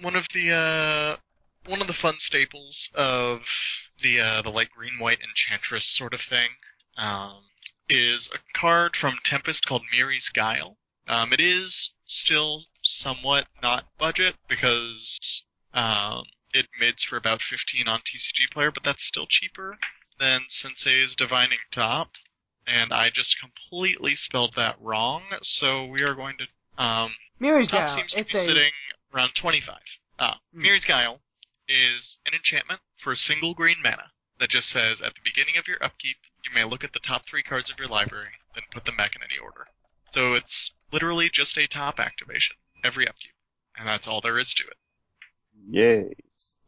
one 0.00 0.16
of 0.16 0.26
the 0.32 0.52
uh 0.52 1.16
one 1.68 1.80
of 1.80 1.86
the 1.86 1.92
fun 1.94 2.18
staples 2.18 2.90
of 2.94 3.42
the 4.02 4.20
uh 4.20 4.42
the 4.42 4.50
like 4.50 4.70
green 4.70 4.98
white 4.98 5.20
enchantress 5.20 5.84
sort 5.86 6.14
of 6.14 6.20
thing 6.20 6.48
um 6.96 7.42
is 7.88 8.30
a 8.32 8.58
card 8.58 8.96
from 8.96 9.18
Tempest 9.24 9.66
called 9.66 9.82
Mirri's 9.92 10.28
Guile. 10.28 10.76
Um, 11.08 11.32
it 11.32 11.40
is 11.40 11.92
still 12.06 12.62
somewhat 12.82 13.48
not 13.62 13.84
budget 13.98 14.36
because 14.48 15.44
um 15.74 16.24
it 16.52 16.66
mids 16.78 17.04
for 17.04 17.16
about 17.16 17.42
15 17.42 17.88
on 17.88 18.00
TCG 18.00 18.50
Player, 18.50 18.70
but 18.70 18.82
that's 18.82 19.04
still 19.04 19.26
cheaper 19.26 19.78
than 20.18 20.42
Sensei's 20.48 21.14
Divining 21.16 21.58
Top, 21.70 22.12
and 22.72 22.92
I 22.92 23.10
just 23.10 23.38
completely 23.40 24.14
spelled 24.14 24.54
that 24.56 24.76
wrong. 24.80 25.22
So 25.42 25.86
we 25.86 26.02
are 26.02 26.14
going 26.14 26.36
to 26.38 26.82
um, 26.82 27.12
Mirri's 27.40 27.68
top 27.68 27.86
Guile. 27.86 27.88
seems 27.96 28.12
to 28.14 28.20
It's 28.20 28.32
be 28.32 28.38
a 28.38 28.40
sitting 28.40 28.72
around 29.14 29.34
25. 29.34 29.76
Ah, 30.18 30.38
Hmm. 30.54 30.62
Mirri's 30.62 30.84
Guile 30.84 31.20
is 31.68 32.18
an 32.26 32.34
enchantment 32.34 32.80
for 32.98 33.12
a 33.12 33.16
single 33.16 33.54
green 33.54 33.76
mana 33.82 34.10
that 34.38 34.50
just 34.50 34.68
says 34.70 35.00
at 35.02 35.14
the 35.14 35.20
beginning 35.24 35.56
of 35.58 35.66
your 35.68 35.82
upkeep, 35.82 36.16
you 36.44 36.50
may 36.54 36.64
look 36.64 36.84
at 36.84 36.92
the 36.92 36.98
top 37.00 37.26
three 37.26 37.42
cards 37.42 37.70
of 37.70 37.78
your 37.78 37.88
library, 37.88 38.30
then 38.54 38.64
put 38.72 38.84
them 38.84 38.96
back 38.96 39.14
in 39.16 39.22
any 39.22 39.38
order. 39.38 39.66
So 40.12 40.34
it's 40.34 40.72
literally 40.92 41.28
just 41.28 41.56
a 41.58 41.66
top 41.66 42.00
activation 42.00 42.56
every 42.82 43.06
upkeep, 43.06 43.32
and 43.78 43.86
that's 43.86 44.08
all 44.08 44.20
there 44.20 44.38
is 44.38 44.54
to 44.54 44.64
it. 44.64 44.76
Yay. 45.70 46.14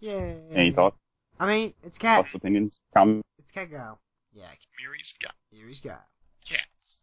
Yay. 0.01 0.37
Any 0.55 0.73
thoughts, 0.73 0.97
I 1.41 1.47
mean, 1.47 1.75
it's 1.83 1.97
cat. 1.99 2.25
thoughts, 2.25 2.35
opinions, 2.35 2.79
comments? 2.95 3.27
It's 3.39 3.51
cat 3.51 3.71
Guile. 3.71 3.99
Yeah. 4.33 4.49
Mirri's 4.81 5.15
Guile. 5.21 5.33
Mirri's 5.53 5.81
Guile. 5.81 6.05
Cats. 6.45 7.03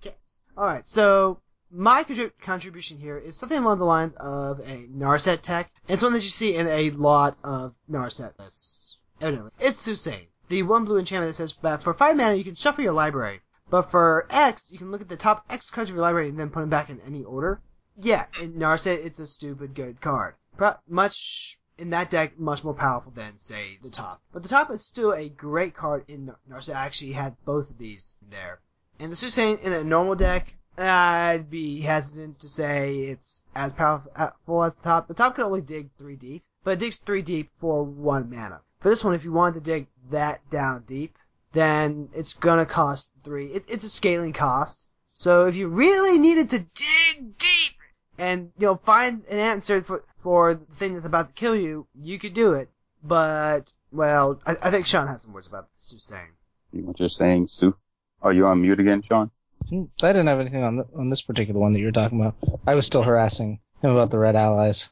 Cats. 0.00 0.42
Alright, 0.56 0.86
so 0.86 1.40
my 1.70 2.04
contrib- 2.04 2.38
contribution 2.40 2.98
here 2.98 3.18
is 3.18 3.36
something 3.36 3.58
along 3.58 3.78
the 3.78 3.84
lines 3.84 4.14
of 4.20 4.60
a 4.60 4.86
Narset 4.88 5.40
tech. 5.40 5.70
It's 5.88 6.02
one 6.02 6.12
that 6.12 6.22
you 6.22 6.28
see 6.28 6.54
in 6.54 6.66
a 6.66 6.90
lot 6.90 7.36
of 7.42 7.74
Narset 7.90 8.38
lists. 8.38 8.98
Evidently. 9.20 9.50
It's 9.58 9.80
Soothsaying. 9.80 10.28
The 10.48 10.62
one 10.62 10.84
blue 10.84 10.98
enchantment 10.98 11.30
that 11.30 11.34
says 11.34 11.54
that 11.62 11.82
for 11.82 11.94
5 11.94 12.16
mana 12.16 12.34
you 12.34 12.44
can 12.44 12.54
shuffle 12.54 12.84
your 12.84 12.92
library. 12.92 13.40
But 13.68 13.90
for 13.90 14.26
X, 14.30 14.70
you 14.70 14.78
can 14.78 14.92
look 14.92 15.00
at 15.00 15.08
the 15.08 15.16
top 15.16 15.44
X 15.50 15.70
cards 15.70 15.90
of 15.90 15.96
your 15.96 16.02
library 16.02 16.28
and 16.28 16.38
then 16.38 16.50
put 16.50 16.60
them 16.60 16.70
back 16.70 16.88
in 16.88 17.00
any 17.00 17.24
order. 17.24 17.60
Yeah, 17.98 18.26
in 18.40 18.52
Narset, 18.54 19.04
it's 19.04 19.18
a 19.18 19.26
stupid 19.26 19.74
good 19.74 20.00
card. 20.00 20.34
Pro- 20.56 20.76
much 20.88 21.58
in 21.78 21.90
that 21.90 22.10
deck, 22.10 22.38
much 22.38 22.64
more 22.64 22.74
powerful 22.74 23.12
than, 23.12 23.36
say, 23.38 23.78
the 23.82 23.90
top. 23.90 24.22
But 24.32 24.42
the 24.42 24.48
top 24.48 24.70
is 24.70 24.84
still 24.84 25.12
a 25.12 25.28
great 25.28 25.74
card 25.74 26.04
in 26.08 26.26
Nar- 26.26 26.38
Narset. 26.48 26.74
I 26.74 26.84
actually 26.84 27.12
had 27.12 27.36
both 27.44 27.70
of 27.70 27.78
these 27.78 28.14
in 28.22 28.30
there. 28.30 28.60
And 28.98 29.12
the 29.12 29.16
Soothsaying 29.16 29.60
in 29.62 29.72
a 29.72 29.84
normal 29.84 30.14
deck, 30.14 30.54
I'd 30.78 31.50
be 31.50 31.80
hesitant 31.80 32.38
to 32.40 32.48
say 32.48 32.94
it's 33.00 33.44
as 33.54 33.72
powerful 33.72 34.12
uh, 34.16 34.62
as 34.62 34.76
the 34.76 34.82
top. 34.82 35.08
The 35.08 35.14
top 35.14 35.34
can 35.34 35.44
only 35.44 35.60
dig 35.60 35.90
three 35.98 36.16
deep, 36.16 36.42
but 36.64 36.72
it 36.72 36.78
digs 36.78 36.96
three 36.96 37.22
deep 37.22 37.50
for 37.60 37.82
one 37.82 38.30
mana. 38.30 38.60
For 38.80 38.88
this 38.90 39.04
one, 39.04 39.14
if 39.14 39.24
you 39.24 39.32
wanted 39.32 39.64
to 39.64 39.70
dig 39.70 39.86
that 40.10 40.48
down 40.50 40.84
deep, 40.84 41.18
then 41.52 42.08
it's 42.14 42.34
gonna 42.34 42.66
cost 42.66 43.10
three. 43.22 43.46
It, 43.46 43.64
it's 43.68 43.84
a 43.84 43.90
scaling 43.90 44.32
cost. 44.32 44.88
So 45.14 45.46
if 45.46 45.56
you 45.56 45.68
really 45.68 46.18
needed 46.18 46.50
to 46.50 46.58
dig 46.58 47.38
deep 47.38 47.75
and 48.18 48.50
you 48.58 48.66
know 48.66 48.76
find 48.76 49.24
an 49.28 49.38
answer 49.38 49.82
for 49.82 50.04
for 50.18 50.54
the 50.54 50.74
thing 50.74 50.94
that's 50.94 51.06
about 51.06 51.28
to 51.28 51.32
kill 51.32 51.54
you, 51.56 51.86
you 51.94 52.18
could 52.18 52.34
do 52.34 52.54
it. 52.54 52.68
But 53.02 53.72
well, 53.92 54.40
I, 54.46 54.56
I 54.62 54.70
think 54.70 54.86
Sean 54.86 55.06
has 55.06 55.22
some 55.22 55.32
words 55.32 55.46
about 55.46 55.68
Soothsaying. 55.80 56.30
you're 56.72 57.08
saying, 57.08 57.46
Suf. 57.46 57.74
Are 58.22 58.32
you 58.32 58.46
on 58.46 58.62
mute 58.62 58.80
again, 58.80 59.02
Sean? 59.02 59.30
Hmm, 59.68 59.84
I 60.02 60.08
didn't 60.08 60.26
have 60.28 60.40
anything 60.40 60.62
on 60.62 60.74
th- 60.76 60.86
on 60.96 61.10
this 61.10 61.22
particular 61.22 61.60
one 61.60 61.72
that 61.72 61.78
you 61.80 61.86
were 61.86 61.92
talking 61.92 62.20
about. 62.20 62.34
I 62.66 62.74
was 62.74 62.86
still 62.86 63.02
harassing 63.02 63.60
him 63.82 63.90
about 63.90 64.10
the 64.10 64.18
red 64.18 64.36
allies. 64.36 64.90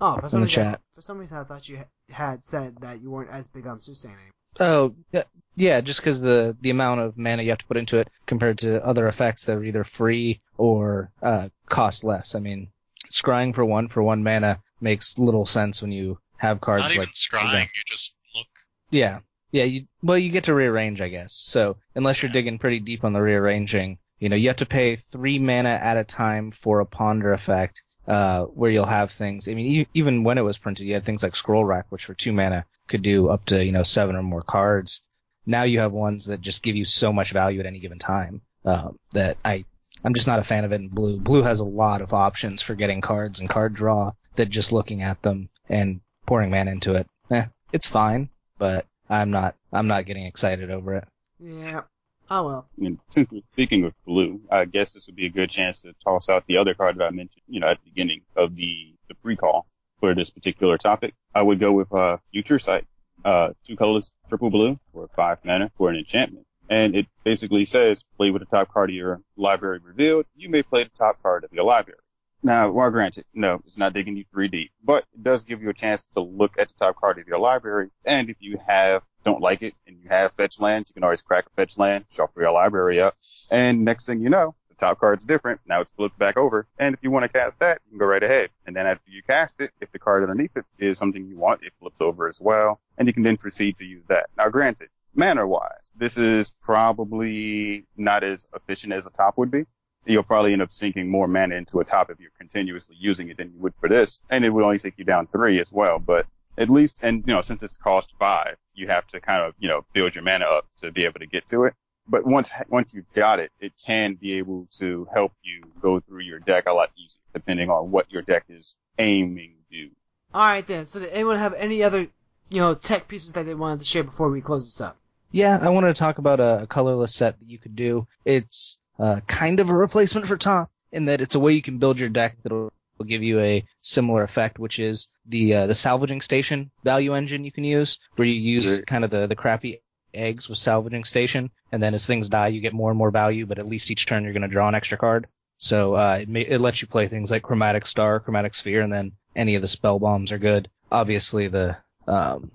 Oh, 0.00 0.18
for 0.20 0.28
some 0.28 0.38
In 0.38 0.40
the 0.42 0.46
reason, 0.46 0.64
chat. 0.64 0.80
for 0.94 1.00
some 1.00 1.18
reason, 1.18 1.38
I 1.38 1.44
thought 1.44 1.68
you 1.68 1.82
had 2.10 2.44
said 2.44 2.76
that 2.80 3.00
you 3.00 3.10
weren't 3.10 3.30
as 3.30 3.46
big 3.46 3.66
on 3.66 3.78
Soothsaying 3.78 4.14
anymore. 4.14 4.30
Oh, 4.60 4.94
yeah, 5.12 5.24
yeah 5.56 5.80
just 5.80 6.00
because 6.00 6.20
the 6.20 6.56
the 6.60 6.70
amount 6.70 7.00
of 7.00 7.16
mana 7.16 7.42
you 7.42 7.50
have 7.50 7.58
to 7.58 7.66
put 7.66 7.76
into 7.76 7.98
it 7.98 8.10
compared 8.26 8.58
to 8.58 8.84
other 8.84 9.08
effects 9.08 9.46
that 9.46 9.56
are 9.56 9.64
either 9.64 9.84
free 9.84 10.40
or 10.58 11.10
uh, 11.22 11.48
cost 11.68 12.04
less. 12.04 12.34
I 12.34 12.40
mean, 12.40 12.68
scrying 13.10 13.54
for 13.54 13.64
one 13.64 13.88
for 13.88 14.02
one 14.02 14.22
mana 14.22 14.60
makes 14.80 15.18
little 15.18 15.46
sense 15.46 15.82
when 15.82 15.92
you 15.92 16.18
have 16.36 16.60
cards 16.60 16.84
Not 16.84 16.90
even 16.92 17.00
like 17.00 17.12
scrying, 17.12 17.68
you 17.74 17.82
just 17.86 18.14
look. 18.34 18.46
Yeah. 18.90 19.20
Yeah, 19.52 19.64
you 19.64 19.86
well 20.02 20.18
you 20.18 20.30
get 20.30 20.44
to 20.44 20.54
rearrange, 20.54 21.00
I 21.00 21.08
guess. 21.08 21.32
So 21.32 21.76
unless 21.94 22.22
you're 22.22 22.28
Yeah. 22.30 22.34
digging 22.34 22.58
pretty 22.58 22.80
deep 22.80 23.04
on 23.04 23.12
the 23.12 23.20
rearranging, 23.22 23.98
You 24.18 24.28
know, 24.28 24.36
you 24.36 24.48
have 24.48 24.56
to 24.58 24.66
pay 24.66 24.96
three 25.12 25.38
mana 25.38 25.70
at 25.70 25.96
a 25.96 26.04
time 26.04 26.50
for 26.50 26.80
a 26.80 26.86
ponder 26.86 27.32
effect, 27.32 27.82
uh, 28.08 28.44
where 28.46 28.70
you'll 28.70 28.86
have 28.86 29.10
things. 29.10 29.48
I 29.48 29.54
mean, 29.54 29.66
e- 29.66 29.86
even 29.92 30.24
when 30.24 30.38
it 30.38 30.42
was 30.42 30.56
printed, 30.56 30.86
you 30.86 30.94
had 30.94 31.04
things 31.04 31.22
like 31.22 31.36
scroll 31.36 31.64
rack, 31.64 31.86
which 31.90 32.04
for 32.06 32.14
two 32.14 32.32
mana 32.32 32.64
could 32.88 33.02
do 33.02 33.28
up 33.28 33.44
to, 33.46 33.62
you 33.64 33.72
know, 33.72 33.82
seven 33.82 34.16
or 34.16 34.22
more 34.22 34.40
cards. 34.42 35.02
Now 35.46 35.64
you 35.64 35.80
have 35.80 35.92
ones 35.92 36.26
that 36.26 36.40
just 36.40 36.62
give 36.62 36.74
you 36.76 36.84
so 36.84 37.12
much 37.12 37.32
value 37.32 37.60
at 37.60 37.66
any 37.66 37.80
given 37.80 37.98
time, 37.98 38.40
uh, 38.64 38.92
that 39.12 39.36
I, 39.44 39.64
I'm 40.04 40.14
just 40.14 40.26
not 40.26 40.38
a 40.38 40.44
fan 40.44 40.64
of 40.64 40.72
it 40.72 40.80
in 40.80 40.88
blue. 40.88 41.18
Blue 41.18 41.42
has 41.42 41.60
a 41.60 41.64
lot 41.64 42.02
of 42.02 42.12
options 42.12 42.62
for 42.62 42.74
getting 42.74 43.00
cards 43.00 43.40
and 43.40 43.48
card 43.48 43.74
draw 43.74 44.12
that 44.36 44.50
just 44.50 44.72
looking 44.72 45.02
at 45.02 45.22
them 45.22 45.48
and 45.68 46.00
pouring 46.26 46.50
mana 46.50 46.70
into 46.70 46.94
it, 46.94 47.06
eh, 47.30 47.46
it's 47.72 47.88
fine, 47.88 48.28
but 48.58 48.86
I'm 49.08 49.30
not, 49.30 49.54
I'm 49.72 49.86
not 49.86 50.06
getting 50.06 50.26
excited 50.26 50.70
over 50.70 50.96
it. 50.96 51.04
Yeah. 51.40 51.82
Oh 52.30 52.44
well. 52.44 52.66
I 52.78 52.80
mean, 52.80 52.98
since 53.08 53.30
we're 53.30 53.42
speaking 53.52 53.84
of 53.84 53.94
blue, 54.06 54.40
I 54.50 54.64
guess 54.64 54.92
this 54.94 55.06
would 55.06 55.16
be 55.16 55.26
a 55.26 55.30
good 55.30 55.50
chance 55.50 55.82
to 55.82 55.94
toss 56.04 56.28
out 56.28 56.44
the 56.46 56.56
other 56.56 56.74
card 56.74 56.96
that 56.98 57.04
I 57.04 57.10
mentioned, 57.10 57.42
you 57.48 57.60
know, 57.60 57.68
at 57.68 57.78
the 57.82 57.90
beginning 57.90 58.22
of 58.36 58.56
the, 58.56 58.94
the 59.08 59.14
pre-call 59.14 59.66
for 60.00 60.14
this 60.14 60.30
particular 60.30 60.78
topic. 60.78 61.14
I 61.34 61.42
would 61.42 61.60
go 61.60 61.72
with, 61.72 61.92
uh, 61.92 62.18
Future 62.32 62.58
Sight. 62.58 62.86
Uh, 63.24 63.54
two 63.66 63.74
colors, 63.74 64.10
triple 64.28 64.50
blue 64.50 64.78
for 64.92 65.08
five 65.16 65.38
mana 65.44 65.70
for 65.78 65.88
an 65.88 65.96
enchantment. 65.96 66.46
And 66.68 66.94
it 66.94 67.06
basically 67.24 67.64
says 67.64 68.04
play 68.16 68.30
with 68.30 68.40
the 68.40 68.46
top 68.46 68.72
card 68.72 68.90
of 68.90 68.96
your 68.96 69.20
library 69.36 69.80
revealed. 69.82 70.26
You 70.34 70.48
may 70.48 70.62
play 70.62 70.84
the 70.84 70.90
top 70.98 71.22
card 71.22 71.44
of 71.44 71.52
your 71.52 71.64
library. 71.64 71.98
Now, 72.42 72.70
well, 72.70 72.90
granted, 72.90 73.24
no, 73.32 73.62
it's 73.66 73.78
not 73.78 73.94
digging 73.94 74.18
you 74.18 74.26
3D, 74.34 74.70
but 74.82 75.04
it 75.14 75.22
does 75.22 75.44
give 75.44 75.62
you 75.62 75.70
a 75.70 75.74
chance 75.74 76.04
to 76.12 76.20
look 76.20 76.58
at 76.58 76.68
the 76.68 76.74
top 76.74 76.96
card 76.96 77.18
of 77.18 77.26
your 77.26 77.38
library. 77.38 77.88
And 78.04 78.28
if 78.28 78.36
you 78.40 78.58
have, 78.66 79.02
don't 79.24 79.40
like 79.40 79.62
it 79.62 79.74
and 79.86 79.96
you 80.02 80.10
have 80.10 80.34
fetch 80.34 80.60
lands, 80.60 80.90
you 80.90 80.94
can 80.94 81.04
always 81.04 81.22
crack 81.22 81.46
a 81.46 81.50
fetch 81.56 81.78
land, 81.78 82.04
shuffle 82.10 82.42
your 82.42 82.52
library 82.52 83.00
up. 83.00 83.16
And 83.50 83.82
next 83.82 84.04
thing 84.04 84.20
you 84.20 84.28
know, 84.28 84.54
the 84.68 84.74
top 84.74 85.00
card's 85.00 85.24
different. 85.24 85.60
Now 85.66 85.80
it's 85.80 85.92
flipped 85.92 86.18
back 86.18 86.36
over. 86.36 86.66
And 86.78 86.94
if 86.94 87.02
you 87.02 87.10
want 87.10 87.22
to 87.24 87.30
cast 87.30 87.60
that, 87.60 87.80
you 87.86 87.92
can 87.92 87.98
go 87.98 88.06
right 88.06 88.22
ahead. 88.22 88.50
And 88.66 88.76
then 88.76 88.86
after 88.86 89.10
you 89.10 89.22
cast 89.22 89.60
it, 89.60 89.70
if 89.80 89.90
the 89.92 89.98
card 89.98 90.22
underneath 90.22 90.54
it 90.54 90.66
is 90.78 90.98
something 90.98 91.24
you 91.26 91.38
want, 91.38 91.62
it 91.62 91.72
flips 91.80 92.02
over 92.02 92.28
as 92.28 92.42
well. 92.42 92.78
And 92.98 93.08
you 93.08 93.14
can 93.14 93.22
then 93.22 93.38
proceed 93.38 93.76
to 93.76 93.84
use 93.86 94.04
that. 94.08 94.28
Now 94.36 94.50
granted, 94.50 94.88
mana 95.14 95.46
wise, 95.46 95.83
this 95.96 96.16
is 96.16 96.52
probably 96.62 97.86
not 97.96 98.24
as 98.24 98.46
efficient 98.54 98.92
as 98.92 99.06
a 99.06 99.10
top 99.10 99.38
would 99.38 99.50
be 99.50 99.64
you'll 100.06 100.22
probably 100.22 100.52
end 100.52 100.62
up 100.62 100.70
sinking 100.70 101.08
more 101.08 101.26
mana 101.28 101.54
into 101.54 101.80
a 101.80 101.84
top 101.84 102.10
if 102.10 102.20
you're 102.20 102.30
continuously 102.38 102.96
using 102.98 103.28
it 103.28 103.36
than 103.36 103.52
you 103.52 103.58
would 103.60 103.74
for 103.80 103.88
this. 103.88 104.20
And 104.30 104.44
it 104.44 104.50
would 104.50 104.64
only 104.64 104.78
take 104.78 104.94
you 104.98 105.04
down 105.04 105.26
three 105.28 105.60
as 105.60 105.72
well. 105.72 105.98
But 105.98 106.26
at 106.58 106.70
least, 106.70 107.00
and 107.02 107.24
you 107.26 107.32
know, 107.32 107.42
since 107.42 107.62
it's 107.62 107.76
cost 107.76 108.12
five, 108.18 108.56
you 108.74 108.88
have 108.88 109.06
to 109.08 109.20
kind 109.20 109.42
of, 109.42 109.54
you 109.58 109.68
know, 109.68 109.84
build 109.92 110.14
your 110.14 110.24
mana 110.24 110.44
up 110.44 110.66
to 110.82 110.92
be 110.92 111.04
able 111.04 111.20
to 111.20 111.26
get 111.26 111.46
to 111.48 111.64
it. 111.64 111.74
But 112.06 112.26
once, 112.26 112.50
once 112.68 112.92
you've 112.92 113.10
got 113.14 113.40
it, 113.40 113.50
it 113.60 113.72
can 113.84 114.14
be 114.14 114.34
able 114.34 114.68
to 114.78 115.08
help 115.12 115.32
you 115.42 115.64
go 115.80 116.00
through 116.00 116.20
your 116.20 116.38
deck 116.38 116.64
a 116.66 116.72
lot 116.72 116.90
easier, 116.96 117.20
depending 117.32 117.70
on 117.70 117.90
what 117.90 118.12
your 118.12 118.20
deck 118.20 118.44
is 118.50 118.76
aiming 118.98 119.54
to 119.70 119.86
do. 119.86 119.90
Alright 120.34 120.66
then, 120.66 120.84
so 120.84 121.00
did 121.00 121.10
anyone 121.10 121.38
have 121.38 121.54
any 121.54 121.82
other, 121.82 122.08
you 122.50 122.60
know, 122.60 122.74
tech 122.74 123.08
pieces 123.08 123.32
that 123.32 123.46
they 123.46 123.54
wanted 123.54 123.78
to 123.78 123.86
share 123.86 124.02
before 124.02 124.28
we 124.28 124.42
close 124.42 124.66
this 124.66 124.80
up? 124.82 124.98
Yeah, 125.34 125.58
I 125.60 125.70
wanted 125.70 125.88
to 125.88 125.98
talk 125.98 126.18
about 126.18 126.38
a, 126.38 126.62
a 126.62 126.66
colorless 126.68 127.12
set 127.12 127.40
that 127.40 127.48
you 127.48 127.58
could 127.58 127.74
do. 127.74 128.06
It's 128.24 128.78
uh, 129.00 129.18
kind 129.26 129.58
of 129.58 129.68
a 129.68 129.74
replacement 129.74 130.28
for 130.28 130.36
top 130.36 130.70
in 130.92 131.06
that 131.06 131.20
it's 131.20 131.34
a 131.34 131.40
way 131.40 131.54
you 131.54 131.60
can 131.60 131.78
build 131.78 131.98
your 131.98 132.08
deck 132.08 132.36
that'll 132.44 132.72
will 132.98 133.06
give 133.06 133.24
you 133.24 133.40
a 133.40 133.66
similar 133.80 134.22
effect, 134.22 134.60
which 134.60 134.78
is 134.78 135.08
the 135.26 135.54
uh, 135.54 135.66
the 135.66 135.74
salvaging 135.74 136.20
station 136.20 136.70
value 136.84 137.14
engine 137.14 137.42
you 137.42 137.50
can 137.50 137.64
use, 137.64 137.98
where 138.14 138.28
you 138.28 138.40
use 138.40 138.82
kind 138.86 139.02
of 139.02 139.10
the 139.10 139.26
the 139.26 139.34
crappy 139.34 139.82
eggs 140.14 140.48
with 140.48 140.56
salvaging 140.56 141.02
station, 141.02 141.50
and 141.72 141.82
then 141.82 141.94
as 141.94 142.06
things 142.06 142.28
die, 142.28 142.46
you 142.46 142.60
get 142.60 142.72
more 142.72 142.90
and 142.90 142.98
more 142.98 143.10
value, 143.10 143.44
but 143.44 143.58
at 143.58 143.66
least 143.66 143.90
each 143.90 144.06
turn 144.06 144.22
you're 144.22 144.32
going 144.32 144.42
to 144.42 144.48
draw 144.48 144.68
an 144.68 144.76
extra 144.76 144.96
card. 144.96 145.26
So 145.58 145.94
uh, 145.94 146.18
it 146.22 146.28
may, 146.28 146.42
it 146.42 146.60
lets 146.60 146.80
you 146.80 146.86
play 146.86 147.08
things 147.08 147.32
like 147.32 147.42
chromatic 147.42 147.86
star, 147.86 148.20
chromatic 148.20 148.54
sphere, 148.54 148.82
and 148.82 148.92
then 148.92 149.10
any 149.34 149.56
of 149.56 149.62
the 149.62 149.66
spell 149.66 149.98
bombs 149.98 150.30
are 150.30 150.38
good. 150.38 150.70
Obviously 150.92 151.48
the 151.48 151.76
um, 152.06 152.52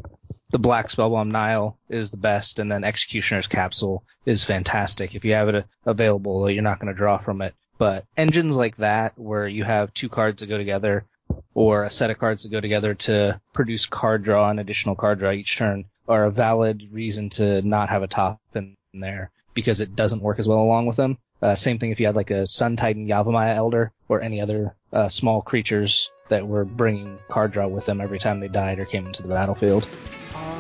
the 0.52 0.60
black 0.60 0.88
spellbomb 0.88 1.32
Nile 1.32 1.78
is 1.90 2.10
the 2.10 2.18
best, 2.18 2.60
and 2.60 2.72
then 2.72 2.84
Executioner's 2.84 3.48
Capsule 3.48 4.04
is 4.26 4.44
fantastic. 4.44 5.16
If 5.16 5.24
you 5.24 5.34
have 5.34 5.50
it 5.50 5.66
available, 5.86 6.50
you're 6.50 6.64
not 6.64 6.80
going 6.80 6.92
to 6.92 6.98
draw 6.98 7.18
from 7.18 7.42
it. 7.42 7.54
But 7.78 8.06
engines 8.18 8.58
like 8.58 8.78
that, 8.78 9.18
where 9.18 9.48
you 9.48 9.64
have 9.64 9.94
two 9.94 10.10
cards 10.10 10.42
that 10.42 10.48
go 10.48 10.58
together, 10.58 11.06
or 11.54 11.84
a 11.84 11.90
set 11.90 12.10
of 12.10 12.18
cards 12.18 12.44
that 12.44 12.52
go 12.52 12.60
together 12.60 12.96
to 12.96 13.40
produce 13.54 13.86
card 13.86 14.24
draw 14.24 14.50
and 14.50 14.60
additional 14.60 14.96
card 14.96 15.20
draw 15.20 15.32
each 15.32 15.58
turn, 15.58 15.86
are 16.08 16.26
a 16.26 16.32
valid 16.32 16.90
reason 16.92 17.30
to 17.30 17.62
not 17.62 17.90
have 17.90 18.02
a 18.02 18.08
top 18.08 18.40
in 18.56 18.76
there 18.94 19.30
because 19.54 19.82
it 19.82 19.96
doesn't 19.96 20.22
work 20.22 20.40
as 20.40 20.48
well 20.48 20.60
along 20.60 20.88
with 20.88 20.98
them. 20.98 21.18
Uh, 21.42 21.56
same 21.56 21.78
thing 21.78 21.92
if 21.92 22.00
you 22.00 22.08
had 22.08 22.16
like 22.16 22.32
a 22.32 22.48
Sun 22.48 22.76
Titan 22.76 23.08
Yavimaya 23.08 23.56
Elder 23.56 23.92
or 24.10 24.22
any 24.22 24.42
other 24.42 24.76
uh, 24.92 25.08
small 25.08 25.42
creatures 25.42 26.12
that 26.30 26.48
were 26.48 26.66
bringing 26.66 27.20
card 27.30 27.52
draw 27.52 27.68
with 27.68 27.86
them 27.86 28.02
every 28.02 28.20
time 28.20 28.40
they 28.40 28.48
died 28.48 28.80
or 28.80 28.86
came 28.86 29.06
into 29.06 29.22
the 29.22 29.30
battlefield. 29.30 29.88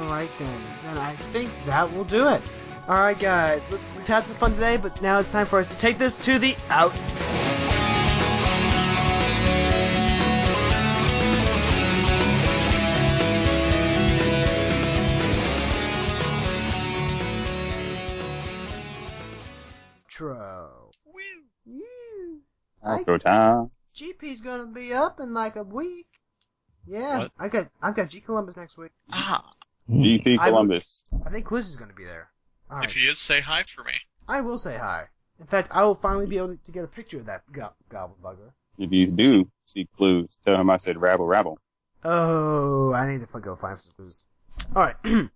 Alright 0.09 0.31
then, 0.39 0.61
And 0.85 0.97
I 0.97 1.15
think 1.15 1.51
that 1.67 1.93
will 1.93 2.03
do 2.03 2.29
it. 2.29 2.41
Alright 2.87 3.19
guys, 3.19 3.69
let's, 3.69 3.85
we've 3.95 4.07
had 4.07 4.25
some 4.25 4.37
fun 4.37 4.53
today, 4.55 4.75
but 4.77 4.99
now 5.03 5.19
it's 5.19 5.31
time 5.31 5.45
for 5.45 5.59
us 5.59 5.67
to 5.67 5.77
take 5.77 5.99
this 5.99 6.17
to 6.25 6.39
the 6.39 6.55
out. 6.69 6.91
Tro. 20.07 20.89
Woo. 21.05 22.41
Outro 22.83 23.21
time. 23.21 23.69
GP's 23.93 24.41
gonna 24.41 24.65
be 24.65 24.91
up 24.91 25.19
in 25.19 25.35
like 25.35 25.55
a 25.55 25.61
week. 25.61 26.07
Yeah, 26.87 27.19
What? 27.19 27.31
I 27.37 27.47
got 27.47 27.67
I've 27.79 27.95
got 27.95 28.09
G 28.09 28.21
Columbus 28.21 28.57
next 28.57 28.75
week. 28.75 28.91
Ah, 29.13 29.51
Mm-hmm. 29.89 30.03
GP 30.03 30.37
I 30.39 30.45
will- 30.45 30.51
Columbus. 30.57 31.03
I 31.25 31.29
think 31.29 31.45
Quiz 31.45 31.67
is 31.67 31.77
gonna 31.77 31.93
be 31.93 32.05
there. 32.05 32.29
Alright. 32.71 32.85
if 32.89 32.93
he 32.95 33.07
is, 33.07 33.17
say 33.17 33.41
hi 33.41 33.63
for 33.75 33.83
me. 33.83 33.93
I 34.27 34.41
will 34.41 34.57
say 34.59 34.77
hi. 34.77 35.05
In 35.39 35.47
fact, 35.47 35.69
I 35.71 35.83
will 35.83 35.95
finally 35.95 36.27
be 36.27 36.37
able 36.37 36.55
to 36.57 36.71
get 36.71 36.83
a 36.83 36.87
picture 36.87 37.17
of 37.17 37.25
that 37.25 37.41
go- 37.51 37.73
goblin 37.89 38.19
bugger. 38.21 38.51
If 38.77 38.91
you 38.91 39.07
do 39.11 39.49
see 39.65 39.87
clues, 39.97 40.37
tell 40.45 40.55
him 40.59 40.69
I 40.69 40.77
said 40.77 41.01
rabble 41.01 41.25
rabble. 41.25 41.57
Oh, 42.03 42.93
I 42.93 43.11
need 43.11 43.25
to 43.27 43.27
f- 43.35 43.41
go 43.41 43.55
find 43.55 43.79
some 43.79 43.93
clues. 43.95 44.27
Alright. 44.75 44.95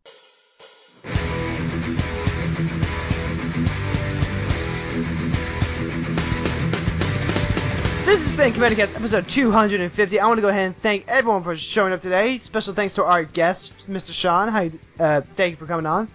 This 8.14 8.30
has 8.30 8.38
been 8.38 8.54
CommanderCast 8.54 8.96
episode 8.96 9.28
250. 9.28 10.20
I 10.20 10.28
want 10.28 10.38
to 10.38 10.44
go 10.44 10.50
ahead 10.50 10.68
and 10.68 10.78
thank 10.78 11.08
everyone 11.08 11.42
for 11.42 11.56
showing 11.56 11.94
up 11.94 12.02
today. 12.02 12.38
Special 12.38 12.76
thanks 12.76 12.94
to 12.94 13.04
our 13.04 13.24
guest, 13.24 13.90
Mr. 13.90 14.14
Sean. 14.14 14.50
Hi, 14.50 14.70
uh, 15.00 15.22
thank 15.36 15.54
you 15.54 15.58
for 15.58 15.66
coming 15.66 15.88
on. 15.88 16.08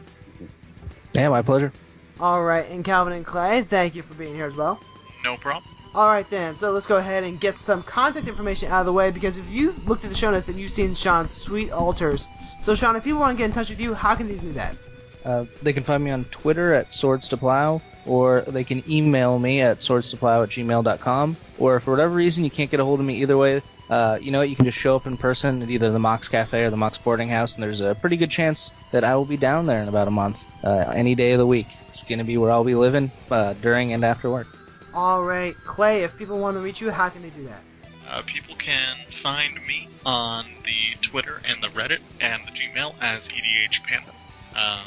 Yeah, 1.12 1.28
my 1.28 1.42
pleasure. 1.42 1.72
Alright, 2.20 2.70
and 2.70 2.84
Calvin 2.84 3.14
and 3.14 3.26
Clay, 3.26 3.62
thank 3.62 3.96
you 3.96 4.02
for 4.02 4.14
being 4.14 4.36
here 4.36 4.46
as 4.46 4.54
well. 4.54 4.78
No 5.24 5.38
problem. 5.38 5.64
Alright 5.92 6.30
then, 6.30 6.54
so 6.54 6.70
let's 6.70 6.86
go 6.86 6.98
ahead 6.98 7.24
and 7.24 7.40
get 7.40 7.56
some 7.56 7.82
contact 7.82 8.28
information 8.28 8.70
out 8.70 8.78
of 8.78 8.86
the 8.86 8.92
way 8.92 9.10
because 9.10 9.36
if 9.36 9.50
you've 9.50 9.88
looked 9.88 10.04
at 10.04 10.10
the 10.10 10.16
show 10.16 10.30
notes, 10.30 10.46
then 10.46 10.56
you've 10.56 10.70
seen 10.70 10.94
Sean's 10.94 11.32
sweet 11.32 11.72
altars. 11.72 12.28
So 12.62 12.76
Sean, 12.76 12.94
if 12.94 13.02
people 13.02 13.18
want 13.18 13.36
to 13.36 13.38
get 13.38 13.46
in 13.46 13.52
touch 13.52 13.70
with 13.70 13.80
you, 13.80 13.92
how 13.92 14.14
can 14.14 14.28
they 14.28 14.36
do 14.36 14.52
that? 14.52 14.76
Uh, 15.24 15.46
they 15.62 15.72
can 15.72 15.82
find 15.82 16.04
me 16.04 16.12
on 16.12 16.26
Twitter 16.26 16.74
at 16.74 16.94
Swords 16.94 17.26
to 17.26 17.36
Plow, 17.36 17.82
or 18.08 18.42
they 18.42 18.64
can 18.64 18.82
email 18.90 19.38
me 19.38 19.60
at 19.60 19.82
swords 19.82 20.08
to 20.08 20.16
plow 20.16 20.42
at 20.42 20.48
gmail.com, 20.48 21.36
or 21.58 21.76
if 21.76 21.84
for 21.84 21.90
whatever 21.92 22.14
reason 22.14 22.44
you 22.44 22.50
can't 22.50 22.70
get 22.70 22.80
a 22.80 22.84
hold 22.84 23.00
of 23.00 23.06
me 23.06 23.22
either 23.22 23.36
way, 23.36 23.62
uh, 23.90 24.18
you 24.20 24.30
know 24.30 24.38
what, 24.38 24.50
you 24.50 24.56
can 24.56 24.64
just 24.64 24.76
show 24.78 24.96
up 24.96 25.06
in 25.06 25.16
person 25.16 25.62
at 25.62 25.70
either 25.70 25.90
the 25.90 25.98
Mox 25.98 26.28
Cafe 26.28 26.62
or 26.62 26.70
the 26.70 26.76
Mox 26.76 26.98
Boarding 26.98 27.28
House, 27.28 27.54
and 27.54 27.62
there's 27.62 27.80
a 27.80 27.94
pretty 27.94 28.16
good 28.16 28.30
chance 28.30 28.72
that 28.92 29.04
I 29.04 29.16
will 29.16 29.24
be 29.24 29.36
down 29.36 29.66
there 29.66 29.82
in 29.82 29.88
about 29.88 30.08
a 30.08 30.10
month, 30.10 30.44
uh, 30.64 30.92
any 30.94 31.14
day 31.14 31.32
of 31.32 31.38
the 31.38 31.46
week. 31.46 31.68
It's 31.88 32.02
going 32.02 32.18
to 32.18 32.24
be 32.24 32.36
where 32.36 32.50
I'll 32.50 32.64
be 32.64 32.74
living 32.74 33.10
uh, 33.30 33.54
during 33.54 33.92
and 33.92 34.04
after 34.04 34.30
work. 34.30 34.46
Alright, 34.94 35.54
Clay, 35.64 36.02
if 36.02 36.16
people 36.16 36.38
want 36.38 36.56
to 36.56 36.60
reach 36.60 36.80
you, 36.80 36.90
how 36.90 37.08
can 37.08 37.22
they 37.22 37.30
do 37.30 37.44
that? 37.44 37.62
Uh, 38.10 38.22
people 38.22 38.56
can 38.56 38.96
find 39.10 39.54
me 39.66 39.88
on 40.04 40.46
the 40.64 40.96
Twitter 41.02 41.42
and 41.48 41.62
the 41.62 41.68
Reddit 41.68 42.00
and 42.20 42.42
the 42.46 42.52
Gmail 42.52 42.94
as 43.00 43.28
EDH 43.28 43.82
Panda. 43.82 44.12
Um, 44.54 44.86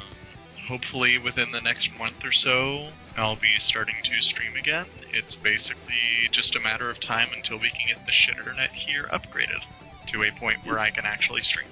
hopefully, 0.67 1.17
within 1.17 1.51
the 1.51 1.61
next 1.61 1.97
month 1.97 2.23
or 2.25 2.31
so, 2.31 2.87
I'll 3.17 3.35
be 3.35 3.53
starting 3.57 3.95
to 4.03 4.21
stream 4.21 4.55
again. 4.55 4.85
It's 5.13 5.35
basically 5.35 5.93
just 6.31 6.55
a 6.55 6.59
matter 6.59 6.89
of 6.89 6.99
time 6.99 7.29
until 7.35 7.57
we 7.57 7.69
can 7.69 7.87
get 7.87 8.05
the 8.05 8.11
shit 8.11 8.37
internet 8.37 8.71
here 8.71 9.03
upgraded 9.11 9.61
to 10.07 10.23
a 10.23 10.31
point 10.31 10.65
where 10.65 10.79
I 10.79 10.89
can 10.89 11.05
actually 11.05 11.41
stream. 11.41 11.67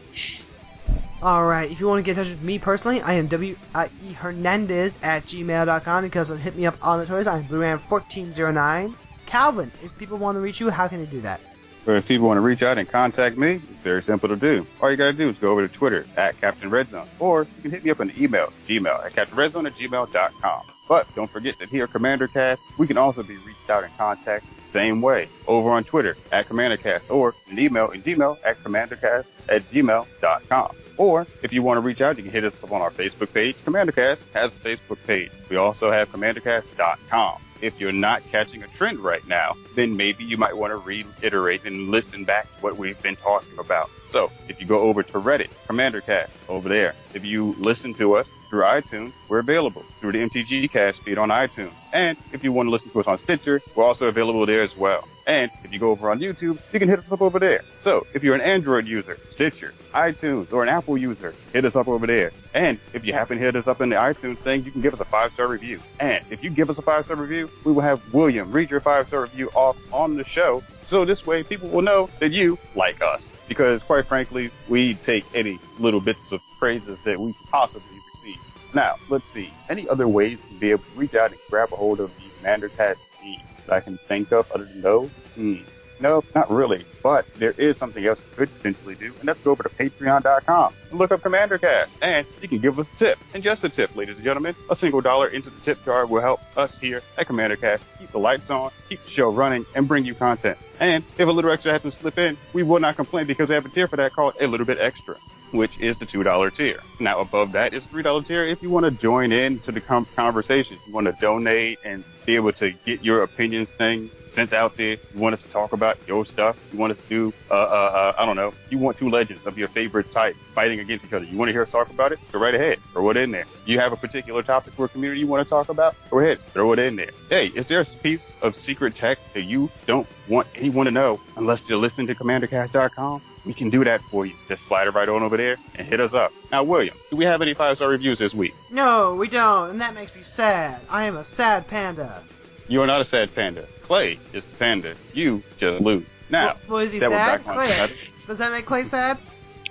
Alright, 1.22 1.70
if 1.70 1.80
you 1.80 1.88
want 1.88 2.00
to 2.00 2.04
get 2.04 2.18
in 2.18 2.24
touch 2.24 2.32
with 2.32 2.42
me 2.42 2.60
personally, 2.60 3.02
I 3.02 3.14
am 3.14 3.28
W.E. 3.28 4.14
Hernandez 4.14 4.98
at 5.02 5.26
gmail.com 5.26 6.04
because 6.04 6.30
hit 6.30 6.56
me 6.56 6.66
up 6.66 6.78
on 6.82 7.00
the 7.00 7.06
Twitters. 7.06 7.28
I'm 7.28 7.44
blue 7.44 7.60
BlueRam1409. 7.60 8.96
Calvin, 9.26 9.72
if 9.84 9.98
people 9.98 10.18
want 10.18 10.38
to 10.38 10.40
reach 10.40 10.60
you, 10.60 10.70
how 10.70 10.88
can 10.88 11.00
they 11.00 11.12
do 11.12 11.22
that? 11.22 11.42
Or 11.86 11.96
if 11.96 12.08
people 12.08 12.28
want 12.28 12.38
to 12.38 12.42
reach 12.42 12.64
out 12.64 12.78
and 12.78 12.88
contact 12.88 13.38
me, 13.38 13.62
it's 13.70 13.82
very 13.82 14.02
simple 14.02 14.30
to 14.30 14.36
do. 14.36 14.66
All 14.82 14.92
you 14.92 14.98
gotta 14.98 15.14
do 15.14 15.30
is 15.30 15.38
go 15.38 15.52
over 15.52 15.68
to 15.68 15.74
Twitter 15.74 16.06
at 16.18 16.40
Captain 16.40 16.70
Redzone, 16.70 17.08
or 17.20 17.48
you 17.58 17.62
can 17.64 17.72
hit 17.72 17.84
me 17.84 17.92
up 17.92 18.00
on 18.00 18.08
the 18.08 18.24
email, 18.24 18.54
gmail 18.68 19.06
at 19.06 19.14
CaptainRedZone 19.14 19.68
at 19.68 19.74
gmail.com. 19.74 20.62
But 20.90 21.10
don't 21.16 21.32
forget 21.32 21.58
that 21.60 21.72
here 21.72 21.86
at 21.86 21.92
CommanderCast, 21.92 22.64
we 22.78 22.88
can 22.88 22.98
also 23.00 23.24
be 23.24 23.40
reached 23.40 23.70
out 23.72 23.86
and 23.86 23.98
contacted 23.98 24.59
same 24.70 25.02
way 25.02 25.28
over 25.48 25.72
on 25.72 25.84
Twitter 25.84 26.16
at 26.32 26.48
CommanderCast 26.48 27.02
or 27.10 27.36
an 27.50 27.60
email 27.60 27.90
in 27.90 28.02
Gmail 28.02 28.38
at 28.46 28.62
CommanderCast 28.64 29.32
at 29.50 29.70
gmail.com. 29.72 30.76
Or 30.98 31.26
if 31.44 31.54
you 31.54 31.62
want 31.62 31.78
to 31.78 31.82
reach 31.82 32.02
out, 32.02 32.18
you 32.18 32.24
can 32.24 32.32
hit 32.32 32.44
us 32.44 32.62
up 32.64 32.72
on 32.72 32.82
our 32.82 32.92
Facebook 32.92 33.34
page. 33.34 33.56
CommanderCast 33.66 34.20
has 34.34 34.56
a 34.56 34.60
Facebook 34.60 34.98
page. 35.08 35.32
We 35.50 35.56
also 35.56 35.90
have 35.92 36.12
CommanderCast.com. 36.12 37.42
If 37.62 37.80
you're 37.80 37.92
not 37.92 38.24
catching 38.32 38.64
a 38.64 38.68
trend 38.68 39.00
right 39.00 39.26
now, 39.28 39.56
then 39.76 39.98
maybe 39.98 40.24
you 40.24 40.38
might 40.38 40.56
want 40.56 40.72
to 40.72 40.78
reiterate 40.78 41.66
and 41.66 41.90
listen 41.90 42.24
back 42.24 42.46
to 42.46 42.62
what 42.62 42.78
we've 42.78 43.02
been 43.02 43.18
talking 43.18 43.58
about. 43.60 43.90
So 44.10 44.32
if 44.48 44.60
you 44.60 44.66
go 44.66 44.80
over 44.80 45.04
to 45.04 45.14
Reddit, 45.14 45.50
CommanderCast 45.68 46.30
over 46.48 46.70
there. 46.70 46.96
If 47.14 47.26
you 47.26 47.56
listen 47.60 47.94
to 47.96 48.16
us 48.16 48.30
through 48.50 48.64
iTunes, 48.64 49.14
we're 49.28 49.40
available 49.40 49.84
through 50.00 50.14
the 50.14 50.20
MTG 50.20 50.72
Cast 50.72 51.02
feed 51.04 51.18
on 51.18 51.30
iTunes. 51.30 51.74
And 51.94 52.18
if 52.32 52.44
you 52.44 52.52
want 52.52 52.68
to 52.68 52.72
listen 52.72 52.92
to 52.92 53.00
us 53.00 53.08
on 53.08 53.18
Stitcher, 53.18 53.62
we're 53.76 53.84
also 53.84 54.08
available 54.08 54.46
there 54.46 54.62
as 54.62 54.76
well. 54.76 55.08
And 55.26 55.52
if 55.64 55.72
you 55.72 55.80
go 55.80 55.92
over 55.92 56.10
on 56.10 56.20
YouTube, 56.20 56.58
you 56.74 56.80
can 56.80 56.90
hit 56.90 56.98
us 56.98 57.12
up 57.12 57.22
over 57.22 57.38
there. 57.40 57.62
So 57.78 58.06
if 58.14 58.24
you're 58.24 58.34
an 58.34 58.42
Android 58.42 58.88
user, 58.88 59.18
Stitcher, 59.30 59.74
iTunes, 59.94 60.52
or 60.52 60.64
an 60.64 60.70
Apple 60.70 60.98
user, 60.98 61.36
hit 61.54 61.66
us 61.66 61.76
up 61.76 61.88
over 61.88 62.08
there. 62.08 62.32
And 62.54 62.80
if 62.94 63.06
you 63.06 63.14
happen 63.14 63.38
to 63.38 63.44
hit 63.44 63.56
us 63.56 63.68
up 63.68 63.80
in 63.82 63.90
the 63.90 63.96
iTunes 63.96 64.40
thing, 64.40 64.64
you 64.66 64.72
can 64.72 64.82
give 64.82 64.94
us 64.94 65.00
a 65.00 65.06
five 65.06 65.32
star 65.34 65.48
review. 65.48 65.80
And 66.00 66.24
if 66.32 66.44
you 66.44 66.50
give 66.50 66.70
us 66.70 66.78
a 66.80 66.82
five 66.82 67.06
star 67.06 67.16
review, 67.16 67.50
we 67.64 67.72
will 67.72 67.82
have 67.82 68.02
William 68.14 68.52
read 68.52 68.72
your 68.72 68.82
five 68.82 69.08
star 69.08 69.22
review 69.22 69.50
off 69.54 69.78
on 69.94 70.18
the 70.18 70.24
show. 70.24 70.64
So 70.88 71.06
this 71.06 71.28
way 71.28 71.44
people 71.44 71.70
will 71.70 71.84
know 71.84 72.10
that 72.20 72.32
you 72.32 72.58
like 72.76 73.00
us. 73.02 73.30
Because 73.48 73.84
quite 73.84 74.08
frankly, 74.08 74.50
we 74.68 74.96
take 74.96 75.26
any 75.36 75.60
little 75.78 76.02
bits 76.02 76.32
of 76.32 76.42
phrases 76.58 76.98
that 77.06 77.20
we 77.20 77.36
possibly 77.52 78.00
receive. 78.12 78.38
Now, 78.74 78.96
let's 79.10 79.30
see. 79.30 79.52
Any 79.70 79.88
other 79.88 80.08
ways 80.08 80.38
to 80.50 80.60
be 80.60 80.72
able 80.72 80.84
to 80.84 81.00
reach 81.00 81.16
out 81.16 81.32
and 81.32 81.40
grab 81.50 81.74
a 81.74 81.76
hold 81.76 82.00
of 82.00 82.12
the 82.18 82.30
Commander 82.38 82.70
Cast 82.70 83.10
team 83.22 83.42
that 83.66 83.76
I 83.76 83.80
can 83.80 83.98
think 84.08 84.32
of 84.32 84.52
other 84.52 84.66
than 84.66 84.82
those? 84.82 85.10
Hmm. 85.36 85.58
No, 86.02 86.24
not 86.34 86.50
really. 86.50 86.86
But 87.04 87.26
there 87.36 87.52
is 87.52 87.78
something 87.78 88.06
else 88.06 88.22
you 88.22 88.38
could 88.38 88.56
potentially 88.56 88.96
do, 88.96 89.14
and 89.20 89.28
that's 89.28 89.42
go 89.42 89.52
over 89.52 89.64
to 89.64 89.70
patreon.com 89.70 90.74
and 90.92 91.00
look 91.00 91.12
up 91.12 91.22
Commander 91.22 91.58
Cast. 91.58 91.98
And 92.02 92.26
you 92.42 92.48
can 92.48 92.60
give 92.60 92.80
us 92.80 92.88
a 92.96 92.98
tip. 92.98 93.20
And 93.34 93.44
just 93.44 93.64
a 93.66 93.70
tip, 93.70 93.94
ladies 93.96 94.16
and 94.16 94.24
gentlemen. 94.24 94.56
A 94.70 94.76
single 94.76 95.02
dollar 95.02 95.28
into 95.28 95.50
the 95.50 95.60
tip 95.62 95.84
jar 95.84 96.06
will 96.06 96.22
help 96.22 96.40
us 96.58 96.78
here 96.78 97.02
at 97.18 97.28
Commander 97.28 97.58
Cast 97.58 97.84
keep 97.98 98.12
the 98.12 98.20
lights 98.20 98.50
on, 98.50 98.72
keep 98.88 99.04
the 99.04 99.10
show 99.10 99.30
running, 99.30 99.66
and 99.76 99.88
bring 99.88 100.06
you 100.06 100.16
content. 100.16 100.58
And 100.80 101.04
if 101.18 101.28
a 101.28 101.32
little 101.32 101.52
extra 101.52 101.74
happens 101.74 101.96
to 101.96 102.02
slip 102.02 102.18
in, 102.18 102.38
we 102.54 102.64
will 102.64 102.80
not 102.80 102.96
complain 102.96 103.28
because 103.28 103.50
we 103.50 103.56
have 103.56 103.66
a 103.66 103.70
tier 103.70 103.88
for 103.88 103.98
that 103.98 104.14
called 104.14 104.36
a 104.40 104.48
little 104.48 104.66
bit 104.66 104.80
extra 104.80 105.18
which 105.52 105.78
is 105.80 105.98
the 105.98 106.06
$2 106.06 106.54
tier. 106.56 106.82
Now 107.00 107.20
above 107.20 107.52
that 107.54 107.74
is 107.74 107.86
the 107.86 108.04
$3 108.04 108.26
tier 108.26 108.46
if 108.46 108.62
you 108.62 108.70
want 108.70 108.86
to 108.86 108.92
join 108.92 109.32
in 109.32 109.60
to 109.62 109.72
the 109.72 109.82
conversation. 109.82 110.78
You 110.88 110.94
want 110.94 111.08
to 111.08 111.14
donate 111.20 111.80
and 111.84 112.04
be 112.26 112.36
able 112.36 112.54
to 112.54 112.72
get 112.86 113.04
your 113.04 113.24
opinions 113.24 113.72
thing 113.72 114.10
sent 114.30 114.54
out 114.54 114.78
there. 114.78 114.98
You 115.14 115.20
want 115.20 115.34
us 115.34 115.42
to 115.42 115.50
talk 115.50 115.74
about 115.74 115.98
your 116.08 116.26
stuff. 116.26 116.58
You 116.72 116.78
want 116.78 116.92
us 116.92 117.00
to 117.00 117.10
do, 117.10 117.34
uh, 117.50 117.54
uh, 117.54 117.58
uh, 117.58 118.22
I 118.22 118.26
don't 118.26 118.36
know. 118.36 118.54
You 118.70 118.78
want 118.78 118.98
two 118.98 119.10
legends 119.10 119.46
of 119.46 119.58
your 119.58 119.68
favorite 119.70 120.12
type 120.14 120.36
fighting 120.54 120.80
against 120.80 121.06
each 121.06 121.14
other. 121.14 121.26
You 121.26 121.38
want 121.38 121.50
to 121.50 121.54
hear 121.54 121.64
us 121.64 121.72
talk 121.72 121.90
about 121.90 122.12
it? 122.12 122.20
Go 122.32 122.40
right 122.40 122.54
ahead. 122.54 122.80
Throw 122.94 123.10
it 123.10 123.18
in 123.18 123.32
there. 123.32 123.46
You 123.66 123.80
have 123.80 123.92
a 123.92 123.98
particular 123.98 124.44
topic 124.44 124.74
for 124.74 124.86
a 124.86 124.90
community 124.90 125.22
you 125.22 125.28
want 125.28 125.44
to 125.44 125.50
talk 125.50 125.70
about? 125.70 125.96
Go 126.10 126.20
ahead. 126.20 126.40
Throw 126.54 126.72
it 126.74 126.80
in 126.80 126.96
there. 126.96 127.12
Hey, 127.30 127.48
is 127.48 127.68
there 127.68 127.82
a 127.82 127.86
piece 127.86 128.38
of 128.42 128.56
secret 128.56 128.96
tech 128.96 129.18
that 129.34 129.44
you 129.44 129.70
don't 129.88 130.08
want 130.28 130.48
anyone 130.56 130.86
to 130.86 130.92
know 130.92 131.20
unless 131.36 131.68
you're 131.68 131.80
listening 131.80 132.08
to 132.08 132.16
CommanderCast.com? 132.16 133.22
We 133.50 133.56
can 133.56 133.72
do 133.72 133.84
that 133.84 134.04
for 134.12 134.28
you. 134.28 134.36
Just 134.48 134.66
slide 134.68 134.88
it 134.88 134.92
right 134.92 135.10
on 135.10 135.24
over 135.24 135.36
there 135.36 135.58
and 135.74 135.88
hit 135.88 136.00
us 136.00 136.14
up. 136.14 136.32
Now, 136.52 136.62
William, 136.62 136.96
do 137.10 137.16
we 137.18 137.26
have 137.26 137.42
any 137.42 137.56
five 137.56 137.78
star 137.78 137.90
reviews 137.90 138.20
this 138.20 138.36
week? 138.36 138.54
No, 138.70 139.16
we 139.16 139.28
don't, 139.28 139.72
and 139.72 139.82
that 139.82 139.96
makes 139.96 140.16
me 140.16 140.22
sad. 140.22 140.80
I 140.88 141.06
am 141.06 141.18
a 141.18 141.24
sad 141.24 141.68
panda. 141.68 142.22
You 142.68 142.84
are 142.84 142.86
not 142.86 143.02
a 143.02 143.06
sad 143.06 143.34
panda. 143.34 143.66
Clay 143.82 144.20
is 144.34 144.46
the 144.46 144.56
panda. 144.58 144.94
You 145.14 145.42
just 145.58 145.82
lose. 145.82 146.06
Now, 146.30 146.46
well, 146.46 146.58
well, 146.68 146.78
is 146.78 146.92
he 146.92 147.00
sad? 147.00 147.44
back 147.44 147.56
Clay, 147.56 147.92
does 148.28 148.38
that 148.38 148.52
make 148.52 148.68
Clay 148.68 148.84
sad? 148.84 149.18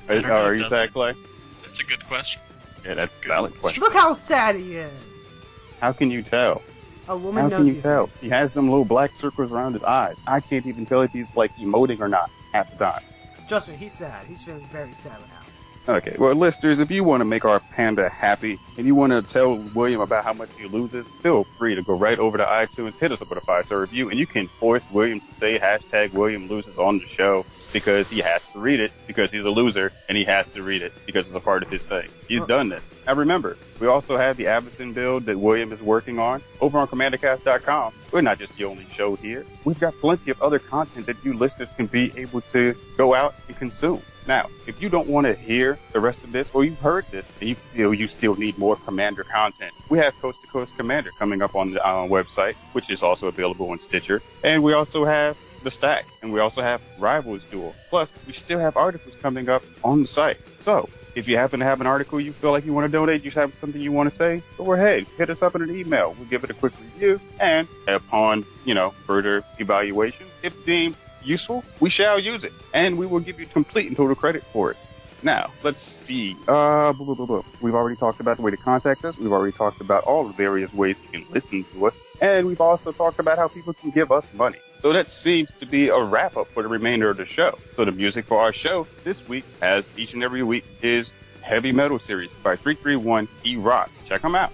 Are, 0.08 0.14
I 0.16 0.22
are 0.28 0.54
you 0.56 0.64
sad, 0.64 0.86
it? 0.86 0.92
Clay? 0.92 1.14
That's 1.62 1.78
a 1.78 1.84
good 1.84 2.04
question. 2.08 2.42
Yeah, 2.84 2.94
that's 2.94 3.16
a 3.20 3.22
Good. 3.22 3.28
valid 3.28 3.60
question. 3.60 3.80
Look 3.80 3.92
how 3.92 4.12
sad 4.12 4.56
he 4.56 4.74
is. 4.78 5.38
How 5.80 5.92
can 5.92 6.10
you 6.10 6.24
tell? 6.24 6.62
A 7.08 7.16
woman 7.16 7.44
How 7.44 7.48
knows 7.48 7.58
can 7.58 7.66
you 7.68 7.72
these 7.74 7.82
tell? 7.84 8.06
things. 8.06 8.20
He 8.22 8.28
has 8.30 8.52
them 8.54 8.68
little 8.68 8.84
black 8.84 9.12
circles 9.20 9.52
around 9.52 9.74
his 9.74 9.84
eyes. 9.84 10.20
I 10.26 10.40
can't 10.40 10.66
even 10.66 10.84
tell 10.84 11.02
if 11.02 11.12
he's 11.12 11.36
like 11.36 11.52
emoting 11.58 12.00
or 12.00 12.08
not 12.08 12.28
half 12.52 12.68
the 12.72 12.84
time. 12.84 13.02
Trust 13.48 13.68
me, 13.68 13.76
he's 13.76 13.94
sad. 13.94 14.26
He's 14.26 14.42
feeling 14.42 14.64
very 14.66 14.92
sad 14.94 15.12
right 15.12 15.28
now. 15.28 15.94
Okay, 15.94 16.14
well, 16.18 16.34
listeners, 16.34 16.80
if 16.80 16.90
you 16.90 17.02
want 17.02 17.22
to 17.22 17.24
make 17.24 17.46
our 17.46 17.60
panda 17.60 18.10
happy 18.10 18.58
and 18.76 18.86
you 18.86 18.94
want 18.94 19.10
to 19.10 19.22
tell 19.22 19.54
William 19.74 20.02
about 20.02 20.22
how 20.22 20.34
much 20.34 20.50
he 20.58 20.68
loses, 20.68 21.08
feel 21.22 21.44
free 21.56 21.74
to 21.74 21.82
go 21.82 21.94
right 21.94 22.18
over 22.18 22.36
to 22.36 22.44
iTunes, 22.44 22.94
hit 22.98 23.10
us 23.10 23.22
up 23.22 23.30
with 23.30 23.38
a 23.38 23.40
five 23.40 23.64
star 23.64 23.80
review, 23.80 24.10
and 24.10 24.18
you 24.18 24.26
can 24.26 24.48
force 24.60 24.84
William 24.90 25.18
to 25.18 25.32
say 25.32 25.58
hashtag 25.58 26.12
William 26.12 26.46
loses 26.46 26.76
on 26.76 26.98
the 26.98 27.06
show 27.06 27.46
because 27.72 28.10
he 28.10 28.18
has 28.18 28.46
to 28.52 28.58
read 28.58 28.80
it 28.80 28.92
because 29.06 29.30
he's 29.30 29.46
a 29.46 29.50
loser 29.50 29.90
and 30.10 30.18
he 30.18 30.24
has 30.24 30.52
to 30.52 30.62
read 30.62 30.82
it 30.82 30.92
because 31.06 31.26
it's 31.26 31.34
a 31.34 31.40
part 31.40 31.62
of 31.62 31.70
his 31.70 31.84
thing. 31.84 32.10
He's 32.28 32.44
done 32.44 32.68
this. 32.68 32.82
Now 33.08 33.14
remember, 33.14 33.56
we 33.80 33.86
also 33.86 34.18
have 34.18 34.36
the 34.36 34.44
Abbotson 34.44 34.92
build 34.92 35.24
that 35.24 35.38
William 35.38 35.72
is 35.72 35.80
working 35.80 36.18
on 36.18 36.42
over 36.60 36.76
on 36.76 36.86
CommanderCast.com. 36.88 37.94
We're 38.12 38.20
not 38.20 38.38
just 38.38 38.54
the 38.58 38.64
only 38.64 38.86
show 38.94 39.16
here. 39.16 39.46
We've 39.64 39.80
got 39.80 39.94
plenty 39.98 40.30
of 40.30 40.42
other 40.42 40.58
content 40.58 41.06
that 41.06 41.16
you 41.24 41.32
listeners 41.32 41.70
can 41.74 41.86
be 41.86 42.12
able 42.18 42.42
to 42.52 42.74
go 42.98 43.14
out 43.14 43.34
and 43.48 43.56
consume. 43.56 44.02
Now, 44.26 44.50
if 44.66 44.82
you 44.82 44.90
don't 44.90 45.08
want 45.08 45.26
to 45.26 45.34
hear 45.34 45.78
the 45.94 46.00
rest 46.00 46.22
of 46.22 46.32
this, 46.32 46.50
or 46.52 46.64
you've 46.64 46.80
heard 46.80 47.06
this, 47.10 47.24
and 47.40 47.48
you 47.48 47.54
feel 47.54 47.94
you 47.94 48.08
still 48.08 48.34
need 48.34 48.58
more 48.58 48.76
Commander 48.76 49.24
content, 49.24 49.72
we 49.88 49.96
have 49.96 50.12
Coast 50.20 50.42
to 50.42 50.46
Coast 50.46 50.76
Commander 50.76 51.10
coming 51.18 51.40
up 51.40 51.56
on 51.56 51.72
the 51.72 51.82
uh, 51.82 52.06
website, 52.06 52.56
which 52.72 52.90
is 52.90 53.02
also 53.02 53.28
available 53.28 53.70
on 53.70 53.80
Stitcher. 53.80 54.20
And 54.44 54.62
we 54.62 54.74
also 54.74 55.06
have 55.06 55.34
the 55.64 55.70
Stack, 55.70 56.04
and 56.20 56.30
we 56.30 56.40
also 56.40 56.60
have 56.60 56.82
Rivals 56.98 57.44
Duel. 57.50 57.74
Plus, 57.88 58.12
we 58.26 58.34
still 58.34 58.58
have 58.58 58.76
articles 58.76 59.14
coming 59.22 59.48
up 59.48 59.62
on 59.82 60.02
the 60.02 60.08
site. 60.08 60.36
So, 60.60 60.90
if 61.18 61.26
you 61.26 61.36
happen 61.36 61.58
to 61.58 61.66
have 61.66 61.80
an 61.80 61.86
article 61.88 62.20
you 62.20 62.32
feel 62.32 62.52
like 62.52 62.64
you 62.64 62.72
want 62.72 62.84
to 62.84 62.92
donate, 62.92 63.24
you 63.24 63.30
have 63.32 63.52
something 63.60 63.80
you 63.80 63.90
want 63.90 64.08
to 64.08 64.16
say, 64.16 64.40
go 64.56 64.72
ahead, 64.72 65.04
hit 65.16 65.28
us 65.28 65.42
up 65.42 65.56
in 65.56 65.62
an 65.62 65.76
email. 65.76 66.14
We'll 66.16 66.28
give 66.28 66.44
it 66.44 66.50
a 66.50 66.54
quick 66.54 66.72
review, 66.80 67.20
and 67.40 67.66
upon, 67.88 68.46
you 68.64 68.74
know, 68.74 68.92
further 69.04 69.42
evaluation, 69.58 70.26
if 70.44 70.64
deemed 70.64 70.96
useful, 71.24 71.64
we 71.80 71.90
shall 71.90 72.20
use 72.20 72.44
it, 72.44 72.52
and 72.72 72.96
we 72.96 73.04
will 73.04 73.18
give 73.18 73.40
you 73.40 73.46
complete 73.46 73.88
and 73.88 73.96
total 73.96 74.14
credit 74.14 74.44
for 74.52 74.70
it. 74.70 74.76
Now, 75.22 75.50
let's 75.62 75.82
see. 75.82 76.36
Uh, 76.46 76.92
blah, 76.92 77.14
blah, 77.14 77.26
blah. 77.26 77.42
We've 77.60 77.74
already 77.74 77.96
talked 77.96 78.20
about 78.20 78.36
the 78.36 78.42
way 78.42 78.50
to 78.50 78.56
contact 78.56 79.04
us. 79.04 79.16
We've 79.16 79.32
already 79.32 79.56
talked 79.56 79.80
about 79.80 80.04
all 80.04 80.26
the 80.26 80.32
various 80.32 80.72
ways 80.72 81.00
you 81.02 81.20
can 81.20 81.32
listen 81.32 81.64
to 81.72 81.86
us. 81.86 81.98
And 82.20 82.46
we've 82.46 82.60
also 82.60 82.92
talked 82.92 83.18
about 83.18 83.38
how 83.38 83.48
people 83.48 83.74
can 83.74 83.90
give 83.90 84.12
us 84.12 84.32
money. 84.32 84.58
So 84.80 84.92
that 84.92 85.08
seems 85.10 85.52
to 85.54 85.66
be 85.66 85.88
a 85.88 86.00
wrap 86.00 86.36
up 86.36 86.46
for 86.48 86.62
the 86.62 86.68
remainder 86.68 87.10
of 87.10 87.16
the 87.16 87.26
show. 87.26 87.58
So 87.74 87.84
the 87.84 87.92
music 87.92 88.26
for 88.26 88.40
our 88.40 88.52
show 88.52 88.86
this 89.02 89.26
week, 89.26 89.44
as 89.60 89.90
each 89.96 90.14
and 90.14 90.22
every 90.22 90.44
week, 90.44 90.64
is 90.82 91.10
Heavy 91.42 91.72
Metal 91.72 91.98
Series 91.98 92.30
by 92.44 92.54
331 92.54 93.26
E 93.44 93.56
Rock. 93.56 93.90
Check 94.06 94.22
them 94.22 94.36
out. 94.36 94.52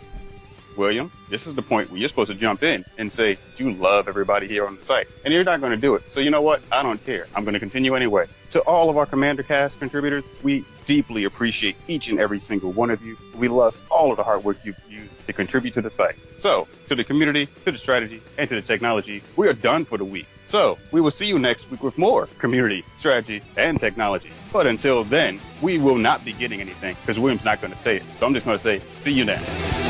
William, 0.77 1.11
this 1.31 1.47
is 1.47 1.55
the 1.55 1.63
point 1.63 1.91
where 1.91 1.99
you're 1.99 2.09
supposed 2.09 2.31
to 2.31 2.37
jump 2.37 2.63
in 2.63 2.85
and 2.99 3.11
say, 3.11 3.39
you 3.57 3.73
love 3.73 4.09
everybody 4.09 4.49
here 4.49 4.67
on 4.67 4.77
the 4.77 4.83
site. 4.83 5.07
And 5.25 5.33
you're 5.33 5.45
not 5.45 5.61
going 5.61 5.73
to 5.73 5.77
do 5.77 5.95
it. 5.95 6.03
So 6.09 6.21
you 6.21 6.31
know 6.31 6.43
what? 6.43 6.63
I 6.73 6.83
don't 6.83 7.05
care. 7.05 7.27
I'm 7.35 7.45
going 7.45 7.55
to 7.55 7.61
continue 7.61 7.95
anyway. 7.95 8.27
To 8.51 8.61
all 8.61 8.89
of 8.89 8.97
our 8.97 9.07
Commander 9.07 9.43
Cast 9.43 9.79
contributors, 9.79 10.25
we 10.43 10.65
deeply 10.87 11.25
appreciate 11.25 11.77
each 11.89 12.09
and 12.09 12.21
every 12.21 12.39
single 12.39 12.73
one 12.73 12.91
of 12.91 13.03
you. 13.03 13.17
We 13.35 13.49
love 13.49 13.77
all 13.91 14.11
of 14.11 14.17
the 14.17 14.23
hard 14.23 14.45
work 14.45 14.59
you've 14.63 14.77
used 14.89 15.11
to 15.27 15.33
contribute 15.33 15.75
to 15.75 15.83
the 15.83 15.91
site. 15.91 16.17
So, 16.39 16.69
to 16.89 16.95
the 16.95 17.05
community, 17.05 17.49
to 17.65 17.73
the 17.73 17.79
strategy, 17.79 18.23
and 18.39 18.49
to 18.49 18.55
the 18.55 18.63
technology, 18.63 19.23
we 19.37 19.49
are 19.49 19.55
done 19.55 19.85
for 19.85 19.99
the 19.99 20.05
week. 20.05 20.27
So, 20.45 20.79
we 20.93 21.01
will 21.01 21.11
see 21.11 21.27
you 21.27 21.39
next 21.39 21.71
week 21.71 21.83
with 21.83 21.97
more 21.99 22.29
community, 22.39 22.85
strategy, 22.99 23.43
and 23.57 23.81
technology. 23.81 24.31
But 24.53 24.67
until 24.67 25.05
then, 25.05 25.41
we 25.63 25.79
will 25.79 25.97
not 25.97 26.25
be 26.25 26.33
getting 26.33 26.61
anything 26.61 26.97
because 27.01 27.19
William's 27.19 27.45
not 27.45 27.61
going 27.61 27.73
to 27.73 27.79
say 27.81 27.97
it. 27.97 28.03
So 28.21 28.27
I'm 28.27 28.35
just 28.35 28.47
going 28.47 28.59
to 28.59 28.63
say, 28.63 28.81
see 29.01 29.13
you 29.13 29.25
then. 29.25 29.84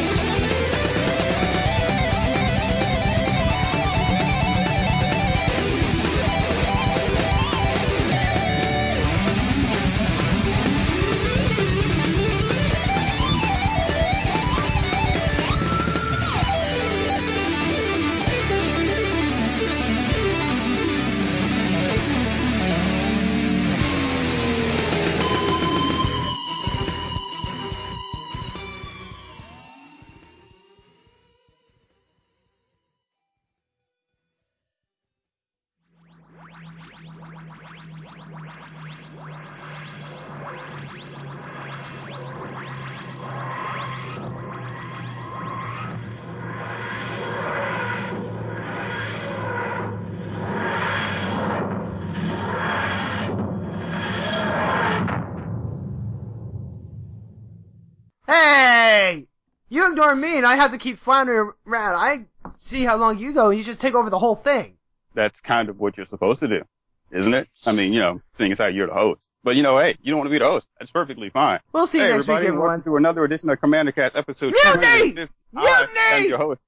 I 60.55 60.57
have 60.57 60.71
to 60.71 60.79
keep 60.79 60.99
floundering 61.01 61.51
around. 61.67 61.97
I 61.97 62.27
see 62.55 62.85
how 62.85 62.95
long 62.95 63.19
you 63.19 63.33
go, 63.33 63.51
and 63.51 63.59
you 63.59 63.65
just 63.65 63.81
take 63.81 63.95
over 63.95 64.09
the 64.09 64.21
whole 64.21 64.37
thing. 64.37 64.77
That's 65.13 65.41
kind 65.41 65.69
of 65.69 65.81
what 65.81 65.97
you're 65.97 66.07
supposed 66.07 66.39
to 66.41 66.49
do, 66.49 66.63
isn't 67.11 67.35
it? 67.35 67.49
I 67.67 67.73
mean, 67.73 67.93
you 67.93 67.99
know, 67.99 68.21
seeing 68.39 68.53
as 68.53 68.59
how 68.59 68.67
you're 68.67 68.87
the 68.87 68.95
host. 68.95 69.27
But 69.43 69.57
you 69.57 69.65
know, 69.65 69.79
hey, 69.79 69.97
you 70.01 70.13
don't 70.13 70.19
want 70.21 70.29
to 70.29 70.31
be 70.31 70.39
the 70.39 70.45
host. 70.45 70.69
That's 70.79 70.93
perfectly 70.93 71.29
fine. 71.29 71.59
We'll 71.73 71.89
see 71.89 71.99
you 71.99 72.05
hey, 72.05 72.11
next 72.11 72.29
week, 72.29 72.37
everybody, 72.37 72.47
everyone. 72.47 72.69
welcome 72.69 72.85
to 72.85 72.97
another 72.97 73.25
edition 73.25 73.51
of 73.51 73.61
Commander 73.61 73.91
Cast 73.91 74.15
episode 74.15 74.55
Mutiny! 74.65 75.27
250. 75.27 75.35
Mutiny! 75.53 75.69
I 75.69 76.19
am 76.19 76.29
your 76.29 76.39
host. 76.39 76.61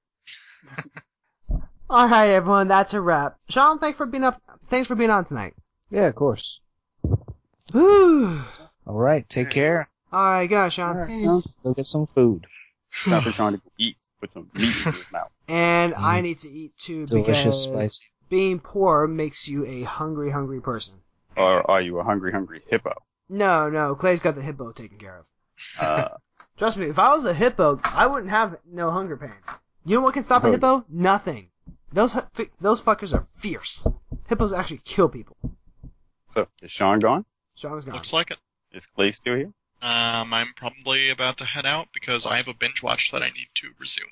All 1.89 2.09
right, 2.09 2.31
everyone. 2.31 2.67
That's 2.67 2.93
a 2.93 2.99
wrap. 2.99 3.37
Sean, 3.47 3.79
thanks 3.79 3.95
for 3.95 4.05
being 4.05 4.25
up. 4.25 4.41
Thanks 4.67 4.89
for 4.89 4.95
being 4.95 5.11
on 5.11 5.23
tonight. 5.23 5.53
Yeah, 5.91 6.07
of 6.07 6.15
course. 6.15 6.59
Whew. 7.71 8.41
All 8.85 8.95
right, 8.95 9.27
take 9.29 9.49
care. 9.49 9.89
All 10.11 10.25
right, 10.25 10.47
good 10.47 10.55
night, 10.55 10.73
Sean. 10.73 11.41
Go 11.63 11.73
get 11.73 11.85
some 11.85 12.07
food. 12.07 12.47
Stop 12.99 13.23
for 13.23 13.31
Sean 13.31 13.53
to 13.53 13.61
eat. 13.77 13.97
Put 14.19 14.33
some 14.33 14.49
meat 14.53 14.75
in 14.75 14.93
his 14.93 15.05
mouth. 15.11 15.29
And 15.47 15.93
I 15.95 16.19
Mm. 16.19 16.23
need 16.23 16.39
to 16.39 16.49
eat 16.49 16.75
too 16.77 17.05
Delicious, 17.05 17.65
because 17.67 17.89
spicy. 17.91 18.11
being 18.29 18.59
poor 18.59 19.07
makes 19.07 19.47
you 19.47 19.65
a 19.65 19.83
hungry, 19.83 20.29
hungry 20.31 20.59
person. 20.61 20.95
Or 21.37 21.69
are 21.69 21.81
you 21.81 21.99
a 21.99 22.03
hungry, 22.03 22.31
hungry 22.31 22.61
hippo? 22.67 22.93
No, 23.29 23.69
no, 23.69 23.95
Clay's 23.95 24.19
got 24.19 24.35
the 24.35 24.41
hippo 24.41 24.71
taken 24.71 24.97
care 24.97 25.19
of. 25.19 25.27
Uh, 25.77 26.17
Trust 26.57 26.77
me, 26.77 26.87
if 26.87 26.97
I 26.99 27.09
was 27.13 27.25
a 27.25 27.33
hippo, 27.33 27.79
I 27.93 28.07
wouldn't 28.07 28.31
have 28.31 28.57
no 28.65 28.89
hunger 28.91 29.15
pains. 29.15 29.49
You 29.85 29.97
know 29.97 30.01
what 30.01 30.15
can 30.15 30.23
stop 30.23 30.43
a 30.43 30.47
Oh. 30.47 30.51
hippo? 30.51 30.85
Nothing. 30.89 31.49
Those 31.93 32.13
those 32.59 32.81
fuckers 32.81 33.13
are 33.13 33.25
fierce. 33.37 33.87
Hippos 34.27 34.51
actually 34.53 34.81
kill 34.83 35.07
people. 35.07 35.37
so 36.29 36.47
is 36.61 36.71
Sean 36.71 36.99
gone? 36.99 37.23
Sean 37.55 37.77
is 37.77 37.85
gone. 37.85 37.93
Looks 37.95 38.11
like 38.11 38.31
it. 38.31 38.39
Is 38.73 38.85
Clay 38.87 39.11
still 39.11 39.35
here? 39.35 39.53
Um, 39.81 40.33
I'm 40.33 40.53
probably 40.55 41.09
about 41.09 41.37
to 41.37 41.45
head 41.45 41.65
out 41.65 41.89
because 41.93 42.25
I 42.25 42.37
have 42.37 42.47
a 42.47 42.53
binge 42.53 42.81
watch 42.81 43.11
that 43.11 43.21
I 43.21 43.29
need 43.29 43.49
to 43.55 43.69
resume. 43.79 44.07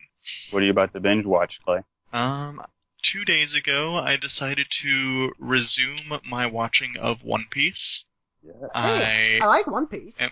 What 0.52 0.62
are 0.62 0.66
you 0.66 0.72
about 0.72 0.94
to 0.94 1.00
binge 1.00 1.26
watch, 1.26 1.60
Clay? 1.66 1.82
Um, 2.14 2.62
two 3.02 3.26
days 3.26 3.56
ago, 3.56 3.96
I 3.96 4.16
decided 4.16 4.68
to 4.82 5.32
resume 5.40 6.20
my 6.26 6.46
watching 6.48 6.98
of 6.98 7.24
One 7.24 7.46
Piece. 7.50 8.06
Yeah. 8.44 8.68
Hey, 8.74 9.40
I 9.40 9.46
I 9.46 9.48
like 9.48 9.68
One 9.68 9.88
Piece. 9.88 10.22
Yeah. 10.22 10.30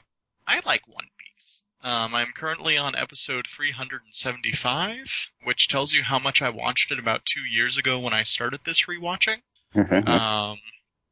I 0.47 0.61
like 0.65 0.87
One 0.87 1.07
Piece. 1.17 1.63
Um, 1.83 2.15
I'm 2.15 2.31
currently 2.35 2.77
on 2.77 2.95
episode 2.95 3.47
375, 3.47 5.29
which 5.43 5.67
tells 5.67 5.93
you 5.93 6.03
how 6.03 6.19
much 6.19 6.41
I 6.41 6.49
watched 6.49 6.91
it 6.91 6.99
about 6.99 7.25
two 7.25 7.41
years 7.41 7.77
ago 7.77 7.99
when 7.99 8.13
I 8.13 8.23
started 8.23 8.61
this 8.65 8.85
rewatching. 8.85 9.41
Um, 10.07 10.59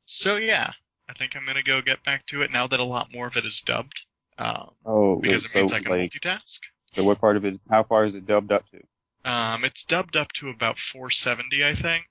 so 0.05 0.37
yeah, 0.37 0.73
I 1.09 1.13
think 1.13 1.35
I'm 1.35 1.45
gonna 1.45 1.63
go 1.63 1.81
get 1.81 2.03
back 2.03 2.25
to 2.27 2.41
it 2.43 2.51
now 2.51 2.67
that 2.67 2.79
a 2.79 2.83
lot 2.83 3.11
more 3.11 3.27
of 3.27 3.35
it 3.35 3.45
is 3.45 3.61
dubbed. 3.61 4.01
Um, 4.41 4.71
oh, 4.85 5.15
because 5.17 5.45
it 5.45 5.51
so, 5.51 5.59
means 5.59 5.71
I 5.71 5.81
can 5.81 5.91
like, 5.91 6.11
multitask. 6.11 6.59
so 6.93 7.03
what 7.03 7.21
part 7.21 7.37
of 7.37 7.45
it? 7.45 7.59
How 7.69 7.83
far 7.83 8.05
is 8.05 8.15
it 8.15 8.25
dubbed 8.25 8.51
up 8.51 8.63
to? 8.71 8.81
Um, 9.29 9.63
it's 9.63 9.83
dubbed 9.83 10.15
up 10.17 10.31
to 10.33 10.49
about 10.49 10.79
470, 10.79 11.63
I 11.63 11.75
think. 11.75 12.07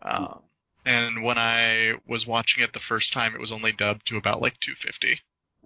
Um, 0.00 0.42
and 0.84 1.24
when 1.24 1.38
I 1.38 1.94
was 2.06 2.24
watching 2.24 2.62
it 2.62 2.72
the 2.72 2.78
first 2.78 3.12
time, 3.12 3.34
it 3.34 3.40
was 3.40 3.50
only 3.50 3.72
dubbed 3.72 4.06
to 4.06 4.16
about 4.16 4.40
like 4.40 4.60
250. 4.60 5.18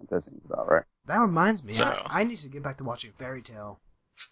That 0.09 0.23
seems 0.23 0.43
about 0.45 0.67
right. 0.67 0.83
That 1.05 1.19
reminds 1.19 1.63
me, 1.63 1.73
So- 1.73 1.85
I, 1.85 2.21
I 2.21 2.23
need 2.23 2.37
to 2.37 2.49
get 2.49 2.63
back 2.63 2.77
to 2.77 2.83
watching 2.83 3.11
Fairy 3.11 3.43
Tail. 3.43 3.79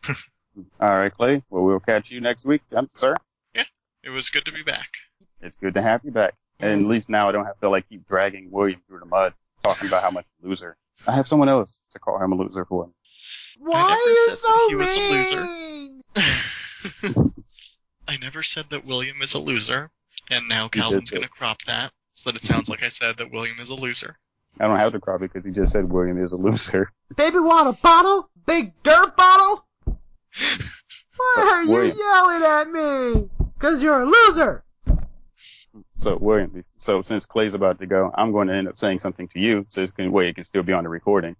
All 0.07 0.97
right, 0.97 1.13
Clay. 1.13 1.43
Well, 1.51 1.63
we'll 1.63 1.79
catch 1.79 2.09
you 2.09 2.19
next 2.19 2.45
week, 2.45 2.63
um, 2.75 2.89
sir. 2.95 3.15
Yeah. 3.53 3.65
It 4.03 4.09
was 4.09 4.29
good 4.29 4.45
to 4.45 4.51
be 4.51 4.63
back. 4.63 4.89
It's 5.41 5.55
good 5.55 5.75
to 5.75 5.81
have 5.83 6.01
you 6.03 6.11
back. 6.11 6.33
And 6.59 6.81
at 6.81 6.87
least 6.87 7.09
now 7.09 7.29
I 7.29 7.31
don't 7.31 7.45
have 7.45 7.59
to 7.61 7.69
like 7.69 7.87
keep 7.87 8.07
dragging 8.07 8.49
William 8.49 8.81
through 8.87 8.99
the 8.99 9.05
mud, 9.05 9.33
talking 9.63 9.87
about 9.87 10.01
how 10.01 10.11
much 10.11 10.25
loser. 10.41 10.75
I 11.07 11.13
have 11.13 11.27
someone 11.27 11.49
else 11.49 11.81
to 11.91 11.99
call 11.99 12.21
him 12.21 12.31
a 12.31 12.35
loser 12.35 12.65
for. 12.65 12.87
me. 12.87 12.93
Why 13.59 13.81
are 13.81 14.09
you 14.09 14.29
said 14.29 14.37
so 14.37 14.47
that 14.47 14.65
he 14.69 14.75
was 14.75 14.95
a 14.95 15.09
loser. 17.11 17.33
I 18.07 18.17
never 18.17 18.41
said 18.41 18.65
that 18.71 18.85
William 18.85 19.21
is 19.21 19.33
a 19.33 19.39
loser, 19.39 19.91
and 20.31 20.47
now 20.47 20.67
Calvin's 20.67 21.11
gonna 21.11 21.27
crop 21.27 21.57
that 21.67 21.91
so 22.13 22.31
that 22.31 22.41
it 22.41 22.45
sounds 22.45 22.69
like 22.69 22.83
I 22.83 22.87
said 22.87 23.17
that 23.17 23.31
William 23.31 23.59
is 23.59 23.69
a 23.69 23.75
loser. 23.75 24.17
I 24.59 24.67
don't 24.67 24.77
have 24.77 24.93
to 24.93 24.99
crop 24.99 25.21
it 25.21 25.31
because 25.31 25.45
he 25.45 25.51
just 25.51 25.71
said 25.71 25.89
William 25.89 26.21
is 26.21 26.33
a 26.33 26.37
loser. 26.37 26.91
Baby 27.15 27.39
want 27.39 27.69
a 27.69 27.73
bottle? 27.73 28.29
Big 28.45 28.73
dirt 28.83 29.15
bottle? 29.15 29.65
Why 29.85 31.49
are 31.53 31.63
you 31.63 31.71
William. 31.71 31.97
yelling 31.97 32.43
at 32.43 32.69
me? 32.71 33.29
Cause 33.59 33.83
you're 33.83 34.01
a 34.01 34.05
loser. 34.05 34.63
So 35.99 36.17
William, 36.17 36.63
so 36.77 37.01
since 37.01 37.25
Clay's 37.25 37.53
about 37.53 37.79
to 37.79 37.85
go, 37.85 38.09
I'm 38.15 38.31
going 38.31 38.47
to 38.47 38.53
end 38.55 38.67
up 38.69 38.79
saying 38.79 38.99
something 38.99 39.27
to 39.29 39.39
you, 39.39 39.65
so 39.69 39.83
it's 39.83 39.91
can 39.91 40.11
way 40.11 40.29
it 40.29 40.35
can 40.35 40.45
still 40.45 40.63
be 40.63 40.71
on 40.73 40.83
the 40.85 40.89
recording. 40.89 41.35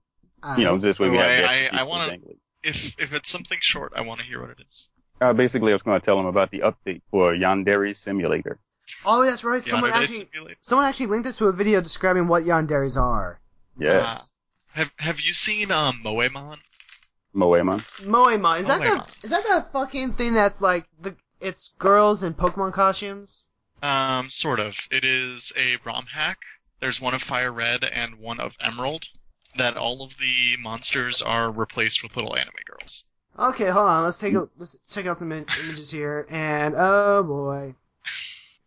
You 0.58 0.64
know, 0.66 0.78
this 0.78 1.00
way 1.00 1.10
we 1.10 1.18
have. 1.18 1.26
I- 1.30 1.38
the 1.38 1.76
I- 1.76 1.80
I 1.80 1.84
wanna- 1.84 2.18
If 2.62 3.00
if 3.00 3.14
it's 3.14 3.30
something 3.30 3.58
short, 3.62 3.94
I 3.96 4.02
want 4.02 4.20
to 4.20 4.26
hear 4.26 4.42
what 4.42 4.50
it 4.52 4.58
is. 4.70 4.90
Uh, 5.22 5.34
basically, 5.34 5.72
I 5.72 5.76
was 5.76 5.82
going 5.82 6.00
to 6.00 6.06
tell 6.06 6.18
him 6.20 6.28
about 6.28 6.50
the 6.52 6.60
update 6.60 7.02
for 7.12 7.34
Yandere 7.34 7.96
Simulator. 7.96 8.60
Oh, 9.06 9.24
that's 9.24 9.44
right. 9.44 9.62
Someone 9.64 9.92
Yandere 9.92 10.04
actually, 10.04 10.30
Simulator. 10.34 10.58
someone 10.62 10.86
actually 10.88 11.06
linked 11.08 11.28
us 11.28 11.38
to 11.38 11.48
a 11.48 11.52
video 11.54 11.82
describing 11.82 12.28
what 12.28 12.44
yanderes 12.44 12.96
are. 12.98 13.40
Yes, 13.78 14.32
Have 14.74 14.92
Have 14.98 15.20
you 15.20 15.34
seen 15.34 15.72
um 15.72 16.02
Moemon? 16.04 16.58
Moema. 17.36 17.78
Moema, 18.08 18.60
is 18.60 18.68
that 18.68 18.82
Moema. 18.82 19.22
the 19.22 19.26
is 19.28 19.32
that 19.32 19.44
the 19.44 19.66
fucking 19.74 20.14
thing 20.14 20.34
that's 20.34 20.62
like 20.62 20.86
the 21.02 21.16
it's 21.42 21.76
girls 21.78 22.24
in 22.24 22.34
Pokemon 22.34 22.74
costumes? 22.74 23.48
Um, 23.82 24.30
sort 24.30 24.60
of. 24.60 24.78
It 24.92 25.06
is 25.06 25.54
a 25.58 25.78
ROM 25.86 26.06
hack. 26.08 26.40
There's 26.80 27.02
one 27.02 27.14
of 27.14 27.22
Fire 27.22 27.52
Red 27.52 27.84
and 27.84 28.16
one 28.20 28.40
of 28.40 28.54
Emerald. 28.60 29.08
That 29.58 29.78
all 29.78 30.04
of 30.04 30.12
the 30.20 30.58
monsters 30.62 31.22
are 31.22 31.52
replaced 31.52 32.04
with 32.04 32.16
little 32.16 32.36
anime 32.36 32.54
girls. 32.66 33.04
Okay, 33.38 33.70
hold 33.70 33.88
on. 33.88 34.04
Let's 34.04 34.18
take 34.18 34.34
a 34.36 34.48
let's 34.58 34.78
check 34.90 35.06
out 35.08 35.18
some 35.18 35.32
im- 35.32 35.46
images 35.64 35.90
here. 35.90 36.28
And 36.30 36.76
oh 36.78 37.24
boy, 37.24 37.74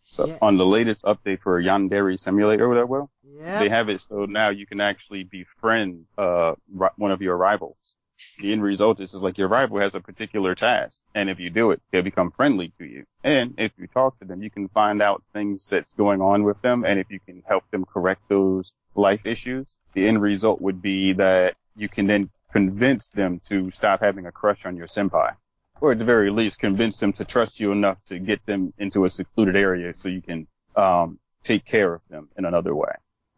So 0.06 0.26
Yeah. 0.26 0.38
on 0.42 0.56
the 0.56 0.66
latest 0.66 1.04
update 1.04 1.40
for 1.40 1.62
Yandere 1.62 2.18
Simulator, 2.18 2.64
or 2.64 2.68
whatever, 2.68 3.06
they 3.22 3.66
yeah. 3.66 3.68
have 3.68 3.88
it 3.88 4.00
so 4.08 4.24
now 4.24 4.48
you 4.50 4.66
can 4.66 4.80
actually 4.80 5.24
befriend 5.24 6.06
uh 6.18 6.54
one 6.96 7.10
of 7.12 7.22
your 7.22 7.36
rivals. 7.36 7.96
The 8.38 8.52
end 8.52 8.62
result 8.62 9.00
is, 9.00 9.14
is 9.14 9.22
like 9.22 9.38
your 9.38 9.48
rival 9.48 9.80
has 9.80 9.94
a 9.94 10.00
particular 10.00 10.54
task, 10.54 11.00
and 11.14 11.30
if 11.30 11.38
you 11.38 11.50
do 11.50 11.70
it, 11.70 11.80
they'll 11.90 12.02
become 12.02 12.30
friendly 12.30 12.72
to 12.78 12.84
you. 12.84 13.04
And 13.22 13.54
if 13.58 13.72
you 13.78 13.86
talk 13.86 14.18
to 14.18 14.24
them, 14.24 14.42
you 14.42 14.50
can 14.50 14.68
find 14.68 15.00
out 15.00 15.22
things 15.32 15.66
that's 15.66 15.94
going 15.94 16.20
on 16.20 16.42
with 16.42 16.60
them, 16.62 16.84
and 16.84 16.98
if 16.98 17.10
you 17.10 17.20
can 17.20 17.42
help 17.46 17.64
them 17.70 17.84
correct 17.84 18.22
those 18.28 18.72
life 18.94 19.26
issues, 19.26 19.76
the 19.94 20.06
end 20.06 20.20
result 20.20 20.60
would 20.60 20.82
be 20.82 21.12
that 21.14 21.56
you 21.76 21.88
can 21.88 22.06
then 22.06 22.30
convince 22.52 23.08
them 23.08 23.40
to 23.48 23.70
stop 23.70 24.00
having 24.00 24.26
a 24.26 24.32
crush 24.32 24.66
on 24.66 24.76
your 24.76 24.86
senpai. 24.86 25.34
Or 25.80 25.92
at 25.92 25.98
the 25.98 26.04
very 26.04 26.30
least, 26.30 26.60
convince 26.60 26.98
them 27.00 27.12
to 27.14 27.24
trust 27.24 27.58
you 27.58 27.72
enough 27.72 27.98
to 28.06 28.18
get 28.18 28.44
them 28.46 28.72
into 28.78 29.04
a 29.04 29.10
secluded 29.10 29.56
area 29.56 29.96
so 29.96 30.08
you 30.08 30.22
can 30.22 30.46
um, 30.76 31.18
take 31.42 31.64
care 31.64 31.94
of 31.94 32.02
them 32.08 32.28
in 32.36 32.44
another 32.44 32.74
way. 32.74 32.92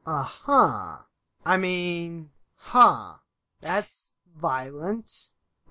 Uh 0.06 0.22
huh. 0.22 0.96
I 1.44 1.56
mean, 1.56 2.30
huh? 2.56 3.14
That's 3.60 4.13
violent. 4.40 5.10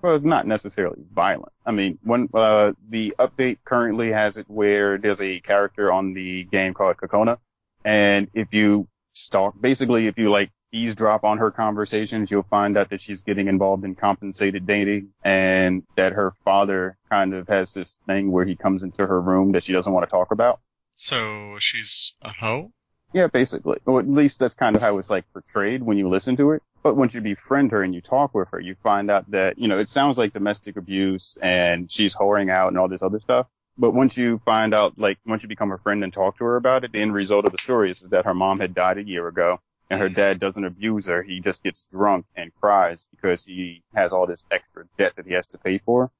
Well, 0.01 0.15
it's 0.15 0.25
not 0.25 0.45
necessarily 0.45 1.01
violent. 1.13 1.53
I 1.65 1.71
mean, 1.71 1.97
when 2.03 2.27
uh, 2.33 2.73
the 2.89 3.15
update 3.19 3.59
currently 3.63 4.11
has 4.11 4.35
it 4.35 4.49
where 4.49 4.97
there's 4.97 5.21
a 5.21 5.39
character 5.39 5.91
on 5.91 6.13
the 6.13 6.43
game 6.43 6.73
called 6.73 6.97
Kokona, 6.97 7.37
and 7.85 8.27
if 8.33 8.53
you 8.53 8.87
stalk, 9.13 9.55
basically, 9.59 10.07
if 10.07 10.17
you 10.17 10.29
like 10.29 10.51
eavesdrop 10.73 11.23
on 11.23 11.37
her 11.37 11.51
conversations, 11.51 12.31
you'll 12.31 12.43
find 12.43 12.77
out 12.77 12.89
that 12.89 12.99
she's 12.99 13.21
getting 13.21 13.47
involved 13.47 13.85
in 13.85 13.95
compensated 13.95 14.67
dating, 14.67 15.13
and 15.23 15.83
that 15.95 16.13
her 16.13 16.33
father 16.43 16.97
kind 17.09 17.33
of 17.33 17.47
has 17.47 17.73
this 17.73 17.95
thing 18.05 18.31
where 18.31 18.43
he 18.43 18.57
comes 18.57 18.83
into 18.83 19.07
her 19.07 19.21
room 19.21 19.53
that 19.53 19.63
she 19.63 19.71
doesn't 19.71 19.93
want 19.93 20.05
to 20.05 20.11
talk 20.11 20.31
about. 20.31 20.59
So 20.95 21.57
she's 21.59 22.15
a 22.21 22.29
hoe. 22.29 22.71
Yeah, 23.13 23.27
basically. 23.27 23.77
Or 23.85 23.99
at 23.99 24.09
least 24.09 24.39
that's 24.39 24.55
kind 24.55 24.75
of 24.75 24.81
how 24.81 24.97
it's 24.97 25.09
like 25.09 25.31
portrayed 25.31 25.83
when 25.83 25.97
you 25.97 26.09
listen 26.09 26.35
to 26.37 26.51
it. 26.51 26.63
But 26.83 26.97
once 26.97 27.13
you 27.13 27.21
befriend 27.21 27.71
her 27.71 27.81
and 27.81 27.95
you 27.95 28.01
talk 28.01 28.35
with 28.35 28.49
her, 28.49 28.59
you 28.59 28.75
find 28.83 29.09
out 29.09 29.31
that, 29.31 29.57
you 29.57 29.67
know, 29.69 29.77
it 29.77 29.89
sounds 29.89 30.17
like 30.17 30.33
domestic 30.33 30.75
abuse 30.75 31.37
and 31.41 31.89
she's 31.89 32.15
whoring 32.15 32.51
out 32.51 32.67
and 32.67 32.77
all 32.77 32.89
this 32.89 33.01
other 33.01 33.21
stuff. 33.21 33.47
But 33.77 33.91
once 33.91 34.17
you 34.17 34.41
find 34.45 34.73
out, 34.73 34.99
like, 34.99 35.17
once 35.25 35.41
you 35.41 35.49
become 35.49 35.69
her 35.69 35.77
friend 35.79 36.03
and 36.03 36.13
talk 36.13 36.37
to 36.37 36.43
her 36.43 36.57
about 36.57 36.83
it, 36.83 36.91
the 36.91 37.01
end 37.01 37.13
result 37.13 37.45
of 37.45 37.53
the 37.53 37.57
story 37.57 37.89
is, 37.89 38.01
is 38.01 38.09
that 38.09 38.25
her 38.25 38.33
mom 38.33 38.59
had 38.59 38.75
died 38.75 38.97
a 38.97 39.03
year 39.03 39.27
ago 39.27 39.59
and 39.89 39.99
her 39.99 40.09
dad 40.09 40.39
doesn't 40.39 40.65
abuse 40.65 41.05
her. 41.07 41.23
He 41.23 41.39
just 41.39 41.63
gets 41.63 41.85
drunk 41.91 42.25
and 42.35 42.51
cries 42.59 43.07
because 43.11 43.45
he 43.45 43.81
has 43.95 44.11
all 44.11 44.27
this 44.27 44.45
extra 44.51 44.83
debt 44.97 45.13
that 45.15 45.25
he 45.25 45.33
has 45.33 45.47
to 45.47 45.57
pay 45.57 45.77
for. 45.79 46.11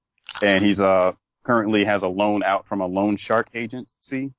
And 0.42 0.64
he's, 0.64 0.80
uh, 0.80 1.12
currently 1.44 1.84
has 1.84 2.02
a 2.04 2.08
loan 2.08 2.42
out 2.42 2.66
from 2.68 2.80
a 2.80 2.88
loan 2.88 3.18
shark 3.18 3.50
agency 3.54 4.32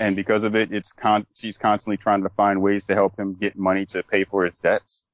and 0.00 0.16
because 0.16 0.44
of 0.44 0.54
it, 0.54 0.72
it's 0.72 0.92
con- 0.92 1.26
she's 1.34 1.58
constantly 1.58 1.96
trying 1.96 2.22
to 2.22 2.30
find 2.30 2.62
ways 2.62 2.84
to 2.84 2.94
help 2.94 3.18
him 3.18 3.34
get 3.34 3.56
money 3.56 3.86
to 3.86 4.02
pay 4.02 4.24
for 4.24 4.44
his 4.44 4.58
debts. 4.58 5.04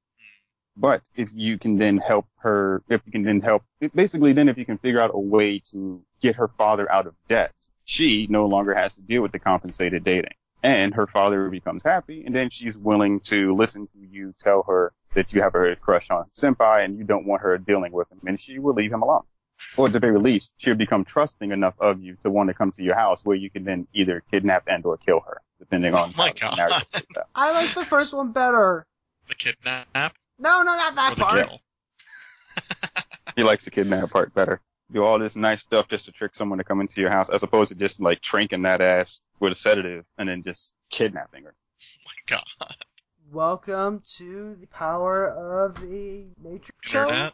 But 0.77 1.01
if 1.15 1.29
you 1.33 1.57
can 1.57 1.77
then 1.77 1.97
help 1.97 2.27
her, 2.37 2.81
if 2.89 3.01
you 3.05 3.11
can 3.11 3.23
then 3.23 3.41
help, 3.41 3.63
basically 3.93 4.33
then 4.33 4.49
if 4.49 4.57
you 4.57 4.65
can 4.65 4.77
figure 4.77 5.01
out 5.01 5.11
a 5.13 5.19
way 5.19 5.59
to 5.71 6.01
get 6.21 6.35
her 6.35 6.47
father 6.47 6.91
out 6.91 7.07
of 7.07 7.15
debt, 7.27 7.53
she 7.83 8.27
no 8.29 8.45
longer 8.45 8.73
has 8.73 8.95
to 8.95 9.01
deal 9.01 9.21
with 9.21 9.31
the 9.31 9.39
compensated 9.39 10.03
dating. 10.03 10.33
And 10.63 10.93
her 10.93 11.07
father 11.07 11.49
becomes 11.49 11.83
happy, 11.83 12.23
and 12.23 12.35
then 12.35 12.51
she's 12.51 12.77
willing 12.77 13.19
to 13.21 13.55
listen 13.55 13.87
to 13.87 13.99
you 13.99 14.33
tell 14.37 14.63
her 14.63 14.93
that 15.15 15.33
you 15.33 15.41
have 15.41 15.55
a 15.55 15.75
crush 15.75 16.09
on 16.11 16.25
senpai 16.33 16.85
and 16.85 16.97
you 16.97 17.03
don't 17.03 17.25
want 17.25 17.41
her 17.41 17.57
dealing 17.57 17.91
with 17.91 18.11
him, 18.11 18.19
and 18.27 18.39
she 18.39 18.59
will 18.59 18.75
leave 18.75 18.93
him 18.93 19.01
alone. 19.01 19.23
or 19.75 19.87
at 19.87 19.93
the 19.93 19.99
very 19.99 20.19
least, 20.19 20.51
she'll 20.57 20.75
become 20.75 21.03
trusting 21.03 21.51
enough 21.51 21.73
of 21.79 22.01
you 22.01 22.15
to 22.23 22.29
want 22.29 22.47
to 22.49 22.53
come 22.53 22.71
to 22.73 22.83
your 22.83 22.95
house 22.95 23.25
where 23.25 23.35
you 23.35 23.49
can 23.49 23.63
then 23.63 23.87
either 23.93 24.23
kidnap 24.31 24.63
and 24.67 24.85
or 24.85 24.97
kill 24.97 25.19
her, 25.21 25.41
depending 25.59 25.93
oh 25.95 25.97
on 25.97 26.09
Oh 26.09 26.17
my 26.17 26.27
how 26.27 26.31
the 26.33 26.55
scenario 26.55 26.75
God. 27.13 27.23
I 27.35 27.51
like 27.51 27.73
the 27.73 27.85
first 27.85 28.13
one 28.13 28.31
better. 28.31 28.85
The 29.29 29.35
kidnap 29.35 30.15
No, 30.41 30.63
no, 30.63 30.75
not 30.75 30.95
that 30.95 31.17
part. 31.17 31.47
kill? 31.47 31.61
He 33.35 33.43
likes 33.43 33.63
the 33.63 33.71
kidnap 33.71 34.09
part 34.09 34.33
better. 34.33 34.59
Do 34.91 35.03
all 35.03 35.17
this 35.17 35.37
nice 35.37 35.61
stuff 35.61 35.87
just 35.87 36.03
to 36.05 36.11
trick 36.11 36.35
someone 36.35 36.57
to 36.57 36.65
come 36.65 36.81
into 36.81 36.99
your 36.99 37.09
house, 37.09 37.29
as 37.29 37.43
opposed 37.43 37.69
to 37.69 37.75
just 37.75 38.01
like 38.01 38.19
tranking 38.21 38.63
that 38.63 38.81
ass 38.81 39.21
with 39.39 39.53
a 39.53 39.55
sedative 39.55 40.03
and 40.17 40.27
then 40.27 40.43
just 40.43 40.73
kidnapping 40.89 41.43
her. 41.43 41.53
my 42.05 42.35
God. 42.35 42.75
Welcome 43.31 44.01
to 44.17 44.57
the 44.59 44.67
power 44.67 45.29
of 45.29 45.79
the 45.79 46.25
nature 46.43 46.73
show. 46.81 47.03
Internet. 47.03 47.33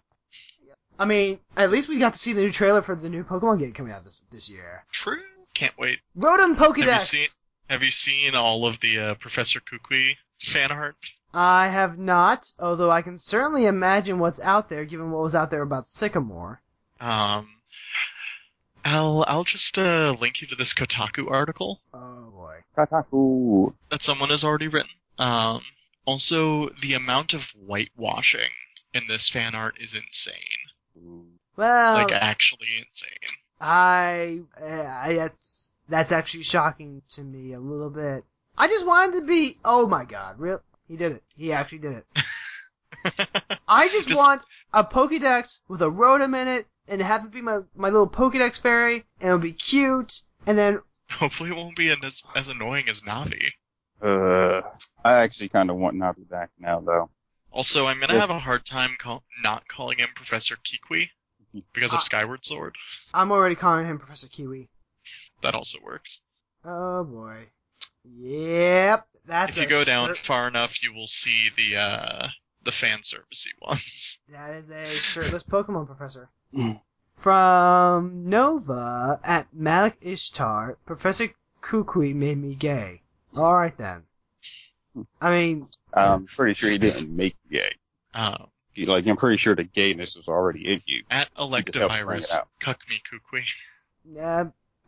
I 0.99 1.05
mean, 1.05 1.39
at 1.55 1.71
least 1.71 1.89
we 1.89 1.97
got 1.99 2.13
to 2.13 2.19
see 2.19 2.33
the 2.33 2.41
new 2.41 2.51
trailer 2.51 2.81
for 2.81 2.95
the 2.95 3.09
new 3.09 3.23
Pokemon 3.23 3.59
game 3.59 3.73
coming 3.73 3.93
out 3.93 4.03
this 4.03 4.21
this 4.29 4.49
year. 4.49 4.85
True. 4.91 5.23
Can't 5.53 5.77
wait. 5.79 5.99
Rotom 6.15 6.55
Pokedex. 6.55 6.85
Have 6.85 6.93
you 6.93 6.99
seen 6.99 7.27
Have 7.69 7.83
you 7.83 7.89
seen 7.89 8.35
all 8.35 8.67
of 8.67 8.79
the 8.81 8.99
uh, 8.99 9.13
Professor 9.15 9.61
Kukui 9.61 10.17
fan 10.39 10.71
art? 10.71 10.95
I 11.33 11.67
have 11.69 11.97
not, 11.97 12.51
although 12.59 12.89
I 12.89 13.01
can 13.01 13.17
certainly 13.17 13.65
imagine 13.65 14.19
what's 14.19 14.39
out 14.39 14.69
there, 14.69 14.85
given 14.85 15.11
what 15.11 15.21
was 15.23 15.35
out 15.35 15.51
there 15.51 15.61
about 15.61 15.87
Sycamore. 15.87 16.61
Um, 16.99 17.49
I'll 18.83 19.23
I'll 19.27 19.43
just 19.43 19.77
uh, 19.77 20.15
link 20.19 20.41
you 20.41 20.47
to 20.47 20.55
this 20.55 20.73
Kotaku 20.73 21.29
article 21.29 21.81
Oh 21.93 22.31
boy. 22.31 22.59
Kataku. 22.77 23.73
that 23.89 24.03
someone 24.03 24.29
has 24.29 24.43
already 24.43 24.67
written. 24.67 24.89
Um, 25.19 25.61
also, 26.05 26.69
the 26.81 26.93
amount 26.93 27.33
of 27.33 27.43
whitewashing 27.55 28.49
in 28.93 29.03
this 29.07 29.29
fan 29.29 29.55
art 29.55 29.75
is 29.79 29.93
insane. 29.93 30.33
Well, 31.57 31.93
Like 31.95 32.11
actually 32.13 32.67
insane. 32.87 33.09
I, 33.59 34.41
I 34.59 35.13
that's 35.13 35.71
that's 35.89 36.11
actually 36.11 36.43
shocking 36.43 37.01
to 37.09 37.21
me 37.23 37.53
a 37.53 37.59
little 37.59 37.89
bit. 37.89 38.23
I 38.57 38.67
just 38.67 38.85
wanted 38.85 39.19
to 39.19 39.25
be. 39.25 39.57
Oh 39.65 39.87
my 39.87 40.05
god, 40.05 40.39
real. 40.39 40.61
He 40.87 40.95
did 40.95 41.11
it. 41.13 41.23
He 41.35 41.51
actually 41.51 41.79
did 41.79 41.93
it. 41.93 42.05
I 43.67 43.87
just, 43.89 44.07
Just- 44.07 44.17
want 44.19 44.41
a 44.73 44.83
Pokédex 44.83 45.59
with 45.67 45.81
a 45.81 45.85
Rotom 45.89 46.39
in 46.39 46.47
it, 46.47 46.67
and 46.87 47.01
have 47.01 47.25
it 47.25 47.31
be 47.31 47.41
my 47.41 47.59
my 47.75 47.89
little 47.89 48.07
Pokédex 48.09 48.59
fairy, 48.59 49.03
and 49.19 49.27
it'll 49.29 49.37
be 49.39 49.53
cute. 49.53 50.21
And 50.45 50.57
then 50.57 50.79
Hopefully, 51.09 51.49
it 51.51 51.55
won't 51.55 51.75
be 51.77 51.89
as 51.91 52.23
as 52.35 52.47
annoying 52.47 52.87
as 52.89 53.01
Navi. 53.01 53.51
Uh, 54.01 54.61
I 55.03 55.13
actually 55.23 55.49
kind 55.49 55.69
of 55.69 55.77
want 55.77 55.95
Navi 55.95 56.27
back 56.29 56.49
now, 56.59 56.79
though. 56.81 57.09
Also, 57.51 57.87
I'm 57.87 57.99
gonna 57.99 58.13
Yeah. 58.13 58.19
have 58.19 58.29
a 58.29 58.39
hard 58.39 58.65
time 58.65 58.95
call- 58.99 59.23
not 59.41 59.67
calling 59.67 59.97
him 59.99 60.09
Professor 60.15 60.55
Kikwi 60.57 61.09
because 61.73 61.93
of 61.93 61.99
Ah. 61.99 62.03
Skyward 62.03 62.45
Sword. 62.45 62.75
I'm 63.13 63.31
already 63.31 63.55
calling 63.55 63.85
him 63.85 63.97
Professor 63.99 64.27
Kiwi. 64.27 64.69
That 65.43 65.55
also 65.55 65.79
works. 65.81 66.21
Oh 66.65 67.03
boy. 67.05 67.47
Yep. 68.17 69.07
That's 69.27 69.57
if 69.57 69.61
you 69.63 69.69
go 69.69 69.83
down 69.83 70.07
shirt- 70.09 70.17
far 70.19 70.47
enough, 70.47 70.81
you 70.81 70.93
will 70.93 71.07
see 71.07 71.49
the 71.55 71.75
uh 71.77 72.27
the 72.63 72.71
fan 72.71 72.99
servicey 72.99 73.51
ones. 73.61 74.17
That 74.31 74.55
is 74.55 74.69
a 74.69 74.85
shirtless 74.87 75.43
Pokemon 75.43 75.85
professor. 75.87 76.29
Mm. 76.53 76.81
From 77.15 78.29
Nova 78.29 79.19
at 79.23 79.47
Malik 79.53 79.97
Ishtar, 80.01 80.77
Professor 80.85 81.29
Kukui 81.61 82.13
made 82.13 82.37
me 82.37 82.55
gay. 82.55 83.01
Alright 83.35 83.77
then. 83.77 84.03
I 85.21 85.29
mean, 85.31 85.67
I'm 85.93 86.25
pretty 86.25 86.53
sure 86.53 86.69
he 86.69 86.77
didn't 86.77 87.15
make 87.15 87.35
you 87.49 87.59
gay. 87.59 87.71
Um, 88.13 88.47
He- 88.73 88.85
Like, 88.85 89.05
I'm 89.07 89.17
pretty 89.17 89.37
sure 89.37 89.55
the 89.55 89.63
gayness 89.63 90.15
was 90.15 90.27
already 90.27 90.67
in 90.73 90.81
you. 90.85 91.03
at 91.09 91.29
help 91.35 91.51
Electivirus, 91.51 92.31
it 92.33 92.37
out. 92.37 92.47
cuck 92.59 92.79
me 92.89 93.01
Kukui. 93.09 93.43
uh, 94.21 94.45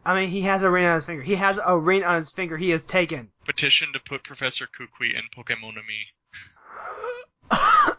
I 0.09 0.19
mean, 0.19 0.29
he 0.29 0.41
has 0.41 0.63
a 0.63 0.71
ring 0.71 0.85
on 0.85 0.95
his 0.95 1.05
finger. 1.05 1.21
He 1.21 1.35
has 1.35 1.59
a 1.63 1.77
ring 1.77 2.03
on 2.03 2.17
his 2.17 2.31
finger 2.31 2.57
he 2.57 2.71
has 2.71 2.83
taken. 2.83 3.29
Petition 3.45 3.93
to 3.93 3.99
put 3.99 4.23
Professor 4.23 4.65
Kukui 4.65 5.13
in 5.13 5.21
Pokemonami. 5.37 6.07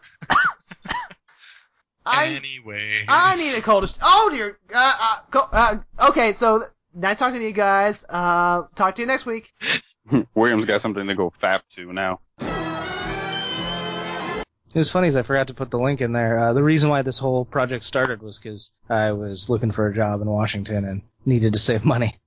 I, 2.05 2.25
Anyway. 2.25 3.05
I 3.07 3.37
need 3.37 3.57
a 3.57 3.61
cold. 3.61 3.97
Oh 4.01 4.29
dear. 4.29 4.57
Uh, 4.73 4.93
uh, 4.99 5.17
co- 5.31 5.47
uh, 5.53 5.77
okay, 6.09 6.33
so 6.33 6.59
th- 6.59 6.69
nice 6.93 7.17
talking 7.17 7.39
to 7.39 7.45
you 7.45 7.53
guys. 7.53 8.03
Uh, 8.09 8.63
talk 8.75 8.95
to 8.95 9.03
you 9.03 9.05
next 9.05 9.25
week. 9.25 9.53
William's 10.35 10.65
got 10.65 10.81
something 10.81 11.07
to 11.07 11.15
go 11.15 11.31
fap 11.41 11.61
to 11.77 11.93
now. 11.93 12.19
It 14.73 14.77
was 14.77 14.89
funny 14.89 15.09
as 15.09 15.17
I 15.17 15.21
forgot 15.23 15.47
to 15.47 15.53
put 15.53 15.69
the 15.69 15.79
link 15.79 15.99
in 15.99 16.13
there. 16.13 16.39
Uh, 16.39 16.53
the 16.53 16.63
reason 16.63 16.89
why 16.89 17.01
this 17.01 17.17
whole 17.17 17.43
project 17.43 17.83
started 17.83 18.21
was 18.21 18.39
because 18.39 18.71
I 18.89 19.11
was 19.11 19.49
looking 19.49 19.71
for 19.71 19.87
a 19.87 19.93
job 19.93 20.21
in 20.21 20.29
Washington 20.29 20.85
and 20.85 21.01
needed 21.25 21.53
to 21.53 21.59
save 21.59 21.83
money 21.83 22.17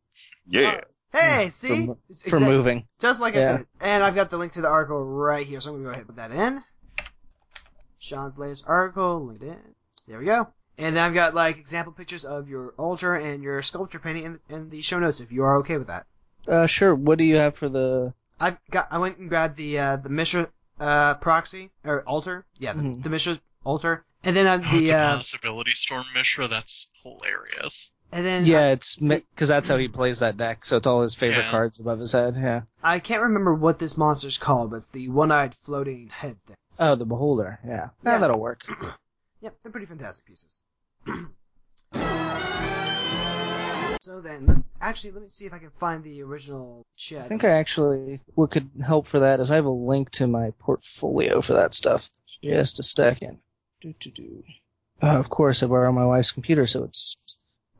Yeah. 0.46 0.80
Hey, 1.10 1.48
see? 1.48 1.86
for, 1.86 1.96
It's 2.08 2.22
for 2.22 2.40
moving. 2.40 2.86
Just 3.00 3.20
like 3.20 3.34
I 3.34 3.38
Yeah. 3.38 3.56
said. 3.58 3.66
And 3.80 4.02
I've 4.02 4.14
got 4.14 4.30
the 4.30 4.36
link 4.36 4.52
to 4.52 4.60
the 4.60 4.68
article 4.68 5.02
right 5.04 5.46
here, 5.46 5.60
so 5.60 5.70
I'm 5.70 5.76
gonna 5.76 5.84
go 5.84 5.90
ahead 5.90 6.00
and 6.00 6.08
put 6.08 6.16
that 6.16 6.32
in. 6.32 6.62
Sean's 7.98 8.36
latest 8.36 8.64
article, 8.66 9.24
linked 9.24 9.42
in. 9.42 9.56
There 10.06 10.18
we 10.18 10.26
go. 10.26 10.48
And 10.76 10.96
then 10.96 11.02
I've 11.04 11.14
got 11.14 11.34
like 11.34 11.56
example 11.56 11.92
pictures 11.92 12.24
of 12.24 12.48
your 12.48 12.74
altar 12.76 13.14
and 13.14 13.42
your 13.42 13.62
sculpture 13.62 14.00
painting 14.00 14.24
in, 14.24 14.40
in 14.54 14.68
the 14.70 14.82
show 14.82 14.98
notes 14.98 15.20
if 15.20 15.32
you 15.32 15.44
are 15.44 15.58
okay 15.58 15.78
with 15.78 15.86
that. 15.86 16.04
Uh, 16.46 16.66
sure. 16.66 16.94
What 16.94 17.16
do 17.18 17.24
you 17.24 17.36
have 17.36 17.54
for 17.54 17.68
the? 17.68 18.12
I've 18.40 18.58
got 18.70 18.88
I 18.90 18.98
went 18.98 19.18
and 19.18 19.28
grabbed 19.28 19.56
the 19.56 19.78
uh, 19.78 19.96
the 19.96 20.08
Mishra 20.08 20.48
uh, 20.80 21.14
proxy 21.14 21.70
or 21.84 22.02
altar. 22.02 22.44
Yeah, 22.58 22.72
the, 22.74 22.82
Mhm. 22.82 23.02
the 23.02 23.08
Mishra 23.08 23.40
altar. 23.64 24.04
And 24.22 24.34
then 24.36 24.46
on 24.46 24.64
Oh, 24.64 24.76
it's 24.78 24.88
the 24.90 24.96
a 24.96 24.98
uh, 24.98 25.16
possibility 25.16 25.72
storm 25.72 26.06
Mishra. 26.14 26.48
That's 26.48 26.88
hilarious. 27.02 27.92
and 28.12 28.24
then 28.24 28.44
Yeah, 28.46 28.68
it's 28.68 28.96
because 28.96 29.48
that's 29.48 29.68
how 29.68 29.76
he 29.76 29.88
plays 29.88 30.20
that 30.20 30.36
deck. 30.36 30.64
So 30.64 30.76
it's 30.78 30.86
all 30.86 31.02
his 31.02 31.14
favorite 31.14 31.44
Yeah. 31.44 31.50
cards 31.50 31.78
above 31.80 31.98
his 32.00 32.12
head. 32.12 32.34
Yeah. 32.36 32.62
I 32.82 33.00
can't 33.00 33.22
remember 33.22 33.54
what 33.54 33.78
this 33.78 33.96
monster's 33.98 34.38
called, 34.38 34.70
but 34.70 34.76
it's 34.76 34.90
the 34.90 35.08
one-eyed 35.08 35.54
floating 35.54 36.08
head 36.08 36.38
thing. 36.46 36.56
Oh, 36.78 36.94
the 36.94 37.04
beholder. 37.04 37.58
Yeah. 37.64 37.70
Yeah. 38.04 38.12
Yeah, 38.12 38.18
that'll 38.18 38.40
work. 38.40 38.62
Yep, 39.40 39.56
they're 39.62 39.72
pretty 39.72 39.86
fantastic 39.86 40.24
pieces. 40.24 40.62
so 44.04 44.20
then, 44.20 44.64
actually, 44.82 45.12
let 45.12 45.22
me 45.22 45.28
see 45.30 45.46
if 45.46 45.54
I 45.54 45.58
can 45.58 45.70
find 45.80 46.04
the 46.04 46.22
original 46.22 46.84
chat. 46.94 47.24
I 47.24 47.28
think 47.28 47.42
I 47.42 47.50
actually 47.50 48.20
what 48.34 48.50
could 48.50 48.68
help 48.84 49.06
for 49.06 49.20
that 49.20 49.40
is 49.40 49.50
I 49.50 49.54
have 49.54 49.64
a 49.64 49.70
link 49.70 50.10
to 50.12 50.26
my 50.26 50.50
portfolio 50.58 51.40
for 51.40 51.54
that 51.54 51.72
stuff. 51.72 52.10
Just 52.42 52.80
a 52.80 52.82
second. 52.82 53.38
Do 53.80 53.94
do 53.98 54.10
do. 54.10 54.44
Uh, 55.02 55.18
of 55.18 55.30
course, 55.30 55.62
I 55.62 55.66
borrow 55.66 55.90
my 55.90 56.04
wife's 56.04 56.32
computer, 56.32 56.66
so 56.66 56.84
it's 56.84 57.16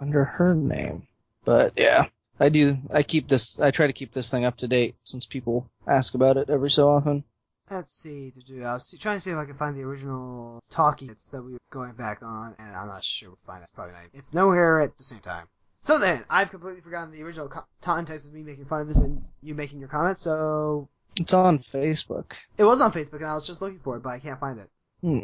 under 0.01 0.25
her 0.25 0.55
name. 0.55 1.07
But 1.45 1.75
yeah, 1.77 2.07
I 2.41 2.49
do. 2.49 2.79
I 2.91 3.03
keep 3.03 3.29
this. 3.29 3.61
I 3.61 3.71
try 3.71 3.87
to 3.87 3.93
keep 3.93 4.13
this 4.15 4.31
thing 4.31 4.47
up 4.47 4.57
to 4.59 4.67
date 4.67 4.95
since 5.05 5.27
people 5.27 5.69
ask 5.87 6.15
about 6.15 6.39
it 6.39 6.49
every 6.49 6.71
so 6.71 6.89
often. 6.89 7.25
Let's 7.71 7.93
see. 7.93 8.31
to 8.31 8.41
do- 8.41 8.63
I 8.65 8.73
was 8.73 8.95
trying 8.99 9.17
to 9.17 9.21
see 9.21 9.31
if 9.31 9.37
I 9.37 9.45
can 9.45 9.59
find 9.59 9.77
the 9.77 9.83
original 9.83 10.63
talking 10.71 11.09
bits 11.09 11.29
that 11.29 11.43
we 11.43 11.53
were 11.53 11.59
going 11.71 11.93
back 11.93 12.23
on, 12.23 12.55
and 12.59 12.75
I'm 12.75 12.89
not 12.89 13.05
sure 13.05 13.29
we'll 13.29 13.39
find 13.47 13.61
it. 13.61 13.65
It's 13.65 13.73
probably 13.75 13.93
not. 13.93 14.03
It's 14.15 14.33
nowhere 14.33 14.81
at 14.81 14.97
the 14.97 15.05
same 15.05 15.21
time. 15.21 15.49
So 15.85 15.99
then, 15.99 16.25
I've 16.31 16.49
completely 16.49 16.81
forgotten 16.81 17.11
the 17.13 17.23
original 17.23 17.47
co- 17.47 17.67
context 17.83 18.27
of 18.29 18.33
me 18.33 18.43
making 18.43 18.65
fun 18.65 18.81
of 18.81 18.89
this 18.89 19.03
and 19.03 19.23
you 19.43 19.55
making 19.55 19.81
your 19.81 19.89
comment. 19.91 20.19
So 20.19 20.89
It's 21.21 21.35
on 21.35 21.59
Facebook. 21.59 22.33
it 22.57 22.65
was 22.65 22.81
on 22.81 22.91
Facebook, 22.91 23.17
and 23.21 23.27
I 23.27 23.35
was 23.35 23.47
just 23.47 23.61
looking 23.61 23.81
for 23.81 23.95
it, 23.99 24.03
but 24.03 24.09
I 24.09 24.19
can't 24.19 24.41
find 24.41 24.59
it. 24.59 24.71
Hmm. 25.03 25.19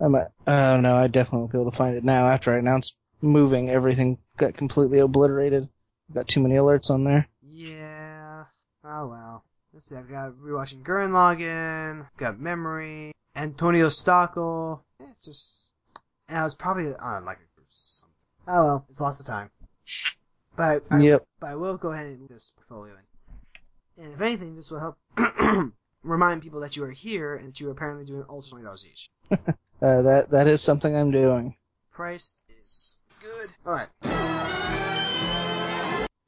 I 0.00 0.08
might. 0.08 0.26
Oh 0.48 0.80
no, 0.80 0.96
I 0.96 1.06
definitely 1.06 1.38
won't 1.38 1.52
be 1.52 1.58
able 1.60 1.70
to 1.70 1.76
find 1.76 1.96
it 1.96 2.02
now. 2.02 2.26
After 2.26 2.52
I 2.52 2.58
announced 2.58 2.96
moving, 3.22 3.70
everything 3.70 4.18
got 4.36 4.54
completely 4.54 4.98
obliterated. 4.98 5.68
Got 6.12 6.26
too 6.26 6.40
many 6.40 6.56
alerts 6.56 6.90
on 6.90 7.04
there. 7.04 7.28
Yeah. 7.40 8.46
Oh 8.82 9.06
well. 9.06 9.44
Let's 9.72 9.86
see. 9.86 9.94
I've 9.94 10.10
got 10.10 10.32
rewatching 10.32 10.82
Gurren 10.82 11.10
Lagann. 11.12 12.08
Got 12.16 12.40
memory. 12.40 13.12
Antonio 13.36 13.86
Stockel. 13.86 14.80
Yeah, 14.98 15.06
it's 15.12 15.24
just. 15.26 15.70
And 16.28 16.38
I 16.38 16.42
was 16.42 16.56
probably 16.56 16.92
on 16.96 17.24
like 17.24 17.38
a 17.38 17.62
something. 17.68 18.12
Oh 18.48 18.64
well, 18.64 18.86
it's 18.90 19.00
lost 19.00 19.20
of 19.20 19.26
time. 19.26 19.50
But 20.56 20.84
I, 20.90 21.00
Yep. 21.00 21.24
but 21.40 21.46
I 21.50 21.54
will 21.56 21.76
go 21.76 21.90
ahead 21.92 22.06
and 22.06 22.20
move 22.20 22.28
this 22.28 22.52
portfolio 22.56 22.94
in. 22.94 24.04
And 24.04 24.12
if 24.14 24.20
anything, 24.20 24.54
this 24.56 24.70
will 24.70 24.80
help 24.80 24.98
remind 26.02 26.42
people 26.42 26.60
that 26.60 26.76
you 26.76 26.84
are 26.84 26.90
here 26.90 27.34
and 27.36 27.48
that 27.48 27.60
you 27.60 27.68
are 27.68 27.72
apparently 27.72 28.04
doing 28.04 28.24
ultra 28.28 28.50
twenty 28.50 28.64
dollars 28.64 28.84
each. 28.90 29.10
Uh, 29.82 30.00
that 30.02 30.30
that 30.30 30.46
is 30.46 30.62
something 30.62 30.96
I'm 30.96 31.10
doing. 31.10 31.56
Price 31.92 32.36
is 32.48 33.00
good. 33.20 33.50
All 33.66 33.72
right. 33.74 33.88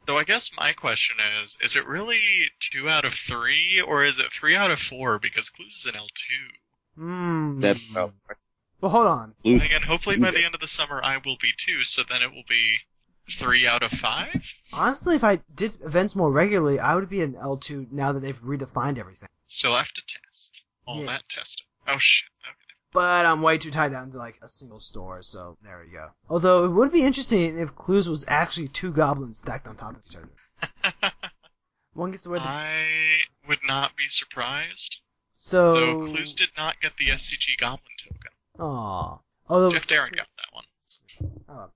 So 0.07 0.17
I 0.19 0.25
guess 0.25 0.51
my 0.57 0.73
question 0.73 1.17
is, 1.43 1.57
is 1.63 1.75
it 1.77 1.87
really 1.87 2.21
two 2.61 2.89
out 2.89 3.05
of 3.05 3.15
three, 3.15 3.81
or 3.81 4.05
is 4.05 4.19
it 4.19 4.33
three 4.33 4.55
out 4.57 4.71
of 4.71 4.79
four? 4.81 5.19
Because 5.19 5.49
Clues 5.49 5.75
is 5.77 5.87
an 5.87 5.97
L 5.97 6.07
two. 6.15 7.01
Hmm. 7.03 7.61
That's 7.61 7.89
about 7.91 8.13
Well, 8.81 8.91
hold 8.91 9.07
on. 9.07 9.35
And 9.45 9.63
again, 9.63 9.83
hopefully 9.83 10.17
by 10.17 10.33
the 10.33 10.45
end 10.45 10.55
of 10.55 10.61
the 10.61 10.69
summer 10.69 11.01
I 11.03 11.17
will 11.25 11.39
be 11.41 11.53
too, 11.57 11.83
so 11.83 12.03
then 12.09 12.23
it 12.23 12.31
will 12.33 12.45
be 12.49 12.79
three 13.31 13.67
out 13.67 13.83
of 13.83 13.91
five? 13.93 14.43
Honestly, 14.73 15.17
if 15.17 15.25
I 15.25 15.41
did 15.55 15.75
events 15.83 16.15
more 16.17 16.31
regularly, 16.31 16.79
I 16.79 16.95
would 16.95 17.09
be 17.09 17.23
an 17.23 17.35
L2 17.35 17.91
now 17.93 18.13
that 18.13 18.21
they've 18.21 18.41
redefined 18.43 18.99
everything. 18.99 19.29
Still 19.47 19.75
have 19.77 19.93
to 19.93 20.03
test. 20.07 20.63
All 20.87 21.01
Yeah. 21.01 21.07
that 21.07 21.29
testing. 21.29 21.67
Oh 21.89 21.99
shit. 21.99 22.29
Okay. 22.45 22.53
but 22.93 23.27
I'm 23.27 23.43
way 23.43 23.59
too 23.59 23.71
tied 23.71 23.93
down 23.93 24.11
to 24.13 24.19
like 24.19 24.39
a 24.43 24.49
single 24.49 24.81
store, 24.81 25.23
so 25.23 25.59
there 25.63 25.83
we 25.85 25.91
go. 25.93 26.11
Although 26.31 26.65
it 26.65 26.69
would 26.71 26.91
be 26.93 27.05
interesting 27.05 27.59
if 27.59 27.75
Clues 27.75 28.09
was 28.09 28.25
actually 28.29 28.69
two 28.69 28.91
goblins 28.93 29.39
stacked 29.39 29.67
on 29.67 29.77
top 29.77 29.97
of 29.97 30.03
each 30.09 30.17
other. 30.17 31.13
One 31.95 32.11
gets 32.11 32.25
to 32.25 32.31
wear 32.31 32.39
the 32.41 32.47
I 32.47 32.87
would 33.49 33.61
not 33.67 33.97
be 33.97 34.09
surprised. 34.09 34.99
so. 35.37 35.75
Though 35.75 36.07
Clues 36.07 36.35
did 36.35 36.51
not 36.57 36.81
get 36.81 36.93
the 36.99 37.07
SCG 37.09 37.57
Goblin 37.59 37.81
token. 38.03 38.33
Aw. 38.61 39.19
Although 39.49 39.71
Jeff 39.71 39.87
Darren 39.87 40.15
got 40.17 40.27
that 40.37 40.53
one. 40.53 40.65
Oh. 41.49 41.71